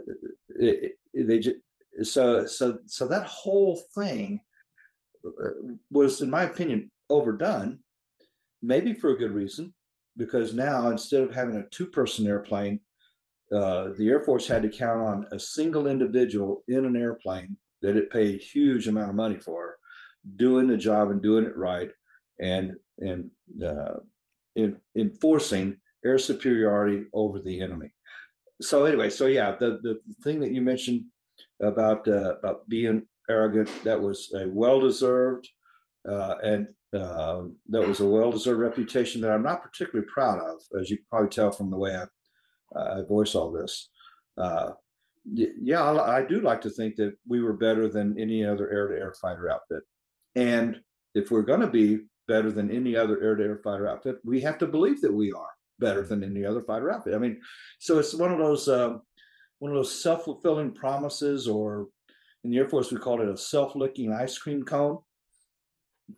it, 0.59 0.93
it, 1.13 1.27
they 1.27 1.39
just 1.39 1.57
so 2.03 2.45
so 2.45 2.79
so 2.85 3.07
that 3.07 3.25
whole 3.25 3.81
thing 3.95 4.41
uh, 5.25 5.75
was, 5.89 6.21
in 6.21 6.29
my 6.29 6.43
opinion, 6.43 6.91
overdone. 7.09 7.79
Maybe 8.63 8.93
for 8.93 9.09
a 9.09 9.17
good 9.17 9.31
reason, 9.31 9.73
because 10.17 10.53
now 10.53 10.89
instead 10.89 11.23
of 11.23 11.33
having 11.33 11.55
a 11.55 11.67
two-person 11.69 12.27
airplane, 12.27 12.79
uh, 13.51 13.89
the 13.97 14.07
Air 14.07 14.21
Force 14.23 14.47
had 14.47 14.61
to 14.61 14.69
count 14.69 15.01
on 15.01 15.27
a 15.31 15.39
single 15.39 15.87
individual 15.87 16.63
in 16.67 16.85
an 16.85 16.95
airplane 16.95 17.57
that 17.81 17.95
it 17.95 18.11
paid 18.11 18.35
a 18.35 18.43
huge 18.43 18.87
amount 18.87 19.09
of 19.09 19.15
money 19.15 19.37
for, 19.37 19.77
doing 20.35 20.67
the 20.67 20.77
job 20.77 21.11
and 21.11 21.21
doing 21.21 21.45
it 21.45 21.57
right, 21.57 21.91
and 22.39 22.75
and 22.99 23.29
uh, 23.65 23.95
in, 24.55 24.77
enforcing 24.95 25.77
air 26.05 26.17
superiority 26.17 27.05
over 27.13 27.39
the 27.39 27.61
enemy. 27.61 27.91
So 28.61 28.85
anyway, 28.85 29.09
so 29.09 29.27
yeah, 29.27 29.55
the 29.59 29.79
the 29.81 29.99
thing 30.23 30.39
that 30.41 30.51
you 30.51 30.61
mentioned 30.61 31.05
about 31.61 32.07
uh, 32.07 32.35
about 32.35 32.67
being 32.69 33.03
arrogant 33.29 33.69
that 33.83 34.01
was 34.01 34.31
a 34.35 34.47
well 34.47 34.79
deserved 34.79 35.47
uh, 36.07 36.35
and 36.43 36.67
uh, 36.93 37.43
that 37.69 37.87
was 37.87 37.99
a 37.99 38.07
well 38.07 38.31
deserved 38.31 38.59
reputation 38.59 39.21
that 39.21 39.31
I'm 39.31 39.43
not 39.43 39.63
particularly 39.63 40.07
proud 40.11 40.39
of, 40.39 40.61
as 40.79 40.89
you 40.89 40.97
probably 41.09 41.29
tell 41.29 41.51
from 41.51 41.69
the 41.69 41.77
way 41.77 41.95
I, 41.95 42.99
I 42.99 43.01
voice 43.07 43.35
all 43.35 43.51
this. 43.51 43.89
Yeah, 45.25 45.83
I, 45.83 46.17
I 46.17 46.25
do 46.25 46.41
like 46.41 46.61
to 46.61 46.69
think 46.69 46.95
that 46.95 47.13
we 47.27 47.41
were 47.41 47.53
better 47.53 47.87
than 47.87 48.19
any 48.19 48.45
other 48.45 48.69
air 48.71 48.87
to 48.87 48.95
air 48.95 49.13
fighter 49.21 49.49
outfit. 49.51 49.83
And 50.35 50.81
if 51.13 51.29
we're 51.29 51.41
going 51.43 51.59
to 51.59 51.67
be 51.67 51.99
better 52.27 52.51
than 52.51 52.71
any 52.71 52.95
other 52.95 53.21
air 53.21 53.35
to 53.35 53.43
air 53.43 53.61
fighter 53.63 53.87
outfit, 53.87 54.17
we 54.23 54.41
have 54.41 54.57
to 54.59 54.67
believe 54.67 55.01
that 55.01 55.13
we 55.13 55.31
are 55.31 55.49
better 55.79 56.03
than 56.03 56.23
any 56.23 56.45
other 56.45 56.61
fighter 56.61 56.91
outfit. 56.91 57.13
I 57.13 57.17
mean, 57.17 57.39
so 57.79 57.99
it's 57.99 58.13
one 58.13 58.31
of 58.31 58.39
those 58.39 58.67
uh, 58.67 58.97
one 59.59 59.71
of 59.71 59.77
those 59.77 60.01
self 60.01 60.23
fulfilling 60.23 60.73
promises, 60.73 61.47
or 61.47 61.87
in 62.43 62.51
the 62.51 62.57
Air 62.57 62.69
Force 62.69 62.91
we 62.91 62.97
call 62.97 63.21
it 63.21 63.29
a 63.29 63.37
self 63.37 63.75
licking 63.75 64.13
ice 64.13 64.37
cream 64.37 64.63
cone. 64.63 64.99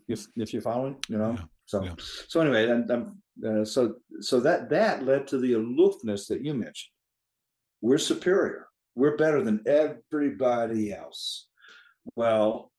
If 0.07 0.25
if 0.35 0.53
you're 0.53 0.61
following, 0.61 0.97
you 1.09 1.17
know. 1.17 1.31
Yeah. 1.31 1.43
So 1.65 1.83
yeah. 1.83 1.95
so 2.27 2.41
anyway, 2.41 2.69
and, 2.69 2.91
uh, 3.45 3.65
so 3.65 3.95
so 4.19 4.39
that 4.41 4.69
that 4.69 5.03
led 5.03 5.27
to 5.27 5.39
the 5.39 5.53
aloofness 5.53 6.27
that 6.27 6.43
you 6.43 6.53
mentioned. 6.53 6.91
We're 7.81 7.97
superior 7.97 8.67
we're 8.95 9.17
better 9.17 9.43
than 9.43 9.63
everybody 9.65 10.93
else. 10.93 11.47
Well, 12.15 12.71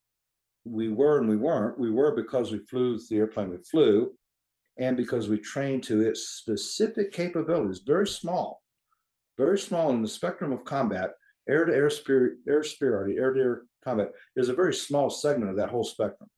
we 0.65 0.89
were 0.89 1.19
and 1.19 1.29
we 1.29 1.37
weren't. 1.37 1.79
We 1.79 1.91
were 1.91 2.15
because 2.15 2.53
we 2.53 2.59
flew 2.59 2.99
the 2.99 3.17
airplane 3.17 3.51
we 3.51 3.59
flew, 3.59 4.13
and 4.79 4.97
because 4.97 5.29
we 5.29 5.39
trained 5.39 5.83
to 5.85 6.01
its 6.01 6.29
specific 6.29 7.13
capabilities, 7.13 7.83
very 7.87 8.07
small, 8.07 8.63
very 9.37 9.59
small 9.59 9.91
in 9.91 10.03
the 10.03 10.09
spectrum 10.09 10.53
of 10.53 10.65
combat. 10.65 11.11
Air 11.47 11.67
to 11.67 11.75
air 11.75 11.91
superiority, 11.91 13.19
air 13.19 13.35
to 13.35 13.41
air 13.41 13.63
combat 13.85 14.09
is 14.35 14.49
a 14.49 14.55
very 14.55 14.73
small 14.73 15.11
segment 15.11 15.51
of 15.51 15.59
that 15.59 15.69
whole 15.69 15.85
spectrum. 15.85 16.31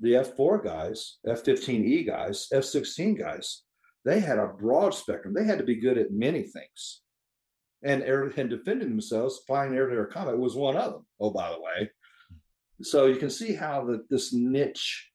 The 0.00 0.16
F 0.16 0.36
4 0.36 0.62
guys, 0.62 1.16
F 1.26 1.42
15E 1.42 2.06
guys, 2.06 2.48
F 2.52 2.64
16 2.64 3.14
guys, 3.14 3.62
they 4.04 4.20
had 4.20 4.38
a 4.38 4.46
broad 4.46 4.94
spectrum. 4.94 5.32
They 5.32 5.44
had 5.44 5.56
to 5.56 5.64
be 5.64 5.76
good 5.76 5.96
at 5.96 6.12
many 6.12 6.42
things 6.42 7.00
and 7.82 8.02
air 8.02 8.24
and 8.24 8.50
defending 8.50 8.88
themselves, 8.88 9.40
flying 9.46 9.74
air 9.74 9.88
to 9.88 9.94
air 9.94 10.06
combat 10.06 10.38
was 10.38 10.56
one 10.56 10.76
of 10.76 10.92
them. 10.92 11.06
Oh, 11.20 11.30
by 11.30 11.50
the 11.50 11.60
way, 11.60 11.90
so 12.82 13.06
you 13.06 13.16
can 13.16 13.30
see 13.30 13.54
how 13.54 13.84
that 13.86 14.08
this 14.08 14.32
niche 14.32 15.10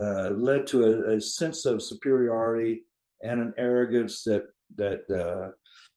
uh, 0.00 0.30
led 0.30 0.66
to 0.68 0.84
a, 0.84 1.16
a, 1.16 1.20
sense 1.20 1.66
of 1.66 1.82
superiority 1.82 2.84
and 3.22 3.40
an 3.40 3.52
arrogance 3.58 4.22
that 4.24 4.44
that 4.76 5.02
uh, 5.10 5.50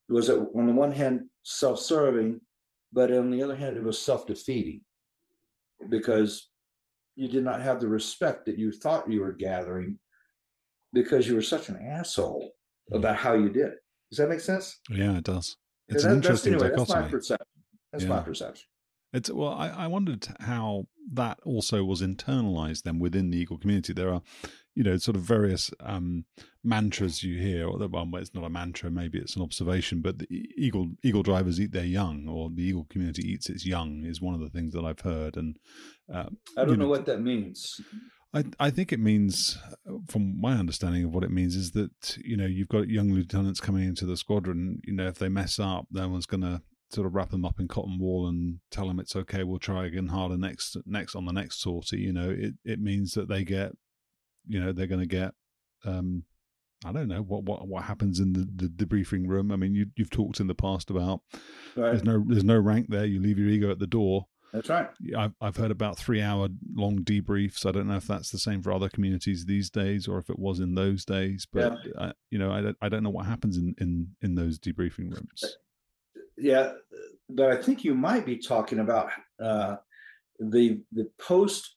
was 0.09 0.29
on 0.29 0.67
the 0.67 0.73
one 0.73 0.91
hand 0.91 1.21
self-serving, 1.43 2.41
but 2.91 3.11
on 3.11 3.31
the 3.31 3.41
other 3.41 3.55
hand 3.55 3.77
it 3.77 3.83
was 3.83 3.99
self-defeating 3.99 4.81
because 5.89 6.49
you 7.15 7.29
did 7.29 7.43
not 7.43 7.61
have 7.61 7.79
the 7.79 7.87
respect 7.87 8.45
that 8.45 8.59
you 8.59 8.71
thought 8.71 9.09
you 9.09 9.21
were 9.21 9.31
gathering 9.31 9.97
because 10.91 11.27
you 11.27 11.35
were 11.35 11.41
such 11.41 11.69
an 11.69 11.77
asshole 11.77 12.51
mm. 12.91 12.97
about 12.97 13.15
how 13.15 13.33
you 13.33 13.49
did 13.49 13.67
it. 13.67 13.79
Does 14.11 14.19
that 14.19 14.29
make 14.29 14.41
sense? 14.41 14.79
Yeah, 14.89 15.17
it 15.17 15.23
does. 15.23 15.55
It's 15.87 16.03
that, 16.03 16.11
an 16.11 16.17
interesting 16.17 16.53
that's, 16.53 16.63
anyway, 16.63 16.77
dichotomy. 16.77 17.01
That's 17.01 17.03
my 17.03 17.09
perception. 17.09 17.47
That's 17.91 18.03
yeah. 18.03 18.09
my 18.09 18.19
perception. 18.21 18.65
It's 19.13 19.31
well, 19.31 19.53
I, 19.53 19.69
I 19.69 19.87
wondered 19.87 20.27
how 20.41 20.87
that 21.13 21.39
also 21.45 21.85
was 21.85 22.01
internalized 22.01 22.83
then 22.83 22.99
within 22.99 23.29
the 23.29 23.37
Eagle 23.37 23.57
community. 23.57 23.93
There 23.93 24.11
are, 24.13 24.21
you 24.73 24.83
know, 24.83 24.97
sort 24.97 25.15
of 25.15 25.21
various 25.21 25.71
um, 25.79 26.25
mantras 26.63 27.23
you 27.23 27.39
hear, 27.39 27.65
or 27.67 27.77
the 27.77 27.87
one 27.87 28.11
where 28.11 28.21
it's 28.21 28.33
not 28.33 28.43
a 28.43 28.49
mantra, 28.49 28.91
maybe 28.91 29.17
it's 29.17 29.37
an 29.37 29.41
observation, 29.41 30.01
but 30.01 30.19
the 30.19 30.27
Eagle 30.57 30.89
Eagle 31.01 31.23
drivers 31.23 31.61
eat 31.61 31.71
their 31.71 31.85
young, 31.85 32.27
or 32.27 32.49
the 32.49 32.63
Eagle 32.63 32.87
community 32.89 33.21
eats 33.21 33.49
its 33.49 33.65
young, 33.65 34.03
is 34.03 34.21
one 34.21 34.33
of 34.33 34.41
the 34.41 34.49
things 34.49 34.73
that 34.73 34.83
I've 34.83 34.99
heard. 34.99 35.37
And 35.37 35.55
uh, 36.13 36.25
I 36.57 36.65
don't 36.65 36.77
know, 36.77 36.85
know 36.85 36.89
what 36.89 37.05
that 37.05 37.21
means. 37.21 37.79
I, 38.35 38.43
I 38.59 38.69
think 38.69 38.91
it 38.91 38.99
means, 38.99 39.57
from 40.07 40.39
my 40.39 40.53
understanding 40.53 41.05
of 41.05 41.13
what 41.13 41.23
it 41.23 41.31
means, 41.31 41.55
is 41.55 41.71
that 41.71 42.17
you 42.23 42.35
know 42.35 42.45
you've 42.45 42.67
got 42.67 42.89
young 42.89 43.13
lieutenants 43.13 43.61
coming 43.61 43.87
into 43.87 44.05
the 44.05 44.17
squadron. 44.17 44.81
You 44.83 44.93
know, 44.93 45.07
if 45.07 45.17
they 45.17 45.29
mess 45.29 45.57
up, 45.57 45.87
no 45.89 46.09
one's 46.09 46.25
going 46.25 46.41
to 46.41 46.61
sort 46.91 47.07
of 47.07 47.15
wrap 47.15 47.29
them 47.29 47.45
up 47.45 47.59
in 47.59 47.67
cotton 47.67 47.97
wool 47.97 48.27
and 48.27 48.59
tell 48.71 48.87
them 48.87 48.99
it's 48.99 49.15
okay. 49.15 49.43
We'll 49.43 49.59
try 49.59 49.85
again 49.85 50.07
harder 50.07 50.37
next 50.37 50.75
next 50.85 51.15
on 51.15 51.25
the 51.25 51.31
next 51.31 51.61
sortie. 51.61 51.99
You 51.99 52.11
know, 52.11 52.29
it 52.29 52.55
it 52.65 52.81
means 52.81 53.13
that 53.13 53.29
they 53.29 53.45
get, 53.45 53.71
you 54.45 54.59
know, 54.59 54.73
they're 54.73 54.87
going 54.87 55.01
to 55.01 55.07
get. 55.07 55.31
Um, 55.85 56.23
I 56.83 56.91
don't 56.91 57.07
know 57.07 57.21
what 57.21 57.43
what 57.43 57.65
what 57.67 57.85
happens 57.85 58.19
in 58.19 58.33
the, 58.33 58.67
the 58.67 58.67
debriefing 58.67 59.29
room. 59.29 59.49
I 59.49 59.55
mean, 59.55 59.73
you 59.73 59.87
you've 59.95 60.09
talked 60.09 60.41
in 60.41 60.47
the 60.47 60.55
past 60.55 60.89
about 60.89 61.21
right. 61.77 61.91
there's 61.91 62.03
no 62.03 62.21
there's 62.27 62.43
no 62.43 62.59
rank 62.59 62.87
there. 62.89 63.05
You 63.05 63.21
leave 63.21 63.39
your 63.39 63.49
ego 63.49 63.71
at 63.71 63.79
the 63.79 63.87
door. 63.87 64.27
That's 64.53 64.69
right. 64.69 64.87
I've, 65.17 65.33
I've 65.41 65.57
heard 65.57 65.71
about 65.71 65.97
three 65.97 66.21
hour 66.21 66.47
long 66.73 66.99
debriefs. 66.99 67.65
I 67.65 67.71
don't 67.71 67.87
know 67.87 67.97
if 67.97 68.07
that's 68.07 68.31
the 68.31 68.39
same 68.39 68.61
for 68.61 68.71
other 68.71 68.87
communities 68.87 69.45
these 69.45 69.69
days 69.69 70.07
or 70.07 70.17
if 70.17 70.29
it 70.29 70.39
was 70.39 70.59
in 70.59 70.75
those 70.75 71.03
days, 71.03 71.45
but 71.51 71.77
yeah. 71.85 71.91
uh, 71.97 72.11
you 72.29 72.39
know, 72.39 72.51
I 72.51 72.61
don't, 72.61 72.77
I 72.81 72.89
don't 72.89 73.03
know 73.03 73.09
what 73.09 73.25
happens 73.25 73.57
in, 73.57 73.75
in, 73.79 74.07
in 74.21 74.35
those 74.35 74.57
debriefing 74.57 75.13
rooms. 75.13 75.57
Yeah. 76.37 76.71
But 77.29 77.51
I 77.51 77.61
think 77.61 77.83
you 77.83 77.95
might 77.95 78.25
be 78.25 78.37
talking 78.37 78.79
about 78.79 79.09
uh, 79.43 79.77
the, 80.39 80.81
the 80.93 81.09
post 81.19 81.75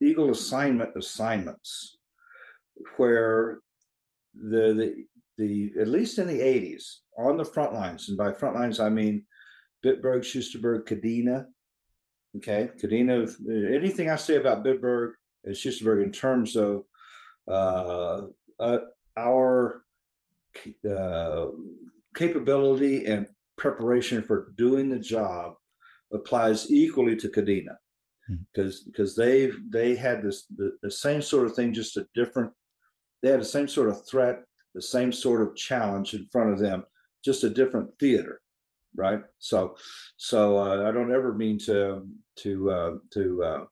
Eagle 0.00 0.30
assignment 0.30 0.90
assignments 0.96 1.98
where 2.96 3.58
the, 4.34 4.72
the, 4.72 5.04
the, 5.36 5.72
at 5.80 5.88
least 5.88 6.18
in 6.18 6.26
the 6.26 6.40
80s 6.40 7.00
on 7.18 7.36
the 7.36 7.44
front 7.44 7.74
lines, 7.74 8.08
and 8.08 8.16
by 8.16 8.32
front 8.32 8.54
lines, 8.54 8.80
I 8.80 8.88
mean 8.88 9.24
Bitburg, 9.84 10.20
Soesterberg, 10.20 10.84
Kadena, 10.86 11.46
Okay, 12.36 12.70
Kadena. 12.80 13.28
Anything 13.74 14.10
I 14.10 14.16
say 14.16 14.36
about 14.36 14.64
Bitburg 14.64 15.12
and 15.44 15.54
Soesterberg 15.54 16.04
in 16.04 16.12
terms 16.12 16.56
of 16.56 16.82
uh, 17.48 18.22
uh, 18.60 18.78
our 19.16 19.82
uh, 20.88 21.46
capability 22.14 23.06
and 23.06 23.26
preparation 23.56 24.22
for 24.22 24.52
doing 24.56 24.90
the 24.90 24.98
job 24.98 25.54
applies 26.12 26.70
equally 26.70 27.16
to 27.16 27.28
Kadena 27.28 27.76
because 28.52 28.82
hmm. 28.82 28.90
because 28.90 29.16
they 29.16 29.50
they 29.70 29.96
had 29.96 30.22
this 30.22 30.44
the, 30.54 30.76
the 30.82 30.90
same 30.90 31.22
sort 31.22 31.46
of 31.46 31.54
thing, 31.54 31.72
just 31.72 31.96
a 31.96 32.06
different. 32.14 32.52
They 33.22 33.30
had 33.30 33.40
the 33.40 33.44
same 33.44 33.68
sort 33.68 33.88
of 33.88 34.06
threat, 34.06 34.44
the 34.74 34.82
same 34.82 35.12
sort 35.12 35.42
of 35.42 35.56
challenge 35.56 36.14
in 36.14 36.28
front 36.30 36.52
of 36.52 36.58
them, 36.58 36.84
just 37.24 37.42
a 37.42 37.50
different 37.50 37.90
theater 37.98 38.40
right? 38.96 39.20
So, 39.38 39.76
so 40.16 40.58
uh, 40.58 40.88
I 40.88 40.92
don't 40.92 41.12
ever 41.12 41.34
mean 41.34 41.58
to 41.60 42.06
to 42.40 42.70
uh, 42.70 42.90
to 43.14 43.42
uh, 43.42 43.64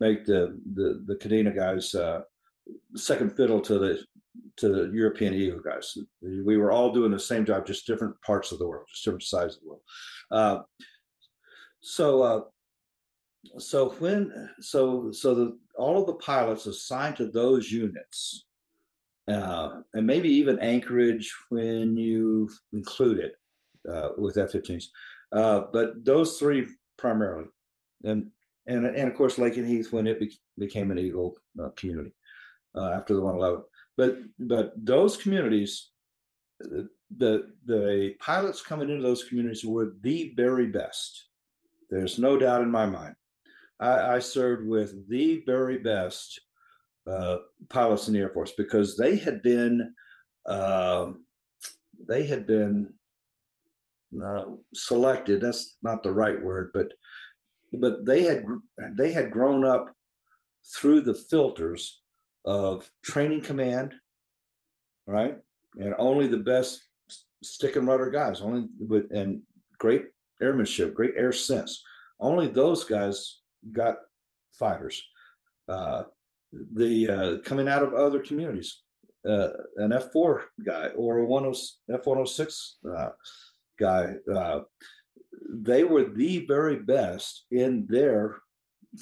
make 0.00 0.24
the 0.24 0.58
the 0.74 1.02
the 1.06 1.16
Kadena 1.16 1.54
guys 1.54 1.94
uh, 1.94 2.20
second 2.94 3.36
fiddle 3.36 3.60
to 3.62 3.78
the 3.78 4.04
to 4.56 4.68
the 4.68 4.90
European 4.92 5.34
Eagle 5.34 5.60
guys. 5.60 5.96
We 6.20 6.56
were 6.56 6.72
all 6.72 6.92
doing 6.92 7.10
the 7.10 7.18
same 7.18 7.44
job, 7.44 7.66
just 7.66 7.86
different 7.86 8.20
parts 8.22 8.52
of 8.52 8.58
the 8.58 8.66
world, 8.66 8.86
just 8.88 9.04
different 9.04 9.22
sides 9.22 9.56
of 9.56 9.62
the 9.62 9.68
world. 9.68 9.82
Uh, 10.30 10.58
so, 11.80 12.22
uh, 12.22 12.40
so 13.58 13.90
when 13.98 14.50
so 14.60 15.10
so 15.12 15.34
the 15.34 15.58
all 15.76 16.00
of 16.00 16.06
the 16.06 16.14
pilots 16.14 16.66
assigned 16.66 17.16
to 17.16 17.26
those 17.26 17.70
units, 17.70 18.46
uh, 19.28 19.80
and 19.94 20.06
maybe 20.06 20.28
even 20.28 20.58
Anchorage 20.58 21.32
when 21.50 21.96
you 21.96 22.48
include 22.72 23.18
it, 23.18 23.34
uh, 23.90 24.10
with 24.16 24.38
F-15s. 24.38 24.86
Uh, 25.32 25.62
but 25.72 26.04
those 26.04 26.38
three 26.38 26.66
primarily, 26.96 27.46
and 28.04 28.30
and 28.66 28.86
and 28.86 29.08
of 29.08 29.16
course 29.16 29.36
Lakenheath 29.36 29.92
when 29.92 30.06
it 30.06 30.20
be, 30.20 30.32
became 30.58 30.90
an 30.90 30.98
Eagle 30.98 31.36
uh, 31.62 31.70
community 31.76 32.12
uh, 32.76 32.90
after 32.90 33.14
the 33.14 33.20
111. 33.20 33.64
But 33.96 34.18
but 34.38 34.72
those 34.76 35.16
communities, 35.16 35.90
the 36.60 37.48
the 37.64 38.14
pilots 38.20 38.62
coming 38.62 38.90
into 38.90 39.02
those 39.02 39.24
communities 39.24 39.64
were 39.64 39.94
the 40.00 40.32
very 40.36 40.66
best. 40.66 41.26
There's 41.90 42.18
no 42.18 42.36
doubt 42.36 42.62
in 42.62 42.70
my 42.70 42.86
mind. 42.86 43.14
I, 43.78 44.16
I 44.16 44.18
served 44.18 44.66
with 44.66 45.08
the 45.08 45.42
very 45.46 45.78
best 45.78 46.40
uh, 47.06 47.38
pilots 47.68 48.08
in 48.08 48.14
the 48.14 48.20
Air 48.20 48.30
Force 48.30 48.52
because 48.56 48.96
they 48.96 49.16
had 49.16 49.42
been 49.42 49.94
uh, 50.46 51.12
they 52.08 52.26
had 52.26 52.46
been 52.46 52.92
uh, 54.24 54.44
selected. 54.74 55.40
That's 55.40 55.76
not 55.82 56.02
the 56.02 56.12
right 56.12 56.40
word, 56.40 56.70
but 56.72 56.92
but 57.72 58.06
they 58.06 58.22
had 58.22 58.44
they 58.96 59.12
had 59.12 59.30
grown 59.30 59.64
up 59.64 59.92
through 60.76 61.02
the 61.02 61.14
filters 61.14 62.00
of 62.44 62.88
training 63.02 63.42
command, 63.42 63.94
right? 65.06 65.36
And 65.78 65.94
only 65.98 66.28
the 66.28 66.38
best 66.38 66.82
stick 67.42 67.76
and 67.76 67.86
rudder 67.86 68.10
guys, 68.10 68.40
only 68.40 68.68
with 68.78 69.10
and 69.10 69.42
great 69.78 70.06
airmanship, 70.40 70.94
great 70.94 71.14
air 71.16 71.32
sense. 71.32 71.82
Only 72.20 72.48
those 72.48 72.84
guys 72.84 73.40
got 73.72 73.96
fighters. 74.58 75.02
Uh, 75.68 76.04
the 76.52 77.08
uh, 77.08 77.36
coming 77.44 77.68
out 77.68 77.82
of 77.82 77.92
other 77.92 78.20
communities, 78.20 78.82
uh, 79.28 79.48
an 79.76 79.90
F4 79.90 80.42
guy 80.64 80.88
or 80.96 81.18
a 81.18 81.26
10, 81.26 81.52
F106 81.90 82.70
guy, 83.78 84.14
uh, 84.34 84.60
they 85.48 85.84
were 85.84 86.04
the 86.04 86.46
very 86.46 86.76
best 86.76 87.46
in 87.50 87.86
their 87.88 88.36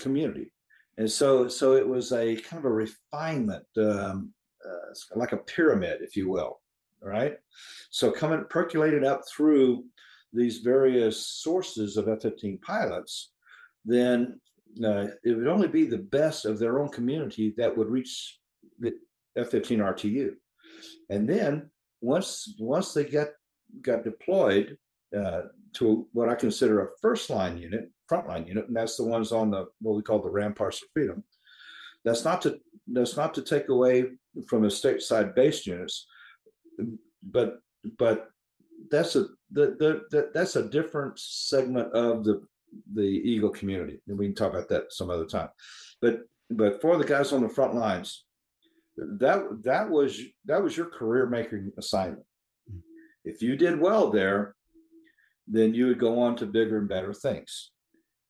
community, 0.00 0.52
and 0.98 1.10
so 1.10 1.48
so 1.48 1.74
it 1.74 1.86
was 1.86 2.12
a 2.12 2.36
kind 2.36 2.60
of 2.60 2.70
a 2.70 2.74
refinement, 2.74 3.66
um, 3.78 4.32
uh, 4.64 5.16
like 5.16 5.32
a 5.32 5.38
pyramid, 5.38 6.00
if 6.02 6.16
you 6.16 6.28
will, 6.28 6.60
right? 7.00 7.36
So 7.90 8.10
coming 8.10 8.44
percolated 8.50 9.04
up 9.04 9.22
through 9.28 9.84
these 10.32 10.58
various 10.58 11.26
sources 11.26 11.96
of 11.96 12.08
F 12.08 12.22
fifteen 12.22 12.58
pilots, 12.58 13.32
then 13.84 14.40
uh, 14.82 15.06
it 15.22 15.36
would 15.36 15.46
only 15.46 15.68
be 15.68 15.84
the 15.84 15.98
best 15.98 16.44
of 16.44 16.58
their 16.58 16.80
own 16.80 16.88
community 16.88 17.54
that 17.56 17.76
would 17.76 17.88
reach 17.88 18.38
the 18.80 18.92
F-15 19.36 19.78
RTU. 19.78 20.30
And 21.10 21.28
then 21.28 21.70
once 22.00 22.54
once 22.58 22.92
they 22.92 23.04
get 23.04 23.34
got 23.82 24.04
deployed 24.04 24.76
uh, 25.16 25.42
to 25.74 26.06
what 26.12 26.28
I 26.28 26.34
consider 26.34 26.82
a 26.82 26.88
first 27.00 27.30
line 27.30 27.58
unit, 27.58 27.90
frontline 28.10 28.46
unit, 28.46 28.68
and 28.68 28.76
that's 28.76 28.96
the 28.96 29.04
ones 29.04 29.32
on 29.32 29.50
the 29.50 29.66
what 29.80 29.96
we 29.96 30.02
call 30.02 30.20
the 30.20 30.30
ramparts 30.30 30.82
of 30.82 30.88
freedom. 30.92 31.24
That's 32.04 32.24
not 32.24 32.42
to 32.42 32.58
that's 32.86 33.16
not 33.16 33.34
to 33.34 33.42
take 33.42 33.68
away 33.68 34.04
from 34.46 34.62
the 34.62 34.68
stateside 34.68 35.34
based 35.34 35.66
units, 35.66 36.06
but 37.22 37.60
but 37.98 38.28
that's 38.90 39.16
a 39.16 39.26
the, 39.50 39.76
the, 39.78 40.02
the, 40.10 40.30
that's 40.34 40.56
a 40.56 40.68
different 40.68 41.18
segment 41.18 41.92
of 41.92 42.24
the 42.24 42.42
the 42.94 43.02
Eagle 43.02 43.50
community, 43.50 44.00
and 44.08 44.18
we 44.18 44.26
can 44.26 44.34
talk 44.34 44.52
about 44.52 44.68
that 44.68 44.92
some 44.92 45.10
other 45.10 45.26
time. 45.26 45.48
But 46.00 46.20
but 46.50 46.80
for 46.80 46.96
the 46.96 47.04
guys 47.04 47.32
on 47.32 47.42
the 47.42 47.48
front 47.48 47.74
lines, 47.74 48.24
that 48.96 49.60
that 49.62 49.88
was 49.88 50.20
that 50.44 50.62
was 50.62 50.76
your 50.76 50.86
career 50.86 51.26
making 51.26 51.72
assignment. 51.78 52.24
If 53.24 53.42
you 53.42 53.56
did 53.56 53.80
well 53.80 54.10
there, 54.10 54.54
then 55.46 55.74
you 55.74 55.86
would 55.86 55.98
go 55.98 56.20
on 56.20 56.36
to 56.36 56.46
bigger 56.46 56.78
and 56.78 56.88
better 56.88 57.12
things. 57.12 57.70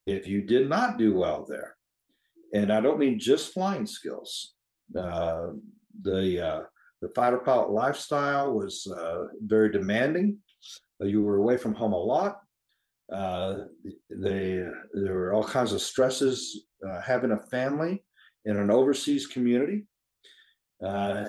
If 0.06 0.26
you 0.26 0.42
did 0.42 0.68
not 0.68 0.98
do 0.98 1.14
well 1.14 1.46
there, 1.48 1.76
and 2.52 2.72
I 2.72 2.80
don't 2.80 2.98
mean 2.98 3.18
just 3.18 3.52
flying 3.52 3.86
skills, 3.86 4.54
uh, 4.96 5.48
the 6.02 6.46
uh, 6.46 6.62
the 7.00 7.08
fighter 7.14 7.38
pilot 7.38 7.70
lifestyle 7.70 8.52
was 8.52 8.86
uh, 8.86 9.24
very 9.40 9.70
demanding. 9.70 10.38
You 11.00 11.22
were 11.22 11.36
away 11.36 11.56
from 11.56 11.74
home 11.74 11.92
a 11.92 11.96
lot. 11.96 12.40
Uh, 13.12 13.64
they 14.10 14.64
there 14.92 15.14
were 15.14 15.32
all 15.32 15.44
kinds 15.44 15.72
of 15.72 15.82
stresses 15.82 16.66
uh, 16.86 17.00
having 17.00 17.32
a 17.32 17.46
family 17.50 18.04
in 18.44 18.56
an 18.56 18.70
overseas 18.70 19.26
community, 19.26 19.86
uh, 20.84 21.26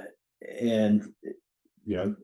and 0.59 1.13
you 1.85 1.97
know 1.97 2.15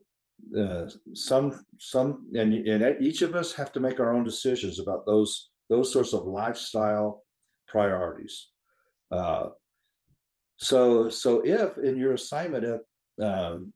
uh, 0.58 0.88
some 1.14 1.64
some 1.78 2.26
and, 2.34 2.52
and 2.66 3.02
each 3.02 3.22
of 3.22 3.34
us 3.34 3.52
have 3.52 3.72
to 3.72 3.80
make 3.80 4.00
our 4.00 4.14
own 4.14 4.24
decisions 4.24 4.78
about 4.78 5.06
those 5.06 5.50
those 5.68 5.92
sorts 5.92 6.12
of 6.12 6.26
lifestyle 6.26 7.24
priorities. 7.68 8.48
Uh, 9.10 9.48
so 10.56 11.08
so 11.08 11.40
if 11.44 11.78
in 11.78 11.96
your 11.96 12.14
assignment 12.14 12.64
if, 12.64 12.80
um, 13.24 13.72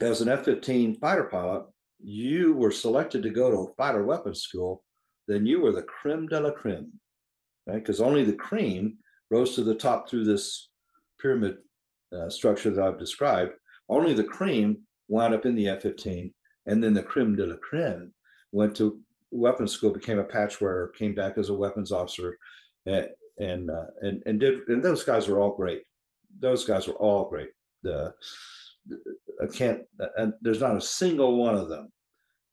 as 0.00 0.20
an 0.20 0.28
F-15 0.28 0.98
fighter 0.98 1.24
pilot, 1.24 1.64
you 2.02 2.54
were 2.54 2.70
selected 2.70 3.22
to 3.22 3.30
go 3.30 3.50
to 3.50 3.72
fighter 3.76 4.04
weapons 4.04 4.42
school, 4.42 4.82
then 5.28 5.46
you 5.46 5.60
were 5.60 5.72
the 5.72 5.82
creme 5.82 6.26
de 6.26 6.38
la 6.38 6.50
creme, 6.50 6.92
right? 7.66 7.76
Because 7.76 8.00
only 8.00 8.24
the 8.24 8.34
cream 8.34 8.98
rose 9.30 9.54
to 9.54 9.64
the 9.64 9.74
top 9.74 10.08
through 10.08 10.24
this 10.24 10.68
pyramid 11.20 11.56
uh, 12.14 12.28
structure 12.28 12.70
that 12.70 12.84
I've 12.84 12.98
described. 12.98 13.52
Only 13.88 14.14
the 14.14 14.24
cream 14.24 14.78
wound 15.08 15.34
up 15.34 15.46
in 15.46 15.54
the 15.54 15.68
F-15, 15.68 16.32
and 16.66 16.82
then 16.82 16.94
the 16.94 17.02
creme 17.02 17.36
de 17.36 17.46
la 17.46 17.56
creme 17.56 18.12
went 18.52 18.74
to 18.76 19.00
weapons 19.30 19.72
school, 19.72 19.90
became 19.90 20.18
a 20.18 20.24
patch 20.24 20.60
wearer, 20.60 20.92
came 20.96 21.14
back 21.14 21.38
as 21.38 21.48
a 21.48 21.54
weapons 21.54 21.92
officer, 21.92 22.38
and 22.86 23.08
and 23.38 23.70
uh, 23.70 23.86
and, 24.02 24.22
and 24.26 24.40
did. 24.40 24.68
And 24.68 24.82
those 24.82 25.04
guys 25.04 25.28
were 25.28 25.40
all 25.40 25.54
great. 25.54 25.82
Those 26.38 26.64
guys 26.64 26.86
were 26.86 26.94
all 26.94 27.28
great. 27.28 27.50
The 27.82 28.14
I 29.42 29.46
can't, 29.46 29.82
and 30.16 30.32
there's 30.40 30.60
not 30.60 30.76
a 30.76 30.80
single 30.80 31.36
one 31.36 31.54
of 31.54 31.68
them 31.68 31.90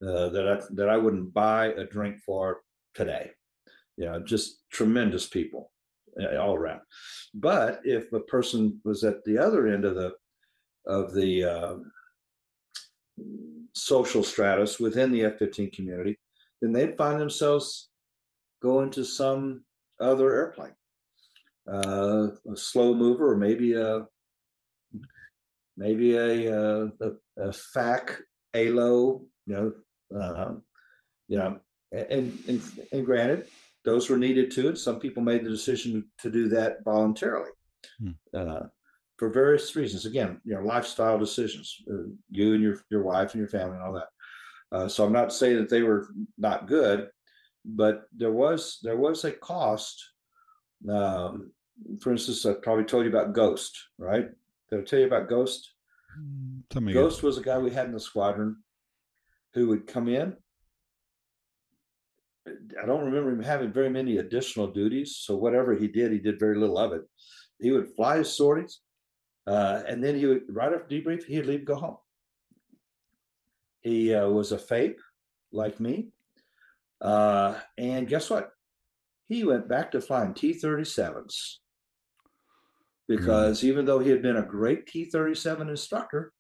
uh, 0.06 0.30
that 0.30 0.48
I 0.48 0.62
that 0.76 0.90
I 0.90 0.98
wouldn't 0.98 1.34
buy 1.34 1.68
a 1.68 1.86
drink 1.86 2.20
for 2.26 2.62
today. 2.94 3.32
You 3.98 4.06
know, 4.06 4.20
just 4.20 4.64
tremendous 4.72 5.28
people 5.28 5.72
uh, 6.20 6.38
all 6.38 6.56
around. 6.56 6.82
But 7.34 7.82
if 7.84 8.12
a 8.14 8.20
person 8.22 8.80
was 8.84 9.04
at 9.04 9.24
the 9.24 9.38
other 9.38 9.68
end 9.68 9.86
of 9.86 9.96
the 9.96 10.14
of 10.88 11.14
the 11.14 11.44
uh, 11.44 11.76
social 13.74 14.24
stratus 14.24 14.80
within 14.80 15.12
the 15.12 15.24
F-15 15.26 15.74
community, 15.74 16.18
then 16.62 16.72
they'd 16.72 16.98
find 16.98 17.20
themselves 17.20 17.90
going 18.62 18.90
to 18.92 19.04
some 19.04 19.64
other 20.00 20.34
airplane, 20.34 20.76
uh, 21.72 22.28
a 22.52 22.56
slow 22.56 22.94
mover, 22.94 23.32
or 23.32 23.38
maybe 23.38 23.74
a 23.74 24.06
maybe 25.78 26.16
a 26.16 26.54
a, 26.54 26.86
a, 26.86 27.12
a 27.38 27.54
FAC 27.54 28.22
ALO, 28.54 29.22
you 29.46 29.54
know, 29.54 29.74
uh, 30.20 30.54
you 31.28 31.38
know, 31.38 31.60
and, 31.92 32.38
and 32.48 32.62
and 32.92 33.06
granted, 33.06 33.48
those 33.84 34.10
were 34.10 34.18
needed 34.18 34.52
too, 34.52 34.70
and 34.70 34.78
some 34.78 35.00
people 35.00 35.24
made 35.24 35.44
the 35.44 35.50
decision 35.50 36.06
to 36.20 36.30
do 36.30 36.50
that 36.50 36.84
voluntarily 36.84 37.50
hmm. 38.00 38.12
uh, 38.36 38.64
for 39.22 39.30
various 39.30 39.76
reasons. 39.76 40.08
Again, 40.08 40.42
you 40.44 40.56
know, 40.56 40.62
lifestyle 40.62 41.20
decisions. 41.20 41.78
Uh, 41.88 42.10
you 42.32 42.56
and 42.56 42.64
your 42.64 42.82
your 42.90 43.04
wife 43.04 43.34
and 43.34 43.40
your 43.40 43.50
family 43.50 43.76
and 43.76 43.84
all 43.84 43.94
that. 43.94 44.08
Uh, 44.76 44.88
so 44.88 45.06
I'm 45.06 45.14
not 45.14 45.32
saying 45.32 45.58
that 45.58 45.70
they 45.70 45.84
were 45.84 46.08
not 46.40 46.66
good, 46.66 47.08
but 47.64 48.06
there 48.18 48.32
was 48.32 48.80
there 48.82 48.98
was 48.98 49.24
a 49.24 49.32
cost. 49.32 50.04
Um, 50.90 51.52
for 52.00 52.12
instance, 52.12 52.48
I 52.48 52.54
probably 52.54 52.86
told 52.86 53.04
you 53.04 53.12
about 53.12 53.34
Ghost, 53.34 53.78
right? 54.00 54.26
Did 54.72 54.80
I 54.80 54.84
tell 54.86 54.98
you 54.98 55.06
about 55.06 55.30
Ghost? 55.30 55.72
Hmm, 56.18 56.88
Ghost 56.92 57.20
again. 57.20 57.28
was 57.28 57.38
a 57.38 57.44
guy 57.44 57.60
we 57.60 57.70
had 57.70 57.86
in 57.86 57.94
the 57.94 58.00
squadron 58.00 58.58
who 59.54 59.68
would 59.68 59.86
come 59.86 60.10
in. 60.10 60.36
I 62.48 62.88
don't 62.88 63.06
remember 63.06 63.30
him 63.30 63.44
having 63.44 63.72
very 63.72 63.92
many 63.92 64.18
additional 64.18 64.66
duties. 64.66 65.18
So 65.18 65.36
whatever 65.36 65.76
he 65.76 65.88
did, 65.88 66.12
he 66.12 66.18
did 66.18 66.40
very 66.40 66.58
little 66.58 66.80
of 66.80 66.94
it. 66.94 67.04
He 67.60 67.70
would 67.70 67.94
fly 67.96 68.18
his 68.18 68.36
sorties, 68.36 68.80
uh, 69.48 69.82
and 69.88 70.04
then 70.04 70.16
he 70.16 70.26
would 70.26 70.44
right 70.50 70.72
after 70.74 70.88
debrief, 70.88 71.24
he'd 71.26 71.46
leave, 71.46 71.66
go 71.66 71.76
home. 71.76 71.98
He 73.82 74.14
uh, 74.14 74.30
was 74.30 74.52
a 74.52 74.58
FAIP 74.58 74.96
like 75.52 75.80
me, 75.80 76.10
uh, 77.02 77.56
and 77.78 78.08
guess 78.08 78.30
what? 78.30 78.52
He 79.28 79.44
went 79.44 79.68
back 79.68 79.92
to 79.92 80.02
flying 80.02 80.34
T 80.34 80.54
thirty 80.54 80.86
sevens 80.86 81.62
because 83.08 83.62
mm. 83.62 83.64
even 83.66 83.86
though 83.86 84.00
he 84.00 84.10
had 84.10 84.22
been 84.22 84.38
a 84.38 84.44
great 84.44 84.88
T 84.88 85.06
thirty 85.06 85.36
seven 85.36 85.70
instructor, 85.70 86.32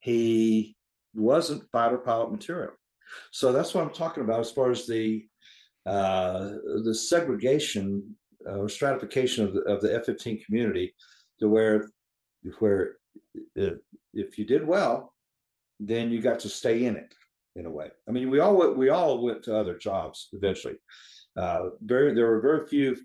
he 0.00 0.76
wasn't 1.14 1.70
fighter 1.72 1.98
pilot 1.98 2.30
material. 2.30 2.72
So 3.32 3.52
that's 3.52 3.72
what 3.72 3.84
I'm 3.84 3.94
talking 3.94 4.22
about 4.22 4.40
as 4.40 4.50
far 4.50 4.70
as 4.70 4.86
the 4.86 5.24
uh, 5.86 6.50
the 6.84 6.94
segregation 6.94 8.14
uh, 8.46 8.58
or 8.58 8.68
stratification 8.68 9.46
of 9.46 9.54
the, 9.54 9.60
of 9.62 9.80
the 9.80 9.94
F-15 9.94 10.44
community 10.44 10.94
to 11.40 11.48
where 11.48 11.90
where 12.58 12.96
if, 13.54 13.74
if 14.14 14.38
you 14.38 14.44
did 14.44 14.66
well, 14.66 15.14
then 15.80 16.10
you 16.10 16.20
got 16.20 16.40
to 16.40 16.48
stay 16.48 16.84
in 16.84 16.96
it 16.96 17.14
in 17.56 17.66
a 17.66 17.70
way. 17.70 17.90
I 18.08 18.12
mean, 18.12 18.30
we 18.30 18.40
all 18.40 18.56
went, 18.56 18.76
we 18.76 18.88
all 18.88 19.22
went 19.22 19.42
to 19.44 19.56
other 19.56 19.76
jobs 19.76 20.28
eventually. 20.32 20.76
Uh, 21.36 21.70
very 21.82 22.14
there 22.14 22.26
were 22.26 22.40
very 22.40 22.66
few 22.66 22.96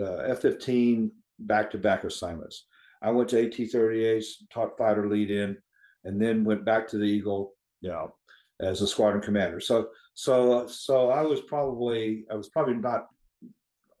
uh, 0.00 0.16
F-15 0.16 1.10
back-to-back 1.38 2.04
assignments. 2.04 2.66
I 3.02 3.10
went 3.10 3.28
to 3.30 3.44
AT-38s, 3.44 4.26
taught 4.50 4.78
fighter 4.78 5.08
lead 5.08 5.30
in, 5.30 5.56
and 6.04 6.20
then 6.20 6.44
went 6.44 6.64
back 6.64 6.88
to 6.88 6.98
the 6.98 7.04
Eagle 7.04 7.56
you 7.80 7.90
know, 7.90 8.14
as 8.60 8.80
a 8.80 8.86
squadron 8.86 9.22
commander. 9.22 9.60
So 9.60 9.88
so 10.14 10.66
so 10.66 11.10
I 11.10 11.22
was 11.22 11.40
probably 11.42 12.24
I 12.30 12.34
was 12.34 12.48
probably 12.48 12.74
not 12.74 13.06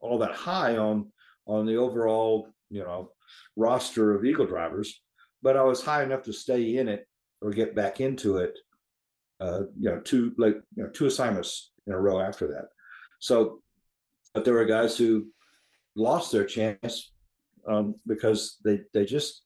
all 0.00 0.18
that 0.18 0.32
high 0.32 0.76
on 0.76 1.12
on 1.46 1.66
the 1.66 1.76
overall 1.76 2.48
you 2.70 2.82
know 2.82 3.10
roster 3.56 4.14
of 4.14 4.24
Eagle 4.24 4.46
drivers, 4.46 5.00
but 5.42 5.56
I 5.56 5.62
was 5.62 5.82
high 5.82 6.02
enough 6.02 6.22
to 6.22 6.32
stay 6.32 6.76
in 6.76 6.88
it 6.88 7.06
or 7.40 7.50
get 7.50 7.74
back 7.74 8.00
into 8.00 8.38
it. 8.38 8.58
Uh, 9.38 9.62
you 9.78 9.90
know, 9.90 10.00
two 10.00 10.32
like 10.38 10.56
you 10.74 10.84
know 10.84 10.90
two 10.90 11.06
assignments 11.06 11.72
in 11.86 11.92
a 11.92 12.00
row 12.00 12.20
after 12.20 12.48
that. 12.48 12.68
So, 13.18 13.60
but 14.34 14.44
there 14.44 14.54
were 14.54 14.64
guys 14.64 14.96
who 14.96 15.26
lost 15.94 16.32
their 16.32 16.44
chance 16.44 17.12
um, 17.68 17.96
because 18.06 18.56
they 18.64 18.80
they 18.94 19.04
just 19.04 19.42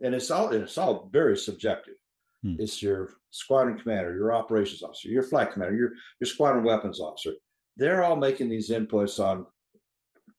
and 0.00 0.14
it's 0.14 0.30
all 0.30 0.50
it's 0.50 0.78
all 0.78 1.08
very 1.12 1.36
subjective. 1.36 1.94
Hmm. 2.42 2.56
It's 2.58 2.82
your 2.82 3.14
squadron 3.30 3.78
commander, 3.78 4.14
your 4.14 4.32
operations 4.32 4.82
officer, 4.82 5.08
your 5.08 5.22
flight 5.22 5.52
commander, 5.52 5.76
your 5.76 5.92
your 6.20 6.26
squadron 6.26 6.64
weapons 6.64 7.00
officer. 7.00 7.32
They're 7.76 8.04
all 8.04 8.16
making 8.16 8.48
these 8.48 8.70
inputs 8.70 9.24
on 9.24 9.46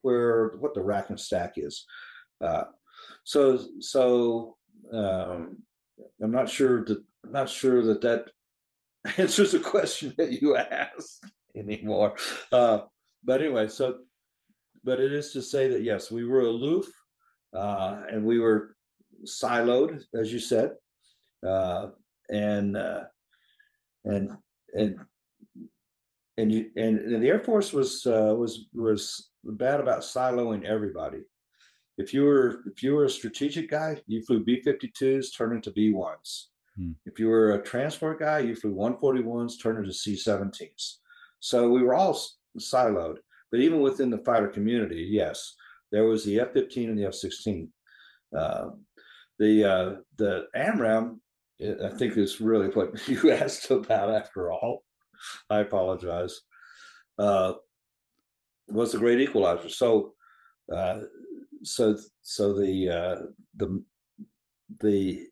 where 0.01 0.53
what 0.59 0.73
the 0.73 0.81
rack 0.81 1.09
and 1.09 1.19
stack 1.19 1.53
is. 1.57 1.85
Uh, 2.43 2.63
so 3.23 3.59
so 3.79 4.57
um, 4.93 5.57
I'm 6.21 6.31
not 6.31 6.49
sure 6.49 6.83
that 6.85 7.03
I'm 7.23 7.31
not 7.31 7.49
sure 7.49 7.83
that 7.83 8.01
that 8.01 8.25
answers 9.17 9.51
the 9.51 9.59
question 9.59 10.13
that 10.17 10.41
you 10.41 10.55
asked 10.55 11.25
anymore. 11.55 12.15
Uh, 12.51 12.79
but 13.23 13.41
anyway, 13.41 13.67
so 13.67 13.99
but 14.83 14.99
it 14.99 15.13
is 15.13 15.31
to 15.33 15.41
say 15.41 15.67
that 15.69 15.83
yes, 15.83 16.11
we 16.11 16.25
were 16.25 16.41
aloof 16.41 16.87
uh, 17.55 18.01
and 18.09 18.25
we 18.25 18.39
were 18.39 18.75
siloed, 19.25 20.03
as 20.19 20.31
you 20.31 20.39
said, 20.39 20.71
uh, 21.47 21.87
and 22.29 22.77
uh, 22.77 23.03
and 24.05 24.31
and 24.73 24.99
and 26.37 26.51
you 26.51 26.71
and, 26.75 26.99
and 26.99 27.23
the 27.23 27.29
Air 27.29 27.39
Force 27.39 27.73
was 27.73 28.05
uh, 28.05 28.33
was 28.37 28.67
was 28.73 29.30
bad 29.43 29.79
about 29.79 30.01
siloing 30.01 30.65
everybody. 30.65 31.19
If 31.97 32.13
you 32.13 32.23
were 32.23 32.63
if 32.65 32.81
you 32.81 32.93
were 32.93 33.05
a 33.05 33.09
strategic 33.09 33.69
guy, 33.69 34.01
you 34.07 34.23
flew 34.23 34.43
B 34.43 34.61
52s, 34.65 35.35
turn 35.35 35.55
into 35.55 35.71
B 35.71 35.93
1s. 35.93 36.45
Hmm. 36.77 36.91
If 37.05 37.19
you 37.19 37.27
were 37.27 37.53
a 37.53 37.63
transport 37.63 38.19
guy, 38.19 38.39
you 38.39 38.55
flew 38.55 38.73
141s, 38.73 39.61
turn 39.61 39.77
into 39.77 39.93
C 39.93 40.13
17s. 40.13 40.95
So 41.39 41.69
we 41.69 41.83
were 41.83 41.93
all 41.93 42.17
siloed. 42.59 43.17
But 43.51 43.59
even 43.59 43.81
within 43.81 44.09
the 44.09 44.19
fighter 44.19 44.47
community, 44.47 45.07
yes, 45.09 45.55
there 45.91 46.05
was 46.05 46.23
the 46.23 46.39
F 46.39 46.53
15 46.53 46.89
and 46.89 46.97
the 46.97 47.05
F 47.05 47.13
16. 47.13 47.69
Uh, 48.35 48.69
the 49.39 49.65
uh, 49.65 49.95
the 50.17 50.45
AMRAAM, 50.55 51.19
I 51.61 51.89
think, 51.89 52.17
is 52.17 52.39
really 52.39 52.67
what 52.69 53.07
you 53.07 53.31
asked 53.31 53.69
about 53.69 54.09
after 54.09 54.51
all. 54.51 54.83
I 55.49 55.59
apologize. 55.59 56.39
Uh, 57.19 57.53
was 58.71 58.91
the 58.91 58.97
great 58.97 59.19
equalizer. 59.19 59.69
So, 59.69 60.13
uh, 60.73 61.01
so, 61.63 61.97
so 62.21 62.53
the 62.53 62.89
uh, 62.89 63.15
the 63.55 63.83
the 64.79 65.27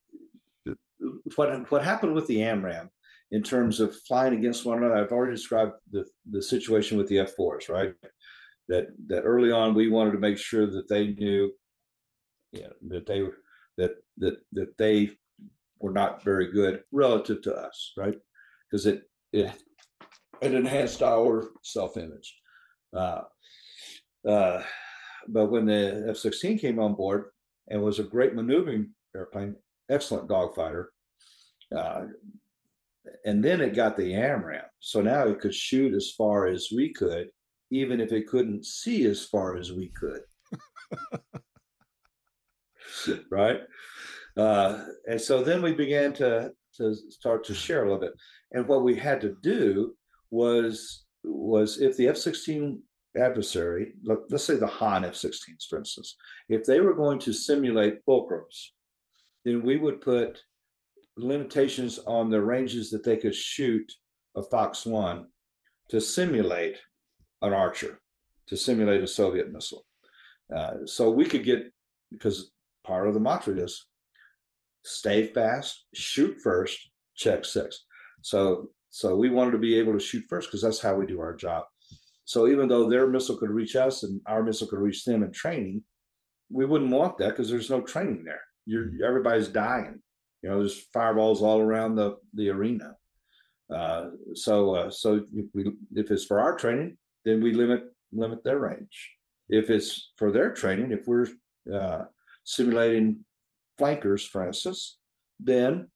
what 1.36 1.72
what 1.72 1.84
happened 1.84 2.14
with 2.14 2.28
the 2.28 2.40
AMRAAM 2.40 2.90
in 3.32 3.44
terms 3.44 3.80
of 3.80 3.96
flying 4.08 4.34
against 4.34 4.66
one 4.66 4.80
another. 4.80 4.98
I've 4.98 5.12
already 5.12 5.36
described 5.36 5.74
the, 5.92 6.06
the 6.30 6.42
situation 6.42 6.98
with 6.98 7.08
the 7.08 7.18
F4s, 7.18 7.70
right? 7.70 7.94
That 8.68 8.88
that 9.08 9.22
early 9.22 9.52
on 9.52 9.74
we 9.74 9.90
wanted 9.90 10.12
to 10.12 10.20
make 10.20 10.38
sure 10.38 10.68
that 10.68 10.88
they 10.90 11.08
knew 11.08 11.52
yeah, 12.52 12.68
that 12.88 13.06
they 13.06 13.24
that 13.78 13.92
that 14.18 14.38
that 14.54 14.78
they 14.78 15.12
were 15.80 15.92
not 15.92 16.24
very 16.24 16.52
good 16.52 16.84
relative 16.92 17.42
to 17.44 17.54
us, 17.54 17.94
right? 17.98 18.18
Because 18.70 18.86
it 18.86 19.04
it 19.32 19.54
it 20.42 20.54
enhanced 20.54 21.04
our 21.04 21.52
self-image. 21.64 22.36
Uh, 22.96 23.22
uh, 24.28 24.64
but 25.28 25.52
when 25.52 25.66
the 25.66 26.06
F-16 26.10 26.60
came 26.60 26.80
on 26.80 26.96
board 26.96 27.26
and 27.68 27.82
was 27.82 28.00
a 28.00 28.04
great 28.04 28.36
maneuvering 28.36 28.90
airplane, 29.16 29.56
excellent 29.90 30.30
dogfighter, 30.30 30.86
uh, 31.76 32.06
and 33.26 33.44
then 33.44 33.62
it 33.62 33.76
got 33.76 33.98
the 33.98 34.14
AMRAAM. 34.14 34.66
So 34.80 35.02
now 35.02 35.28
it 35.28 35.40
could 35.40 35.54
shoot 35.54 35.94
as 35.94 36.12
far 36.18 36.48
as 36.48 36.70
we 36.76 36.94
could, 36.94 37.30
even 37.72 38.00
if 38.00 38.12
it 38.12 38.28
couldn't 38.28 38.66
see 38.66 39.06
as 39.06 39.26
far 39.26 39.58
as 39.58 39.72
we 39.72 39.92
could. 40.00 40.22
right? 43.32 43.62
Uh, 44.38 44.86
and 45.08 45.20
so 45.20 45.44
then 45.44 45.62
we 45.62 45.74
began 45.74 46.14
to 46.14 46.52
to 46.76 46.96
start 47.10 47.44
to 47.44 47.54
share 47.54 47.84
a 47.84 47.86
little 47.86 48.00
bit. 48.00 48.14
And 48.52 48.68
what 48.68 48.84
we 48.84 48.96
had 48.96 49.20
to 49.22 49.36
do 49.42 49.96
was 50.32 51.06
was 51.24 51.80
if 51.80 51.98
the 51.98 52.08
F-16 52.08 52.80
adversary, 53.18 53.94
let, 54.04 54.20
us 54.32 54.46
say 54.46 54.56
the 54.56 54.68
Hahn 54.68 55.06
F-16s, 55.06 55.68
for 55.70 55.78
instance, 55.78 56.16
if 56.48 56.64
they 56.64 56.80
were 56.80 56.94
going 56.94 57.20
to 57.20 57.34
simulate 57.34 58.06
fulcrums, 58.06 58.70
then 59.46 59.64
we 59.64 59.78
would 59.78 60.02
put 60.02 60.42
limitations 61.18 62.00
on 62.08 62.30
the 62.30 62.42
ranges 62.42 62.90
that 62.92 63.04
they 63.04 63.18
could 63.18 63.36
shoot 63.36 63.92
a 64.36 64.44
Fox 64.44 64.86
One 64.86 65.28
to 65.90 66.00
simulate 66.00 66.78
an 67.42 67.54
Archer, 67.54 68.00
to 68.48 68.56
simulate 68.56 69.02
a 69.02 69.08
Soviet 69.08 69.52
missile. 69.52 69.86
Uh, 70.56 70.86
so 70.86 71.10
we 71.10 71.26
could 71.26 71.44
get 71.44 71.72
because 72.12 72.52
part 72.84 73.08
of 73.08 73.14
the 73.14 73.20
mantra 73.20 73.56
is 73.56 73.86
stay 74.84 75.28
fast, 75.28 75.86
shoot 75.94 76.38
first, 76.42 76.90
check 77.16 77.46
six. 77.46 77.86
So 78.22 78.70
so 78.90 79.16
we 79.16 79.30
wanted 79.30 79.52
to 79.52 79.58
be 79.58 79.78
able 79.78 79.94
to 79.94 80.00
shoot 80.00 80.24
first 80.30 80.48
because 80.48 80.62
that's 80.62 80.82
how 80.82 80.96
we 80.96 81.06
do 81.06 81.20
our 81.20 81.36
job. 81.36 81.64
So 82.26 82.48
even 82.48 82.68
though 82.68 82.90
their 82.90 83.08
missile 83.08 83.38
could 83.38 83.50
reach 83.50 83.76
us 83.76 84.04
and 84.04 84.22
our 84.26 84.44
missile 84.44 84.68
could 84.68 84.80
reach 84.80 85.04
them 85.04 85.24
in 85.24 85.32
training, 85.32 85.84
we 86.50 86.66
wouldn't 86.66 86.92
want 86.92 87.18
that 87.18 87.30
because 87.30 87.50
there's 87.50 87.70
no 87.70 87.82
training 87.82 88.24
there. 88.24 88.42
You're 88.66 88.86
mm-hmm. 88.86 89.04
everybody's 89.04 89.48
dying. 89.48 90.02
You 90.42 90.50
know, 90.50 90.60
there's 90.60 90.88
fireballs 90.94 91.42
all 91.42 91.60
around 91.60 91.96
the 91.96 92.18
the 92.34 92.50
arena. 92.50 92.96
Uh, 93.74 94.10
so 94.34 94.76
uh, 94.76 94.90
so 94.90 95.26
if, 95.34 95.46
we, 95.54 95.72
if 95.96 96.12
it's 96.12 96.26
for 96.26 96.40
our 96.40 96.56
training, 96.56 96.98
then 97.26 97.42
we 97.42 97.54
limit 97.54 97.84
limit 98.12 98.44
their 98.44 98.60
range. 98.60 99.12
If 99.50 99.70
it's 99.70 100.12
for 100.18 100.32
their 100.32 100.54
training, 100.54 100.92
if 100.92 101.08
we're 101.08 101.28
uh, 101.74 102.06
simulating 102.44 103.26
flankers, 103.78 104.26
for 104.26 104.46
instance, 104.46 104.98
then 105.40 105.90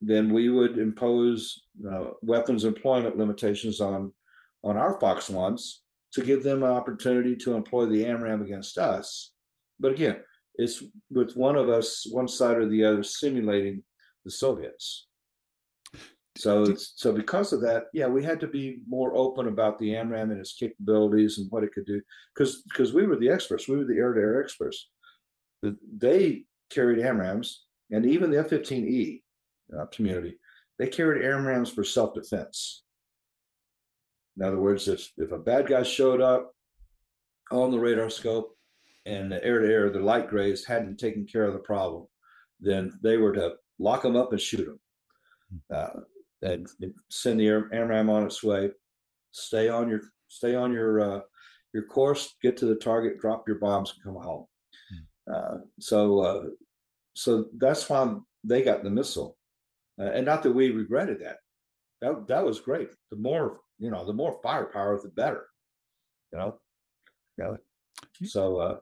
then 0.00 0.32
we 0.32 0.48
would 0.48 0.78
impose 0.78 1.62
uh, 1.90 2.10
weapons 2.22 2.64
employment 2.64 3.18
limitations 3.18 3.80
on 3.80 4.12
on 4.62 4.76
our 4.76 4.98
Fox 5.00 5.30
ones 5.30 5.82
to 6.12 6.22
give 6.22 6.42
them 6.42 6.62
an 6.62 6.70
opportunity 6.70 7.36
to 7.36 7.54
employ 7.54 7.86
the 7.86 8.04
AMRAAM 8.04 8.42
against 8.42 8.76
us. 8.78 9.32
But 9.78 9.92
again, 9.92 10.16
it's 10.56 10.82
with 11.10 11.34
one 11.34 11.56
of 11.56 11.68
us, 11.68 12.06
one 12.10 12.28
side 12.28 12.58
or 12.58 12.68
the 12.68 12.84
other, 12.84 13.02
simulating 13.02 13.82
the 14.24 14.30
Soviets. 14.30 15.06
So, 16.36 16.74
so 16.74 17.12
because 17.12 17.52
of 17.52 17.60
that, 17.62 17.84
yeah, 17.92 18.06
we 18.06 18.22
had 18.22 18.40
to 18.40 18.46
be 18.46 18.80
more 18.86 19.14
open 19.14 19.48
about 19.48 19.78
the 19.78 19.94
AMRAAM 19.94 20.30
and 20.30 20.40
its 20.40 20.54
capabilities 20.54 21.38
and 21.38 21.50
what 21.50 21.64
it 21.64 21.72
could 21.72 21.86
do, 21.86 22.00
because 22.34 22.62
because 22.62 22.92
we 22.92 23.06
were 23.06 23.16
the 23.16 23.30
experts, 23.30 23.68
we 23.68 23.76
were 23.76 23.84
the 23.84 23.96
air-to-air 23.96 24.42
experts. 24.42 24.90
They 25.62 26.44
carried 26.70 26.98
AMRAAMs, 26.98 27.56
and 27.90 28.06
even 28.06 28.30
the 28.30 28.38
F-15E 28.40 29.22
uh, 29.78 29.86
community, 29.86 30.38
they 30.78 30.88
carried 30.88 31.22
AMRAAMs 31.22 31.74
for 31.74 31.84
self-defense. 31.84 32.82
In 34.36 34.44
other 34.44 34.60
words, 34.60 34.88
if 34.88 35.10
if 35.18 35.32
a 35.32 35.38
bad 35.38 35.66
guy 35.66 35.82
showed 35.82 36.20
up 36.20 36.52
on 37.50 37.70
the 37.70 37.78
radar 37.78 38.10
scope 38.10 38.56
and 39.06 39.30
the 39.30 39.44
air-to-air, 39.44 39.90
the 39.90 40.00
light 40.00 40.28
grays 40.28 40.64
hadn't 40.64 40.98
taken 40.98 41.26
care 41.26 41.44
of 41.44 41.52
the 41.52 41.58
problem, 41.58 42.06
then 42.60 42.92
they 43.02 43.16
were 43.16 43.32
to 43.32 43.54
lock 43.78 44.02
them 44.02 44.16
up 44.16 44.32
and 44.32 44.40
shoot 44.40 44.66
them, 44.66 44.80
hmm. 45.50 45.74
uh, 45.74 46.00
and 46.48 46.68
send 47.10 47.40
the 47.40 47.46
AMRAAM 47.46 48.08
on 48.08 48.24
its 48.24 48.42
way. 48.42 48.70
Stay 49.32 49.68
on 49.68 49.88
your 49.88 50.00
stay 50.28 50.54
on 50.54 50.72
your 50.72 51.00
uh, 51.00 51.20
your 51.74 51.84
course, 51.84 52.34
get 52.42 52.56
to 52.58 52.66
the 52.66 52.76
target, 52.76 53.20
drop 53.20 53.46
your 53.46 53.58
bombs, 53.58 53.92
and 53.94 54.02
come 54.02 54.22
home. 54.22 54.46
Hmm. 54.88 55.32
Uh, 55.34 55.58
so 55.78 56.20
uh, 56.20 56.42
so 57.14 57.46
that's 57.58 57.88
why 57.88 58.16
they 58.44 58.62
got 58.62 58.82
the 58.82 58.90
missile, 58.90 59.36
uh, 60.00 60.10
and 60.12 60.24
not 60.24 60.42
that 60.42 60.52
we 60.52 60.70
regretted 60.70 61.20
that. 61.20 61.36
That 62.00 62.26
that 62.28 62.44
was 62.44 62.60
great. 62.60 62.90
The 63.10 63.16
more 63.16 63.60
you 63.78 63.90
know, 63.90 64.04
the 64.04 64.12
more 64.12 64.38
firepower, 64.42 64.98
the 65.02 65.08
better. 65.08 65.46
You 66.32 66.38
know, 66.38 66.58
yeah. 67.38 67.56
So 68.24 68.56
uh, 68.58 68.76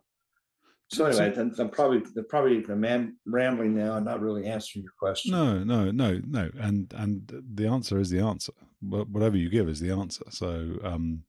so 0.91 1.05
anyway, 1.05 1.35
so, 1.35 1.51
I'm, 1.63 1.71
probably 1.71 2.03
I'm 2.17 2.25
probably 2.29 2.65
man, 2.75 3.17
rambling 3.27 3.77
now 3.77 3.97
and 3.97 4.07
not 4.07 4.21
really 4.21 4.47
answering 4.47 4.85
your 4.85 4.93
question. 4.99 5.33
No, 5.33 5.63
no, 5.63 5.91
no, 5.91 6.21
no. 6.27 6.51
And 6.59 6.93
and 6.97 7.43
the 7.55 7.67
answer 7.67 7.99
is 7.99 8.09
the 8.09 8.21
answer. 8.21 8.53
Whatever 8.81 9.37
you 9.37 9.51
give 9.51 9.69
is 9.69 9.81
the 9.81 9.91
answer. 9.91 10.25
So 10.31 10.79
um, 10.83 11.25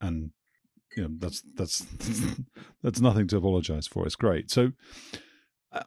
and 0.00 0.30
you 0.96 1.02
know 1.02 1.10
that's 1.18 1.42
that's 1.56 1.80
that's 2.82 3.00
nothing 3.00 3.26
to 3.28 3.36
apologize 3.36 3.88
for. 3.88 4.06
It's 4.06 4.16
great. 4.16 4.50
So 4.50 4.72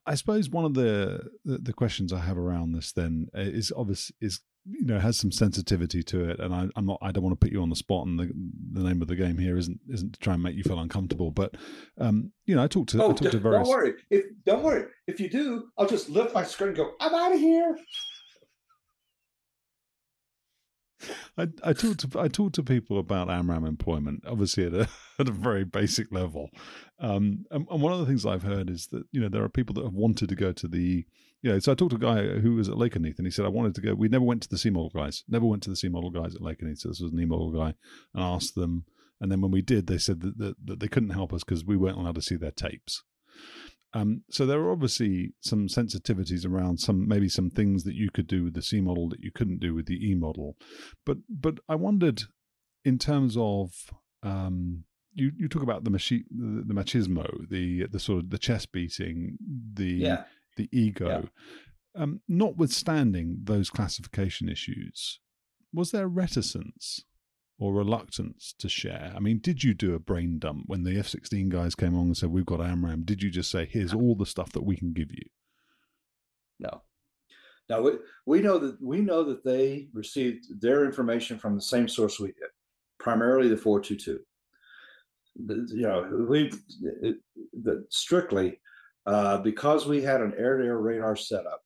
I 0.05 0.15
suppose 0.15 0.49
one 0.49 0.65
of 0.65 0.75
the, 0.75 1.29
the, 1.43 1.57
the 1.57 1.73
questions 1.73 2.13
I 2.13 2.19
have 2.19 2.37
around 2.37 2.71
this 2.71 2.93
then 2.93 3.27
is 3.33 3.71
obvious 3.75 4.11
is 4.21 4.39
you 4.65 4.85
know 4.85 4.97
has 4.97 5.17
some 5.17 5.31
sensitivity 5.31 6.03
to 6.03 6.29
it, 6.29 6.39
and 6.39 6.53
I, 6.53 6.69
am 6.77 6.85
not 6.85 6.99
I 7.01 7.11
don't 7.11 7.23
want 7.23 7.39
to 7.39 7.45
put 7.45 7.51
you 7.51 7.61
on 7.61 7.69
the 7.69 7.75
spot, 7.75 8.07
and 8.07 8.17
the 8.17 8.31
the 8.71 8.83
name 8.83 9.01
of 9.01 9.07
the 9.07 9.15
game 9.15 9.37
here 9.37 9.57
isn't 9.57 9.79
isn't 9.89 10.13
to 10.13 10.19
try 10.19 10.35
and 10.35 10.43
make 10.43 10.55
you 10.55 10.63
feel 10.63 10.79
uncomfortable, 10.79 11.31
but 11.31 11.55
um, 11.99 12.31
you 12.45 12.55
know 12.55 12.63
I 12.63 12.67
talked 12.67 12.89
to 12.91 13.03
oh, 13.03 13.11
I 13.11 13.13
talked 13.13 13.31
to 13.31 13.39
various. 13.39 13.67
Don't 13.67 13.77
worry, 13.77 13.93
if 14.09 14.23
don't 14.45 14.63
worry, 14.63 14.85
if 15.07 15.19
you 15.19 15.29
do, 15.29 15.65
I'll 15.77 15.87
just 15.87 16.09
lift 16.09 16.33
my 16.33 16.43
screen 16.43 16.69
and 16.69 16.77
go. 16.77 16.91
I'm 17.01 17.13
out 17.13 17.33
of 17.33 17.39
here. 17.39 17.77
I, 21.37 21.47
I 21.63 21.73
talk 21.73 21.97
to 21.97 22.19
I 22.19 22.27
talk 22.27 22.53
to 22.53 22.63
people 22.63 22.99
about 22.99 23.29
AMRAAM 23.29 23.67
employment, 23.67 24.23
obviously 24.27 24.65
at 24.65 24.73
a 24.73 24.87
at 25.19 25.27
a 25.27 25.31
very 25.31 25.63
basic 25.63 26.11
level, 26.11 26.49
um, 26.99 27.45
and, 27.51 27.67
and, 27.69 27.81
one 27.81 27.93
of 27.93 27.99
the 27.99 28.05
things 28.05 28.25
I've 28.25 28.43
heard 28.43 28.69
is 28.69 28.87
that 28.87 29.03
you 29.11 29.21
know 29.21 29.29
there 29.29 29.43
are 29.43 29.49
people 29.49 29.73
that 29.75 29.83
have 29.83 29.93
wanted 29.93 30.29
to 30.29 30.35
go 30.35 30.51
to 30.51 30.67
the 30.67 31.05
you 31.41 31.51
know. 31.51 31.59
So 31.59 31.71
I 31.71 31.75
talked 31.75 31.91
to 31.91 31.97
a 31.97 31.99
guy 31.99 32.39
who 32.39 32.55
was 32.55 32.69
at 32.69 32.77
Lake 32.77 32.93
Lakenheath, 32.93 33.17
and 33.17 33.27
he 33.27 33.31
said 33.31 33.45
I 33.45 33.49
wanted 33.49 33.75
to 33.75 33.81
go. 33.81 33.93
We 33.93 34.07
never 34.07 34.25
went 34.25 34.43
to 34.43 34.49
the 34.49 34.57
C 34.57 34.69
model 34.69 34.91
guys, 34.93 35.23
never 35.27 35.45
went 35.45 35.63
to 35.63 35.69
the 35.69 35.75
C 35.75 35.89
model 35.89 36.11
guys 36.11 36.35
at 36.35 36.41
Lake 36.41 36.59
Lakenheath. 36.59 36.79
So 36.79 36.89
this 36.89 37.01
was 37.01 37.11
an 37.11 37.19
E 37.19 37.25
model 37.25 37.51
guy, 37.51 37.73
and 38.13 38.23
asked 38.23 38.55
them, 38.55 38.85
and 39.19 39.31
then 39.31 39.41
when 39.41 39.51
we 39.51 39.61
did, 39.61 39.87
they 39.87 39.97
said 39.97 40.21
that, 40.21 40.37
that, 40.37 40.55
that 40.65 40.79
they 40.79 40.87
couldn't 40.87 41.11
help 41.11 41.33
us 41.33 41.43
because 41.43 41.65
we 41.65 41.77
weren't 41.77 41.97
allowed 41.97 42.15
to 42.15 42.21
see 42.21 42.35
their 42.35 42.51
tapes. 42.51 43.03
Um, 43.93 44.23
so 44.29 44.45
there 44.45 44.59
are 44.59 44.71
obviously 44.71 45.33
some 45.41 45.67
sensitivities 45.67 46.47
around 46.47 46.79
some 46.79 47.07
maybe 47.07 47.29
some 47.29 47.51
things 47.51 47.83
that 47.83 47.93
you 47.93 48.09
could 48.11 48.27
do 48.27 48.43
with 48.43 48.55
the 48.55 48.61
C 48.61 48.81
model 48.81 49.07
that 49.09 49.19
you 49.19 49.31
couldn't 49.31 49.59
do 49.59 49.75
with 49.75 49.85
the 49.85 50.03
E 50.03 50.15
model, 50.15 50.57
but 51.05 51.17
but 51.29 51.59
I 51.69 51.75
wondered 51.75 52.23
in 52.83 52.97
terms 52.97 53.35
of 53.37 53.71
um, 54.23 54.85
you 55.13 55.31
you 55.37 55.47
talk 55.47 55.63
about 55.63 55.83
the 55.83 55.91
machi- 55.91 56.25
the, 56.31 56.63
the, 56.65 56.73
machismo, 56.73 57.49
the 57.49 57.85
the 57.85 57.99
sort 57.99 58.23
of 58.23 58.29
the 58.31 58.39
chest 58.39 58.71
beating, 58.71 59.37
the 59.73 59.85
yeah. 59.85 60.23
the 60.57 60.69
ego. 60.71 61.29
Yeah. 61.95 62.01
Um, 62.01 62.21
notwithstanding 62.27 63.41
those 63.43 63.69
classification 63.69 64.49
issues, 64.49 65.19
was 65.71 65.91
there 65.91 66.07
reticence 66.07 67.05
or 67.63 67.73
reluctance 67.73 68.53
to 68.59 68.67
share? 68.67 69.13
I 69.15 69.19
mean, 69.19 69.39
did 69.39 69.63
you 69.63 69.73
do 69.73 69.95
a 69.95 69.99
brain 69.99 70.37
dump 70.37 70.63
when 70.67 70.83
the 70.83 70.99
F 70.99 71.07
16 71.07 71.47
guys 71.47 71.75
came 71.75 71.95
on 71.97 72.07
and 72.07 72.17
said, 72.17 72.29
We've 72.29 72.45
got 72.45 72.59
AMRAAM? 72.59 73.05
Did 73.05 73.23
you 73.23 73.29
just 73.29 73.49
say, 73.49 73.65
Here's 73.65 73.93
all 73.93 74.15
the 74.15 74.25
stuff 74.25 74.51
that 74.51 74.65
we 74.65 74.75
can 74.75 74.91
give 74.91 75.11
you? 75.11 75.23
No. 76.59 76.81
Now 77.69 77.81
we, 77.81 77.91
we 78.25 78.41
know 78.41 78.57
that 78.57 78.81
we 78.81 78.99
know 78.99 79.23
that 79.23 79.45
they 79.45 79.87
received 79.93 80.59
their 80.59 80.83
information 80.83 81.39
from 81.39 81.55
the 81.55 81.61
same 81.61 81.87
source 81.87 82.19
we 82.19 82.27
did, 82.27 82.51
primarily 82.99 83.47
the 83.47 83.55
422. 83.55 84.19
The, 85.45 85.67
you 85.73 85.83
know, 85.83 86.25
we 86.29 86.51
it, 87.01 87.15
strictly 87.89 88.59
uh, 89.05 89.37
because 89.37 89.85
we 89.85 90.01
had 90.01 90.19
an 90.19 90.33
air-to-air 90.37 90.77
radar 90.77 91.15
setup. 91.15 91.61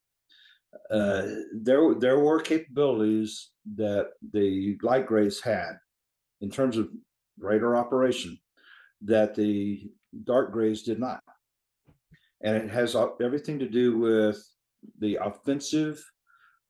Uh, 0.91 1.25
there 1.53 1.95
there 1.95 2.19
were 2.19 2.39
capabilities 2.39 3.49
that 3.75 4.11
the 4.31 4.77
light 4.83 5.07
grays 5.07 5.41
had 5.41 5.73
in 6.41 6.49
terms 6.49 6.77
of 6.77 6.89
radar 7.39 7.75
operation 7.75 8.37
that 9.01 9.35
the 9.35 9.89
dark 10.23 10.51
grays 10.51 10.83
did 10.83 10.99
not. 10.99 11.21
And 12.41 12.55
it 12.55 12.69
has 12.69 12.95
everything 13.21 13.59
to 13.59 13.69
do 13.69 13.97
with 13.97 14.43
the 14.99 15.17
offensive 15.21 16.03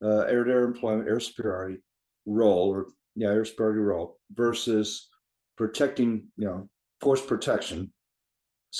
uh, 0.03 0.21
air 0.21 0.43
to 0.43 0.51
air 0.51 0.63
employment, 0.63 1.09
air 1.09 1.19
superiority 1.19 1.79
role, 2.25 2.69
or 2.69 2.87
yeah, 3.15 3.29
air 3.29 3.45
superiority 3.45 3.81
role 3.81 4.17
versus 4.33 5.09
protecting, 5.57 6.27
you 6.37 6.45
know, 6.45 6.69
force 7.01 7.21
protection, 7.21 7.91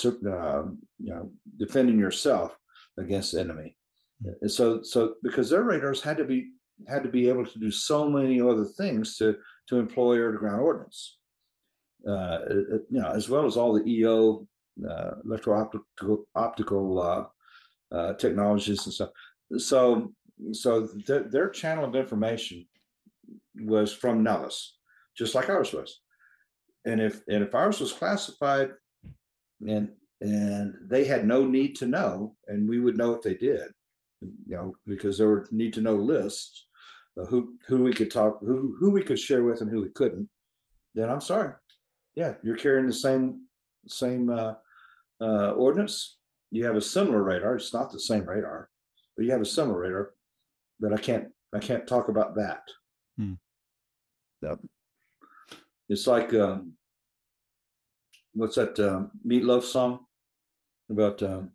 uh, 0.06 0.64
you 1.00 1.14
know, 1.14 1.32
defending 1.58 2.00
yourself 2.00 2.56
against 2.98 3.34
the 3.34 3.40
enemy. 3.40 3.76
And 4.42 4.52
so, 4.52 4.82
so 4.82 5.16
because 5.24 5.50
their 5.50 5.64
radars 5.64 6.02
had 6.02 6.18
to 6.18 6.26
be 6.26 6.52
had 6.88 7.04
to 7.04 7.10
be 7.10 7.28
able 7.28 7.46
to 7.46 7.60
do 7.60 7.72
so 7.72 8.08
many 8.08 8.40
other 8.40 8.66
things 8.78 9.18
to 9.18 9.36
to 9.68 9.80
employ 9.80 10.14
air 10.18 10.32
to 10.32 10.38
ground 10.38 10.62
ordnance, 10.62 11.18
uh, 12.08 12.40
you 12.50 12.86
know, 13.02 13.12
as 13.12 13.30
well 13.30 13.46
as 13.46 13.58
all 13.58 13.74
the 13.74 13.86
EO 13.90 14.48
uh, 14.88 15.12
electro 15.26 15.60
optical 15.60 16.26
optical 16.36 17.02
uh, 17.02 17.96
uh, 17.96 18.14
technologies 18.14 18.86
and 18.86 18.94
stuff. 18.94 19.10
So, 19.58 20.14
so 20.52 20.88
th- 21.06 21.28
their 21.30 21.50
channel 21.50 21.86
of 21.86 21.96
information 21.96 22.68
was 23.62 23.92
from 23.94 24.24
Nellis, 24.24 24.78
just 25.18 25.36
like 25.36 25.50
ours 25.50 25.74
was. 25.74 26.00
And 26.86 27.02
if 27.02 27.22
and 27.28 27.44
if 27.44 27.54
ours 27.56 27.80
was 27.80 27.92
classified, 27.92 28.72
and 29.68 29.90
and 30.22 30.76
they 30.88 31.06
had 31.06 31.28
no 31.28 31.46
need 31.46 31.76
to 31.78 31.88
know, 31.88 32.36
and 32.48 32.68
we 32.68 32.80
would 32.80 32.98
know 32.98 33.14
if 33.14 33.22
they 33.22 33.36
did, 33.36 33.68
you 34.22 34.56
know, 34.56 34.76
because 34.86 35.18
there 35.18 35.28
were 35.28 35.48
need 35.52 35.74
to 35.74 35.82
know 35.82 35.96
lists 35.96 36.68
who 37.26 37.56
who 37.68 37.84
we 37.84 37.94
could 37.94 38.12
talk, 38.12 38.40
who 38.42 38.76
who 38.80 38.92
we 38.92 39.04
could 39.04 39.20
share 39.20 39.44
with, 39.44 39.62
and 39.62 39.70
who 39.70 39.82
we 39.82 39.90
couldn't. 39.90 40.30
Then 40.94 41.10
I'm 41.10 41.22
sorry, 41.22 41.54
yeah, 42.16 42.34
you're 42.44 42.58
carrying 42.58 42.88
the 42.88 42.94
same 42.94 43.42
same 43.88 44.30
uh, 44.30 44.54
uh, 45.22 45.52
ordnance. 45.52 46.18
You 46.52 46.66
have 46.66 46.76
a 46.76 46.82
similar 46.82 47.24
radar. 47.24 47.56
It's 47.56 47.74
not 47.74 47.92
the 47.92 48.00
same 48.00 48.26
radar, 48.26 48.70
but 49.16 49.26
you 49.26 49.32
have 49.32 49.42
a 49.42 49.46
similar 49.46 49.80
radar. 49.80 50.12
But 50.80 50.94
I 50.94 50.98
can't 50.98 51.28
I 51.54 51.60
can't 51.60 51.88
talk 51.88 52.10
about 52.10 52.36
that. 52.36 52.64
Hmm. 53.18 53.34
Yep. 54.42 54.60
It's 55.90 56.06
like 56.06 56.34
um, 56.34 56.74
what's 58.34 58.56
that 58.56 58.78
uh, 58.80 59.04
Meatloaf 59.26 59.64
song 59.64 60.00
about? 60.90 61.22
Um, 61.24 61.52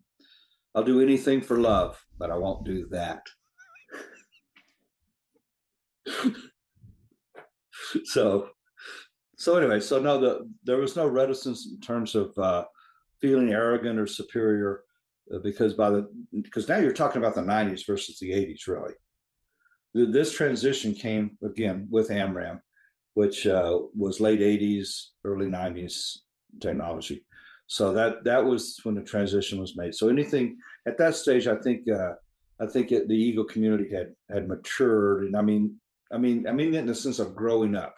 I'll 0.75 0.83
do 0.83 1.01
anything 1.01 1.41
for 1.41 1.57
love, 1.57 2.03
but 2.17 2.31
I 2.31 2.37
won't 2.37 2.65
do 2.65 2.87
that. 2.91 3.21
so, 8.05 8.49
so 9.37 9.57
anyway, 9.57 9.79
so 9.79 9.99
no, 10.01 10.19
the 10.19 10.49
there 10.63 10.77
was 10.77 10.95
no 10.95 11.07
reticence 11.07 11.67
in 11.67 11.79
terms 11.79 12.15
of 12.15 12.37
uh, 12.37 12.65
feeling 13.21 13.51
arrogant 13.51 13.99
or 13.99 14.07
superior, 14.07 14.83
uh, 15.33 15.39
because 15.39 15.73
by 15.73 15.89
the 15.89 16.07
because 16.31 16.67
now 16.69 16.77
you're 16.77 16.93
talking 16.93 17.21
about 17.21 17.35
the 17.35 17.41
'90s 17.41 17.85
versus 17.85 18.19
the 18.19 18.31
'80s, 18.31 18.67
really. 18.67 18.93
This 19.93 20.33
transition 20.33 20.95
came 20.95 21.37
again 21.43 21.87
with 21.91 22.09
AMRAAM 22.09 22.59
which 23.13 23.45
uh, 23.45 23.79
was 23.95 24.19
late 24.19 24.39
'80s, 24.39 25.07
early 25.23 25.47
'90s 25.47 26.17
technology. 26.59 27.25
So 27.67 27.93
that 27.93 28.23
that 28.23 28.43
was 28.43 28.79
when 28.83 28.95
the 28.95 29.01
transition 29.01 29.59
was 29.59 29.77
made. 29.77 29.95
So 29.95 30.09
anything 30.09 30.57
at 30.87 30.97
that 30.97 31.15
stage, 31.15 31.47
I 31.47 31.55
think 31.55 31.89
uh, 31.89 32.13
I 32.59 32.67
think 32.67 32.91
it, 32.91 33.07
the 33.07 33.15
Eagle 33.15 33.45
community 33.45 33.93
had 33.93 34.13
had 34.29 34.47
matured, 34.47 35.25
and 35.25 35.35
I 35.35 35.41
mean, 35.41 35.79
I 36.13 36.17
mean, 36.17 36.47
I 36.47 36.51
mean, 36.51 36.73
in 36.75 36.85
the 36.85 36.95
sense 36.95 37.19
of 37.19 37.35
growing 37.35 37.75
up. 37.75 37.95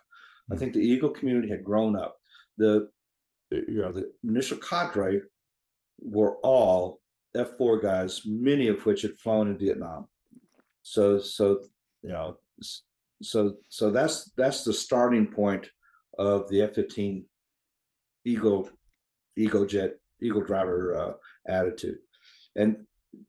I 0.50 0.56
hmm. 0.56 0.60
think 0.60 0.74
the 0.74 0.80
Eagle 0.80 1.10
community 1.10 1.50
had 1.50 1.64
grown 1.64 1.96
up. 1.96 2.16
The 2.58 2.90
you 3.52 3.82
know 3.82 3.92
the 3.92 4.12
initial 4.24 4.58
cadre 4.58 5.22
were 6.00 6.38
all 6.38 7.02
F 7.36 7.58
four 7.58 7.80
guys, 7.80 8.22
many 8.26 8.68
of 8.68 8.86
which 8.86 9.02
had 9.02 9.18
flown 9.20 9.50
in 9.50 9.58
Vietnam. 9.58 10.08
So 10.82 11.20
so 11.20 11.60
you 12.02 12.10
know 12.10 12.38
so 13.22 13.56
so 13.70 13.92
that's 13.92 14.32
that's 14.38 14.64
the 14.64 14.74
starting 14.74 15.28
point 15.28 15.70
of 16.18 16.48
the 16.50 16.62
F 16.62 16.76
fifteen 16.76 17.26
Eagle 18.26 18.70
Eagle 19.38 19.66
jet 19.66 19.94
Eagle 20.22 20.42
driver 20.42 20.96
uh, 20.96 21.52
attitude, 21.52 21.98
and 22.56 22.86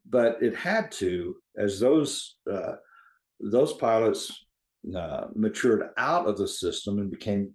but 0.08 0.42
it 0.42 0.54
had 0.54 0.90
to 0.92 1.36
as 1.58 1.80
those 1.80 2.36
uh, 2.50 2.76
those 3.40 3.72
pilots 3.74 4.45
uh, 4.94 5.26
matured 5.34 5.88
out 5.96 6.26
of 6.26 6.36
the 6.36 6.46
system 6.46 6.98
and 6.98 7.10
became, 7.10 7.52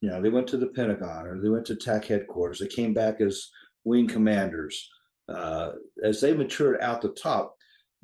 you 0.00 0.10
know, 0.10 0.20
they 0.20 0.30
went 0.30 0.46
to 0.48 0.56
the 0.56 0.68
Pentagon 0.68 1.26
or 1.26 1.40
they 1.40 1.48
went 1.48 1.64
to 1.66 1.76
TAC 1.76 2.06
headquarters. 2.06 2.58
They 2.58 2.66
came 2.66 2.92
back 2.92 3.20
as 3.20 3.48
wing 3.84 4.08
commanders. 4.08 4.88
Uh, 5.28 5.72
as 6.02 6.20
they 6.20 6.34
matured 6.34 6.80
out 6.80 7.00
the 7.00 7.08
top, 7.10 7.56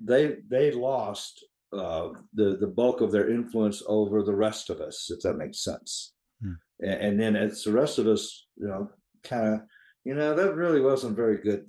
they 0.02 0.36
they 0.48 0.70
lost 0.72 1.44
uh, 1.72 2.08
the 2.34 2.56
the 2.56 2.66
bulk 2.66 3.02
of 3.02 3.12
their 3.12 3.30
influence 3.30 3.82
over 3.86 4.22
the 4.22 4.34
rest 4.34 4.70
of 4.70 4.80
us, 4.80 5.10
if 5.10 5.20
that 5.20 5.36
makes 5.36 5.62
sense. 5.62 6.14
Hmm. 6.42 6.54
And, 6.80 7.00
and, 7.00 7.20
then 7.20 7.36
as 7.36 7.62
the 7.62 7.72
rest 7.72 7.98
of 7.98 8.06
us, 8.06 8.46
you 8.56 8.66
know, 8.66 8.88
kind 9.22 9.54
of, 9.54 9.60
you 10.04 10.14
know, 10.14 10.34
that 10.34 10.54
really 10.54 10.80
wasn't 10.80 11.16
very 11.16 11.36
good 11.36 11.66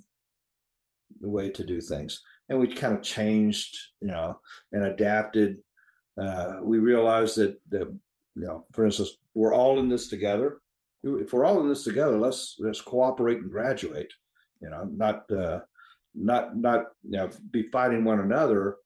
the 1.20 1.28
way 1.28 1.50
to 1.50 1.64
do 1.64 1.80
things. 1.82 2.20
And 2.48 2.58
we 2.58 2.74
kind 2.74 2.94
of 2.94 3.02
changed, 3.02 3.76
you 4.00 4.08
know, 4.08 4.40
and 4.72 4.84
adapted 4.84 5.58
uh, 6.20 6.56
we 6.62 6.78
realize 6.78 7.34
that, 7.36 7.58
that, 7.70 7.88
you 8.34 8.46
know, 8.46 8.66
for 8.72 8.84
instance, 8.84 9.16
we're 9.34 9.54
all 9.54 9.78
in 9.78 9.88
this 9.88 10.08
together. 10.08 10.58
If 11.02 11.32
we're 11.32 11.44
all 11.44 11.60
in 11.60 11.68
this 11.68 11.84
together, 11.84 12.18
let's 12.18 12.56
let's 12.60 12.80
cooperate 12.80 13.38
and 13.38 13.50
graduate. 13.50 14.12
You 14.60 14.70
know, 14.70 14.84
not 14.84 15.30
uh, 15.32 15.60
not 16.14 16.56
not 16.56 16.84
you 17.02 17.18
know 17.18 17.30
be 17.50 17.64
fighting 17.72 18.04
one 18.04 18.20
another 18.20 18.76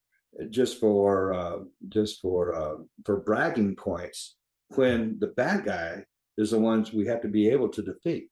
just 0.48 0.80
for 0.80 1.34
uh, 1.34 1.58
just 1.90 2.22
for 2.22 2.54
uh, 2.54 2.76
for 3.04 3.20
bragging 3.20 3.76
points 3.76 4.36
when 4.74 5.18
the 5.18 5.28
bad 5.28 5.66
guy 5.66 6.04
is 6.38 6.52
the 6.52 6.58
ones 6.58 6.92
we 6.92 7.06
have 7.06 7.20
to 7.20 7.28
be 7.28 7.48
able 7.48 7.68
to 7.68 7.82
defeat. 7.82 8.30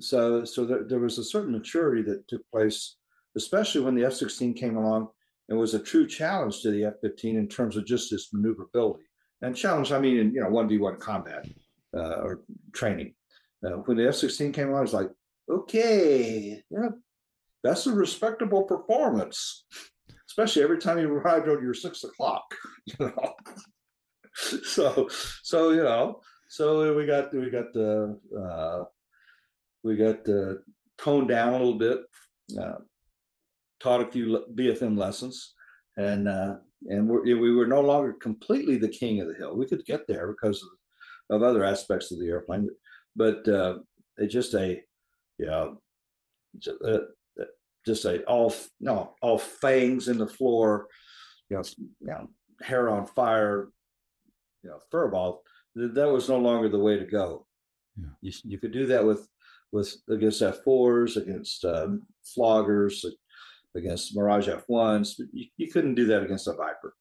So 0.00 0.44
so 0.44 0.64
there, 0.64 0.82
there 0.82 0.98
was 0.98 1.18
a 1.18 1.24
certain 1.24 1.52
maturity 1.52 2.02
that 2.10 2.26
took 2.26 2.42
place 2.50 2.96
especially 3.36 3.80
when 3.82 3.94
the 3.94 4.04
F 4.04 4.14
16 4.14 4.54
came 4.54 4.76
along 4.76 5.08
and 5.50 5.58
was 5.58 5.74
a 5.74 5.80
true 5.80 6.06
challenge 6.06 6.62
to 6.62 6.70
the 6.70 6.84
F 6.84 6.94
15 7.02 7.36
in 7.36 7.48
terms 7.48 7.76
of 7.76 7.84
just 7.84 8.12
its 8.12 8.32
maneuverability. 8.32 9.04
And 9.42 9.56
challenge, 9.56 9.90
I 9.90 9.98
mean, 9.98 10.18
in 10.18 10.32
you 10.32 10.40
know, 10.40 10.48
1v1 10.48 11.00
combat 11.00 11.46
uh, 11.94 12.20
or 12.22 12.42
training. 12.72 13.14
Uh, 13.64 13.78
when 13.84 13.96
the 13.96 14.08
F 14.08 14.14
16 14.14 14.52
came 14.52 14.68
along, 14.68 14.78
I 14.78 14.82
was 14.82 14.94
like, 14.94 15.10
okay, 15.50 16.62
yeah, 16.70 16.88
that's 17.62 17.86
a 17.86 17.92
respectable 17.92 18.62
performance, 18.62 19.66
especially 20.28 20.62
every 20.62 20.78
time 20.78 20.98
you 20.98 21.12
arrived 21.12 21.48
on 21.48 21.62
your 21.62 21.74
six 21.74 22.04
o'clock, 22.04 22.54
you 22.86 22.94
know. 23.00 23.34
so, 24.34 25.08
so 25.42 25.70
you 25.70 25.82
know, 25.82 26.20
so 26.48 26.94
we 26.94 27.06
got 27.06 27.34
we 27.34 27.50
got 27.50 27.72
the 27.72 28.18
uh, 28.38 28.84
we 29.82 29.96
got 29.96 30.26
uh, 30.28 30.54
toned 30.96 31.28
down 31.28 31.48
a 31.50 31.58
little 31.58 31.78
bit, 31.78 32.00
uh, 32.58 32.78
taught 33.80 34.02
a 34.02 34.10
few 34.10 34.44
BFM 34.54 34.96
lessons, 34.96 35.54
and 35.96 36.28
uh, 36.28 36.56
and 36.88 37.08
we're, 37.08 37.22
we 37.22 37.54
were 37.54 37.66
no 37.66 37.80
longer 37.80 38.12
completely 38.12 38.76
the 38.76 38.88
king 38.88 39.20
of 39.20 39.28
the 39.28 39.34
hill. 39.34 39.56
We 39.56 39.66
could 39.66 39.84
get 39.84 40.06
there 40.06 40.28
because 40.28 40.62
of, 40.62 41.36
of 41.36 41.42
other 41.42 41.64
aspects 41.64 42.12
of 42.12 42.18
the 42.18 42.28
airplane, 42.28 42.68
but 43.16 43.46
uh, 43.48 43.78
it's 44.16 44.32
just 44.32 44.54
a 44.54 44.80
yeah, 45.38 45.68
just, 46.58 46.82
uh, 46.84 46.98
just 47.86 48.04
a 48.04 48.22
all 48.24 48.54
no 48.80 49.14
all 49.22 49.38
fangs 49.38 50.08
in 50.08 50.18
the 50.18 50.26
floor, 50.26 50.86
you 51.48 51.56
know, 51.56 51.62
you 51.78 52.06
know, 52.06 52.28
hair 52.62 52.90
on 52.90 53.06
fire, 53.06 53.68
you 54.62 54.70
know, 54.70 54.78
furball. 54.92 55.38
That 55.74 56.10
was 56.10 56.28
no 56.28 56.38
longer 56.38 56.68
the 56.68 56.78
way 56.78 56.98
to 56.98 57.06
go. 57.06 57.46
Yeah. 57.96 58.08
You, 58.20 58.32
you 58.44 58.58
could 58.58 58.72
do 58.72 58.86
that 58.86 59.04
with 59.04 59.28
with 59.72 59.94
against 60.08 60.42
F4s, 60.42 61.16
against 61.16 61.64
um, 61.64 62.02
floggers, 62.36 63.04
against 63.76 64.16
Mirage 64.16 64.48
F1s. 64.48 65.18
You, 65.32 65.46
you 65.56 65.70
couldn't 65.70 65.94
do 65.94 66.06
that 66.06 66.22
against 66.22 66.48
a 66.48 66.52
Viper. 66.52 66.94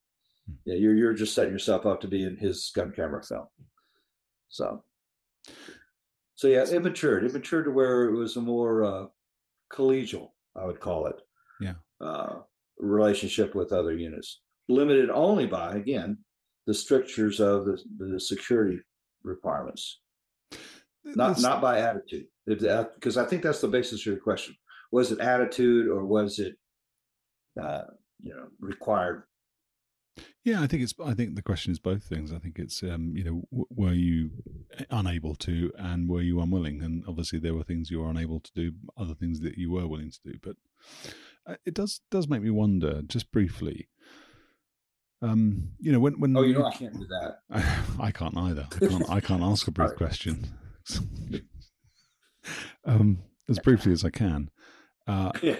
Hmm. 0.47 0.53
Yeah, 0.65 0.75
you're 0.75 0.95
you're 0.95 1.13
just 1.13 1.33
setting 1.33 1.53
yourself 1.53 1.85
up 1.85 2.01
to 2.01 2.07
be 2.07 2.23
in 2.23 2.37
his 2.37 2.71
gun 2.75 2.91
camera 2.95 3.23
film. 3.23 3.47
So, 4.49 4.83
so 6.35 6.47
yeah, 6.47 6.65
it 6.69 6.83
matured. 6.83 7.23
It 7.23 7.33
matured 7.33 7.65
to 7.65 7.71
where 7.71 8.05
it 8.05 8.15
was 8.15 8.35
a 8.35 8.41
more 8.41 8.83
uh, 8.83 9.05
collegial, 9.71 10.29
I 10.55 10.65
would 10.65 10.79
call 10.79 11.07
it. 11.07 11.21
Yeah. 11.61 11.73
Uh, 12.01 12.39
relationship 12.77 13.55
with 13.55 13.73
other 13.73 13.93
units, 13.93 14.41
limited 14.67 15.09
only 15.09 15.45
by 15.45 15.75
again 15.75 16.17
the 16.65 16.73
strictures 16.73 17.39
of 17.39 17.65
the, 17.65 17.81
the 17.97 18.19
security 18.19 18.79
requirements 19.23 19.99
not 21.03 21.39
not 21.39 21.61
by 21.61 21.79
attitude 21.79 22.25
because 22.45 23.17
i 23.17 23.25
think 23.25 23.41
that's 23.41 23.61
the 23.61 23.67
basis 23.67 24.01
of 24.01 24.05
your 24.05 24.17
question 24.17 24.55
was 24.91 25.11
it 25.11 25.19
attitude 25.19 25.87
or 25.87 26.05
was 26.05 26.39
it 26.39 26.55
uh, 27.61 27.83
you 28.19 28.33
know 28.33 28.47
required 28.59 29.23
yeah 30.43 30.61
i 30.61 30.67
think 30.67 30.83
it's 30.83 30.93
i 31.05 31.13
think 31.13 31.35
the 31.35 31.41
question 31.41 31.71
is 31.71 31.79
both 31.79 32.03
things 32.03 32.33
i 32.33 32.37
think 32.37 32.59
it's 32.59 32.83
um, 32.83 33.13
you 33.15 33.23
know 33.23 33.41
w- 33.51 33.67
were 33.69 33.93
you 33.93 34.31
unable 34.89 35.35
to 35.35 35.71
and 35.77 36.09
were 36.09 36.21
you 36.21 36.41
unwilling 36.41 36.81
and 36.81 37.03
obviously 37.07 37.39
there 37.39 37.53
were 37.53 37.63
things 37.63 37.89
you 37.89 37.99
were 37.99 38.09
unable 38.09 38.39
to 38.39 38.51
do 38.53 38.71
other 38.97 39.13
things 39.13 39.39
that 39.39 39.57
you 39.57 39.71
were 39.71 39.87
willing 39.87 40.11
to 40.11 40.19
do 40.23 40.37
but 40.41 40.55
uh, 41.47 41.55
it 41.65 41.73
does 41.73 42.01
does 42.11 42.27
make 42.27 42.41
me 42.41 42.49
wonder 42.49 43.01
just 43.03 43.31
briefly 43.31 43.87
um, 45.21 45.71
you 45.79 45.91
know 45.91 45.99
when 45.99 46.19
when 46.19 46.35
oh 46.35 46.43
you 46.43 46.53
know 46.53 46.65
I 46.65 46.71
can't 46.71 46.93
do 46.93 47.05
that. 47.07 47.39
I, 47.51 47.79
I 48.07 48.11
can't 48.11 48.37
either. 48.37 48.67
I 48.73 48.79
can't, 48.79 49.09
I 49.09 49.19
can't 49.19 49.43
ask 49.43 49.67
a 49.67 49.71
brief 49.71 49.93
question. 49.97 50.47
um, 52.85 53.19
as 53.49 53.59
briefly 53.59 53.91
as 53.91 54.05
I 54.05 54.09
can. 54.09 54.49
Uh, 55.09 55.31
yeah. 55.41 55.55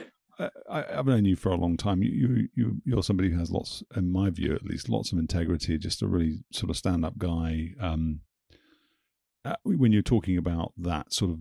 I, 0.69 0.85
have 0.89 1.07
known 1.07 1.25
you 1.25 1.35
for 1.35 1.49
a 1.51 1.57
long 1.57 1.75
time. 1.75 2.01
You, 2.01 2.11
you, 2.11 2.47
you, 2.55 2.81
you're 2.85 3.03
somebody 3.03 3.31
who 3.31 3.39
has 3.39 3.51
lots, 3.51 3.83
in 3.95 4.11
my 4.11 4.29
view 4.29 4.53
at 4.53 4.63
least, 4.63 4.87
lots 4.87 5.11
of 5.11 5.17
integrity. 5.17 5.77
Just 5.77 6.01
a 6.01 6.07
really 6.07 6.43
sort 6.53 6.69
of 6.69 6.77
stand-up 6.77 7.17
guy. 7.17 7.71
Um, 7.79 8.21
uh, 9.43 9.55
when 9.63 9.91
you're 9.91 10.01
talking 10.01 10.37
about 10.37 10.73
that 10.77 11.13
sort 11.13 11.31
of 11.31 11.39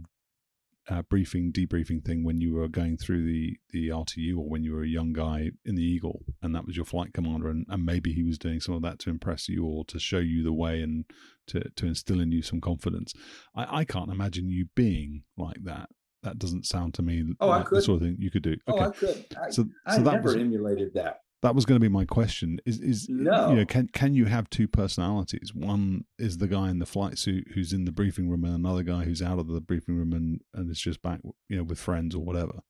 uh, 0.89 1.03
briefing, 1.03 1.53
debriefing 1.53 2.05
thing 2.05 2.25
when 2.25 2.41
you 2.41 2.55
were 2.55 2.67
going 2.67 2.97
through 2.97 3.25
the 3.25 3.59
the 3.71 3.89
RTU, 3.89 4.39
or 4.39 4.49
when 4.49 4.65
you 4.65 4.73
were 4.73 4.83
a 4.83 4.89
young 4.89 5.13
guy 5.13 5.51
in 5.65 5.75
the 5.75 5.83
Eagle, 5.83 6.25
and 6.43 6.55
that 6.55 6.67
was 6.67 6.77
your 6.77 6.87
flight 6.87 7.13
commander, 7.13 7.49
and, 7.49 7.67
and 7.69 7.85
maybe 7.85 8.13
he 8.13 8.23
was 8.23 8.39
doing 8.39 8.61
some 8.61 8.75
of 8.75 8.83
that 8.83 8.99
to 9.01 9.11
impress 9.11 9.49
you 9.49 9.65
or 9.67 9.85
to 9.85 9.99
show 9.99 10.19
you 10.19 10.43
the 10.43 10.53
way 10.53 10.81
and 10.81 11.05
to 11.49 11.69
to 11.77 11.87
instill 11.87 12.21
in 12.21 12.33
you 12.33 12.43
some 12.43 12.61
confidence. 12.61 13.13
I, 13.55 13.81
I 13.81 13.85
can't 13.85 14.11
imagine 14.11 14.49
you 14.49 14.69
being 14.75 15.25
like 15.37 15.63
that. 15.65 15.91
That 16.23 16.39
doesn't 16.39 16.67
sound 16.67 16.95
to 16.95 17.03
me 17.03 17.25
oh, 17.41 17.47
like 17.47 17.69
the 17.69 17.81
sort 17.81 17.97
of 17.97 18.09
thing 18.09 18.17
you 18.19 18.31
could 18.31 18.43
do. 18.43 18.57
Okay. 18.69 18.85
Oh, 18.85 18.89
I 18.89 18.91
could. 18.91 19.27
I, 19.41 19.51
so, 19.51 19.67
I 19.87 19.97
so 19.97 20.03
that 20.03 20.15
never 20.15 20.29
was, 20.29 20.37
emulated 20.37 20.95
that. 20.95 21.21
That 21.43 21.55
was 21.55 21.65
going 21.65 21.77
to 21.77 21.85
be 21.85 21.93
my 21.93 22.05
question. 22.05 22.59
Is 22.67 22.81
is 22.81 23.09
no. 23.09 23.51
you 23.51 23.57
know 23.57 23.65
can 23.65 23.89
can 23.93 24.15
you 24.15 24.25
have 24.25 24.51
two 24.51 24.67
personalities? 24.67 25.53
One 25.55 26.05
is 26.19 26.39
the 26.39 26.49
guy 26.49 26.71
in 26.71 26.81
the 26.81 26.87
flight 26.87 27.19
suit 27.19 27.47
who's 27.55 27.73
in 27.73 27.85
the 27.85 27.93
briefing 27.93 28.29
room, 28.29 28.45
and 28.45 28.55
another 28.55 28.83
guy 28.83 29.05
who's 29.05 29.23
out 29.23 29.39
of 29.39 29.47
the 29.47 29.61
briefing 29.61 29.97
room 29.97 30.13
and 30.13 30.41
and 30.55 30.69
is 30.71 30.81
just 30.81 31.01
back, 31.03 31.21
you 31.49 31.57
know, 31.57 31.63
with 31.63 31.79
friends 31.79 32.17
or 32.17 32.25
whatever. 32.25 32.61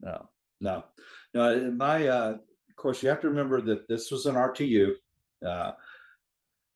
No, 0.00 0.28
no, 0.60 0.84
no. 1.34 1.70
My, 1.72 2.08
uh, 2.08 2.30
of 2.30 2.76
course, 2.76 3.02
you 3.02 3.10
have 3.10 3.20
to 3.20 3.28
remember 3.28 3.60
that 3.60 3.86
this 3.88 4.10
was 4.10 4.26
an 4.26 4.34
RTU. 4.36 4.92
Uh, 5.46 5.72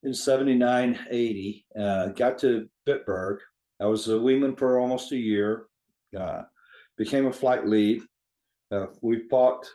in 0.02 0.14
79, 0.14 0.98
80, 1.10 1.66
uh, 1.78 2.06
got 2.08 2.38
to 2.38 2.68
Bitburg. 2.86 3.38
I 3.80 3.86
was 3.86 4.08
a 4.08 4.12
wingman 4.12 4.56
for 4.56 4.78
almost 4.78 5.12
a 5.12 5.16
year. 5.16 5.66
Uh, 6.18 6.42
became 6.96 7.26
a 7.26 7.32
flight 7.32 7.66
lead. 7.66 8.02
Uh, 8.70 8.86
we 9.02 9.28
fought 9.28 9.66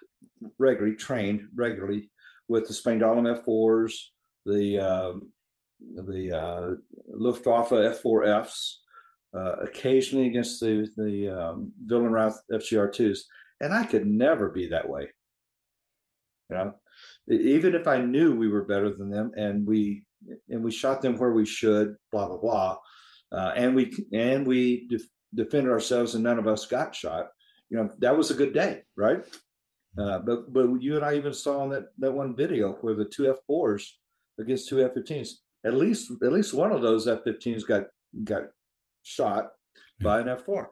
regularly, 0.58 0.96
trained 0.96 1.42
regularly 1.56 2.10
with 2.48 2.68
the 2.68 2.74
Spangdahlem 2.74 3.44
F4s, 3.46 3.94
the 4.46 4.80
um, 4.80 5.32
the 5.96 6.32
uh, 6.32 6.76
Luftwaffe 7.08 7.70
F4Fs, 7.70 8.76
uh, 9.36 9.56
occasionally 9.64 10.28
against 10.28 10.60
the 10.60 10.88
the 10.98 11.30
um, 11.30 11.72
Wildenrath 11.88 12.36
FGR2s, 12.52 13.20
and 13.62 13.74
I 13.74 13.86
could 13.86 14.06
never 14.06 14.50
be 14.50 14.68
that 14.68 14.90
way. 14.90 15.08
You 16.50 16.58
know, 16.58 16.74
even 17.30 17.76
if 17.76 17.88
I 17.88 18.02
knew 18.02 18.36
we 18.36 18.50
were 18.50 18.66
better 18.66 18.94
than 18.94 19.10
them, 19.10 19.32
and 19.38 19.66
we 19.66 20.04
and 20.50 20.64
we 20.64 20.72
shot 20.72 21.02
them 21.02 21.18
where 21.18 21.32
we 21.32 21.46
should, 21.46 21.96
blah 22.12 22.28
blah 22.28 22.38
blah, 22.38 22.78
uh, 23.32 23.54
and 23.56 23.76
we 23.76 23.94
and 24.12 24.46
we 24.46 24.88
defended 25.34 25.72
ourselves, 25.72 26.16
and 26.16 26.24
none 26.24 26.40
of 26.40 26.48
us 26.48 26.66
got 26.66 26.96
shot. 26.96 27.30
You 27.70 27.78
know, 27.78 27.90
that 28.00 28.18
was 28.18 28.32
a 28.32 28.36
good 28.36 28.54
day, 28.54 28.84
right? 28.96 29.24
Uh, 29.98 30.20
but 30.20 30.52
but 30.54 30.82
you 30.82 30.96
and 30.96 31.06
I 31.06 31.16
even 31.16 31.34
saw 31.34 31.64
in 31.64 31.70
that 31.72 31.86
that 32.00 32.12
one 32.12 32.36
video 32.36 32.74
where 32.82 32.96
the 32.96 33.06
two 33.06 33.36
F4s 33.50 33.84
against 34.40 34.68
two 34.70 34.78
F15s. 34.78 35.34
At 35.64 35.76
least 35.76 36.12
at 36.24 36.32
least 36.32 36.54
one 36.54 36.72
of 36.72 36.82
those 36.82 37.08
F15s 37.08 37.68
got 37.68 37.86
got 38.24 38.44
shot 39.04 39.52
by 40.02 40.22
an 40.22 40.28
F4. 40.28 40.68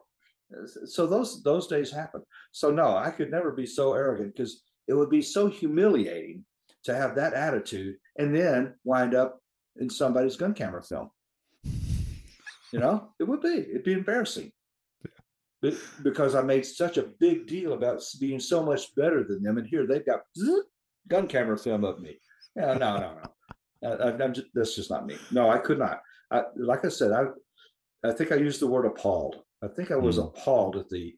So 0.86 1.06
those 1.06 1.42
those 1.42 1.66
days 1.66 1.92
happen. 1.92 2.22
So 2.52 2.70
no, 2.70 2.96
I 2.96 3.10
could 3.10 3.30
never 3.30 3.52
be 3.52 3.66
so 3.66 3.94
arrogant 3.94 4.34
because 4.34 4.62
it 4.88 4.94
would 4.94 5.10
be 5.10 5.22
so 5.22 5.46
humiliating 5.46 6.44
to 6.84 6.94
have 6.94 7.14
that 7.14 7.34
attitude 7.34 7.96
and 8.18 8.34
then 8.34 8.74
wind 8.84 9.14
up 9.14 9.38
in 9.76 9.88
somebody's 9.88 10.36
gun 10.36 10.54
camera 10.54 10.82
film. 10.82 11.10
You 12.72 12.78
know, 12.78 13.08
it 13.18 13.24
would 13.24 13.40
be. 13.40 13.66
It'd 13.70 13.84
be 13.84 13.92
embarrassing 13.92 14.52
because 16.02 16.34
I 16.34 16.42
made 16.42 16.64
such 16.64 16.96
a 16.96 17.02
big 17.02 17.46
deal 17.46 17.74
about 17.74 18.02
being 18.18 18.40
so 18.40 18.64
much 18.64 18.94
better 18.94 19.24
than 19.24 19.42
them, 19.42 19.58
and 19.58 19.66
here 19.66 19.86
they've 19.86 20.06
got 20.06 20.20
gun 21.08 21.26
camera 21.26 21.58
film 21.58 21.84
of 21.84 22.00
me. 22.00 22.18
Yeah, 22.56 22.74
no, 22.74 22.96
no, 22.96 23.14
no. 23.82 23.88
I, 24.04 24.22
I'm 24.22 24.34
just, 24.34 24.48
that's 24.54 24.74
just 24.74 24.90
not 24.90 25.06
me. 25.06 25.16
No, 25.30 25.50
I 25.50 25.58
could 25.58 25.78
not. 25.78 26.00
I, 26.30 26.42
like 26.56 26.84
I 26.84 26.88
said, 26.88 27.12
I 27.12 27.24
I 28.08 28.12
think 28.12 28.32
I 28.32 28.36
used 28.36 28.60
the 28.60 28.66
word 28.66 28.86
appalled. 28.86 29.42
I 29.62 29.68
think 29.68 29.90
I 29.90 29.96
was 29.96 30.18
mm. 30.18 30.26
appalled 30.26 30.76
at 30.76 30.88
the 30.88 31.14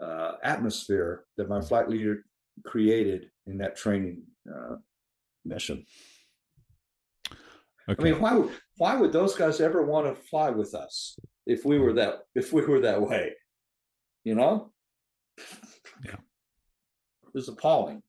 uh, 0.00 0.32
atmosphere 0.42 1.24
that 1.36 1.48
my 1.48 1.60
flight 1.60 1.88
leader 1.88 2.24
created 2.64 3.30
in 3.46 3.58
that 3.58 3.76
training 3.76 4.22
uh, 4.48 4.76
mission. 5.44 5.86
Okay. 7.88 8.00
I 8.00 8.12
mean, 8.12 8.20
why 8.20 8.34
would 8.34 8.50
why 8.76 8.96
would 8.96 9.12
those 9.12 9.34
guys 9.34 9.60
ever 9.60 9.82
want 9.84 10.06
to 10.06 10.22
fly 10.22 10.50
with 10.50 10.74
us 10.74 11.16
if 11.46 11.64
we 11.64 11.78
were 11.78 11.92
that 11.94 12.20
if 12.34 12.52
we 12.52 12.64
were 12.64 12.80
that 12.80 13.02
way? 13.02 13.32
you 14.24 14.34
know? 14.34 14.70
Yeah. 16.04 16.16
It's 17.34 17.48
appalling. 17.48 18.02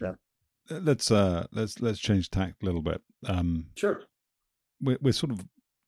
Yeah. 0.00 0.14
Let's 0.70 1.10
uh 1.10 1.46
let's 1.52 1.80
let's 1.80 1.98
change 1.98 2.30
tack 2.30 2.54
a 2.62 2.64
little 2.64 2.82
bit. 2.82 3.00
Um 3.26 3.66
sure. 3.76 4.02
We're 4.80 4.98
we're 5.00 5.12
sort 5.12 5.32
of 5.32 5.44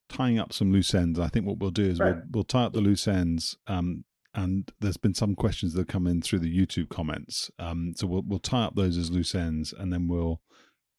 tying 0.08 0.38
up 0.38 0.52
some 0.52 0.72
loose 0.72 0.94
ends. 0.94 1.18
I 1.18 1.28
think 1.28 1.46
what 1.46 1.58
we'll 1.58 1.70
do 1.70 1.84
is 1.84 1.98
right. 1.98 2.14
we'll 2.14 2.22
we'll 2.32 2.44
tie 2.44 2.64
up 2.64 2.72
the 2.72 2.80
loose 2.80 3.08
ends. 3.08 3.56
Um 3.66 4.04
and 4.36 4.70
there's 4.80 4.96
been 4.96 5.14
some 5.14 5.34
questions 5.34 5.72
that 5.72 5.80
have 5.80 5.86
come 5.88 6.06
in 6.06 6.20
through 6.20 6.40
the 6.40 6.56
YouTube 6.56 6.88
comments. 6.88 7.50
Um 7.58 7.94
so 7.96 8.06
we'll 8.06 8.24
we'll 8.26 8.38
tie 8.38 8.64
up 8.64 8.76
those 8.76 8.96
as 8.96 9.10
loose 9.10 9.34
ends 9.34 9.72
and 9.76 9.92
then 9.92 10.08
we'll 10.08 10.40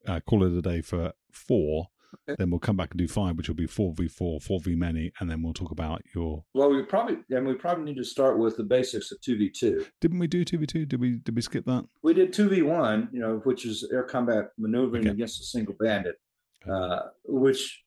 uh, 0.08 0.20
call 0.22 0.44
it 0.44 0.58
a 0.58 0.62
day 0.62 0.82
for 0.82 1.14
four 1.32 1.88
Okay. 2.28 2.36
Then 2.38 2.50
we'll 2.50 2.60
come 2.60 2.78
back 2.78 2.92
and 2.92 2.98
do 2.98 3.08
five, 3.08 3.38
which 3.38 3.48
will 3.48 3.56
be 3.56 3.68
four 3.68 3.94
v 3.94 4.08
four, 4.08 4.40
four 4.40 4.60
v 4.60 4.76
many, 4.76 5.12
and 5.20 5.30
then 5.30 5.42
we'll 5.42 5.54
talk 5.54 5.72
about 5.72 6.02
your. 6.14 6.44
Well, 6.54 6.70
we 6.70 6.82
probably 6.84 7.18
and 7.30 7.46
we 7.46 7.54
probably 7.54 7.86
need 7.86 7.98
to 7.98 8.04
start 8.04 8.40
with 8.40 8.58
the 8.58 8.64
basics 8.64 9.12
of 9.12 9.22
two 9.22 9.38
v 9.38 9.50
two. 9.50 9.86
Didn't 10.02 10.20
we 10.20 10.28
do 10.28 10.44
two 10.44 10.58
v 10.58 10.66
two? 10.66 10.86
Did 10.86 11.00
we 11.00 11.18
did 11.18 11.36
we 11.36 11.42
skip 11.42 11.66
that? 11.66 11.86
We 12.04 12.14
did 12.14 12.34
two 12.34 12.50
v 12.50 12.62
one, 12.62 13.10
you 13.12 13.20
know, 13.20 13.42
which 13.44 13.66
is 13.66 13.88
air 13.92 14.04
combat 14.04 14.46
maneuvering 14.58 15.04
okay. 15.04 15.12
against 15.12 15.42
a 15.42 15.44
single 15.44 15.76
bandit, 15.80 16.16
okay. 16.64 16.72
uh, 16.72 17.00
which 17.26 17.84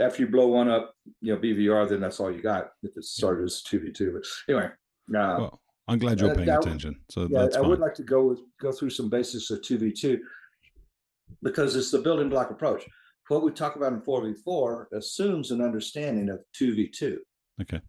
after 0.00 0.22
you 0.22 0.28
blow 0.28 0.48
one 0.48 0.68
up, 0.68 0.94
you 1.20 1.34
know, 1.34 1.40
BVR, 1.40 1.88
then 1.88 2.00
that's 2.00 2.20
all 2.20 2.30
you 2.30 2.42
got. 2.42 2.70
If 2.82 2.96
it 2.96 3.04
started 3.04 3.44
as 3.44 3.62
two 3.62 3.80
v 3.80 3.92
two, 3.92 4.12
but 4.12 4.52
anyway. 4.52 4.70
Uh, 5.08 5.38
well, 5.38 5.60
I'm 5.88 5.98
glad 5.98 6.20
you're 6.20 6.34
paying 6.34 6.48
attention. 6.48 6.96
So 7.10 7.28
yeah, 7.30 7.46
I 7.56 7.60
would 7.60 7.78
like 7.78 7.94
to 7.94 8.02
go 8.02 8.24
with, 8.24 8.40
go 8.60 8.72
through 8.72 8.90
some 8.90 9.08
basics 9.08 9.50
of 9.50 9.62
two 9.62 9.78
v 9.78 9.92
two 9.92 10.18
because 11.42 11.76
it's 11.76 11.90
the 11.90 11.98
building 11.98 12.28
block 12.28 12.50
approach. 12.50 12.84
What 13.28 13.42
we 13.42 13.50
talk 13.50 13.76
about 13.76 13.92
in 13.92 14.00
four 14.02 14.24
v 14.24 14.34
four 14.34 14.88
assumes 14.92 15.50
an 15.50 15.60
understanding 15.60 16.28
of 16.28 16.40
two 16.52 16.74
v 16.74 16.88
two. 16.88 17.20
Okay. 17.60 17.80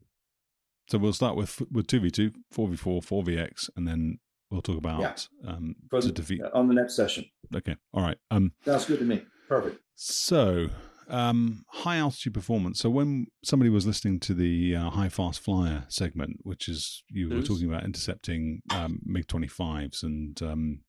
So 0.90 0.98
we'll 0.98 1.14
start 1.14 1.36
with 1.36 1.62
with 1.72 1.88
two 1.88 2.00
v 2.00 2.10
two, 2.10 2.32
four 2.52 2.68
v 2.68 2.76
four, 2.76 3.02
four 3.02 3.24
vx, 3.24 3.70
and 3.76 3.88
then 3.88 4.20
we'll 4.50 4.62
talk 4.62 4.78
about 4.78 5.02
yeah. 5.02 5.52
um, 5.52 5.76
to 5.92 6.02
the, 6.02 6.12
defeat 6.12 6.42
on 6.54 6.68
the 6.68 6.74
next 6.74 6.96
session. 6.96 7.26
Okay. 7.56 7.76
All 7.94 8.02
right. 8.02 8.18
Um, 8.32 8.54
Sounds 8.66 8.86
good 8.86 9.00
to 9.00 9.06
me. 9.06 9.24
Perfect. 9.48 9.80
So 9.96 10.70
um, 11.10 11.66
high 11.70 11.98
altitude 11.98 12.34
performance. 12.34 12.80
So 12.80 12.90
when 12.90 13.28
somebody 13.44 13.70
was 13.70 13.86
listening 13.86 14.20
to 14.22 14.34
the 14.34 14.76
uh, 14.76 14.90
high 14.90 15.10
fast 15.10 15.40
flyer 15.40 15.86
segment, 15.88 16.38
which 16.42 16.68
is 16.68 17.04
you 17.10 17.30
were 17.30 17.42
talking 17.42 17.68
about 17.68 17.86
intercepting 17.86 18.62
um, 18.72 19.00
MiG 19.06 19.28
twenty 19.28 19.48
fives, 19.48 20.04
and 20.04 20.42
um, 20.42 20.80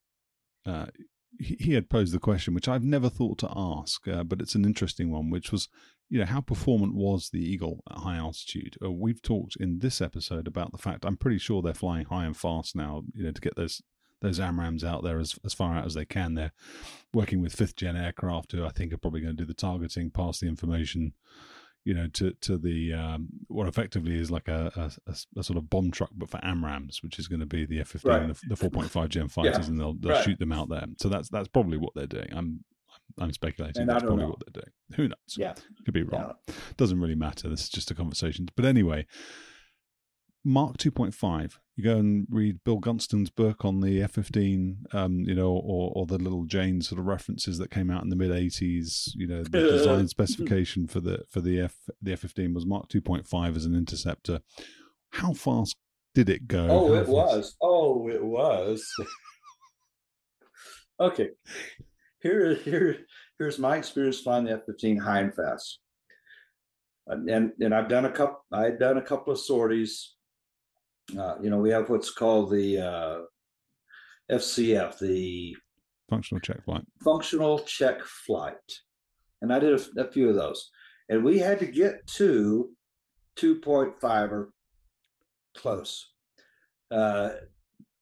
uh, 0.66 0.86
he, 1.39 1.74
had 1.74 1.89
posed 1.89 2.12
the 2.12 2.19
question, 2.19 2.55
which 2.55 2.69
I've 2.69 2.85
never 2.85 3.09
thought 3.09 3.39
to 3.39 3.52
ask, 3.55 4.06
uh, 4.09 4.24
but 4.24 4.40
it's 4.40 4.55
an 4.55 4.65
interesting 4.65 5.10
one, 5.10 5.31
which 5.31 5.52
was, 5.52 5.69
you 6.09 6.19
know, 6.19 6.24
how 6.24 6.40
performant 6.40 6.94
was 6.94 7.31
the 7.31 7.40
Eagle 7.40 7.82
at 7.90 7.98
high 7.98 8.16
altitude? 8.16 8.77
Uh, 8.82 8.90
we've 8.90 9.23
talked 9.23 9.56
in 9.56 9.78
this 9.78 10.01
episode 10.01 10.47
about 10.47 10.73
the 10.73 10.78
fact 10.78 11.05
I'm 11.05 11.16
pretty 11.16 11.39
sure 11.39 11.62
they're 11.62 11.74
flying 11.74 12.06
high 12.06 12.24
and 12.24 12.36
fast 12.36 12.74
now, 12.74 13.02
you 13.15 13.24
know, 13.24 13.32
to 13.32 13.40
get 13.40 13.56
those 13.56 13.82
those 14.20 14.40
AMRAAMs 14.40 14.82
out 14.82 15.05
there 15.05 15.20
as, 15.20 15.39
as 15.44 15.55
far 15.55 15.77
out 15.77 15.86
as 15.86 15.94
they 15.94 16.05
can. 16.05 16.35
They're 16.35 16.52
working 17.15 17.40
with 17.40 17.55
fifth 17.55 17.77
gen 17.77 17.97
aircraft 17.97 18.51
who 18.51 18.65
I 18.65 18.70
think 18.70 18.93
are 18.93 18.98
probably 18.98 19.20
going 19.20 19.36
to 19.36 19.43
do 19.44 19.47
the 19.47 19.55
targeting, 19.55 20.10
pass 20.10 20.40
the 20.40 20.48
information, 20.48 21.12
you 21.89 21.94
know, 21.94 22.06
to 22.06 22.32
to 22.43 22.59
the 22.59 22.93
um, 22.93 23.28
what 23.47 23.66
effectively 23.66 24.15
is 24.15 24.31
like 24.31 24.47
a, 24.47 24.90
a, 25.06 25.15
a, 25.39 25.43
sort 25.43 25.56
of 25.56 25.70
bomb 25.70 25.90
truck, 25.90 26.10
but 26.15 26.28
for 26.28 26.36
AMRAAMs, 26.40 27.02
which 27.02 27.19
is 27.19 27.28
going 27.28 27.40
to 27.40 27.47
be 27.47 27.65
the 27.65 27.81
F 27.81 27.89
fifteen, 27.89 28.12
right. 28.12 28.28
the, 28.28 28.48
the 28.51 28.56
four 28.56 28.69
point 28.69 28.90
five 28.90 29.09
Gen 29.09 29.28
fighters, 29.28 29.56
yeah. 29.59 29.65
and 29.65 29.81
they'll 29.81 29.94
they'll 29.94 30.12
right. 30.12 30.23
shoot 30.23 30.39
them 30.39 30.52
out 30.52 30.69
there. 30.69 30.85
So 30.98 31.09
that's 31.09 31.31
that's 31.31 31.48
probably 31.48 31.78
what 31.78 31.94
they're 31.94 32.06
doing. 32.06 32.28
I'm 32.31 32.62
I'm 33.19 33.32
speculating. 33.32 33.81
And 33.81 33.89
that's 33.89 34.02
probably 34.02 34.24
know. 34.24 34.28
what 34.28 34.40
they're 34.40 34.62
doing. 34.62 34.73
Who 34.97 35.09
knows? 35.09 35.39
Yeah, 35.39 35.55
could 35.86 35.94
be 35.94 36.02
wrong. 36.02 36.35
Doesn't 36.77 37.01
really 37.01 37.15
matter. 37.15 37.48
This 37.48 37.62
is 37.62 37.69
just 37.70 37.90
a 37.90 37.94
conversation. 37.94 38.51
But 38.55 38.66
anyway, 38.66 39.06
Mach 40.48 40.78
2.5, 40.78 41.58
you 41.76 41.84
go 41.84 41.98
and 41.98 42.26
read 42.30 42.64
Bill 42.64 42.78
Gunston's 42.78 43.28
book 43.28 43.66
on 43.66 43.82
the 43.82 44.00
F-15, 44.00 44.94
um, 44.94 45.20
you 45.20 45.34
know, 45.34 45.50
or, 45.50 45.92
or 45.94 46.06
the 46.06 46.16
little 46.16 46.44
Jane 46.46 46.80
sort 46.80 46.98
of 46.98 47.04
references 47.04 47.58
that 47.58 47.70
came 47.70 47.90
out 47.90 48.02
in 48.02 48.08
the 48.08 48.16
mid 48.16 48.30
80s. 48.30 49.10
You 49.14 49.26
know, 49.26 49.42
the 49.42 49.50
design 49.60 50.08
specification 50.08 50.86
for 50.86 51.00
the 51.00 51.24
for 51.28 51.42
the 51.42 51.60
F 51.60 51.74
the 52.00 52.12
F-15 52.12 52.54
was 52.54 52.64
Mach 52.64 52.88
2.5 52.88 53.56
as 53.56 53.66
an 53.66 53.74
interceptor. 53.74 54.40
How 55.10 55.34
fast 55.34 55.76
did 56.14 56.30
it 56.30 56.48
go? 56.48 56.66
Oh, 56.70 56.88
How 56.88 56.94
it 56.94 57.00
fast? 57.00 57.10
was. 57.10 57.56
Oh, 57.60 58.08
it 58.08 58.24
was. 58.24 58.90
okay, 61.00 61.28
here 62.22 62.54
here 62.54 63.00
here's 63.38 63.58
my 63.58 63.76
experience 63.76 64.20
flying 64.20 64.46
the 64.46 64.52
F-15 64.52 64.98
high 64.98 65.20
and 65.20 65.34
fast. 65.34 65.78
And, 67.06 67.52
and 67.60 67.74
I've 67.74 67.88
done 67.88 68.06
a 68.06 68.10
couple. 68.10 68.46
I've 68.50 68.78
done 68.78 68.96
a 68.96 69.02
couple 69.02 69.34
of 69.34 69.38
sorties 69.38 70.14
uh, 71.16 71.36
you 71.40 71.51
know, 71.51 71.59
we 71.59 71.70
have 71.70 71.89
what's 71.89 72.10
called 72.10 72.51
the 72.51 72.78
uh, 72.78 73.18
FCF, 74.30 74.98
the 74.98 75.56
functional 76.10 76.40
check 76.40 76.64
flight. 76.64 76.82
Functional 77.02 77.60
check 77.60 78.02
flight, 78.02 78.55
and 79.40 79.52
I 79.52 79.59
did 79.59 79.78
a, 79.78 80.01
a 80.02 80.10
few 80.10 80.28
of 80.28 80.35
those, 80.35 80.70
and 81.09 81.24
we 81.24 81.39
had 81.39 81.59
to 81.60 81.66
get 81.66 82.06
to 82.16 82.70
two 83.36 83.60
point 83.60 84.01
five 84.01 84.32
or 84.32 84.51
close. 85.56 86.10
Uh, 86.90 87.30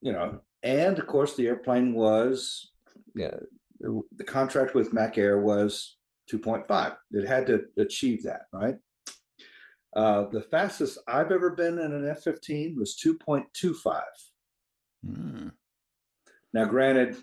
you 0.00 0.12
know, 0.12 0.40
and 0.62 0.98
of 0.98 1.06
course 1.06 1.34
the 1.34 1.46
airplane 1.46 1.94
was, 1.94 2.70
yeah, 3.14 3.34
the 3.80 4.24
contract 4.24 4.74
with 4.74 4.92
McAir 4.92 5.42
was 5.42 5.96
2.5. 6.30 6.96
It 7.12 7.26
had 7.26 7.46
to 7.46 7.64
achieve 7.78 8.22
that, 8.24 8.42
right? 8.52 8.76
Uh, 9.96 10.28
the 10.28 10.42
fastest 10.42 10.98
I've 11.08 11.32
ever 11.32 11.50
been 11.50 11.78
in 11.78 11.90
an 11.90 12.06
F 12.06 12.22
15 12.22 12.76
was 12.78 13.00
2.25. 13.02 14.02
Mm. 15.08 15.52
Now, 16.52 16.64
granted, 16.66 17.16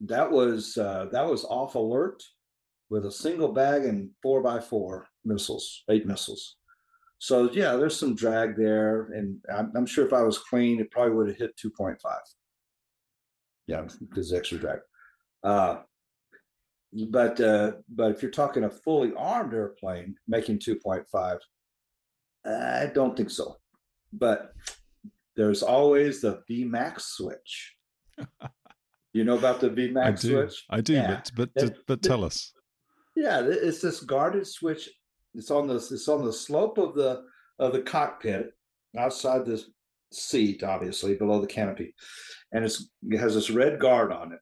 that 0.00 0.30
was 0.30 0.76
uh, 0.76 1.06
that 1.12 1.24
was 1.24 1.44
off 1.44 1.76
alert 1.76 2.24
with 2.90 3.06
a 3.06 3.12
single 3.12 3.52
bag 3.52 3.84
and 3.84 4.10
four 4.20 4.42
by 4.42 4.58
four 4.58 5.06
missiles, 5.24 5.84
eight 5.88 6.06
missiles. 6.06 6.56
So 7.18 7.50
yeah, 7.52 7.76
there's 7.76 7.98
some 7.98 8.16
drag 8.16 8.56
there, 8.56 9.12
and 9.14 9.38
I'm, 9.54 9.72
I'm 9.76 9.86
sure 9.86 10.04
if 10.04 10.12
I 10.12 10.22
was 10.22 10.38
clean, 10.38 10.80
it 10.80 10.90
probably 10.90 11.14
would 11.14 11.28
have 11.28 11.38
hit 11.38 11.56
2.5. 11.56 11.96
Yeah, 13.68 13.86
because 14.00 14.32
extra 14.32 14.58
drag. 14.58 14.80
Uh, 15.44 15.78
but 17.10 17.40
uh, 17.40 17.72
but 17.88 18.10
if 18.10 18.22
you're 18.22 18.30
talking 18.32 18.64
a 18.64 18.70
fully 18.70 19.12
armed 19.16 19.54
airplane 19.54 20.16
making 20.26 20.58
2.5, 20.58 21.38
I 22.46 22.90
don't 22.94 23.16
think 23.16 23.30
so. 23.30 23.56
But 24.12 24.52
there's 25.36 25.62
always 25.62 26.20
the 26.20 26.42
VMAX 26.48 27.00
switch. 27.00 27.74
you 29.12 29.24
know 29.24 29.36
about 29.36 29.60
the 29.60 29.70
VMAX 29.70 30.04
I 30.04 30.10
do. 30.12 30.18
switch? 30.18 30.64
I 30.70 30.80
do, 30.80 30.94
yeah. 30.94 31.22
but 31.36 31.50
but, 31.54 31.64
it, 31.64 31.76
but 31.86 32.02
tell 32.02 32.24
us. 32.24 32.52
Yeah, 33.14 33.42
it's 33.44 33.80
this 33.80 34.00
guarded 34.00 34.46
switch. 34.46 34.88
It's 35.34 35.50
on 35.50 35.66
the 35.66 35.76
it's 35.76 36.08
on 36.08 36.24
the 36.24 36.32
slope 36.32 36.78
of 36.78 36.94
the 36.94 37.24
of 37.58 37.72
the 37.72 37.82
cockpit 37.82 38.52
outside 38.96 39.44
the 39.44 39.62
seat, 40.12 40.62
obviously 40.62 41.14
below 41.14 41.40
the 41.40 41.46
canopy, 41.46 41.94
and 42.52 42.64
it's 42.64 42.88
it 43.08 43.18
has 43.18 43.34
this 43.34 43.50
red 43.50 43.78
guard 43.80 44.12
on 44.12 44.32
it. 44.32 44.40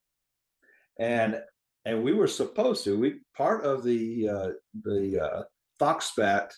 And 0.98 1.40
and 1.84 2.02
we 2.02 2.12
were 2.12 2.28
supposed 2.28 2.84
to 2.84 2.98
we 2.98 3.20
part 3.36 3.64
of 3.64 3.82
the 3.82 4.28
uh, 4.28 4.48
the 4.82 5.20
uh, 5.20 5.42
Foxbat 5.80 6.52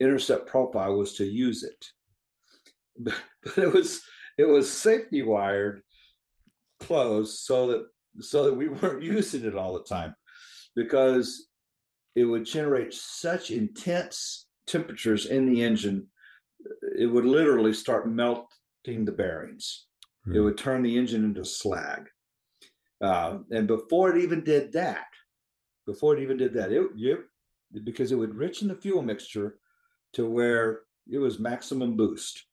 intercept 0.00 0.48
profile 0.48 0.96
was 0.96 1.14
to 1.14 1.24
use 1.24 1.62
it. 1.62 1.84
But, 2.98 3.14
but 3.44 3.58
it 3.58 3.72
was 3.72 4.02
it 4.38 4.48
was 4.48 4.70
safety 4.70 5.22
wired 5.22 5.82
closed 6.80 7.38
so 7.38 7.68
that 7.68 7.86
so 8.20 8.44
that 8.44 8.54
we 8.54 8.68
weren't 8.68 9.02
using 9.16 9.44
it 9.44 9.56
all 9.56 9.74
the 9.74 9.84
time 9.84 10.14
because 10.74 11.48
it 12.14 12.24
would 12.24 12.44
generate 12.44 12.92
such 12.92 13.50
intense 13.50 14.46
temperatures 14.66 15.26
in 15.26 15.50
the 15.50 15.62
engine 15.62 16.06
it 16.98 17.06
would 17.06 17.24
literally 17.24 17.72
start 17.72 18.10
melting 18.10 19.04
the 19.04 19.12
bearings 19.12 19.86
mm. 20.26 20.34
it 20.34 20.38
hmm. 20.38 20.44
would 20.44 20.58
turn 20.58 20.82
the 20.82 20.96
engine 20.96 21.24
into 21.24 21.44
slag 21.44 22.08
uh, 23.02 23.38
and 23.50 23.66
before 23.66 24.14
it 24.14 24.22
even 24.22 24.42
did 24.42 24.72
that 24.72 25.06
before 25.86 26.16
it 26.16 26.22
even 26.22 26.36
did 26.36 26.52
that 26.52 26.72
it, 26.72 26.86
it 26.96 27.20
because 27.84 28.12
it 28.12 28.16
would 28.16 28.34
richen 28.34 28.68
the 28.68 28.74
fuel 28.74 29.02
mixture 29.02 29.58
to 30.16 30.28
where 30.28 30.80
it 31.10 31.18
was 31.18 31.38
maximum 31.38 31.96
boost. 31.96 32.44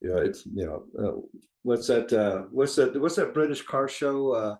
You 0.00 0.10
know, 0.10 0.16
it's 0.16 0.44
you 0.46 0.66
know, 0.66 0.84
uh, 0.98 1.20
what's 1.62 1.86
that? 1.86 2.12
Uh, 2.12 2.46
what's 2.50 2.74
that? 2.76 3.00
What's 3.00 3.16
that 3.16 3.34
British 3.34 3.62
car 3.62 3.88
show? 3.88 4.32
Uh, 4.32 4.56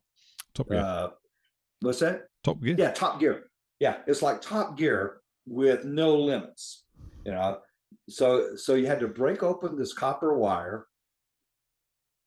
Top 0.55 0.69
Gear. 0.69 0.79
Uh, 0.81 1.09
what's 1.81 2.01
that? 2.01 2.25
Top 2.45 2.63
Gear. 2.63 2.77
Yeah, 2.79 2.93
Top 2.93 3.21
Gear. 3.21 3.45
Yeah, 3.81 3.99
it's 4.07 4.23
like 4.23 4.41
Top 4.41 4.77
Gear 4.77 5.21
with 5.47 5.85
no 5.85 6.15
limits. 6.15 6.85
You 7.25 7.33
know, 7.33 7.59
so 8.09 8.55
so 8.57 8.75
you 8.75 8.87
had 8.87 9.01
to 9.01 9.09
break 9.09 9.43
open 9.43 9.77
this 9.77 9.93
copper 9.93 10.37
wire, 10.37 10.87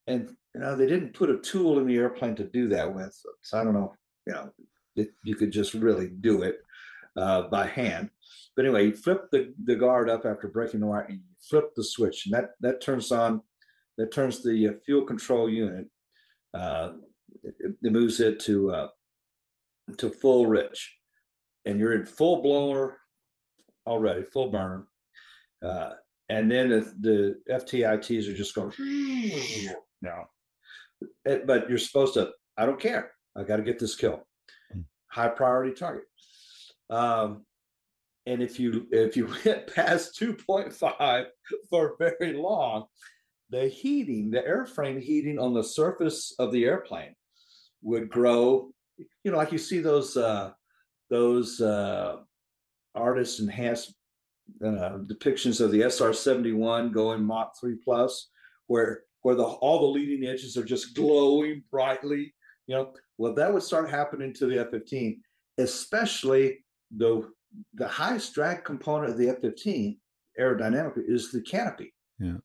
and 0.06 0.30
you 0.54 0.60
know 0.60 0.76
they 0.76 0.86
didn't 0.86 1.14
put 1.14 1.30
a 1.30 1.38
tool 1.38 1.78
in 1.78 1.86
the 1.86 1.96
airplane 1.96 2.34
to 2.36 2.44
do 2.44 2.68
that 2.68 2.92
with. 2.92 3.16
So 3.42 3.58
I 3.58 3.64
don't 3.64 3.74
know. 3.74 3.94
You 4.26 4.32
know, 4.34 4.50
it, 4.96 5.10
you 5.24 5.36
could 5.36 5.50
just 5.50 5.74
really 5.74 6.08
do 6.08 6.42
it 6.42 6.58
uh, 7.16 7.42
by 7.42 7.66
hand. 7.66 8.10
But 8.56 8.64
anyway, 8.64 8.86
you 8.86 8.96
flip 8.96 9.30
the, 9.30 9.52
the 9.64 9.76
guard 9.76 10.10
up 10.10 10.24
after 10.24 10.48
breaking 10.48 10.80
the 10.80 10.86
wire 10.86 11.02
and 11.02 11.18
you 11.18 11.24
flip 11.48 11.74
the 11.74 11.84
switch, 11.84 12.26
and 12.26 12.34
that, 12.34 12.50
that 12.60 12.80
turns 12.80 13.12
on, 13.12 13.42
that 13.98 14.12
turns 14.12 14.42
the 14.42 14.68
uh, 14.68 14.72
fuel 14.84 15.04
control 15.04 15.48
unit, 15.48 15.86
uh, 16.54 16.92
it, 17.42 17.54
it, 17.82 17.92
moves 17.92 18.20
it 18.20 18.40
to 18.40 18.70
uh, 18.72 18.88
to 19.98 20.10
full 20.10 20.46
rich, 20.46 20.96
and 21.64 21.78
you're 21.78 21.92
in 21.94 22.06
full 22.06 22.42
blower 22.42 22.98
already, 23.86 24.22
full 24.22 24.50
burn. 24.50 24.86
Uh, 25.62 25.90
and 26.28 26.50
then 26.50 26.70
the, 26.70 26.94
the 27.00 27.36
FTITs 27.50 28.28
are 28.28 28.36
just 28.36 28.54
going 28.54 28.72
now. 30.02 30.28
But 31.24 31.68
you're 31.68 31.78
supposed 31.78 32.14
to, 32.14 32.30
I 32.56 32.66
don't 32.66 32.80
care. 32.80 33.12
I 33.36 33.42
got 33.42 33.56
to 33.56 33.62
get 33.62 33.78
this 33.78 33.96
kill. 33.96 34.26
Hmm. 34.72 34.80
High 35.08 35.28
priority 35.28 35.74
target. 35.74 36.04
Um, 36.88 37.44
and 38.30 38.42
if 38.42 38.60
you 38.60 38.86
if 38.92 39.16
you 39.16 39.26
went 39.44 39.74
past 39.74 40.18
2.5 40.20 41.24
for 41.68 41.96
very 41.98 42.32
long, 42.32 42.86
the 43.50 43.66
heating, 43.66 44.30
the 44.30 44.40
airframe 44.40 45.00
heating 45.00 45.38
on 45.38 45.52
the 45.52 45.64
surface 45.64 46.32
of 46.38 46.52
the 46.52 46.64
airplane 46.64 47.14
would 47.82 48.08
grow. 48.08 48.70
You 49.24 49.32
know, 49.32 49.36
like 49.36 49.52
you 49.52 49.58
see 49.58 49.80
those 49.80 50.16
uh, 50.16 50.52
those 51.08 51.60
uh, 51.60 52.18
artist 52.94 53.40
enhanced 53.40 53.94
uh, 54.64 54.98
depictions 55.06 55.60
of 55.60 55.72
the 55.72 55.82
SR 55.82 56.12
seventy 56.12 56.52
one 56.52 56.92
going 56.92 57.24
Mach 57.24 57.58
three 57.58 57.78
plus, 57.82 58.28
where 58.68 59.02
where 59.22 59.34
the 59.34 59.44
all 59.44 59.80
the 59.80 59.98
leading 59.98 60.28
edges 60.28 60.56
are 60.56 60.64
just 60.64 60.94
glowing 60.94 61.64
brightly. 61.70 62.32
You 62.68 62.76
know, 62.76 62.94
well, 63.18 63.34
that 63.34 63.52
would 63.52 63.64
start 63.64 63.90
happening 63.90 64.32
to 64.34 64.46
the 64.46 64.60
F 64.60 64.70
fifteen, 64.70 65.22
especially 65.58 66.64
the 66.96 67.28
the 67.74 67.88
highest 67.88 68.34
drag 68.34 68.64
component 68.64 69.12
of 69.12 69.18
the 69.18 69.28
F 69.28 69.40
fifteen 69.40 69.98
aerodynamically 70.38 71.04
is 71.08 71.30
the 71.32 71.42
canopy. 71.42 71.92
Yeah 72.18 72.36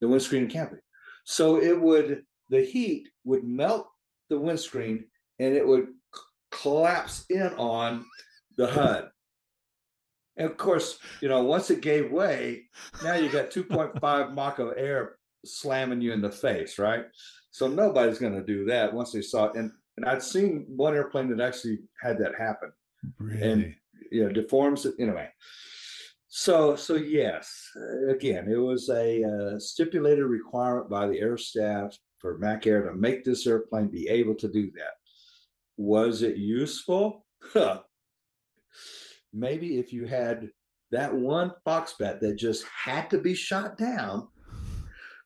the 0.00 0.08
windscreen 0.08 0.48
canopy. 0.48 0.76
So 1.24 1.60
it 1.60 1.80
would 1.80 2.22
the 2.50 2.62
heat 2.62 3.08
would 3.24 3.44
melt 3.44 3.88
the 4.28 4.38
windscreen 4.38 5.04
and 5.38 5.54
it 5.54 5.66
would 5.66 5.88
collapse 6.50 7.24
in 7.28 7.48
on 7.54 8.04
the 8.56 8.66
HUD. 8.66 9.10
And 10.36 10.50
of 10.50 10.56
course, 10.56 10.98
you 11.20 11.28
know, 11.28 11.42
once 11.42 11.70
it 11.70 11.80
gave 11.80 12.12
way, 12.12 12.64
now 13.02 13.14
you 13.14 13.28
got 13.30 13.50
2.5 13.50 14.34
Mach 14.34 14.58
of 14.58 14.74
air 14.76 15.16
slamming 15.44 16.00
you 16.00 16.12
in 16.12 16.20
the 16.20 16.30
face, 16.30 16.78
right? 16.78 17.06
So 17.50 17.66
nobody's 17.66 18.18
going 18.18 18.34
to 18.34 18.44
do 18.44 18.66
that 18.66 18.92
once 18.92 19.12
they 19.12 19.22
saw 19.22 19.46
it. 19.46 19.56
And 19.56 19.72
and 19.96 20.06
I'd 20.06 20.22
seen 20.22 20.66
one 20.68 20.94
airplane 20.94 21.34
that 21.34 21.42
actually 21.42 21.78
had 22.02 22.18
that 22.18 22.32
happen. 22.38 22.70
Really? 23.18 23.50
And 23.50 23.74
you 24.10 24.24
know, 24.24 24.32
deforms 24.32 24.86
it 24.86 24.94
anyway. 24.98 25.28
So, 26.28 26.76
so 26.76 26.96
yes, 26.96 27.70
again, 28.10 28.48
it 28.50 28.58
was 28.58 28.90
a 28.90 29.24
uh, 29.24 29.58
stipulated 29.58 30.24
requirement 30.24 30.90
by 30.90 31.06
the 31.06 31.18
air 31.18 31.38
staff 31.38 31.96
for 32.18 32.38
McAir 32.38 32.86
to 32.86 32.94
make 32.94 33.24
this 33.24 33.46
airplane 33.46 33.88
be 33.88 34.08
able 34.08 34.34
to 34.36 34.48
do 34.48 34.70
that. 34.72 34.92
Was 35.76 36.22
it 36.22 36.36
useful? 36.36 37.24
Maybe 39.32 39.78
if 39.78 39.92
you 39.92 40.06
had 40.06 40.50
that 40.90 41.14
one 41.14 41.52
Foxbat 41.66 42.20
that 42.20 42.36
just 42.36 42.64
had 42.64 43.10
to 43.10 43.18
be 43.18 43.34
shot 43.34 43.76
down 43.78 44.28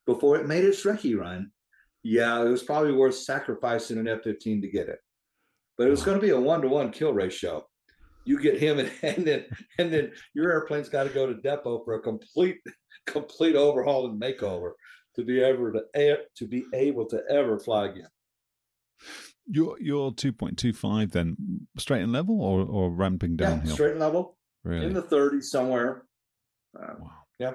before 0.07 0.37
it 0.37 0.47
made 0.47 0.65
its 0.65 0.85
recce 0.85 1.19
run, 1.19 1.51
yeah, 2.03 2.43
it 2.43 2.49
was 2.49 2.63
probably 2.63 2.93
worth 2.93 3.15
sacrificing 3.15 3.99
an 3.99 4.09
F 4.09 4.23
15 4.23 4.63
to 4.63 4.69
get 4.69 4.89
it. 4.89 4.99
But 5.77 5.87
it 5.87 5.91
was 5.91 6.03
going 6.03 6.19
to 6.19 6.27
be 6.27 6.31
a 6.31 6.41
one 6.41 6.63
to 6.63 6.69
one 6.69 6.91
kill 6.91 7.13
ratio 7.13 7.65
you 8.25 8.41
get 8.41 8.59
him 8.59 8.79
and, 8.79 8.91
and 9.03 9.27
then 9.27 9.45
and 9.79 9.93
then 9.93 10.13
your 10.35 10.51
airplane's 10.51 10.89
got 10.89 11.05
to 11.05 11.11
go 11.11 11.27
to 11.27 11.35
depot 11.35 11.83
for 11.85 11.95
a 11.95 12.01
complete 12.01 12.59
complete 13.07 13.57
overhaul 13.57 14.07
and 14.07 14.21
makeover 14.21 14.73
to 15.17 15.25
be 15.25 15.41
able 15.41 15.73
to 15.73 16.19
to 16.37 16.47
be 16.47 16.65
able 16.75 17.07
to 17.07 17.21
ever 17.31 17.59
fly 17.59 17.87
again. 17.87 18.09
Your 19.47 19.81
your 19.81 20.13
two 20.13 20.33
point 20.33 20.59
two 20.59 20.73
five 20.73 21.11
then 21.11 21.37
straight 21.79 22.03
and 22.03 22.13
level 22.13 22.41
or 22.41 22.63
or 22.63 22.91
ramping 22.91 23.37
downhill? 23.37 23.69
Yeah, 23.69 23.75
straight 23.75 23.93
and 23.93 24.01
level. 24.01 24.37
Really? 24.63 24.87
In 24.87 24.93
the 24.93 25.03
thirties 25.03 25.51
somewhere. 25.51 26.05
Uh, 26.79 26.95
wow. 26.99 27.11
Yeah. 27.39 27.55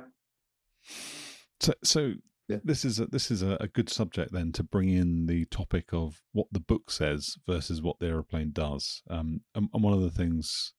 So 1.62 1.74
so 1.84 2.14
yeah. 2.48 2.58
this 2.64 2.86
is 2.86 3.00
a, 3.00 3.06
this 3.08 3.32
is 3.32 3.42
a, 3.42 3.58
a, 3.60 3.68
good 3.68 3.90
subject 3.90 4.32
then 4.32 4.52
to 4.54 4.64
bring 4.64 4.90
in 4.90 5.26
the 5.26 5.46
topic 5.46 5.94
of 5.94 6.22
what 6.32 6.48
the 6.52 6.60
book 6.60 6.92
says 6.92 7.36
versus 7.48 7.82
what 7.82 8.00
the 8.00 8.08
aeroplane 8.08 8.52
does. 8.52 9.02
Um, 9.10 9.42
and, 9.54 9.70
and, 9.74 9.84
one 9.84 9.94
of 9.94 10.02
the 10.02 10.10
things 10.10 10.74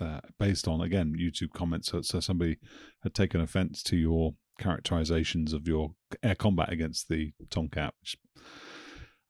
uh, 0.00 0.20
based 0.38 0.66
on 0.66 0.80
again 0.80 1.14
YouTube 1.18 1.52
comments, 1.52 1.90
so, 1.90 2.02
so 2.02 2.20
somebody 2.20 2.58
had 3.02 3.14
taken 3.14 3.40
offence 3.40 3.82
to 3.84 3.96
your 3.96 4.32
characterizations 4.58 5.52
of 5.52 5.66
your 5.66 5.94
air 6.22 6.34
combat 6.34 6.72
against 6.72 7.08
the 7.08 7.32
Tomcat, 7.50 7.94
which 8.00 8.16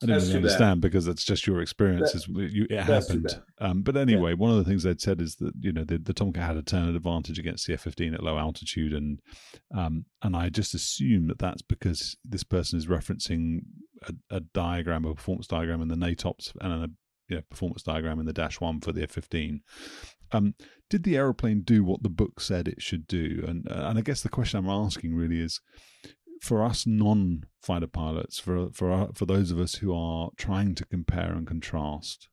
I 0.03 0.07
didn't 0.07 0.23
really 0.23 0.37
understand 0.37 0.81
because 0.81 1.07
it's 1.07 1.25
just 1.25 1.47
your 1.47 1.61
experiences. 1.61 2.27
you, 2.29 2.67
it 2.69 2.83
happened. 2.83 3.41
Um, 3.59 3.83
but 3.83 3.97
anyway, 3.97 4.31
yeah. 4.31 4.37
one 4.37 4.51
of 4.51 4.57
the 4.57 4.65
things 4.65 4.83
they'd 4.83 5.01
said 5.01 5.21
is 5.21 5.37
that 5.37 5.53
you 5.61 5.73
know 5.73 5.85
the, 5.85 5.99
the 5.99 6.13
Tomcat 6.13 6.43
had 6.43 6.57
a 6.57 6.63
turn 6.63 6.95
advantage 6.95 7.39
against 7.39 7.67
the 7.67 7.75
F-15 7.75 8.15
at 8.15 8.23
low 8.23 8.37
altitude, 8.37 8.93
and 8.93 9.21
um, 9.75 10.05
and 10.23 10.37
I 10.37 10.49
just 10.49 10.75
assume 10.75 11.29
that 11.29 11.39
that's 11.39 11.63
because 11.63 12.17
this 12.25 12.45
person 12.45 12.79
is 12.79 12.87
referencing 12.87 13.61
a, 14.03 14.15
a 14.37 14.41
diagram, 14.41 15.05
a 15.05 15.15
performance 15.15 15.47
diagram 15.47 15.81
in 15.81 15.89
the 15.89 15.95
NATOPS 15.95 16.53
and 16.61 16.73
a 16.73 16.91
you 17.29 17.37
know, 17.37 17.43
performance 17.49 17.83
diagram 17.83 18.21
in 18.21 18.27
the 18.27 18.33
Dash 18.33 18.61
One 18.61 18.81
for 18.81 18.93
the 18.93 19.03
F-15. 19.05 19.61
Um, 20.33 20.55
did 20.91 21.05
the 21.05 21.17
aeroplane 21.17 21.63
do 21.63 21.85
what 21.85 22.03
the 22.03 22.09
book 22.09 22.41
said 22.41 22.69
it 22.69 22.83
should 22.83 23.07
do? 23.07 23.45
And 23.47 23.71
uh, 23.71 23.87
and 23.87 23.99
I 23.99 24.03
guess 24.03 24.23
the 24.23 24.29
question 24.29 24.59
I'm 24.59 24.69
asking 24.69 25.15
really 25.15 25.41
is, 25.41 25.61
for 26.41 26.65
us 26.65 26.87
non-fighter 26.87 27.87
pilots, 27.87 28.39
for 28.39 28.71
for 28.73 28.91
our, 28.91 29.09
for 29.15 29.27
those 29.27 29.51
of 29.51 29.59
us 29.59 29.77
who 29.77 29.95
are 29.95 30.31
trying 30.37 30.75
to 30.75 30.85
compare 30.85 31.33
and 31.33 31.47
contrast, 31.47 32.29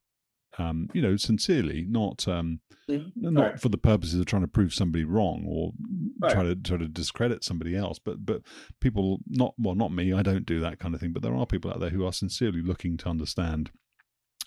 um, 0.57 0.89
you 0.93 1.01
know, 1.01 1.15
sincerely, 1.15 1.85
not 1.87 2.27
um, 2.27 2.59
mm-hmm. 2.89 3.09
not 3.15 3.41
right. 3.41 3.59
for 3.59 3.69
the 3.69 3.77
purposes 3.77 4.19
of 4.19 4.25
trying 4.25 4.41
to 4.41 4.47
prove 4.47 4.73
somebody 4.73 5.03
wrong 5.03 5.45
or 5.47 5.71
right. 6.19 6.33
try 6.33 6.43
to 6.43 6.55
try 6.55 6.77
to 6.77 6.87
discredit 6.87 7.43
somebody 7.43 7.75
else, 7.75 7.99
but 7.99 8.25
but 8.25 8.41
people 8.79 9.19
not 9.27 9.53
well, 9.57 9.75
not 9.75 9.91
me, 9.91 10.13
I 10.13 10.21
don't 10.21 10.45
do 10.45 10.59
that 10.59 10.79
kind 10.79 10.93
of 10.93 11.01
thing, 11.01 11.13
but 11.13 11.23
there 11.23 11.35
are 11.35 11.45
people 11.45 11.71
out 11.71 11.79
there 11.79 11.89
who 11.89 12.05
are 12.05 12.13
sincerely 12.13 12.61
looking 12.61 12.97
to 12.97 13.09
understand 13.09 13.71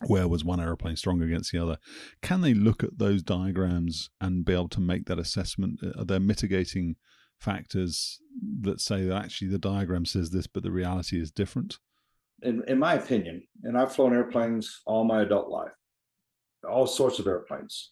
where 0.07 0.29
was 0.29 0.45
one 0.45 0.61
aeroplane 0.61 0.97
strong 0.97 1.23
against 1.23 1.53
the 1.53 1.59
other. 1.59 1.79
Can 2.21 2.41
they 2.41 2.53
look 2.53 2.83
at 2.83 2.99
those 2.99 3.23
diagrams 3.23 4.11
and 4.21 4.45
be 4.45 4.53
able 4.53 4.69
to 4.71 4.81
make 4.81 5.07
that 5.07 5.19
assessment? 5.19 5.81
Are 5.97 6.05
there 6.05 6.21
mitigating 6.21 6.97
factors 7.45 8.21
that 8.63 8.81
say 8.81 9.05
that 9.05 9.25
actually 9.25 9.49
the 9.49 9.59
diagram 9.59 10.05
says 10.05 10.31
this, 10.31 10.47
but 10.47 10.63
the 10.63 10.71
reality 10.71 11.21
is 11.21 11.31
different? 11.31 11.79
In, 12.43 12.63
in 12.67 12.79
my 12.79 12.95
opinion, 12.95 13.47
and 13.63 13.79
I've 13.79 13.95
flown 13.95 14.15
airplanes 14.15 14.83
all 14.87 15.05
my 15.05 15.23
adult 15.23 15.49
life, 15.49 15.73
all 16.69 16.87
sorts 16.87 17.19
of 17.19 17.27
airplanes. 17.27 17.91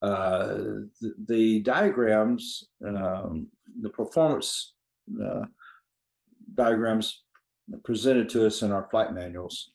Uh, 0.00 0.56
the, 1.00 1.14
the, 1.28 1.60
diagrams, 1.60 2.64
um, 2.84 3.46
the 3.80 3.90
performance 3.90 4.74
uh, 5.24 5.44
diagrams 6.54 7.22
presented 7.84 8.28
to 8.30 8.44
us 8.44 8.62
in 8.62 8.72
our 8.72 8.88
flight 8.90 9.12
manuals 9.14 9.70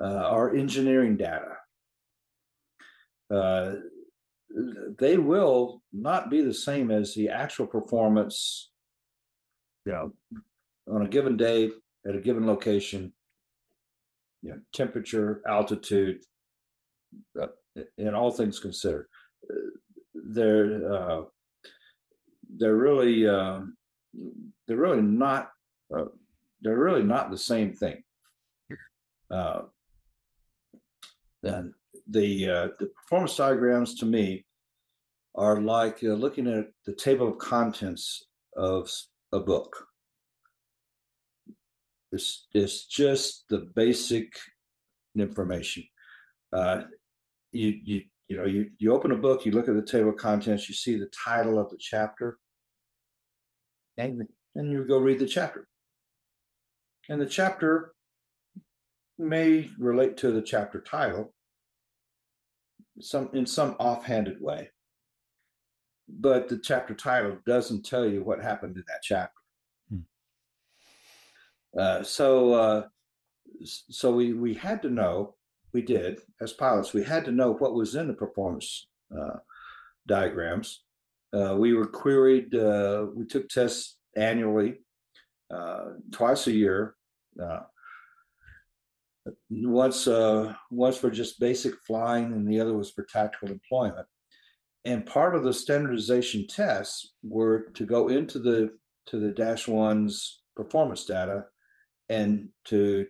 uh, 0.00 0.04
are 0.04 0.56
engineering 0.56 1.16
data. 1.16 1.56
They 4.98 5.16
will 5.18 5.82
not 5.92 6.30
be 6.30 6.42
the 6.42 6.54
same 6.54 6.90
as 6.90 7.14
the 7.14 7.28
actual 7.28 7.66
performance 7.66 8.72
know, 9.86 10.12
on 10.88 11.02
a 11.02 11.08
given 11.08 11.36
day 11.36 11.70
at 12.06 12.16
a 12.16 12.20
given 12.20 12.46
location, 12.46 13.12
you 14.42 14.50
know, 14.50 14.58
temperature, 14.72 15.42
altitude, 15.46 16.20
uh, 17.40 17.46
and 17.98 18.14
all 18.14 18.30
things 18.30 18.58
considered. 18.58 19.06
They're 20.14 20.92
uh, 20.92 21.22
they're 22.56 22.76
really 22.76 23.26
uh, 23.26 23.60
they're 24.66 24.76
really 24.76 25.02
not 25.02 25.50
uh, 25.96 26.06
they're 26.60 26.78
really 26.78 27.02
not 27.02 27.30
the 27.30 27.38
same 27.38 27.72
thing. 27.72 28.02
Uh, 29.30 29.62
and 31.42 31.72
the 32.12 32.48
uh, 32.48 32.68
the 32.78 32.86
performance 32.86 33.36
diagrams 33.36 33.94
to 33.96 34.06
me 34.06 34.44
are 35.34 35.60
like 35.60 35.98
uh, 36.04 36.08
looking 36.08 36.46
at 36.46 36.66
the 36.86 36.94
table 36.94 37.28
of 37.28 37.38
contents 37.38 38.26
of 38.56 38.90
a 39.32 39.40
book. 39.40 39.86
It's 42.12 42.46
it's 42.52 42.86
just 42.86 43.44
the 43.48 43.70
basic 43.74 44.28
information. 45.16 45.84
Uh, 46.52 46.82
you 47.52 47.74
you 47.82 48.02
you 48.28 48.36
know 48.36 48.44
you 48.44 48.70
you 48.78 48.92
open 48.92 49.12
a 49.12 49.16
book, 49.16 49.46
you 49.46 49.52
look 49.52 49.68
at 49.68 49.74
the 49.74 49.82
table 49.82 50.10
of 50.10 50.16
contents, 50.16 50.68
you 50.68 50.74
see 50.74 50.98
the 50.98 51.10
title 51.24 51.58
of 51.58 51.70
the 51.70 51.78
chapter, 51.78 52.38
and 53.96 54.28
you 54.54 54.84
go 54.86 54.98
read 54.98 55.18
the 55.18 55.26
chapter. 55.26 55.66
And 57.08 57.20
the 57.20 57.26
chapter 57.26 57.94
may 59.18 59.70
relate 59.78 60.16
to 60.18 60.30
the 60.32 60.42
chapter 60.42 60.80
title, 60.80 61.32
some 63.00 63.30
in 63.32 63.46
some 63.46 63.76
offhanded 63.78 64.40
way. 64.40 64.70
But 66.08 66.48
the 66.48 66.58
chapter 66.58 66.94
title 66.94 67.38
doesn't 67.46 67.86
tell 67.86 68.06
you 68.06 68.22
what 68.22 68.42
happened 68.42 68.76
in 68.76 68.84
that 68.88 69.02
chapter. 69.02 69.32
Hmm. 69.88 70.00
Uh, 71.78 72.02
so 72.02 72.52
uh, 72.54 72.82
so 73.64 74.12
we 74.12 74.32
we 74.32 74.54
had 74.54 74.82
to 74.82 74.90
know 74.90 75.34
we 75.72 75.82
did 75.82 76.20
as 76.40 76.52
pilots 76.52 76.92
we 76.92 77.02
had 77.02 77.24
to 77.24 77.32
know 77.32 77.54
what 77.54 77.74
was 77.74 77.94
in 77.94 78.08
the 78.08 78.14
performance 78.14 78.88
uh, 79.16 79.38
diagrams 80.06 80.84
uh, 81.32 81.56
we 81.58 81.72
were 81.72 81.86
queried 81.86 82.54
uh, 82.54 83.06
we 83.14 83.24
took 83.24 83.48
tests 83.48 83.96
annually 84.16 84.80
uh, 85.52 85.84
twice 86.10 86.46
a 86.46 86.52
year 86.52 86.94
once 89.50 90.06
uh, 90.06 90.54
once 90.70 90.96
for 90.96 91.10
just 91.10 91.40
basic 91.40 91.74
flying, 91.86 92.32
and 92.32 92.46
the 92.46 92.60
other 92.60 92.74
was 92.74 92.90
for 92.90 93.04
tactical 93.04 93.48
deployment. 93.48 94.06
And 94.84 95.06
part 95.06 95.36
of 95.36 95.44
the 95.44 95.54
standardization 95.54 96.46
tests 96.48 97.14
were 97.22 97.66
to 97.74 97.86
go 97.86 98.08
into 98.08 98.38
the 98.38 98.70
to 99.06 99.18
the 99.18 99.30
Dash 99.30 99.68
One's 99.68 100.42
performance 100.56 101.04
data, 101.04 101.44
and 102.08 102.48
to 102.66 103.06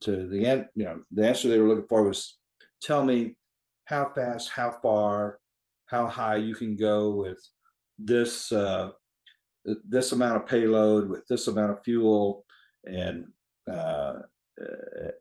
to 0.00 0.26
the 0.26 0.46
end, 0.46 0.66
you 0.74 0.84
know, 0.84 1.00
the 1.12 1.28
answer 1.28 1.48
they 1.48 1.58
were 1.58 1.68
looking 1.68 1.88
for 1.88 2.02
was 2.02 2.38
tell 2.82 3.04
me 3.04 3.36
how 3.84 4.10
fast, 4.14 4.50
how 4.50 4.70
far, 4.82 5.38
how 5.86 6.06
high 6.06 6.36
you 6.36 6.54
can 6.54 6.76
go 6.76 7.10
with 7.10 7.38
this 7.98 8.52
uh, 8.52 8.90
this 9.88 10.12
amount 10.12 10.36
of 10.36 10.46
payload 10.46 11.08
with 11.08 11.26
this 11.28 11.48
amount 11.48 11.72
of 11.72 11.82
fuel 11.84 12.44
and 12.84 13.26
uh, 13.70 14.14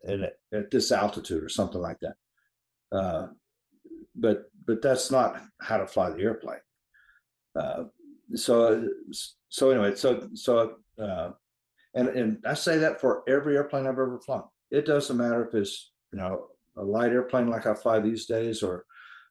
at, 0.07 0.33
at 0.53 0.71
this 0.71 0.91
altitude 0.91 1.43
or 1.43 1.49
something 1.49 1.81
like 1.81 1.99
that. 1.99 2.15
Uh, 2.91 3.27
but 4.15 4.45
but 4.65 4.81
that's 4.81 5.11
not 5.11 5.41
how 5.61 5.77
to 5.77 5.87
fly 5.87 6.09
the 6.09 6.21
airplane. 6.21 6.59
Uh, 7.55 7.85
so 8.33 8.89
so 9.49 9.69
anyway, 9.71 9.95
so 9.95 10.29
so 10.33 10.75
uh, 11.01 11.31
and 11.93 12.09
and 12.09 12.37
I 12.45 12.53
say 12.53 12.77
that 12.79 13.01
for 13.01 13.23
every 13.27 13.55
airplane 13.55 13.85
I've 13.85 13.93
ever 13.93 14.19
flown. 14.25 14.43
It 14.71 14.85
doesn't 14.85 15.17
matter 15.17 15.45
if 15.45 15.53
it's 15.53 15.91
you 16.11 16.19
know 16.19 16.47
a 16.77 16.83
light 16.83 17.11
airplane 17.11 17.47
like 17.47 17.65
I 17.65 17.73
fly 17.73 17.99
these 17.99 18.25
days, 18.25 18.63
or 18.63 18.85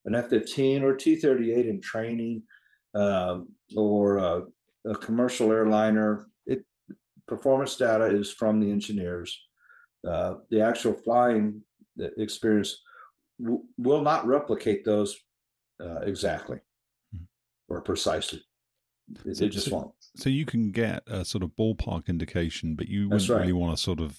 an 0.07 0.15
F-15 0.15 0.83
or 0.83 0.95
T-38 0.95 1.69
in 1.69 1.81
training, 1.81 2.43
um, 2.95 3.49
or 3.77 4.19
a, 4.19 4.43
a, 4.87 4.95
commercial 4.97 5.51
airliner. 5.51 6.27
It 6.47 6.65
performance 7.27 7.77
data 7.77 8.07
is 8.07 8.33
from 8.33 8.61
the 8.61 8.71
engineers. 8.71 9.39
Uh, 10.07 10.35
the 10.51 10.61
actual 10.61 10.93
flying 10.93 11.63
experience 12.19 12.83
w- 13.41 13.63
will 13.79 14.03
not 14.03 14.27
replicate 14.27 14.85
those 14.85 15.17
uh, 15.81 16.01
exactly 16.01 16.59
mm-hmm. 17.15 17.25
or 17.69 17.81
precisely. 17.81 18.43
It, 19.25 19.37
so, 19.37 19.49
just 19.49 19.69
so, 19.69 19.77
won't. 19.77 19.93
So 20.17 20.31
you 20.31 20.47
can 20.47 20.71
get 20.71 21.03
a 21.07 21.25
sort 21.25 21.45
of 21.45 21.51
ballpark 21.51 22.09
indication, 22.09 22.75
but 22.75 22.89
you 22.89 23.09
wouldn't 23.09 23.29
right. 23.29 23.41
really 23.41 23.53
want 23.53 23.77
to 23.77 23.83
sort 23.83 24.01
of 24.01 24.19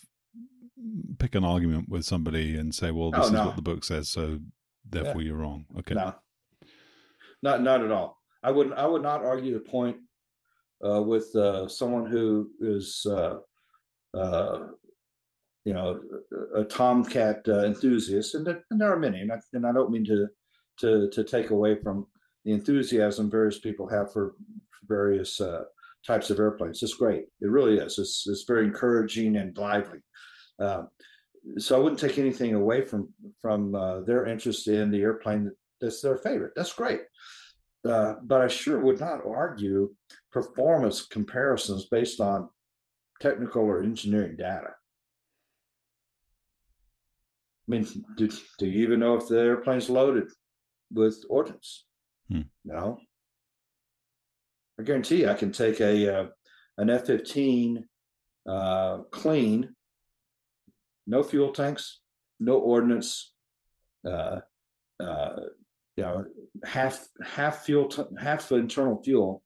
pick 1.18 1.36
an 1.36 1.44
argument 1.44 1.90
with 1.90 2.06
somebody 2.06 2.56
and 2.56 2.74
say, 2.74 2.92
"Well, 2.92 3.12
this 3.12 3.22
oh, 3.22 3.26
is 3.26 3.32
no. 3.32 3.46
what 3.48 3.56
the 3.56 3.62
book 3.62 3.84
says, 3.84 4.10
so 4.10 4.40
therefore 4.88 5.22
yeah. 5.22 5.28
you're 5.28 5.38
wrong." 5.38 5.66
Okay. 5.80 5.96
No, 5.96 6.14
not 7.42 7.64
not 7.64 7.84
at 7.84 7.92
all. 7.92 8.22
I 8.44 8.52
would 8.52 8.74
I 8.74 8.86
would 8.86 9.02
not 9.02 9.24
argue 9.24 9.54
the 9.54 9.60
point 9.60 9.98
uh, 10.86 11.02
with 11.02 11.36
uh, 11.36 11.68
someone 11.68 12.06
who 12.06 12.52
is 12.60 13.06
uh, 13.10 13.40
uh 14.14 14.68
you 15.66 15.74
know 15.74 16.00
a 16.56 16.64
tomcat 16.64 17.42
uh, 17.48 17.66
enthusiast, 17.66 18.36
and, 18.36 18.48
and, 18.48 18.80
there 18.80 18.94
are 18.94 19.00
many, 19.00 19.22
and 19.22 19.32
I, 19.32 19.40
and 19.54 19.66
I 19.66 19.74
don't 19.74 19.92
mean 19.92 20.06
to 20.06 20.28
to 20.80 21.10
to 21.10 21.24
take 21.24 21.50
away 21.50 21.76
from 21.76 22.08
the 22.46 22.54
enthusiasm 22.54 23.30
various 23.30 23.60
people 23.60 23.90
have 23.90 24.14
for 24.14 24.36
various 24.88 25.42
uh, 25.42 25.64
types 26.06 26.30
of 26.30 26.40
airplanes. 26.40 26.84
It's 26.84 26.94
great. 26.94 27.26
It 27.42 27.50
really 27.50 27.78
is. 27.78 27.98
It's 27.98 28.26
it's 28.28 28.44
very 28.48 28.66
encouraging 28.66 29.36
and 29.38 29.58
lively. 29.58 30.00
Uh, 30.60 30.84
so 31.58 31.76
I 31.76 31.80
wouldn't 31.80 32.00
take 32.00 32.18
anything 32.18 32.54
away 32.54 32.82
from 32.82 33.10
from 33.42 33.76
uh, 33.76 34.02
their 34.02 34.26
interest 34.26 34.68
in 34.68 34.92
the 34.92 35.02
airplane 35.02 35.52
that's 35.82 36.02
their 36.02 36.18
favorite. 36.18 36.54
That's 36.56 36.74
great. 36.74 37.02
Uh, 37.88 38.16
but 38.24 38.42
I 38.42 38.48
sure 38.48 38.80
would 38.80 39.00
not 39.00 39.26
argue 39.26 39.94
performance 40.32 41.06
comparisons 41.06 41.86
based 41.86 42.20
on 42.20 42.50
technical 43.22 43.64
or 43.64 43.84
engineering 43.84 44.36
data. 44.38 44.72
I 47.68 47.72
mean, 47.72 47.88
do, 48.16 48.30
do 48.60 48.68
you 48.68 48.84
even 48.84 49.00
know 49.00 49.16
if 49.16 49.28
the 49.28 49.40
airplane's 49.40 49.90
loaded 49.90 50.26
with 50.94 51.24
ordnance? 51.30 51.86
Hmm. 52.30 52.42
No. 52.64 53.00
I 54.80 54.84
guarantee 54.84 55.22
you, 55.22 55.30
I 55.30 55.34
can 55.36 55.52
take 55.52 55.80
a 55.80 56.16
uh, 56.16 56.26
an 56.78 56.90
F 56.90 57.06
fifteen 57.08 57.86
uh, 58.48 59.00
clean 59.12 59.76
no 61.08 61.24
fuel 61.24 61.52
tanks, 61.52 62.00
no 62.40 62.58
ordnance, 62.58 63.34
uh, 64.08 64.40
uh, 65.00 65.36
you 65.96 66.04
know, 66.04 66.26
half 66.64 67.08
half 67.24 67.66
fuel, 67.66 67.88
t- 67.88 68.04
half 68.20 68.52
internal 68.52 69.02
fuel, 69.04 69.44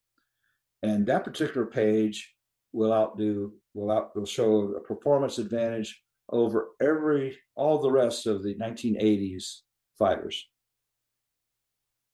and 0.84 1.06
that 1.08 1.24
particular 1.24 1.66
page 1.66 2.34
will 2.72 2.94
outdo 2.94 3.54
will 3.74 3.91
out 3.91 4.16
will 4.16 4.26
show 4.26 4.74
a 4.74 4.80
performance 4.82 5.38
advantage 5.38 6.02
over 6.30 6.69
every 6.81 7.38
all 7.56 7.80
the 7.80 7.91
rest 7.91 8.27
of 8.27 8.43
the 8.43 8.56
1980s 8.56 9.61
fighters 9.97 10.47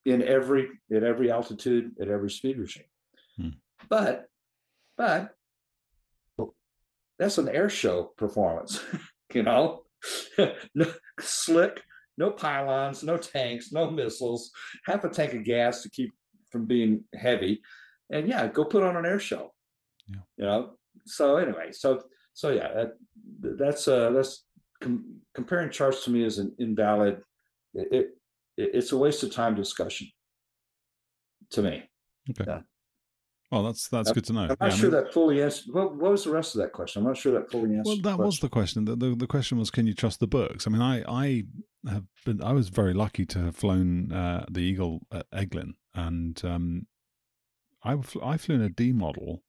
in 0.06 0.22
every 0.22 0.70
at 0.94 1.04
every 1.04 1.32
altitude 1.32 1.92
at 2.00 2.08
every 2.08 2.30
speed 2.30 2.58
regime. 2.58 2.84
Hmm. 3.38 3.50
But 3.90 4.28
but 4.98 5.32
that's 7.18 7.38
an 7.38 7.50
air 7.50 7.70
show 7.70 8.14
performance. 8.18 8.80
you 9.34 9.44
know, 9.44 9.84
no, 10.76 10.92
slick, 11.20 11.82
no 12.18 12.32
pylons, 12.32 13.04
no 13.04 13.18
tanks, 13.18 13.72
no 13.72 13.90
missiles, 13.90 14.52
half 14.86 15.04
a 15.04 15.10
tank 15.10 15.34
of 15.34 15.44
gas 15.44 15.82
to 15.82 15.90
keep 15.90 16.14
from 16.52 16.66
being 16.66 17.04
heavy, 17.14 17.62
and 18.12 18.28
yeah, 18.28 18.48
go 18.48 18.64
put 18.64 18.84
on 18.84 18.96
an 18.96 19.06
air 19.06 19.20
show. 19.20 19.54
Yeah. 20.08 20.18
You 20.38 20.46
know. 20.46 20.70
So 21.06 21.38
anyway, 21.38 21.72
so 21.72 22.04
so 22.36 22.52
yeah, 22.52 22.68
that, 22.74 23.58
that's 23.58 23.88
uh 23.88 24.12
that's 24.12 24.44
com- 24.82 25.22
comparing 25.34 25.72
charts 25.72 26.04
to 26.04 26.12
me 26.12 26.24
is 26.24 26.38
an 26.38 26.54
invalid. 26.60 27.22
It, 27.74 27.88
it, 27.92 28.08
it's 28.58 28.92
a 28.92 28.98
waste 28.98 29.24
of 29.24 29.32
time 29.32 29.56
discussion 29.56 30.08
to 31.52 31.62
me. 31.62 31.90
Okay. 32.30 32.44
Yeah. 32.46 32.60
Oh, 33.52 33.64
that's 33.64 33.88
that's 33.88 34.12
good 34.12 34.26
to 34.26 34.34
know. 34.34 34.42
I'm 34.42 34.48
not 34.50 34.58
yeah, 34.62 34.70
sure 34.70 34.90
I 34.90 34.92
mean, 34.92 35.04
that 35.04 35.14
fully 35.14 35.42
answered. 35.42 35.74
What, 35.74 35.96
what, 35.96 36.12
was 36.12 36.26
the 36.26 36.32
rest 36.32 36.56
of 36.56 36.62
that 36.62 36.74
question? 36.74 37.02
I'm 37.02 37.08
not 37.08 37.18
sure 37.18 37.32
that 37.34 37.50
fully 37.50 37.76
answered. 37.76 38.04
Well, 38.04 38.18
that 38.18 38.22
was 38.22 38.40
the 38.40 38.50
question. 38.50 38.84
The, 38.84 38.96
the, 38.96 39.16
the 39.16 39.28
question 39.28 39.58
was, 39.58 39.70
can 39.70 39.88
you 39.88 39.94
trust 39.94 40.20
the 40.20 40.28
books? 40.28 40.68
I 40.68 40.72
mean, 40.72 40.82
I 40.82 41.04
I 41.08 41.44
have 41.90 42.04
been. 42.26 42.44
I 42.44 42.52
was 42.52 42.68
very 42.68 42.94
lucky 42.94 43.26
to 43.28 43.40
have 43.40 43.56
flown 43.56 44.12
uh, 44.12 44.46
the 44.50 44.60
Eagle 44.60 45.02
at 45.12 45.30
Eglin, 45.32 45.74
and 45.94 46.44
um, 46.44 46.88
I 47.84 47.96
I 48.22 48.38
flew 48.38 48.56
in 48.56 48.62
a 48.62 48.70
D 48.70 48.92
model, 48.92 49.44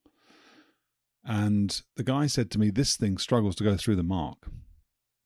and 1.26 1.82
the 1.96 2.04
guy 2.04 2.26
said 2.26 2.50
to 2.52 2.58
me, 2.58 2.70
"This 2.70 2.96
thing 2.96 3.18
struggles 3.18 3.56
to 3.56 3.64
go 3.64 3.76
through 3.76 3.96
the 3.96 4.02
Mach." 4.02 4.38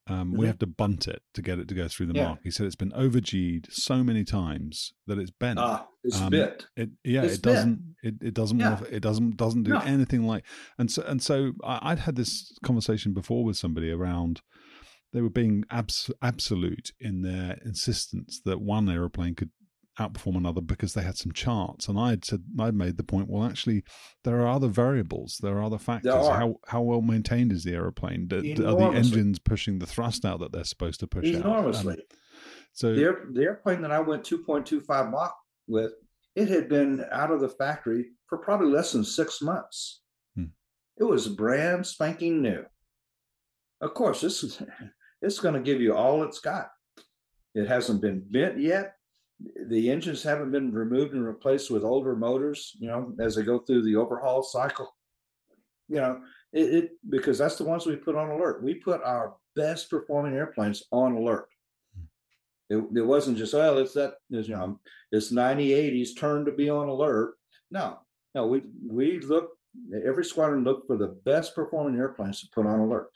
Um, 0.06 0.31
mm-hmm. 0.31 0.39
We 0.39 0.47
have 0.47 0.59
to 0.59 0.66
bunt 0.66 1.06
it 1.06 1.22
to 1.35 1.43
get 1.43 1.59
it 1.59 1.68
to 1.68 1.74
go 1.74 1.86
through 1.86 2.06
the 2.06 2.14
yeah. 2.14 2.31
Mach. 2.31 2.39
He 2.43 2.51
said 2.51 2.66
it's 2.66 2.74
been 2.74 2.93
overg'd 2.93 3.72
so 3.72 4.02
many 4.02 4.24
times 4.24 4.93
that 5.06 5.18
it's 5.18 5.31
bent. 5.31 5.59
Ah, 5.59 5.86
it's 6.02 6.20
um, 6.20 6.31
bit. 6.31 6.66
It, 6.77 6.90
yeah, 7.05 7.22
it's 7.22 7.35
it 7.35 7.43
doesn't. 7.43 7.94
It, 8.02 8.14
it 8.20 8.35
doesn't. 8.35 8.59
Yeah. 8.59 8.81
it 8.90 9.01
doesn't. 9.01 9.36
Doesn't 9.36 9.64
do 9.64 9.72
no. 9.72 9.81
anything 9.81 10.27
like. 10.27 10.44
And 10.78 10.90
so 10.90 11.02
and 11.02 11.22
so, 11.22 11.52
I, 11.62 11.90
would 11.90 12.01
had 12.01 12.16
this 12.16 12.59
conversation 12.64 13.12
before 13.12 13.44
with 13.44 13.56
somebody 13.56 13.90
around. 13.90 14.40
They 15.12 15.20
were 15.20 15.31
being 15.31 15.64
abs- 15.70 16.10
absolute 16.22 16.93
in 17.01 17.22
their 17.22 17.59
insistence 17.64 18.40
that 18.44 18.60
one 18.60 18.89
aeroplane 18.89 19.35
could 19.35 19.51
outperform 19.98 20.36
another 20.36 20.60
because 20.60 20.94
they 20.94 21.02
had 21.02 21.16
some 21.16 21.32
charts. 21.32 21.88
And 21.88 21.98
I 21.98 22.10
had 22.10 22.24
said 22.24 22.42
I'd 22.58 22.74
made 22.74 22.96
the 22.96 23.02
point. 23.02 23.28
Well, 23.28 23.44
actually, 23.44 23.84
there 24.24 24.40
are 24.40 24.48
other 24.48 24.68
variables. 24.68 25.38
There 25.42 25.58
are 25.58 25.64
other 25.64 25.78
factors. 25.78 26.12
How 26.12 26.56
how 26.66 26.82
well 26.82 27.02
maintained 27.02 27.52
is 27.52 27.64
the 27.64 27.74
aeroplane? 27.74 28.28
Are 28.32 28.40
the 28.40 28.92
engines 28.94 29.38
pushing 29.38 29.78
the 29.78 29.86
thrust 29.86 30.24
out 30.24 30.40
that 30.40 30.52
they're 30.52 30.64
supposed 30.64 31.00
to 31.00 31.06
push 31.06 31.28
out 31.28 31.34
enormously? 31.34 31.94
Out? 31.94 31.98
so 32.72 32.94
the, 32.94 33.02
air, 33.02 33.24
the 33.32 33.42
airplane 33.42 33.82
that 33.82 33.92
I 33.92 34.00
went 34.00 34.24
two 34.24 34.38
point 34.38 34.66
two 34.66 34.80
five 34.80 35.10
Mach 35.10 35.34
with, 35.66 35.92
it 36.34 36.48
had 36.48 36.68
been 36.68 37.04
out 37.10 37.30
of 37.30 37.40
the 37.40 37.48
factory 37.48 38.06
for 38.26 38.38
probably 38.38 38.68
less 38.68 38.92
than 38.92 39.04
six 39.04 39.42
months. 39.42 40.00
Hmm. 40.36 40.44
It 40.98 41.04
was 41.04 41.28
brand 41.28 41.86
spanking 41.86 42.42
new. 42.42 42.64
Of 43.80 43.94
course, 43.94 44.20
this 44.20 44.44
is 44.44 44.62
it's 45.22 45.40
going 45.40 45.54
to 45.54 45.60
give 45.60 45.80
you 45.80 45.94
all 45.94 46.22
it's 46.22 46.40
got. 46.40 46.68
It 47.54 47.66
hasn't 47.66 48.00
been 48.00 48.22
bent 48.30 48.60
yet 48.60 48.94
the 49.68 49.90
engines 49.90 50.22
haven't 50.22 50.50
been 50.50 50.72
removed 50.72 51.14
and 51.14 51.24
replaced 51.24 51.70
with 51.70 51.84
older 51.84 52.14
motors, 52.14 52.76
you 52.78 52.88
know, 52.88 53.12
as 53.20 53.34
they 53.34 53.42
go 53.42 53.58
through 53.58 53.82
the 53.82 53.96
overhaul 53.96 54.42
cycle. 54.42 54.94
You 55.88 55.96
know, 55.96 56.20
it, 56.52 56.74
it 56.74 56.90
because 57.08 57.38
that's 57.38 57.56
the 57.56 57.64
ones 57.64 57.86
we 57.86 57.96
put 57.96 58.16
on 58.16 58.30
alert. 58.30 58.62
We 58.62 58.74
put 58.74 59.02
our 59.02 59.34
best 59.56 59.90
performing 59.90 60.34
airplanes 60.34 60.84
on 60.92 61.14
alert. 61.14 61.48
Hmm. 61.96 62.04
It, 62.76 62.98
it 62.98 63.06
wasn't 63.06 63.38
just, 63.38 63.54
oh, 63.54 63.78
it's 63.78 63.94
that, 63.94 64.14
it's, 64.30 64.48
you 64.48 64.54
know, 64.54 64.78
it's 65.10 65.32
9080's 65.32 66.14
turn 66.14 66.44
to 66.44 66.52
be 66.52 66.70
on 66.70 66.88
alert. 66.88 67.34
No, 67.70 67.98
no, 68.34 68.46
we 68.46 68.62
we 68.86 69.20
look 69.20 69.50
every 70.04 70.24
squadron 70.24 70.64
looked 70.64 70.86
for 70.86 70.96
the 70.96 71.16
best 71.24 71.54
performing 71.54 71.98
airplanes 71.98 72.40
to 72.40 72.48
put 72.54 72.66
on 72.66 72.80
alert. 72.80 73.08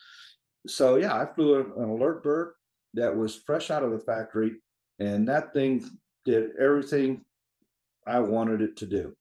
So 0.66 0.96
yeah, 0.96 1.14
I 1.14 1.26
flew 1.26 1.60
an 1.60 1.90
alert 1.90 2.22
bird 2.22 2.54
that 2.94 3.14
was 3.14 3.36
fresh 3.36 3.70
out 3.70 3.82
of 3.82 3.90
the 3.90 3.98
factory, 3.98 4.56
and 4.98 5.28
that 5.28 5.52
thing 5.52 5.84
did 6.24 6.50
everything 6.58 7.24
I 8.06 8.20
wanted 8.20 8.60
it 8.60 8.76
to 8.78 8.86
do. 8.86 9.16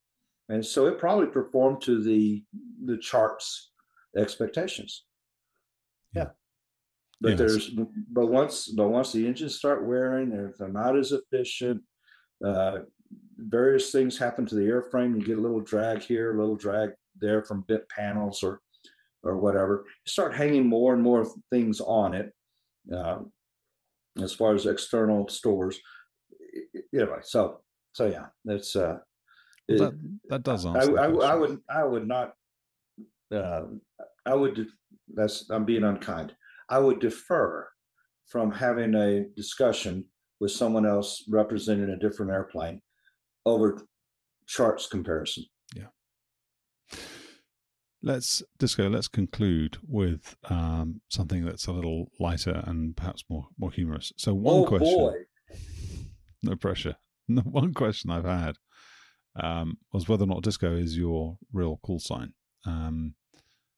And 0.49 0.65
so 0.65 0.87
it 0.87 0.99
probably 0.99 1.27
performed 1.27 1.81
to 1.83 2.01
the 2.03 2.43
the 2.85 2.97
charts 2.97 3.71
expectations. 4.17 5.05
Yeah. 6.13 6.29
but 7.21 7.29
Yes. 7.31 7.39
there's 7.39 7.69
but 8.11 8.27
once 8.27 8.67
but 8.67 8.89
once 8.89 9.11
the 9.11 9.25
engines 9.25 9.55
start 9.55 9.85
wearing, 9.85 10.29
they're, 10.29 10.53
they're 10.57 10.67
not 10.67 10.97
as 10.97 11.11
efficient. 11.11 11.81
Uh, 12.45 12.79
various 13.37 13.91
things 13.91 14.17
happen 14.17 14.45
to 14.45 14.55
the 14.55 14.61
airframe. 14.67 15.15
You 15.15 15.25
get 15.25 15.37
a 15.37 15.41
little 15.41 15.61
drag 15.61 16.01
here, 16.01 16.35
a 16.35 16.39
little 16.39 16.55
drag 16.57 16.91
there 17.19 17.41
from 17.43 17.65
bit 17.67 17.87
panels 17.89 18.43
or 18.43 18.59
or 19.23 19.37
whatever. 19.37 19.85
You 19.87 20.09
start 20.09 20.35
hanging 20.35 20.67
more 20.67 20.93
and 20.93 21.01
more 21.01 21.25
things 21.49 21.79
on 21.79 22.13
it. 22.13 22.33
Uh, 22.93 23.19
as 24.21 24.33
far 24.33 24.53
as 24.53 24.65
external 24.65 25.27
stores, 25.29 25.79
anyway. 26.93 27.19
So 27.23 27.61
so 27.93 28.07
yeah, 28.07 28.27
that's 28.45 28.75
uh, 28.75 28.97
Well, 29.69 29.77
that, 29.79 30.19
that 30.29 30.43
does 30.43 30.65
I, 30.65 30.69
answer. 30.69 30.99
I, 30.99 31.03
I 31.05 31.11
question. 31.11 31.39
would 31.39 31.59
I 31.69 31.83
would 31.83 32.07
not 32.07 32.33
uh, 33.33 33.63
I 34.25 34.33
would 34.33 34.67
that's 35.13 35.49
I'm 35.49 35.65
being 35.65 35.83
unkind. 35.83 36.35
I 36.69 36.79
would 36.79 36.99
defer 36.99 37.67
from 38.27 38.51
having 38.51 38.95
a 38.95 39.25
discussion 39.35 40.05
with 40.39 40.51
someone 40.51 40.85
else 40.85 41.23
representing 41.29 41.89
a 41.89 41.97
different 41.97 42.31
airplane 42.31 42.81
over 43.45 43.81
charts 44.47 44.87
comparison. 44.87 45.45
Yeah. 45.75 46.97
Let's 48.01 48.43
disco. 48.59 48.89
Let's 48.89 49.07
conclude 49.07 49.77
with 49.87 50.35
um, 50.49 51.01
something 51.09 51.45
that's 51.45 51.67
a 51.67 51.71
little 51.71 52.11
lighter 52.19 52.63
and 52.65 52.95
perhaps 52.95 53.23
more 53.29 53.47
more 53.57 53.71
humorous. 53.71 54.11
So 54.17 54.33
one 54.33 54.61
oh 54.61 54.65
question. 54.65 54.97
boy. 54.97 55.13
No 56.43 56.55
pressure. 56.55 56.95
The 57.29 57.41
one 57.41 57.73
question 57.73 58.11
I've 58.11 58.25
had 58.25 58.57
um, 59.41 59.77
was 59.93 60.09
whether 60.09 60.25
or 60.25 60.27
not 60.27 60.43
disco 60.43 60.75
is 60.75 60.97
your 60.97 61.37
real 61.53 61.79
call 61.81 61.99
sign. 61.99 62.33
Um, 62.65 63.15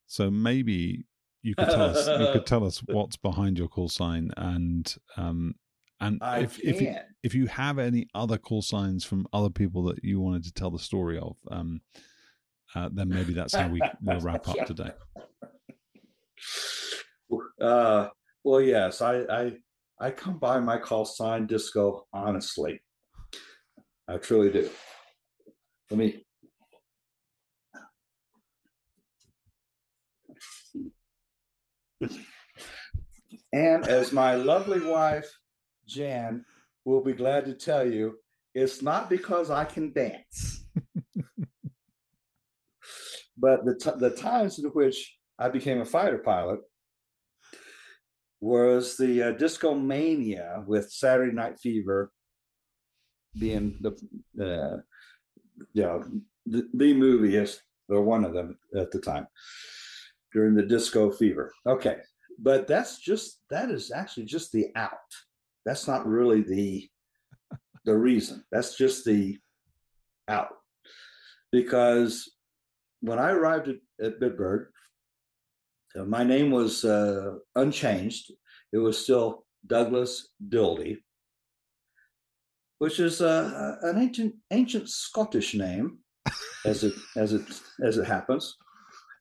so 0.08 0.32
maybe 0.32 1.06
you 1.44 1.54
could 1.54 1.70
tell 1.70 1.96
us 1.96 2.08
you 2.08 2.32
could 2.34 2.48
tell 2.48 2.66
us 2.66 2.80
what's 2.88 3.18
behind 3.18 3.60
your 3.60 3.68
call 3.68 3.88
sign 3.88 4.32
and 4.36 4.96
um, 5.16 5.54
and 6.02 6.18
I 6.22 6.40
if 6.40 6.60
can. 6.60 6.70
if 6.70 6.82
you, 6.82 6.96
if 7.24 7.36
you 7.36 7.48
have 7.48 7.80
any 7.80 8.08
other 8.14 8.38
call 8.38 8.62
signs 8.62 9.06
from 9.06 9.28
other 9.32 9.50
people 9.50 9.84
that 9.84 10.04
you 10.04 10.20
wanted 10.20 10.44
to 10.46 10.52
tell 10.52 10.72
the 10.72 10.80
story 10.80 11.20
of, 11.20 11.38
um, 11.50 11.82
uh, 12.74 12.90
then 12.92 13.10
maybe 13.10 13.34
that's 13.34 13.54
how 13.54 13.68
we 13.68 13.80
will 14.02 14.20
wrap 14.20 14.48
up 14.48 14.58
today. 14.66 14.92
Uh, 17.62 18.10
well, 18.44 18.62
yes, 18.62 19.02
I, 19.02 19.22
I 19.30 19.54
I 20.00 20.12
come 20.12 20.38
by 20.38 20.60
my 20.60 20.78
call 20.78 21.06
sign 21.06 21.48
disco 21.48 22.06
honestly. 22.12 22.82
I 24.08 24.18
truly 24.18 24.52
do. 24.52 24.70
Let 25.90 25.98
me. 25.98 26.26
And 33.54 33.88
as 33.88 34.12
my 34.12 34.36
lovely 34.36 34.82
wife, 34.86 35.32
Jan, 35.88 36.44
will 36.84 37.02
be 37.02 37.14
glad 37.14 37.46
to 37.46 37.54
tell 37.54 37.90
you, 37.90 38.18
it's 38.54 38.82
not 38.82 39.10
because 39.10 39.50
I 39.50 39.64
can 39.64 39.94
dance. 39.94 40.66
but 43.38 43.64
the, 43.64 43.76
t- 43.82 43.98
the 43.98 44.10
times 44.10 44.60
in 44.60 44.66
which 44.72 45.18
I 45.40 45.48
became 45.50 45.80
a 45.80 45.86
fighter 45.86 46.18
pilot 46.18 46.60
was 48.42 48.98
the 48.98 49.24
uh, 49.24 49.32
disco 49.32 49.74
mania 49.74 50.64
with 50.68 50.92
Saturday 50.92 51.34
Night 51.34 51.60
Fever 51.60 52.12
being 53.38 53.78
the 53.82 53.92
uh, 54.44 54.78
the, 56.46 56.68
the 56.74 56.94
movie 56.94 57.36
is 57.36 57.60
or 57.90 58.02
one 58.02 58.26
of 58.26 58.34
them 58.34 58.58
at 58.78 58.92
the 58.92 59.00
time 59.00 59.28
during 60.34 60.56
the 60.56 60.64
disco 60.64 61.12
fever. 61.12 61.54
Okay, 61.66 61.98
but 62.40 62.68
that's 62.68 63.00
just 63.00 63.40
that 63.50 63.70
is 63.70 63.92
actually 63.92 64.26
just 64.26 64.52
the 64.52 64.68
out. 64.76 64.92
That's 65.66 65.88
not 65.88 66.06
really 66.06 66.42
the 66.42 66.90
the 67.86 67.96
reason. 67.96 68.44
That's 68.52 68.76
just 68.76 69.06
the 69.06 69.38
out 70.28 70.50
because 71.52 72.30
when 73.02 73.20
I 73.20 73.32
arrived 73.32 73.70
at, 73.70 73.78
at 74.04 74.20
Bitburg, 74.20 74.66
uh, 76.00 76.06
my 76.06 76.24
name 76.24 76.52
was 76.52 76.84
uh, 76.86 77.36
unchanged. 77.56 78.32
It 78.72 78.78
was 78.78 78.98
still 78.98 79.46
Douglas 79.66 80.30
Dildy, 80.50 80.98
which 82.80 83.00
is 83.00 83.22
uh, 83.22 83.78
an 83.82 83.98
ancient 83.98 84.36
ancient 84.52 84.90
Scottish 84.90 85.54
name, 85.54 86.00
as 86.66 86.84
it 86.84 86.94
as 87.16 87.34
it 87.34 87.44
as 87.84 87.98
it 87.98 88.06
happens. 88.06 88.56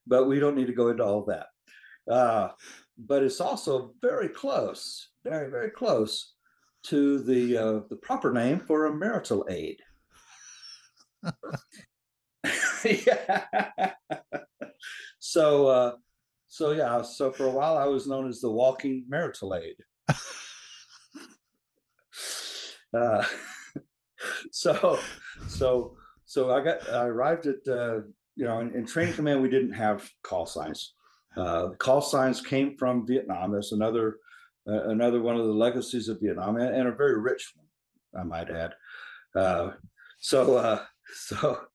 But 0.07 0.27
we 0.27 0.39
don't 0.39 0.55
need 0.55 0.67
to 0.67 0.73
go 0.73 0.89
into 0.89 1.03
all 1.03 1.25
that. 1.25 1.47
Uh, 2.11 2.49
but 2.97 3.23
it's 3.23 3.41
also 3.41 3.93
very 4.01 4.29
close, 4.29 5.09
very 5.23 5.49
very 5.49 5.71
close 5.71 6.33
to 6.83 7.19
the 7.19 7.57
uh, 7.57 7.79
the 7.89 7.97
proper 8.01 8.31
name 8.31 8.59
for 8.59 8.85
a 8.85 8.93
marital 8.93 9.45
aid. 9.49 9.79
yeah. 12.85 13.91
So 15.19 15.67
uh, 15.67 15.91
so 16.55 16.71
yeah, 16.71 17.01
so 17.01 17.33
for 17.33 17.47
a 17.47 17.51
while 17.51 17.77
I 17.77 17.83
was 17.83 18.07
known 18.07 18.29
as 18.29 18.39
the 18.39 18.49
walking 18.49 19.03
marital 19.09 19.55
aid. 19.55 19.75
uh, 22.93 23.25
so 24.53 24.97
so 25.49 25.97
so 26.23 26.55
I 26.55 26.61
got 26.63 26.89
I 26.89 27.07
arrived 27.07 27.47
at 27.47 27.67
uh, 27.67 27.95
you 28.37 28.45
know 28.45 28.61
in, 28.61 28.73
in 28.73 28.85
training 28.85 29.15
command 29.15 29.41
we 29.41 29.49
didn't 29.49 29.73
have 29.73 30.09
call 30.23 30.45
signs. 30.45 30.93
Uh, 31.35 31.71
call 31.77 32.01
signs 32.01 32.39
came 32.39 32.77
from 32.77 33.05
Vietnam. 33.05 33.51
That's 33.51 33.73
another 33.73 34.19
uh, 34.65 34.87
another 34.87 35.21
one 35.21 35.35
of 35.35 35.45
the 35.45 35.51
legacies 35.51 36.07
of 36.07 36.21
Vietnam, 36.21 36.55
and, 36.55 36.73
and 36.73 36.87
a 36.87 36.93
very 36.93 37.19
rich 37.19 37.51
one, 37.57 37.67
I 38.17 38.23
might 38.23 38.49
add. 38.49 38.71
Uh, 39.35 39.71
so 40.19 40.55
uh, 40.55 40.85
so 41.13 41.67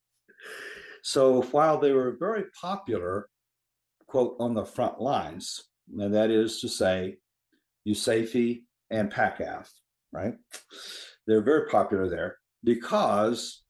so 1.02 1.43
while 1.51 1.78
they 1.78 1.93
were 1.93 2.16
very 2.19 2.44
popular, 2.59 3.28
quote 4.11 4.37
on 4.41 4.55
the 4.55 4.65
front 4.65 5.01
lines, 5.01 5.62
and 5.97 6.12
that 6.15 6.31
is 6.31 6.61
to 6.61 6.69
say, 6.69 7.16
USAFE 7.87 8.62
and 8.91 9.11
PACAF, 9.11 9.69
right? 10.12 10.35
They're 11.27 11.43
very 11.43 11.69
popular 11.69 12.09
there 12.09 12.39
because 12.65 13.62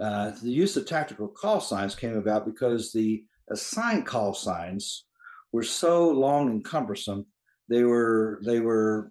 uh, 0.00 0.30
the 0.42 0.50
use 0.50 0.76
of 0.76 0.86
tactical 0.86 1.26
call 1.26 1.60
signs 1.60 1.96
came 1.96 2.16
about 2.16 2.46
because 2.46 2.92
the 2.92 3.24
assigned 3.50 4.06
call 4.06 4.32
signs 4.32 5.06
were 5.50 5.64
so 5.64 6.08
long 6.10 6.48
and 6.48 6.64
cumbersome. 6.64 7.26
They 7.68 7.82
were 7.82 8.40
they 8.44 8.60
were 8.60 9.10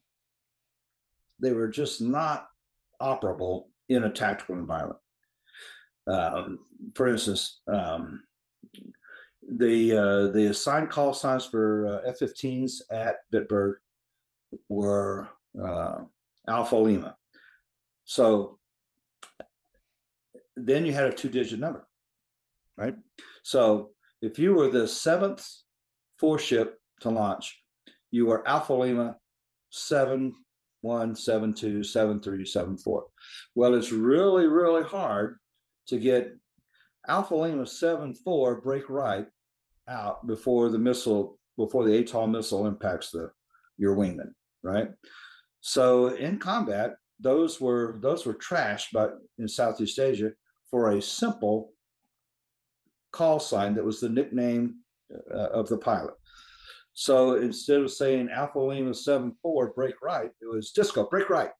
they 1.41 1.51
were 1.51 1.67
just 1.67 2.01
not 2.01 2.47
operable 3.01 3.65
in 3.89 4.05
a 4.05 4.09
tactical 4.09 4.55
environment. 4.55 4.99
Um, 6.07 6.59
for 6.95 7.07
instance, 7.07 7.59
um, 7.67 8.23
the 9.47 9.97
uh, 9.97 10.27
the 10.27 10.47
assigned 10.47 10.89
call 10.89 11.13
signs 11.13 11.45
for 11.45 11.87
uh, 11.87 12.09
F-15s 12.09 12.81
at 12.91 13.17
Bitburg 13.33 13.75
were 14.67 15.29
uh, 15.61 15.99
Alpha 16.47 16.75
Lima. 16.75 17.15
So 18.05 18.59
then 20.55 20.85
you 20.85 20.93
had 20.93 21.05
a 21.05 21.13
two-digit 21.13 21.59
number, 21.59 21.87
right? 22.77 22.95
So 23.43 23.91
if 24.21 24.37
you 24.39 24.53
were 24.53 24.69
the 24.69 24.87
seventh 24.87 25.47
four 26.17 26.39
ship 26.39 26.79
to 27.01 27.09
launch, 27.09 27.61
you 28.11 28.25
were 28.25 28.47
Alpha 28.47 28.73
Lima 28.73 29.17
seven 29.69 30.33
one 30.81 31.15
seven 31.15 31.53
two 31.53 31.83
seven 31.83 32.19
three 32.19 32.45
seven 32.45 32.77
four. 32.77 33.05
Well, 33.55 33.75
it's 33.75 33.91
really 33.91 34.47
really 34.47 34.83
hard 34.83 35.37
to 35.87 35.97
get 35.99 36.35
Alpha 37.07 37.35
Lima 37.35 37.65
seven 37.65 38.13
four 38.13 38.59
break 38.61 38.89
right 38.89 39.27
out 39.87 40.25
before 40.27 40.69
the 40.69 40.79
missile 40.79 41.37
before 41.57 41.85
the 41.85 41.97
Atoll 41.97 42.27
missile 42.27 42.67
impacts 42.67 43.11
the 43.11 43.31
your 43.77 43.95
wingman, 43.95 44.31
right? 44.63 44.89
So 45.61 46.07
in 46.07 46.39
combat, 46.39 46.95
those 47.19 47.59
were 47.59 47.97
those 48.01 48.25
were 48.25 48.35
trashed, 48.35 48.87
but 48.93 49.17
in 49.37 49.47
Southeast 49.47 49.99
Asia 49.99 50.31
for 50.69 50.91
a 50.91 51.01
simple 51.01 51.73
call 53.11 53.39
sign 53.39 53.75
that 53.75 53.85
was 53.85 53.99
the 53.99 54.09
nickname 54.09 54.75
uh, 55.33 55.49
of 55.49 55.67
the 55.69 55.77
pilot. 55.77 56.13
So 56.93 57.35
instead 57.35 57.81
of 57.81 57.91
saying 57.91 58.29
Alpha 58.29 58.59
Lima 58.59 58.93
7 58.93 59.35
4, 59.41 59.73
break 59.73 59.95
right, 60.01 60.31
it 60.41 60.47
was 60.51 60.71
disco, 60.71 61.07
break 61.07 61.29
right. 61.29 61.51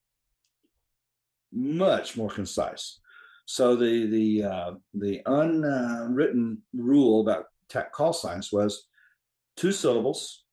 Much 1.51 2.17
more 2.17 2.29
concise. 2.29 2.99
So 3.45 3.75
the 3.75 4.07
the 4.07 4.43
uh, 4.43 4.71
the 4.93 5.21
unwritten 5.25 6.61
rule 6.73 7.21
about 7.21 7.45
tech 7.69 7.91
call 7.91 8.14
signs 8.14 8.52
was 8.52 8.88
two 9.56 9.72
syllables, 9.72 10.44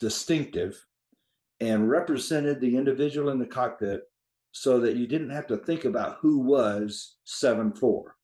distinctive, 0.00 0.78
and 1.60 1.90
represented 1.90 2.60
the 2.60 2.76
individual 2.76 3.30
in 3.30 3.38
the 3.38 3.46
cockpit 3.46 4.02
so 4.52 4.80
that 4.80 4.96
you 4.96 5.06
didn't 5.06 5.30
have 5.30 5.46
to 5.48 5.56
think 5.58 5.84
about 5.84 6.18
who 6.20 6.38
was 6.40 7.16
7 7.24 7.72
4 7.72 8.14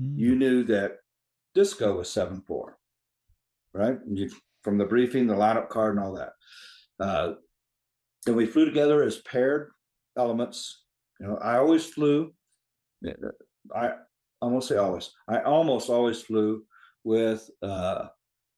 Mm. 0.00 0.18
you 0.18 0.34
knew 0.36 0.64
that 0.64 0.92
disco 1.54 1.98
was 1.98 2.10
7 2.10 2.40
4 2.46 2.78
right 3.74 3.98
you 4.10 4.30
from 4.62 4.78
the 4.78 4.84
briefing, 4.84 5.26
the 5.26 5.34
lineup 5.34 5.68
card, 5.68 5.96
and 5.96 6.04
all 6.04 6.14
that. 6.14 6.32
Uh, 7.00 7.34
and 8.26 8.36
we 8.36 8.46
flew 8.46 8.64
together 8.64 9.02
as 9.02 9.18
paired 9.18 9.70
elements. 10.16 10.84
You 11.20 11.28
know, 11.28 11.36
I 11.36 11.58
always 11.58 11.86
flew. 11.86 12.32
I 13.74 13.90
I 14.40 14.46
won't 14.46 14.64
say 14.64 14.76
always. 14.76 15.10
I 15.28 15.40
almost 15.40 15.90
always 15.90 16.20
flew 16.22 16.64
with 17.04 17.50
uh, 17.62 18.06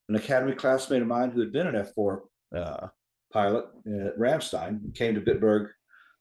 an 0.09 0.17
academy 0.17 0.53
classmate 0.53 1.03
of 1.03 1.09
mine 1.09 1.31
who 1.31 1.41
had 1.41 1.53
been 1.53 1.67
an 1.67 1.77
F 1.77 1.95
four 1.95 2.25
uh, 2.57 2.89
pilot 3.33 3.67
at 3.87 4.19
Ramstein, 4.19 4.95
came 4.95 5.15
to 5.15 5.21
Bitburg 5.21 5.71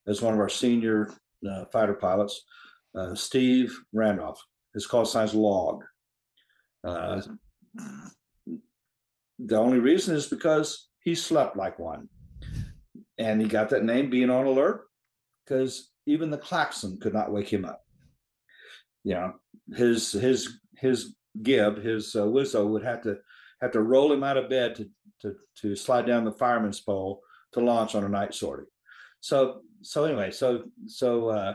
as 0.08 0.22
one 0.22 0.34
of 0.34 0.40
our 0.40 0.50
senior 0.50 1.14
uh, 1.50 1.66
fighter 1.66 1.94
pilots, 1.94 2.44
uh, 2.96 3.14
Steve 3.16 3.78
Randolph. 3.94 4.42
His 4.74 4.88
call 4.88 5.06
sign's 5.06 5.36
Log. 5.36 5.84
Uh, 6.84 7.22
the 9.40 9.58
only 9.58 9.80
reason 9.80 10.16
is 10.16 10.28
because 10.28 10.90
he 11.00 11.16
slept 11.16 11.56
like 11.56 11.78
one. 11.80 12.10
And 13.20 13.40
he 13.40 13.48
got 13.48 13.70
that 13.70 13.84
name 13.84 14.10
being 14.10 14.32
on 14.32 14.48
alert 14.48 14.88
because 15.46 15.92
even 16.08 16.32
the 16.32 16.38
klaxon 16.38 17.00
could 17.00 17.14
not 17.14 17.32
wake 17.32 17.48
him 17.48 17.66
up. 17.66 17.82
You 19.04 19.14
know, 19.14 19.34
his 19.76 20.12
his 20.12 20.60
his 20.78 21.16
gib, 21.42 21.82
his 21.82 22.16
uh, 22.16 22.24
Wizzo 22.24 22.68
would 22.68 22.84
have 22.84 23.02
to 23.04 23.18
have 23.62 23.72
to 23.72 23.82
roll 23.82 24.12
him 24.12 24.24
out 24.24 24.38
of 24.38 24.50
bed 24.50 24.76
to 24.76 24.90
to 25.22 25.36
to 25.62 25.76
slide 25.76 26.06
down 26.06 26.26
the 26.26 26.32
fireman's 26.32 26.82
pole 26.82 27.22
to 27.54 27.60
launch 27.60 27.96
on 27.96 28.04
a 28.04 28.10
night 28.10 28.34
sortie. 28.34 28.70
So 29.22 29.62
so 29.82 30.06
anyway, 30.06 30.32
so 30.32 30.64
so 30.86 31.30
uh, 31.30 31.54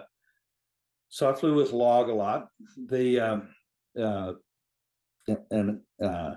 so 1.08 1.30
I 1.30 1.34
flew 1.34 1.54
with 1.54 1.72
log 1.72 2.08
a 2.08 2.14
lot. 2.14 2.48
The 2.88 3.20
um, 3.20 3.48
uh, 4.00 4.32
and 5.50 5.80
uh, 6.02 6.34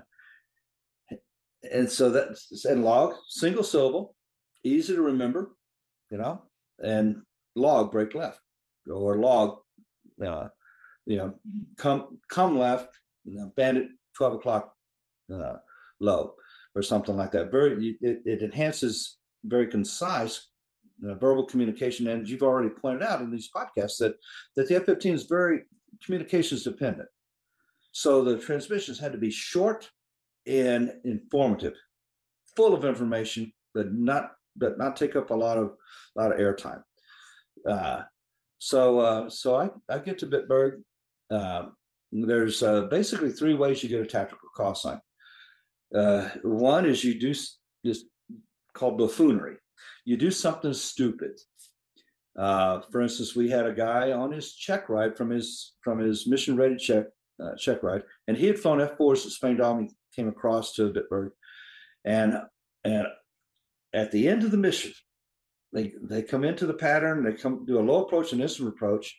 and 1.70 1.90
so 1.90 2.10
that's 2.10 2.64
and 2.64 2.84
log 2.84 3.14
single 3.28 3.64
syllable, 3.64 4.14
easy 4.64 4.94
to 4.94 5.02
remember, 5.02 5.50
you 6.10 6.18
know, 6.18 6.42
and 6.78 7.22
log 7.54 7.92
break 7.92 8.14
left 8.14 8.40
or 8.90 9.18
log, 9.18 9.58
uh, 10.24 10.48
you 11.06 11.16
know, 11.16 11.34
come 11.76 12.18
come 12.28 12.58
left, 12.58 12.88
you 13.24 13.52
bandit 13.56 13.88
twelve 14.16 14.34
o'clock 14.34 14.74
uh, 15.32 15.56
low 16.00 16.34
or 16.74 16.82
something 16.82 17.16
like 17.16 17.32
that. 17.32 17.50
Very 17.50 17.96
it, 18.00 18.22
it 18.24 18.42
enhances 18.42 19.18
very 19.44 19.66
concise 19.66 20.48
uh, 21.08 21.14
verbal 21.14 21.44
communication, 21.44 22.08
and 22.08 22.28
you've 22.28 22.42
already 22.42 22.68
pointed 22.68 23.02
out 23.02 23.20
in 23.20 23.30
these 23.30 23.50
podcasts 23.54 23.98
that 23.98 24.14
that 24.56 24.68
the 24.68 24.76
F-15 24.76 25.12
is 25.12 25.24
very 25.24 25.62
communications 26.04 26.64
dependent. 26.64 27.08
So 27.92 28.24
the 28.24 28.38
transmissions 28.38 28.98
had 28.98 29.12
to 29.12 29.18
be 29.18 29.30
short 29.30 29.90
and 30.46 30.92
informative, 31.04 31.74
full 32.56 32.74
of 32.74 32.84
information, 32.84 33.52
but 33.74 33.92
not 33.92 34.32
but 34.56 34.78
not 34.78 34.96
take 34.96 35.16
up 35.16 35.30
a 35.30 35.34
lot 35.34 35.58
of 35.58 35.72
a 36.16 36.22
lot 36.22 36.32
of 36.32 36.38
airtime. 36.38 36.82
Uh, 37.68 38.02
so 38.58 39.00
uh, 39.00 39.30
so 39.30 39.56
I, 39.56 39.70
I 39.88 39.98
get 39.98 40.18
to 40.18 40.26
Bitburg. 40.26 40.82
Uh, 41.30 41.66
there's 42.12 42.62
uh, 42.62 42.82
basically 42.82 43.30
three 43.30 43.54
ways 43.54 43.82
you 43.82 43.88
get 43.88 44.02
a 44.02 44.06
tactical 44.06 44.50
call 44.54 44.74
sign. 44.74 45.00
Uh, 45.94 46.28
one 46.42 46.86
is 46.86 47.02
you 47.02 47.18
do 47.18 47.34
this 47.84 48.04
called 48.74 48.98
buffoonery. 48.98 49.56
You 50.04 50.16
do 50.16 50.30
something 50.30 50.74
stupid. 50.74 51.38
Uh, 52.38 52.80
for 52.90 53.02
instance, 53.02 53.34
we 53.34 53.50
had 53.50 53.66
a 53.66 53.72
guy 53.72 54.12
on 54.12 54.30
his 54.30 54.54
check 54.54 54.88
ride 54.88 55.16
from 55.16 55.30
his 55.30 55.74
from 55.82 55.98
his 55.98 56.26
mission 56.26 56.56
ready 56.56 56.76
check 56.76 57.06
uh, 57.42 57.54
check 57.56 57.82
ride, 57.82 58.02
and 58.28 58.36
he 58.36 58.46
had 58.46 58.58
flown 58.58 58.78
F4s 58.78 59.26
at 59.26 59.32
Spain. 59.32 59.58
He 59.80 59.90
came 60.14 60.28
across 60.28 60.74
to 60.74 60.92
Bitburg, 60.92 61.30
and 62.04 62.40
and 62.84 63.06
at 63.92 64.12
the 64.12 64.28
end 64.28 64.44
of 64.44 64.50
the 64.50 64.56
mission, 64.56 64.92
they 65.72 65.92
they 66.02 66.22
come 66.22 66.44
into 66.44 66.66
the 66.66 66.74
pattern. 66.74 67.22
They 67.22 67.34
come 67.34 67.66
do 67.66 67.78
a 67.78 67.80
low 67.80 68.04
approach 68.04 68.32
and 68.32 68.40
instrument 68.40 68.76
approach 68.76 69.14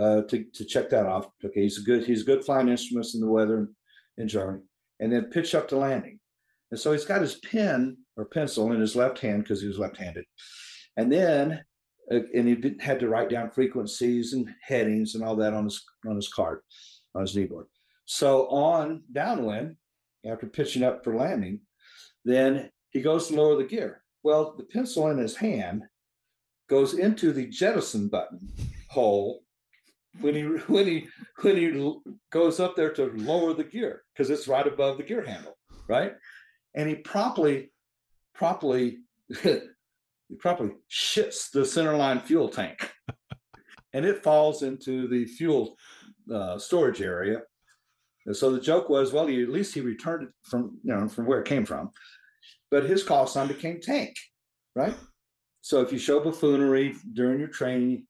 uh, 0.00 0.22
to 0.22 0.44
to 0.54 0.64
check 0.64 0.88
that 0.90 1.06
off. 1.06 1.28
Okay, 1.44 1.62
he's 1.62 1.78
a 1.78 1.82
good 1.82 2.04
he's 2.04 2.22
a 2.22 2.26
good 2.26 2.44
flying 2.44 2.68
instruments 2.68 3.14
in 3.14 3.20
the 3.20 3.30
weather 3.30 3.68
in 4.16 4.28
Germany, 4.28 4.62
and 4.98 5.12
then 5.12 5.24
pitch 5.24 5.54
up 5.54 5.68
to 5.68 5.76
landing. 5.76 6.18
And 6.70 6.80
so 6.80 6.92
he's 6.92 7.04
got 7.04 7.20
his 7.20 7.34
pen 7.36 7.98
or 8.16 8.24
pencil 8.24 8.72
in 8.72 8.80
his 8.80 8.96
left 8.96 9.18
hand 9.18 9.42
because 9.42 9.60
he 9.60 9.68
was 9.68 9.78
left-handed, 9.78 10.24
and 10.96 11.12
then 11.12 11.62
uh, 12.10 12.20
and 12.34 12.48
he 12.48 12.74
had 12.80 13.00
to 13.00 13.08
write 13.08 13.28
down 13.28 13.50
frequencies 13.50 14.32
and 14.32 14.48
headings 14.62 15.14
and 15.14 15.24
all 15.24 15.36
that 15.36 15.52
on 15.52 15.64
his 15.64 15.84
on 16.08 16.16
his 16.16 16.28
card 16.28 16.60
on 17.14 17.22
his 17.22 17.34
kneeboard. 17.34 17.64
So 18.06 18.46
on 18.48 19.02
downwind, 19.12 19.76
after 20.24 20.46
pitching 20.46 20.82
up 20.82 21.04
for 21.04 21.14
landing, 21.14 21.60
then 22.24 22.70
he 22.90 23.02
goes 23.02 23.28
to 23.28 23.34
lower 23.34 23.56
the 23.56 23.64
gear. 23.64 24.02
Well, 24.22 24.54
the 24.56 24.64
pencil 24.64 25.08
in 25.08 25.18
his 25.18 25.36
hand 25.36 25.84
goes 26.68 26.94
into 26.94 27.32
the 27.32 27.46
jettison 27.46 28.08
button 28.08 28.48
hole 28.88 29.42
when 30.20 30.34
he 30.34 30.42
when 30.42 30.86
he 30.86 31.06
when 31.42 31.56
he 31.56 31.94
goes 32.30 32.60
up 32.60 32.76
there 32.76 32.92
to 32.92 33.06
lower 33.16 33.54
the 33.54 33.64
gear 33.64 34.02
because 34.12 34.30
it's 34.30 34.48
right 34.48 34.66
above 34.66 34.96
the 34.96 35.02
gear 35.02 35.24
handle, 35.24 35.56
right? 35.88 36.14
And 36.74 36.88
he 36.88 36.96
promptly 36.96 37.72
promptly 38.34 38.98
he 39.42 40.36
promptly 40.38 40.72
shits 40.90 41.50
the 41.50 41.60
centerline 41.60 42.22
fuel 42.22 42.48
tank, 42.48 42.90
and 43.92 44.04
it 44.04 44.22
falls 44.22 44.62
into 44.62 45.08
the 45.08 45.26
fuel 45.26 45.76
uh, 46.32 46.58
storage 46.58 47.02
area. 47.02 47.42
And 48.26 48.36
so 48.36 48.52
the 48.52 48.60
joke 48.60 48.90
was, 48.90 49.12
well, 49.12 49.26
he, 49.26 49.42
at 49.42 49.48
least 49.48 49.74
he 49.74 49.80
returned 49.80 50.24
it 50.24 50.30
from 50.42 50.78
you 50.82 50.94
know 50.94 51.08
from 51.08 51.26
where 51.26 51.40
it 51.40 51.48
came 51.48 51.64
from, 51.64 51.90
but 52.70 52.84
his 52.84 53.04
call 53.04 53.26
sign 53.26 53.48
became 53.48 53.80
tank, 53.80 54.16
right? 54.74 54.94
So 55.62 55.82
if 55.82 55.92
you 55.92 55.98
show 55.98 56.20
buffoonery 56.20 56.96
during 57.12 57.38
your 57.38 57.48
training, 57.48 58.06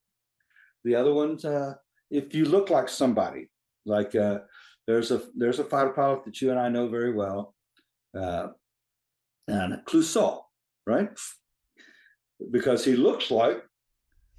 the 0.84 0.94
other 0.94 1.12
ones, 1.12 1.44
uh, 1.44 1.74
if 2.10 2.34
you 2.34 2.44
look 2.44 2.70
like 2.70 2.88
somebody, 2.88 3.48
like 3.86 4.14
uh, 4.14 4.40
there's 4.86 5.10
a 5.10 5.22
there's 5.34 5.58
a 5.58 5.64
fighter 5.64 5.90
pilot 5.90 6.24
that 6.24 6.40
you 6.40 6.50
and 6.50 6.58
I 6.58 6.68
know 6.68 6.88
very 6.88 7.12
well, 7.12 7.54
uh, 8.18 8.48
and 9.48 9.80
Clouseau, 9.86 10.42
right? 10.86 11.10
Because 12.50 12.84
he 12.84 12.96
looks 12.96 13.30
like 13.30 13.62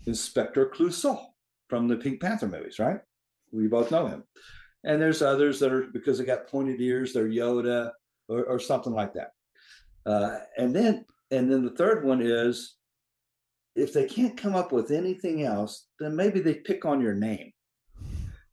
Inspector 0.06 0.66
Clouseau 0.76 1.20
from 1.70 1.88
the 1.88 1.98
Pink 1.98 2.22
Panther 2.22 2.48
movies, 2.48 2.80
right? 2.80 3.00
We 3.52 3.68
both 3.68 3.92
know 3.92 4.08
him. 4.08 4.24
And 4.84 5.02
there's 5.02 5.22
others 5.22 5.60
that 5.60 5.72
are 5.72 5.88
because 5.94 6.18
they 6.18 6.26
got 6.26 6.48
pointed 6.48 6.82
ears, 6.82 7.14
they're 7.14 7.28
Yoda 7.28 7.92
or, 8.28 8.44
or 8.46 8.60
something 8.60 8.94
like 8.94 9.14
that. 9.14 9.32
Uh, 10.06 10.40
and 10.58 10.76
then 10.76 11.06
and 11.30 11.52
then 11.52 11.64
the 11.64 11.76
third 11.76 12.04
one 12.04 12.22
is 12.22 12.76
if 13.76 13.94
they 13.94 14.06
can't 14.06 14.36
come 14.36 14.56
up 14.56 14.72
with 14.72 14.92
anything 14.92 15.44
else, 15.44 15.88
then 16.00 16.16
maybe 16.16 16.40
they 16.40 16.56
pick 16.56 16.84
on 16.86 17.00
your 17.00 17.14
name. 17.14 17.52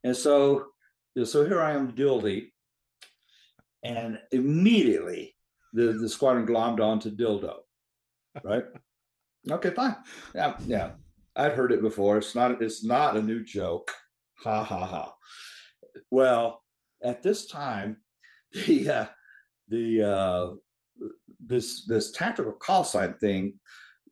And 0.05 0.17
so 0.17 0.67
so 1.25 1.45
here 1.45 1.61
I 1.61 1.73
am, 1.73 1.93
Dildy, 1.93 2.53
and 3.83 4.19
immediately 4.33 5.35
the, 5.73 5.93
the 5.93 6.09
squadron 6.09 6.47
glommed 6.47 6.81
on 6.81 6.99
to 7.01 7.11
dildo. 7.11 7.57
Right? 8.43 8.65
okay, 9.51 9.71
fine. 9.71 9.97
Yeah, 10.35 10.55
yeah. 10.67 10.91
I've 11.37 11.55
heard 11.55 11.73
it 11.73 11.83
before. 11.83 12.19
It's 12.19 12.35
not 12.35 12.61
it's 12.63 12.85
not 12.85 13.17
a 13.17 13.23
new 13.23 13.45
joke. 13.45 13.93
Ha 14.43 14.65
ha 14.65 14.87
ha. 14.87 15.15
Well, 16.11 16.63
at 17.03 17.23
this 17.23 17.47
time, 17.47 17.99
the 18.53 18.91
uh, 18.91 19.07
the 19.69 20.03
uh, 20.03 20.51
this 21.45 21.85
this 21.87 22.11
tactical 22.11 22.53
call 22.53 22.85
sign 22.85 23.15
thing 23.15 23.55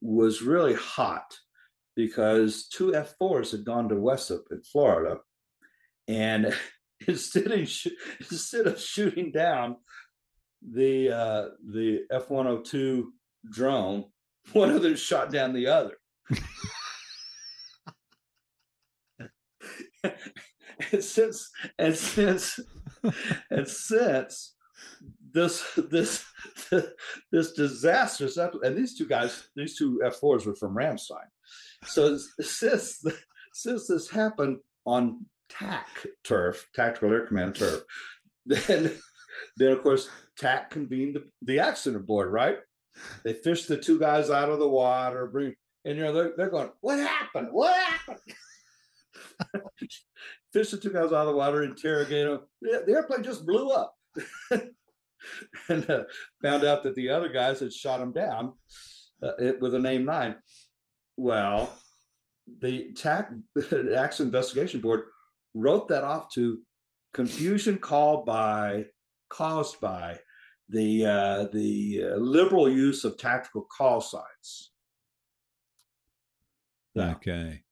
was 0.01 0.43
really 0.43 0.75
hot 0.75 1.37
because 1.97 2.69
two 2.69 2.93
F4s 2.93 3.51
had 3.51 3.65
gone 3.65 3.89
to 3.89 3.95
WSEP 3.95 4.41
in 4.51 4.63
Florida, 4.63 5.19
and 6.09 6.55
instead 7.07 7.51
of 7.51 7.69
instead 8.31 8.67
of 8.67 8.81
shooting 8.81 9.31
down 9.31 9.77
the 10.63 11.11
uh, 11.11 11.49
the 11.73 12.07
F102 12.13 13.05
drone, 13.51 14.05
one 14.53 14.71
of 14.71 14.83
them 14.83 14.97
shot 14.97 15.31
down 15.31 15.53
the 15.53 15.67
other. 15.67 15.93
and 20.93 21.03
since 21.03 21.51
and 21.79 21.97
since 21.97 22.61
and 23.51 23.69
since 23.69 24.55
this 25.33 25.65
this 25.91 26.25
this 27.31 27.53
disastrous 27.53 28.37
and 28.37 28.77
these 28.77 28.97
two 28.97 29.07
guys 29.07 29.49
these 29.55 29.77
two 29.77 30.01
f4s 30.05 30.47
were 30.47 30.55
from 30.55 30.75
ramstein 30.75 31.29
so 31.85 32.19
since 32.41 33.05
since 33.53 33.87
this 33.87 34.09
happened 34.09 34.59
on 34.85 35.25
tac 35.49 35.87
turf 36.25 36.69
tactical 36.75 37.13
air 37.13 37.27
command 37.27 37.55
turf 37.55 37.83
then 38.47 38.93
then 39.57 39.73
of 39.73 39.83
course 39.83 40.09
tac 40.39 40.71
convened 40.71 41.17
the, 41.17 41.25
the 41.43 41.59
accident 41.59 42.07
board 42.07 42.33
right 42.33 42.59
they 43.25 43.33
fished 43.33 43.69
the 43.69 43.77
two 43.77 43.99
guys 43.99 44.31
out 44.31 44.49
of 44.49 44.59
the 44.59 44.69
water 44.69 45.27
bring 45.27 45.55
and 45.85 45.97
you 45.97 46.05
know 46.05 46.13
they're, 46.13 46.33
they're 46.37 46.51
going 46.51 46.71
what 46.81 46.99
happened 46.99 47.49
what 47.51 47.75
happened 47.75 48.21
fish 50.57 50.71
the 50.71 50.79
two 50.79 50.93
guys 50.93 51.13
out 51.13 51.27
of 51.27 51.27
the 51.27 51.37
water, 51.37 51.63
interrogate 51.63 52.27
them. 52.27 52.41
The, 52.63 52.93
airplane 52.93 53.23
just 53.23 53.45
blew 53.45 53.71
up. 53.71 53.95
and 55.69 55.91
uh, 55.91 56.05
found 56.43 56.65
out 56.65 56.83
that 56.83 56.95
the 56.95 57.11
other 57.11 57.29
guys 57.29 57.61
had 57.61 57.73
shot 57.73 58.01
him 58.01 58.13
down 58.13 58.55
uh, 59.23 59.37
it, 59.39 59.61
with 59.61 59.75
an 59.75 59.85
AIM-9. 59.85 60.37
Well, 61.19 61.73
the 62.61 62.93
TAC 62.95 63.33
the 63.55 63.97
Accident 63.99 64.29
Investigation 64.29 64.81
Board 64.81 65.05
wrote 65.57 65.89
that 65.89 66.05
off 66.05 66.31
to 66.35 66.61
confusion 67.15 67.79
caused 67.79 68.27
by 68.27 68.85
caused 69.31 69.81
by 69.81 70.19
the 70.69 71.07
uh, 71.07 71.47
the 71.53 72.03
uh, 72.05 72.17
liberal 72.17 72.69
use 72.69 73.05
of 73.05 73.17
tactical 73.17 73.67
call 73.77 74.01
signs. 74.01 74.73
Okay. 76.97 77.63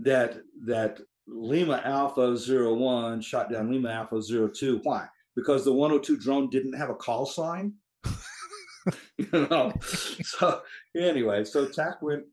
That 0.00 0.38
that 0.66 1.00
Lima 1.26 1.80
Alpha 1.84 2.36
01 2.36 3.20
shot 3.20 3.50
down 3.50 3.70
Lima 3.70 3.90
Alpha 3.90 4.20
02. 4.22 4.80
Why? 4.82 5.06
Because 5.36 5.64
the 5.64 5.72
102 5.72 6.16
drone 6.18 6.50
didn't 6.50 6.74
have 6.74 6.90
a 6.90 6.94
call 6.94 7.26
sign. 7.26 7.74
you 9.18 9.28
know. 9.32 9.72
So 10.24 10.62
anyway, 10.96 11.44
so 11.44 11.66
TAC 11.66 12.02
went 12.02 12.24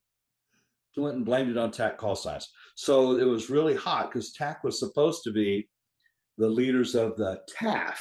went 0.97 1.15
and 1.15 1.25
blamed 1.25 1.51
it 1.51 1.57
on 1.57 1.71
TAC 1.71 1.97
call 1.97 2.15
signs. 2.15 2.49
So 2.75 3.17
it 3.17 3.25
was 3.25 3.49
really 3.49 3.75
hot 3.75 4.11
because 4.11 4.33
TAC 4.33 4.63
was 4.63 4.79
supposed 4.79 5.23
to 5.23 5.31
be 5.31 5.69
the 6.37 6.49
leaders 6.49 6.95
of 6.95 7.15
the 7.17 7.39
TAF, 7.57 7.97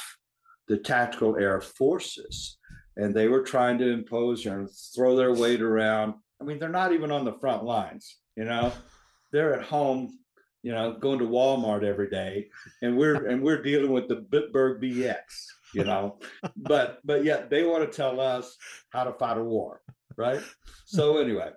the 0.67 0.77
Tactical 0.77 1.37
Air 1.37 1.61
Forces, 1.61 2.57
and 2.97 3.13
they 3.13 3.27
were 3.27 3.43
trying 3.43 3.77
to 3.79 3.91
impose, 3.91 4.45
know, 4.45 4.67
throw 4.95 5.15
their 5.15 5.33
weight 5.33 5.61
around. 5.61 6.15
I 6.41 6.43
mean, 6.43 6.59
they're 6.59 6.69
not 6.69 6.91
even 6.91 7.11
on 7.11 7.25
the 7.25 7.37
front 7.39 7.63
lines, 7.63 8.17
you 8.35 8.45
know. 8.45 8.71
They're 9.31 9.53
at 9.53 9.65
home, 9.65 10.17
you 10.63 10.71
know, 10.71 10.93
going 10.93 11.19
to 11.19 11.25
Walmart 11.25 11.83
every 11.83 12.09
day, 12.09 12.49
and 12.81 12.97
we're 12.97 13.27
and 13.27 13.41
we're 13.41 13.61
dealing 13.61 13.91
with 13.91 14.07
the 14.07 14.17
Bitburg 14.17 14.81
BX, 14.83 15.21
you 15.73 15.83
know. 15.83 16.19
but 16.57 16.99
but 17.05 17.23
yet 17.23 17.49
they 17.49 17.63
want 17.63 17.89
to 17.89 17.95
tell 17.95 18.19
us 18.19 18.57
how 18.89 19.03
to 19.03 19.13
fight 19.13 19.37
a 19.37 19.43
war, 19.43 19.81
right? 20.17 20.41
So 20.85 21.17
anyway, 21.17 21.51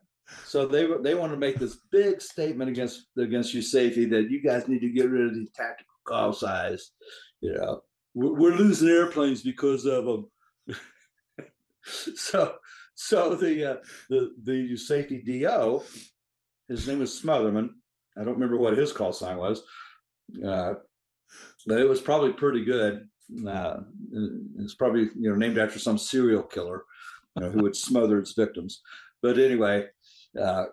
so 0.45 0.67
they 0.67 0.89
they 1.03 1.15
want 1.15 1.33
to 1.33 1.39
make 1.39 1.57
this 1.57 1.79
big 1.91 2.21
statement 2.21 2.71
against 2.71 3.07
against 3.19 3.55
USAFE 3.55 4.11
that 4.11 4.31
you 4.31 4.43
guys 4.43 4.69
need 4.69 4.81
to 4.81 4.91
get 4.91 5.11
rid 5.11 5.27
of 5.27 5.35
these 5.35 5.51
tactical 5.55 5.95
call 6.07 6.33
size. 6.33 6.91
You 7.41 7.55
know, 7.55 7.83
we're, 8.15 8.35
we're 8.35 8.57
losing 8.57 8.89
airplanes 8.89 9.43
because 9.43 9.85
of 9.85 10.05
them. 10.05 10.31
so 11.85 12.55
so 12.95 13.35
the 13.35 13.73
uh, 13.73 13.77
the 14.09 14.35
the 14.43 14.73
USAFE 14.73 15.25
DO, 15.25 15.83
his 16.69 16.89
name 16.89 17.01
was 17.01 17.21
Smotherman. 17.21 17.71
I 18.17 18.25
don't 18.25 18.35
remember 18.35 18.57
what 18.57 18.79
his 18.79 18.93
call 18.93 19.13
sign 19.13 19.37
was, 19.37 19.63
uh, 20.47 20.75
but 21.67 21.81
it 21.81 21.89
was 21.89 22.01
probably 22.01 22.33
pretty 22.33 22.65
good. 22.65 23.09
Uh, 23.47 23.79
it's 24.59 24.75
probably 24.75 25.11
you 25.19 25.31
know 25.31 25.35
named 25.35 25.59
after 25.59 25.79
some 25.79 25.99
serial 25.99 26.43
killer 26.43 26.85
you 27.37 27.43
know, 27.43 27.51
who 27.51 27.63
would 27.63 27.77
smother 27.77 28.19
its 28.19 28.33
victims. 28.33 28.81
But 29.23 29.39
anyway, 29.39 29.87
uh, 30.41 30.67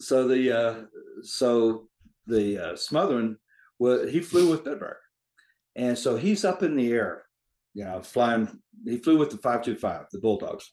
so 0.00 0.28
the 0.28 0.52
uh, 0.52 0.74
so 1.22 1.88
the 2.26 2.58
uh, 2.58 2.72
Smotherman, 2.72 3.36
well, 3.78 4.06
he 4.06 4.20
flew 4.20 4.50
with 4.50 4.64
Bitburg, 4.64 4.96
and 5.74 5.96
so 5.96 6.16
he's 6.16 6.44
up 6.44 6.62
in 6.62 6.76
the 6.76 6.92
air, 6.92 7.24
you 7.74 7.84
know, 7.84 8.02
flying. 8.02 8.48
He 8.84 8.98
flew 8.98 9.18
with 9.18 9.30
the 9.30 9.38
five 9.38 9.62
two 9.62 9.76
five, 9.76 10.06
the 10.12 10.20
Bulldogs, 10.20 10.70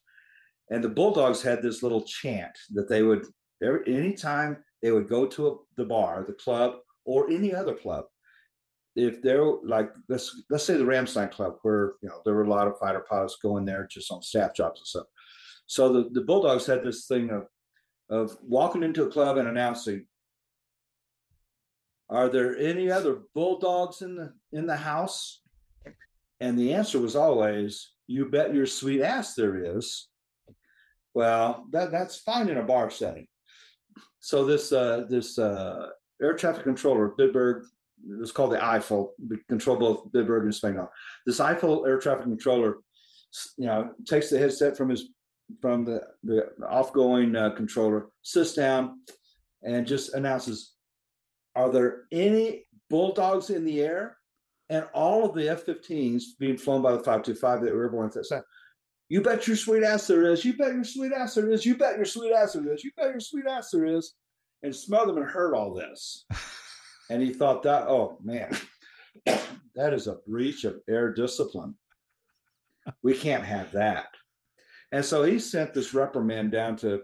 and 0.69 0.83
the 0.83 0.89
Bulldogs 0.89 1.41
had 1.41 1.61
this 1.61 1.83
little 1.83 2.01
chant 2.01 2.57
that 2.71 2.89
they 2.89 3.03
would 3.03 3.25
every 3.63 3.81
anytime 3.95 4.57
they 4.81 4.91
would 4.91 5.07
go 5.07 5.25
to 5.25 5.47
a, 5.47 5.55
the 5.77 5.85
bar, 5.85 6.25
the 6.27 6.33
club, 6.33 6.75
or 7.05 7.29
any 7.29 7.53
other 7.53 7.73
club. 7.73 8.05
If 8.95 9.21
they're 9.21 9.43
like 9.43 9.91
let's 10.07 10.43
let's 10.49 10.65
say 10.65 10.77
the 10.77 10.83
Ramstein 10.83 11.31
Club, 11.31 11.55
where 11.63 11.93
you 12.01 12.09
know 12.09 12.21
there 12.25 12.35
were 12.35 12.43
a 12.43 12.49
lot 12.49 12.67
of 12.67 12.77
fighter 12.77 13.05
pilots 13.09 13.37
going 13.41 13.65
there 13.65 13.87
just 13.89 14.11
on 14.11 14.21
staff 14.21 14.53
jobs 14.53 14.81
and 14.81 14.87
stuff. 14.87 15.07
So 15.65 15.91
the, 15.91 16.09
the 16.11 16.21
Bulldogs 16.21 16.65
had 16.65 16.83
this 16.83 17.07
thing 17.07 17.31
of 17.31 17.47
of 18.09 18.37
walking 18.41 18.83
into 18.83 19.03
a 19.03 19.11
club 19.11 19.37
and 19.37 19.47
announcing, 19.47 20.05
"Are 22.09 22.29
there 22.29 22.57
any 22.57 22.91
other 22.91 23.21
bulldogs 23.33 24.01
in 24.01 24.15
the 24.15 24.33
in 24.51 24.65
the 24.65 24.77
house?" 24.77 25.41
And 26.39 26.57
the 26.57 26.73
answer 26.73 26.99
was 26.99 27.15
always, 27.15 27.91
"You 28.07 28.29
bet 28.29 28.53
your 28.53 28.65
sweet 28.65 29.01
ass 29.01 29.35
there 29.35 29.77
is." 29.77 30.09
Well, 31.13 31.65
that 31.71 31.91
that's 31.91 32.17
fine 32.17 32.49
in 32.49 32.57
a 32.57 32.63
bar 32.63 32.89
setting. 32.89 33.27
So 34.19 34.45
this 34.45 34.71
uh, 34.71 35.05
this 35.09 35.37
uh, 35.37 35.89
air 36.21 36.33
traffic 36.33 36.63
controller, 36.63 37.13
Bitburg, 37.19 37.63
it 38.09 38.19
was 38.19 38.31
called 38.31 38.51
the 38.51 38.57
Eifel, 38.57 39.09
control 39.47 39.77
both 39.77 40.11
Bitburg 40.11 40.43
and 40.43 40.53
Spangdahl. 40.53 40.89
This 41.25 41.39
Eifel 41.39 41.87
air 41.87 41.99
traffic 41.99 42.23
controller, 42.23 42.77
you 43.57 43.65
know, 43.65 43.91
takes 44.07 44.29
the 44.29 44.39
headset 44.39 44.75
from 44.77 44.89
his 44.89 45.09
from 45.61 45.85
the, 45.85 46.01
the 46.23 46.51
off-going 46.67 47.35
uh, 47.35 47.51
controller, 47.51 48.07
sits 48.21 48.53
down 48.53 48.99
and 49.61 49.85
just 49.85 50.13
announces, 50.13 50.73
are 51.55 51.71
there 51.71 52.03
any 52.11 52.65
bulldogs 52.89 53.49
in 53.49 53.65
the 53.65 53.81
air? 53.81 54.17
And 54.69 54.85
all 54.93 55.25
of 55.25 55.35
the 55.35 55.49
F-15s 55.49 56.23
being 56.39 56.57
flown 56.57 56.81
by 56.81 56.91
the 56.93 56.99
525 56.99 57.61
that 57.61 57.73
were 57.73 57.83
airborne 57.83 58.07
at 58.07 58.13
that 58.13 58.29
time. 58.29 58.43
You 59.09 59.21
bet 59.21 59.47
your 59.47 59.57
sweet 59.57 59.83
ass 59.83 60.07
there 60.07 60.31
is. 60.31 60.43
You 60.43 60.53
bet 60.53 60.73
your 60.73 60.83
sweet 60.83 61.11
ass 61.11 61.35
there 61.35 61.51
is. 61.51 61.65
You 61.65 61.75
bet 61.75 61.97
your 61.97 62.05
sweet 62.05 62.33
ass 62.33 62.53
there 62.53 62.73
is. 62.73 62.83
You 62.83 62.91
bet 62.97 63.11
your 63.11 63.19
sweet 63.19 63.45
ass 63.45 63.69
there 63.69 63.85
is. 63.85 64.15
And 64.63 64.73
Smotherman 64.73 65.29
heard 65.29 65.53
all 65.53 65.73
this. 65.73 66.25
And 67.09 67.21
he 67.21 67.33
thought 67.33 67.63
that, 67.63 67.87
oh 67.87 68.17
man, 68.23 68.55
that 69.75 69.93
is 69.93 70.07
a 70.07 70.17
breach 70.27 70.63
of 70.63 70.79
air 70.89 71.13
discipline. 71.13 71.75
We 73.01 73.13
can't 73.13 73.43
have 73.43 73.71
that. 73.73 74.07
And 74.93 75.03
so 75.03 75.23
he 75.23 75.39
sent 75.39 75.73
this 75.73 75.95
reprimand 75.95 76.51
down 76.51 76.75
to, 76.77 77.01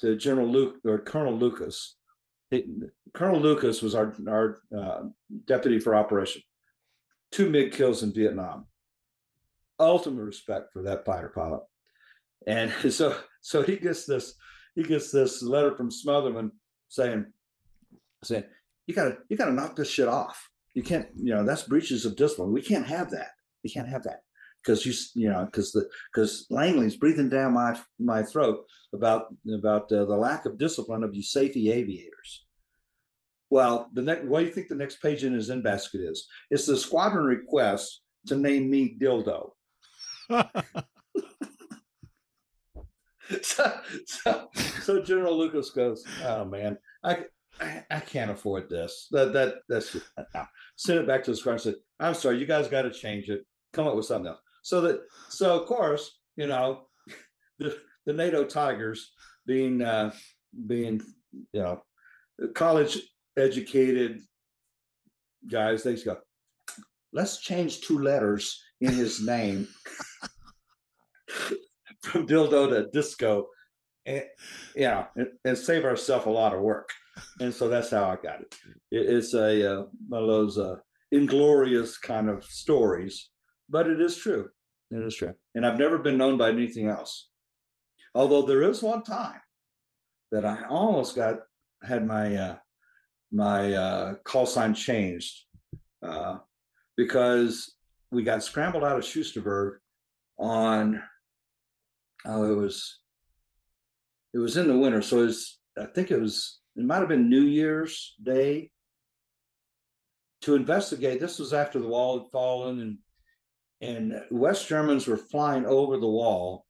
to 0.00 0.16
General 0.16 0.46
Luke 0.46 0.76
or 0.84 0.98
Colonel 0.98 1.34
Lucas. 1.34 1.96
It, 2.50 2.66
Colonel 3.14 3.40
Lucas 3.40 3.80
was 3.80 3.94
our, 3.94 4.14
our 4.28 4.58
uh, 4.76 5.04
deputy 5.46 5.78
for 5.78 5.94
operation. 5.94 6.42
Two 7.30 7.48
MiG 7.48 7.72
kills 7.72 8.02
in 8.02 8.12
Vietnam. 8.12 8.66
Ultimate 9.80 10.22
respect 10.22 10.74
for 10.74 10.82
that 10.82 11.06
fighter 11.06 11.32
pilot. 11.34 11.62
And 12.46 12.70
so 12.92 13.16
so 13.40 13.62
he 13.62 13.76
gets 13.76 14.04
this 14.04 14.34
he 14.74 14.82
gets 14.82 15.10
this 15.10 15.42
letter 15.42 15.74
from 15.74 15.90
Smotherman 15.90 16.50
saying 16.88 17.24
saying 18.22 18.44
you 18.86 18.94
gotta 18.94 19.16
you 19.30 19.38
gotta 19.38 19.52
knock 19.52 19.74
this 19.74 19.88
shit 19.88 20.06
off. 20.06 20.50
You 20.74 20.82
can't 20.82 21.08
you 21.16 21.34
know 21.34 21.44
that's 21.44 21.62
breaches 21.62 22.04
of 22.04 22.14
discipline. 22.14 22.52
We 22.52 22.60
can't 22.60 22.86
have 22.86 23.10
that. 23.12 23.30
We 23.64 23.70
can't 23.70 23.88
have 23.88 24.02
that 24.02 24.20
because 24.62 24.86
you 24.86 24.92
you 25.14 25.28
know 25.28 25.44
because 25.44 25.72
the 25.72 25.88
because 26.12 26.46
Langley's 26.50 26.96
breathing 26.96 27.28
down 27.28 27.54
my 27.54 27.78
my 27.98 28.22
throat 28.22 28.64
about 28.92 29.34
about 29.52 29.90
uh, 29.92 30.04
the 30.04 30.16
lack 30.16 30.46
of 30.46 30.58
discipline 30.58 31.02
of 31.02 31.12
USAFE 31.12 31.70
aviators. 31.72 32.44
Well, 33.50 33.90
the 33.92 34.02
next 34.02 34.24
what 34.24 34.40
do 34.40 34.46
you 34.46 34.52
think 34.52 34.68
the 34.68 34.74
next 34.74 35.02
page 35.02 35.24
in 35.24 35.34
his 35.34 35.50
in 35.50 35.62
basket 35.62 36.00
is? 36.00 36.26
It's 36.50 36.66
the 36.66 36.76
squadron 36.76 37.24
request 37.24 38.00
to 38.26 38.36
name 38.36 38.70
me 38.70 38.96
dildo. 39.00 39.50
so, 43.42 43.72
so, 44.06 44.48
so 44.82 45.02
General 45.02 45.36
Lucas 45.36 45.70
goes, 45.70 46.04
oh 46.24 46.44
man, 46.44 46.78
I, 47.02 47.24
I, 47.60 47.84
I 47.90 48.00
can't 48.00 48.30
afford 48.30 48.70
this. 48.70 49.08
That 49.10 49.32
that 49.32 49.56
that's 49.68 49.96
uh, 50.16 50.44
send 50.76 51.00
it 51.00 51.06
back 51.06 51.24
to 51.24 51.32
the 51.32 51.36
squadron. 51.36 51.58
Said, 51.60 51.74
I'm 52.00 52.14
sorry, 52.14 52.38
you 52.38 52.46
guys 52.46 52.68
got 52.68 52.82
to 52.82 52.90
change 52.90 53.28
it. 53.28 53.44
Come 53.72 53.86
up 53.86 53.96
with 53.96 54.06
something 54.06 54.28
else. 54.28 54.40
So 54.62 54.80
that 54.82 55.00
so 55.28 55.60
of 55.60 55.66
course, 55.66 56.18
you 56.36 56.46
know, 56.46 56.86
the, 57.58 57.76
the 58.06 58.12
NATO 58.12 58.44
Tigers 58.44 59.12
being 59.46 59.82
uh, 59.82 60.12
being 60.66 61.02
you 61.52 61.62
know 61.62 61.82
college 62.54 62.98
educated 63.36 64.20
guys, 65.50 65.82
they 65.82 65.96
go, 65.96 66.18
let's 67.12 67.40
change 67.40 67.80
two 67.80 67.98
letters 67.98 68.62
in 68.80 68.92
his 68.92 69.20
name. 69.20 69.68
From 72.02 72.26
dildo 72.26 72.68
to 72.70 72.88
disco. 72.92 73.46
And 74.04 74.24
yeah 74.74 75.06
and, 75.14 75.28
and 75.44 75.56
save 75.56 75.84
ourselves 75.84 76.26
a 76.26 76.30
lot 76.30 76.54
of 76.54 76.60
work. 76.60 76.90
And 77.38 77.54
so 77.54 77.68
that's 77.68 77.90
how 77.90 78.04
i 78.04 78.16
got 78.16 78.40
it, 78.40 78.54
it 78.90 79.06
it's 79.08 79.34
a 79.34 79.80
uh, 79.80 79.84
one 80.08 80.22
of 80.22 80.28
those 80.28 80.58
uh, 80.58 80.76
inglorious 81.12 81.98
kind 81.98 82.28
of 82.28 82.44
stories 82.44 83.30
but 83.72 83.88
it 83.88 84.00
is 84.00 84.16
true. 84.16 84.50
It 84.90 85.02
is 85.02 85.16
true. 85.16 85.34
And 85.54 85.66
I've 85.66 85.78
never 85.78 85.98
been 85.98 86.18
known 86.18 86.36
by 86.36 86.50
anything 86.50 86.88
else. 86.88 87.30
Although 88.14 88.42
there 88.42 88.62
is 88.62 88.82
one 88.82 89.02
time 89.02 89.40
that 90.30 90.44
I 90.44 90.64
almost 90.68 91.16
got 91.16 91.40
had 91.82 92.06
my 92.06 92.36
uh, 92.36 92.56
my 93.32 93.72
uh, 93.72 94.14
call 94.24 94.44
sign 94.44 94.74
changed 94.74 95.44
uh, 96.06 96.36
because 96.96 97.74
we 98.10 98.22
got 98.22 98.44
scrambled 98.44 98.84
out 98.84 98.98
of 98.98 99.04
Soesterberg 99.04 99.78
on 100.38 101.02
oh 102.26 102.52
it 102.52 102.56
was 102.56 102.98
it 104.34 104.38
was 104.38 104.56
in 104.56 104.68
the 104.68 104.76
winter 104.76 105.00
so 105.02 105.20
it 105.22 105.26
was 105.26 105.58
I 105.78 105.86
think 105.86 106.10
it 106.10 106.20
was 106.20 106.60
it 106.76 106.84
might 106.84 106.98
have 106.98 107.08
been 107.08 107.30
New 107.30 107.42
Year's 107.42 108.14
Day 108.22 108.70
to 110.42 110.54
investigate. 110.54 111.20
This 111.20 111.38
was 111.38 111.54
after 111.54 111.78
the 111.78 111.88
wall 111.88 112.18
had 112.18 112.30
fallen 112.30 112.80
and 112.80 112.98
and 113.82 114.22
West 114.30 114.68
Germans 114.68 115.06
were 115.06 115.16
flying 115.16 115.66
over 115.66 115.98
the 115.98 116.06
wall 116.06 116.64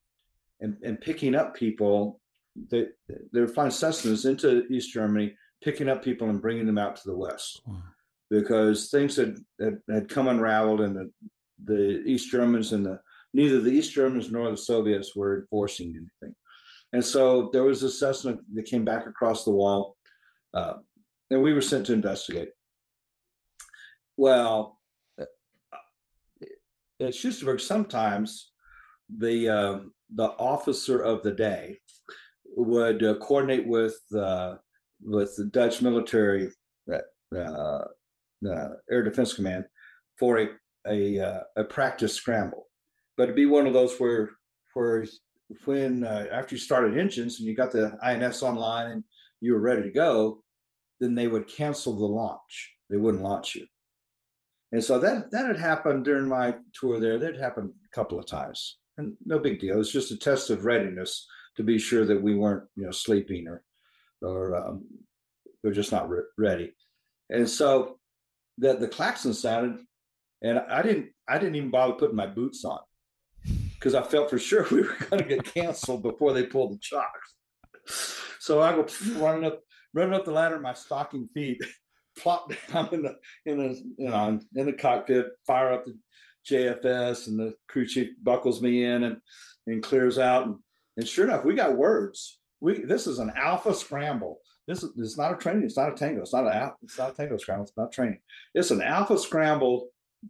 and, 0.61 0.77
and 0.83 1.01
picking 1.01 1.35
up 1.35 1.55
people. 1.55 2.21
They 2.71 2.87
they 3.33 3.41
were 3.41 3.49
flying 3.49 3.71
Cessnas 3.71 4.27
into 4.29 4.67
East 4.71 4.93
Germany, 4.93 5.35
picking 5.63 5.89
up 5.89 6.03
people 6.03 6.29
and 6.31 6.43
bringing 6.43 6.67
them 6.67 6.79
out 6.79 6.97
to 6.97 7.03
the 7.07 7.17
West 7.17 7.61
Wow. 7.67 7.83
because 8.31 8.91
things 8.91 9.17
had 9.17 9.37
had, 9.61 9.79
had 9.89 10.09
come 10.09 10.29
unraveled, 10.29 10.81
and 10.81 10.97
the, 10.97 11.11
the 11.65 12.03
East 12.07 12.31
Germans 12.31 12.73
and 12.73 12.85
the 12.85 12.99
neither 13.35 13.61
the 13.61 13.71
East 13.71 13.93
Germans 13.93 14.31
nor 14.31 14.51
the 14.51 14.57
Soviets 14.57 15.15
were 15.15 15.41
enforcing 15.41 15.89
anything. 15.91 16.35
And 16.95 17.05
so 17.05 17.49
there 17.53 17.65
was 17.65 17.83
a 17.83 17.91
Cessna 17.91 18.37
that 18.55 18.67
came 18.67 18.85
back 18.85 19.07
across 19.07 19.45
the 19.45 19.51
wall, 19.51 19.97
uh, 20.53 20.75
and 21.31 21.43
we 21.43 21.55
were 21.55 21.63
sent 21.63 21.87
to 21.87 21.95
investigate. 21.95 22.51
Well, 24.19 24.79
at 27.03 27.15
Soesterberg, 27.15 27.61
sometimes 27.61 28.53
the 29.09 29.49
uh, 29.49 29.79
the 30.15 30.29
officer 30.39 31.01
of 31.01 31.23
the 31.23 31.33
day 31.33 31.79
would 32.57 33.03
uh, 33.03 33.15
coordinate 33.17 33.67
with 33.67 33.99
uh, 34.17 34.57
with 35.03 35.35
the 35.37 35.47
Dutch 35.47 35.83
military 35.83 36.51
uh, 36.91 37.39
uh, 37.39 38.69
Air 38.91 39.03
Defense 39.03 39.35
Command 39.35 39.65
for 40.19 40.41
a 40.41 40.49
a, 40.89 41.21
uh, 41.21 41.41
a 41.57 41.65
practice 41.65 42.15
scramble, 42.15 42.67
but 43.17 43.25
it'd 43.25 43.37
be 43.37 43.47
one 43.47 43.67
of 43.67 43.73
those 43.73 43.99
where 43.99 44.31
where 44.75 45.07
when 45.65 46.05
uh, 46.05 46.27
after 46.33 46.55
you 46.55 46.59
started 46.59 46.99
engines 46.99 47.39
and 47.39 47.49
you 47.49 47.55
got 47.55 47.73
the 47.73 47.97
INS 48.03 48.43
online 48.43 48.91
and 48.91 49.05
you 49.41 49.53
were 49.53 49.61
ready 49.61 49.83
to 49.83 49.91
go, 49.91 50.43
then 51.01 51.15
they 51.15 51.29
would 51.29 51.47
cancel 51.49 51.95
the 51.95 52.05
launch. 52.05 52.75
They 52.91 52.97
wouldn't 52.97 53.23
launch 53.23 53.55
you. 53.55 53.67
And 54.73 54.83
so 54.83 54.99
that 54.99 55.31
that 55.31 55.47
had 55.47 55.59
happened 55.59 56.05
during 56.05 56.28
my 56.28 56.55
tour 56.73 56.99
there. 56.99 57.18
That 57.18 57.36
happened 57.36 57.70
a 57.70 57.94
couple 57.94 58.18
of 58.18 58.26
times, 58.26 58.78
and 58.97 59.15
no 59.25 59.39
big 59.39 59.60
deal. 59.60 59.78
It's 59.78 59.92
just 59.92 60.10
a 60.10 60.17
test 60.17 60.51
of 60.51 60.65
readiness 60.65 61.26
to 61.57 61.62
be 61.62 61.78
sure 61.78 62.07
that 62.07 62.23
we 62.23 62.34
weren't, 62.34 62.65
you 62.76 62.84
know, 62.84 62.91
sleeping 62.91 63.47
or 63.49 63.62
or 64.23 64.57
um, 64.57 64.84
we're 65.62 65.73
just 65.73 65.92
not 65.92 66.09
re- 66.09 66.23
ready. 66.39 66.73
And 67.28 67.49
so 67.49 67.99
the 68.59 68.75
the 68.75 68.89
klaxon 68.89 69.34
sounded, 69.34 69.84
and 70.42 70.59
I 70.59 70.83
didn't 70.83 71.10
I 71.28 71.39
didn't 71.39 71.57
even 71.57 71.70
bother 71.70 71.94
putting 71.94 72.17
my 72.17 72.26
boots 72.26 72.65
on 72.65 72.81
because 73.75 73.94
I 73.94 74.02
felt 74.02 74.31
for 74.31 74.39
sure 74.39 74.67
we 74.70 74.83
were 74.83 74.97
going 75.10 75.23
to 75.23 75.28
get 75.28 75.44
canceled 75.44 76.02
before 76.02 76.33
they 76.33 76.47
pulled 76.47 76.73
the 76.73 76.78
chocks. 76.78 77.34
So 78.39 78.60
I 78.62 78.73
go 78.73 78.86
running 79.18 79.44
up 79.44 79.60
running 79.94 80.15
up 80.15 80.25
the 80.25 80.33
ladder 80.33 80.57
in 80.57 80.62
my 80.62 80.75
stocking 80.75 81.28
feet, 81.34 81.62
plop 82.19 82.53
down 82.73 82.89
in 82.93 83.03
the 83.03 83.17
in 83.47 83.59
the 83.59 83.83
you 83.99 84.09
know 84.09 84.41
in 84.55 84.67
the 84.67 84.73
cockpit, 84.73 85.27
fire 85.47 85.73
up 85.73 85.85
the 85.85 85.97
JFS, 86.49 87.29
and 87.29 87.39
the 87.39 87.55
crew 87.69 87.87
chief 87.87 88.11
buckles 88.23 88.61
me 88.61 88.85
in 88.85 89.05
and 89.05 89.17
and 89.67 89.83
clears 89.83 90.19
out. 90.19 90.47
And, 90.47 90.57
and 90.97 91.07
sure 91.09 91.27
enough, 91.27 91.45
we 91.45 91.55
got 91.55 91.77
words. 91.77 92.39
We 92.61 92.85
this 92.85 93.07
is 93.07 93.19
an 93.19 93.33
alpha 93.37 93.75
scramble. 93.75 94.41
This 94.67 94.83
is 94.83 94.93
it's 94.97 95.19
not 95.19 95.33
a 95.33 95.37
training. 95.37 95.65
It's 95.65 95.77
not 95.77 95.93
a 95.93 95.97
tango. 95.97 96.23
It's 96.23 96.33
not 96.33 96.47
al- 96.47 96.77
it's 96.83 96.99
not 96.99 97.13
a 97.13 97.15
tango 97.15 97.37
scramble. 97.37 97.65
It's 97.65 97.77
not 97.77 97.93
training. 97.93 98.21
It's 98.55 98.71
an 98.71 98.83
alpha 98.83 99.19
scramble 99.19 99.89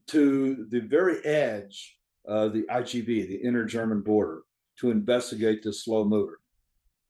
to 0.08 0.66
the 0.70 0.80
very 0.80 1.24
edge 1.24 1.98
of 2.24 2.52
the 2.52 2.62
IGB, 2.62 3.06
the 3.06 3.40
inner 3.42 3.64
German 3.64 4.00
border, 4.00 4.42
to 4.78 4.90
investigate 4.90 5.62
this 5.62 5.84
slow 5.84 6.04
mover. 6.04 6.38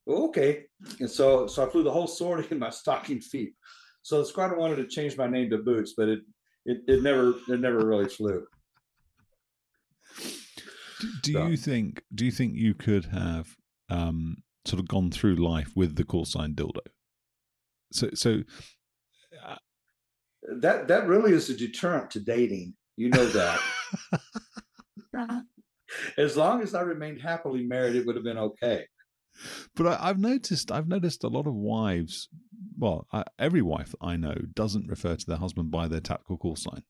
Okay, 0.09 0.65
and 0.99 1.11
so 1.11 1.47
so 1.47 1.65
I 1.65 1.71
flew 1.71 1.83
the 1.83 1.93
whole 1.93 2.09
sortie 2.09 2.49
in 2.51 2.59
my 2.59 2.71
stocking 2.71 3.21
feet. 3.21 3.55
So 4.03 4.19
the 4.19 4.27
squadron 4.27 4.61
wanted 4.61 4.77
to 4.77 4.89
change 4.89 5.17
my 5.17 5.27
name 5.29 5.51
to 5.51 5.59
Boots, 5.59 5.95
but 5.97 6.09
it 6.09 6.21
it, 6.65 6.79
it 6.87 7.03
never 7.03 7.35
it 7.49 7.61
never 7.61 7.87
really 7.87 8.09
flew. 8.09 8.45
Do, 11.01 11.09
do 11.23 11.33
So- 11.33 11.47
you 11.47 11.57
think? 11.57 12.03
Do 12.15 12.25
you 12.25 12.31
think 12.33 12.55
you 12.55 12.75
could 12.75 13.07
have 13.07 13.49
um, 13.89 14.37
sort 14.65 14.81
of 14.81 14.89
gone 14.89 15.11
through 15.11 15.37
life 15.37 15.73
with 15.75 15.97
the 15.97 16.05
call 16.05 16.25
sign 16.25 16.55
dildo? 16.55 16.81
So, 17.93 18.11
so 18.15 18.43
That 20.61 20.89
that 20.89 21.07
really 21.07 21.33
is 21.33 21.51
a 21.51 21.57
deterrent 21.57 22.11
to 22.13 22.21
dating. 22.21 22.75
You 22.97 23.11
know 23.11 23.27
that. 23.27 23.61
as 26.17 26.37
long 26.37 26.63
as 26.63 26.75
I 26.75 26.83
remained 26.83 27.21
happily 27.21 27.65
married, 27.65 27.97
it 27.97 28.07
would 28.07 28.17
have 28.17 28.25
been 28.25 28.39
okay. 28.39 28.87
But 29.75 29.87
I, 29.87 30.09
I've 30.09 30.19
noticed. 30.19 30.71
I've 30.71 30.89
noticed 30.89 31.25
a 31.25 31.29
lot 31.29 31.47
of 31.47 31.55
wives. 31.55 32.29
Well, 32.79 33.07
I, 33.13 33.25
every 33.39 33.63
wife 33.63 33.95
I 34.01 34.17
know 34.17 34.35
doesn't 34.55 34.89
refer 34.89 35.17
to 35.17 35.27
their 35.27 35.37
husband 35.37 35.71
by 35.71 35.89
their 35.89 36.01
tactical 36.01 36.37
call 36.39 36.57
sign. 36.57 36.83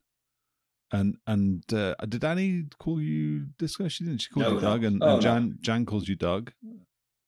And 0.91 1.17
and 1.27 1.65
uh, 1.73 1.95
did 2.09 2.25
Annie 2.25 2.65
call 2.79 3.01
you 3.01 3.47
Disco? 3.59 3.89
She 3.89 4.05
didn't. 4.05 4.21
She 4.21 4.29
called 4.31 4.47
No, 4.47 4.49
you 4.51 4.55
no. 4.57 4.61
Doug, 4.61 4.85
and, 4.85 5.03
Oh, 5.03 5.07
and 5.07 5.17
no. 5.17 5.21
Jan 5.21 5.59
Jan 5.61 5.87
calls 5.87 6.09
you 6.09 6.17
Doug. 6.17 6.53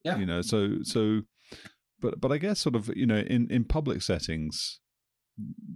Yeah. 0.04 0.18
You 0.18 0.26
know, 0.26 0.42
so 0.42 0.82
so, 0.82 1.22
but 2.00 2.20
but 2.20 2.30
I 2.30 2.36
guess 2.38 2.60
sort 2.60 2.76
of 2.76 2.90
you 2.94 3.06
know 3.06 3.16
in 3.16 3.50
in 3.50 3.64
public 3.64 4.02
settings, 4.02 4.80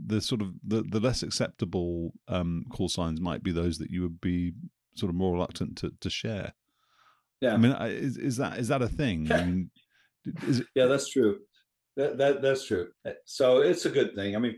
the 0.07 0.21
sort 0.21 0.43
of 0.43 0.53
the 0.63 0.83
the 0.83 1.01
less 1.01 1.23
acceptable 1.23 2.13
um, 2.29 2.65
call 2.71 2.89
signs 2.89 3.21
might 3.23 3.43
be 3.43 3.53
those 3.53 3.79
that 3.79 3.91
you 3.91 4.03
would 4.03 4.21
be 4.21 4.53
sort 4.95 5.09
of 5.09 5.17
more 5.17 5.33
reluctant 5.33 5.79
to 5.79 5.93
to 6.01 6.11
share. 6.11 6.53
Yeah. 7.41 7.55
I 7.55 7.57
mean, 7.57 7.73
is 7.73 8.17
is 8.17 8.37
that 8.39 8.59
is 8.59 8.69
that 8.69 8.83
a 8.83 8.89
thing? 8.89 9.31
I 9.33 9.45
mean, 9.45 9.71
is 10.47 10.61
it, 10.61 10.67
Yeah, 10.75 10.87
that's 10.87 11.09
true. 11.09 11.39
That, 11.97 12.19
that 12.19 12.43
that's 12.43 12.67
true. 12.67 12.89
Uh, 13.07 13.13
So 13.25 13.59
it's 13.59 13.87
a 13.87 13.91
good 13.91 14.15
thing. 14.15 14.37
I 14.37 14.39
mean, 14.39 14.57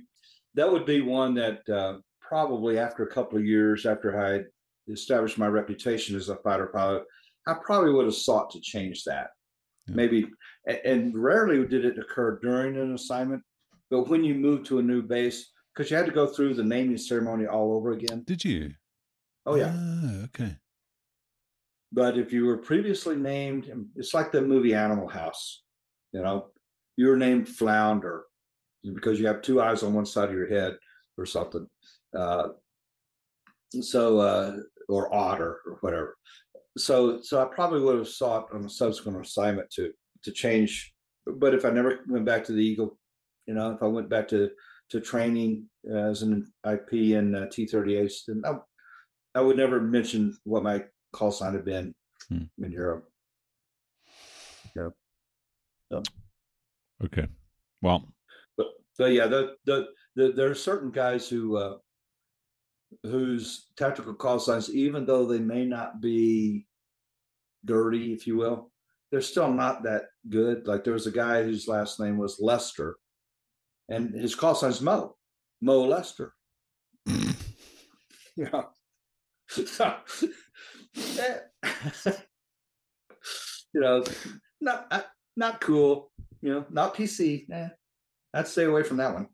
that 0.55 0.71
would 0.71 0.87
be 0.87 1.01
one 1.01 1.35
that 1.35 1.69
uh, 1.69 1.99
probably 2.21 2.79
after 2.79 3.03
a 3.03 3.13
couple 3.13 3.39
of 3.39 3.45
years 3.45 3.87
after 3.87 4.19
I 4.19 4.45
established 4.91 5.39
my 5.39 5.47
reputation 5.47 6.17
as 6.17 6.29
a 6.29 6.37
fighter 6.37 6.67
pilot, 6.67 7.05
I 7.47 7.55
probably 7.65 7.93
would 7.93 8.07
have 8.07 8.15
sought 8.15 8.51
to 8.51 8.61
change 8.61 9.05
that. 9.05 9.29
Yeah. 9.87 9.95
Maybe, 9.95 10.27
and 10.85 11.17
rarely 11.17 11.67
did 11.67 11.85
it 11.85 11.99
occur 11.99 12.39
during 12.43 12.77
an 12.77 12.95
assignment, 12.95 13.43
but 13.91 14.09
when 14.09 14.25
you 14.25 14.35
move 14.35 14.65
to 14.65 14.79
a 14.79 14.83
new 14.83 15.03
base, 15.03 15.51
because 15.75 15.91
you 15.91 15.97
had 15.97 16.07
to 16.07 16.13
go 16.13 16.27
through 16.27 16.55
the 16.55 16.65
naming 16.65 16.99
ceremony 16.99 17.47
all 17.47 17.73
over 17.75 17.93
again. 17.93 18.23
did 18.27 18.45
you? 18.45 18.73
Oh 19.47 19.55
yeah. 19.55 19.73
Ah, 19.75 20.25
okay. 20.25 20.57
But 21.93 22.17
if 22.17 22.33
you 22.33 22.47
were 22.47 22.59
previously 22.59 23.17
named, 23.17 23.71
it's 23.97 24.15
like 24.15 24.31
the 24.31 24.43
movie 24.43 24.75
Animal 24.75 25.09
House. 25.09 25.63
You 26.13 26.23
know, 26.23 26.49
you 26.97 27.09
were 27.09 27.17
named 27.17 27.49
Flounder 27.49 28.25
because 28.95 29.19
you 29.19 29.27
have 29.27 29.43
two 29.43 29.61
eyes 29.61 29.83
on 29.83 29.95
one 29.95 30.07
side 30.07 30.29
of 30.29 30.35
your 30.35 30.49
head 30.49 30.77
or 31.19 31.27
something. 31.27 31.67
Uh, 32.17 32.49
so, 33.81 34.19
uh, 34.19 34.57
or 34.89 35.13
Otter 35.15 35.61
or 35.67 35.79
whatever. 35.81 36.17
So, 36.79 37.21
so 37.23 37.43
I 37.43 37.47
probably 37.47 37.81
would 37.81 37.99
have 37.99 38.09
sought 38.09 38.49
on 38.53 38.65
a 38.65 38.71
subsequent 38.71 39.25
assignment 39.25 39.71
to 39.71 39.93
to 40.23 40.33
change. 40.33 40.93
But 41.27 41.55
if 41.55 41.65
I 41.65 41.71
never 41.71 42.01
went 42.09 42.25
back 42.25 42.45
to 42.45 42.53
the 42.53 42.63
Eagle, 42.65 42.99
you 43.47 43.55
know, 43.55 43.73
if 43.73 43.83
I 43.83 43.87
went 43.87 44.09
back 44.09 44.29
to 44.29 44.51
to 44.91 45.01
training 45.01 45.69
as 45.93 46.23
an 46.23 46.53
IP 46.69 46.93
in 46.93 47.35
uh, 47.35 47.47
T-38, 47.51 48.13
then 48.27 48.43
I, 48.45 48.55
I 49.37 49.41
would 49.41 49.57
never 49.57 49.81
mention 49.81 50.37
what 50.43 50.65
my 50.65 50.83
call 51.13 51.33
sign 51.33 51.55
had 51.55 51.65
been 51.65 51.95
Hmm. 52.29 52.45
in 52.59 52.71
Europe. 52.73 53.09
Yeah. 54.77 54.91
Okay. 57.03 57.27
Well, 57.83 58.13
But 58.57 58.67
but 58.99 59.13
yeah, 59.13 59.27
the, 59.27 59.57
the 59.65 59.89
the 60.15 60.33
there 60.33 60.51
are 60.51 60.55
certain 60.55 60.91
guys 60.91 61.29
who 61.29 61.57
uh, 61.57 61.79
whose 63.03 63.71
tactical 63.77 64.15
call 64.15 64.39
signs, 64.39 64.71
even 64.75 65.07
though 65.07 65.25
they 65.27 65.39
may 65.39 65.65
not 65.65 66.01
be 66.01 66.67
dirty, 67.65 68.13
if 68.13 68.27
you 68.27 68.37
will, 68.37 68.71
they're 69.11 69.21
still 69.23 69.51
not 69.53 69.83
that 69.85 70.05
good. 70.29 70.67
Like 70.69 70.85
there 70.85 70.93
was 70.95 71.07
a 71.07 71.11
guy 71.13 71.43
whose 71.43 71.67
last 71.67 71.99
name 71.99 72.19
was 72.19 72.39
Lester, 72.41 72.97
and 73.89 74.15
his 74.15 74.35
call 74.35 74.55
sign's 74.55 74.81
Mo, 74.81 75.17
Mo 75.61 75.83
Lester. 75.85 76.35
Yeah. 78.37 78.63
So, 79.49 79.97
you 80.95 82.15
know, 83.75 84.05
not 84.61 84.87
uh, 84.91 85.03
not 85.37 85.61
cool. 85.61 86.11
You 86.43 86.55
know, 86.55 86.67
not 86.71 86.95
PC. 86.95 87.51
Eh, 87.51 87.69
I'd 88.35 88.49
stay 88.49 88.65
away 88.65 88.83
from 88.83 88.99
that 88.99 89.15
one. 89.15 89.29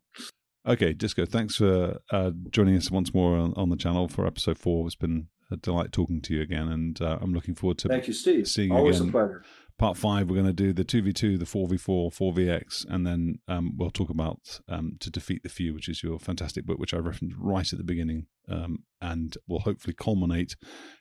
okay, 0.67 0.93
Disco, 0.93 1.25
thanks 1.25 1.55
for 1.55 1.99
uh, 2.11 2.31
joining 2.49 2.75
us 2.75 2.91
once 2.91 3.13
more 3.13 3.37
on, 3.37 3.53
on 3.55 3.69
the 3.69 3.77
channel 3.77 4.07
for 4.07 4.25
episode 4.27 4.57
four. 4.57 4.85
It's 4.85 4.95
been 4.95 5.27
a 5.51 5.57
delight 5.57 5.91
talking 5.91 6.21
to 6.21 6.33
you 6.35 6.41
again, 6.41 6.67
and 6.67 7.01
uh, 7.01 7.17
I'm 7.21 7.33
looking 7.33 7.55
forward 7.55 7.77
to 7.79 7.87
Thank 7.87 8.07
you, 8.07 8.13
Steve. 8.13 8.47
seeing 8.47 8.69
you 8.69 8.75
Always 8.77 8.97
again. 8.99 9.09
a 9.09 9.11
pleasure. 9.11 9.43
part 9.77 9.95
five. 9.97 10.29
We're 10.29 10.35
going 10.41 10.47
to 10.47 10.53
do 10.53 10.73
the 10.73 10.83
2v2, 10.83 11.39
the 11.39 11.45
4v4, 11.45 12.13
4vx, 12.13 12.85
and 12.89 13.05
then 13.07 13.39
um, 13.47 13.73
we'll 13.77 13.89
talk 13.91 14.09
about 14.09 14.59
um, 14.67 14.97
To 14.99 15.09
Defeat 15.09 15.43
the 15.43 15.49
Few, 15.49 15.73
which 15.73 15.87
is 15.87 16.03
your 16.03 16.19
fantastic 16.19 16.65
book, 16.65 16.79
which 16.79 16.93
I 16.93 16.97
referenced 16.97 17.35
right 17.39 17.71
at 17.71 17.77
the 17.77 17.83
beginning, 17.85 18.25
um, 18.49 18.83
and 19.01 19.37
will 19.47 19.59
hopefully 19.59 19.93
culminate 19.97 20.55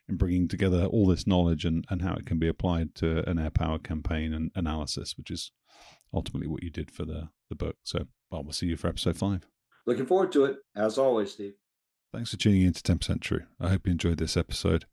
in 0.09 0.17
bringing 0.17 0.47
together 0.49 0.85
all 0.85 1.07
this 1.07 1.27
knowledge 1.27 1.65
and, 1.65 1.85
and 1.91 2.03
how 2.03 2.15
it 2.15 2.27
can 2.27 2.39
be 2.39 2.49
applied 2.49 2.95
to 2.97 3.29
an 3.29 3.39
air 3.39 3.51
power 3.51 3.79
campaign 3.79 4.33
and 4.33 4.51
analysis, 4.55 5.15
which 5.17 5.31
is 5.31 5.51
ultimately 6.15 6.47
what 6.49 6.63
you 6.63 6.71
did 6.71 6.91
for 6.91 7.05
the, 7.05 7.31
the 7.51 7.57
book. 7.57 7.77
So, 7.83 8.07
well, 8.31 8.45
we'll 8.45 8.53
see 8.53 8.67
you 8.67 8.77
for 8.77 8.89
episode 8.89 9.17
five. 9.17 9.47
Looking 9.87 10.07
forward 10.07 10.33
to 10.33 10.45
it, 10.47 10.57
as 10.75 10.99
always, 10.99 11.33
Steve. 11.33 11.55
Thanks 12.17 12.31
for 12.31 12.39
tuning 12.39 12.63
in 12.63 12.73
to 12.73 12.81
10% 12.81 13.21
True. 13.21 13.43
I 13.61 13.69
hope 13.69 13.87
you 13.87 13.93
enjoyed 13.93 14.17
this 14.17 14.39
episode. 14.39 14.87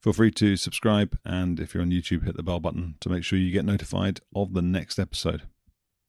Feel 0.00 0.12
free 0.12 0.30
to 0.30 0.56
subscribe, 0.56 1.18
and 1.24 1.58
if 1.58 1.74
you're 1.74 1.82
on 1.82 1.90
YouTube, 1.90 2.24
hit 2.24 2.36
the 2.36 2.44
bell 2.44 2.60
button 2.60 2.94
to 3.00 3.08
make 3.08 3.24
sure 3.24 3.40
you 3.40 3.50
get 3.50 3.64
notified 3.64 4.20
of 4.36 4.54
the 4.54 4.62
next 4.62 4.96
episode. 4.96 5.42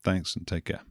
Thanks 0.03 0.35
and 0.35 0.45
take 0.45 0.65
care. 0.65 0.81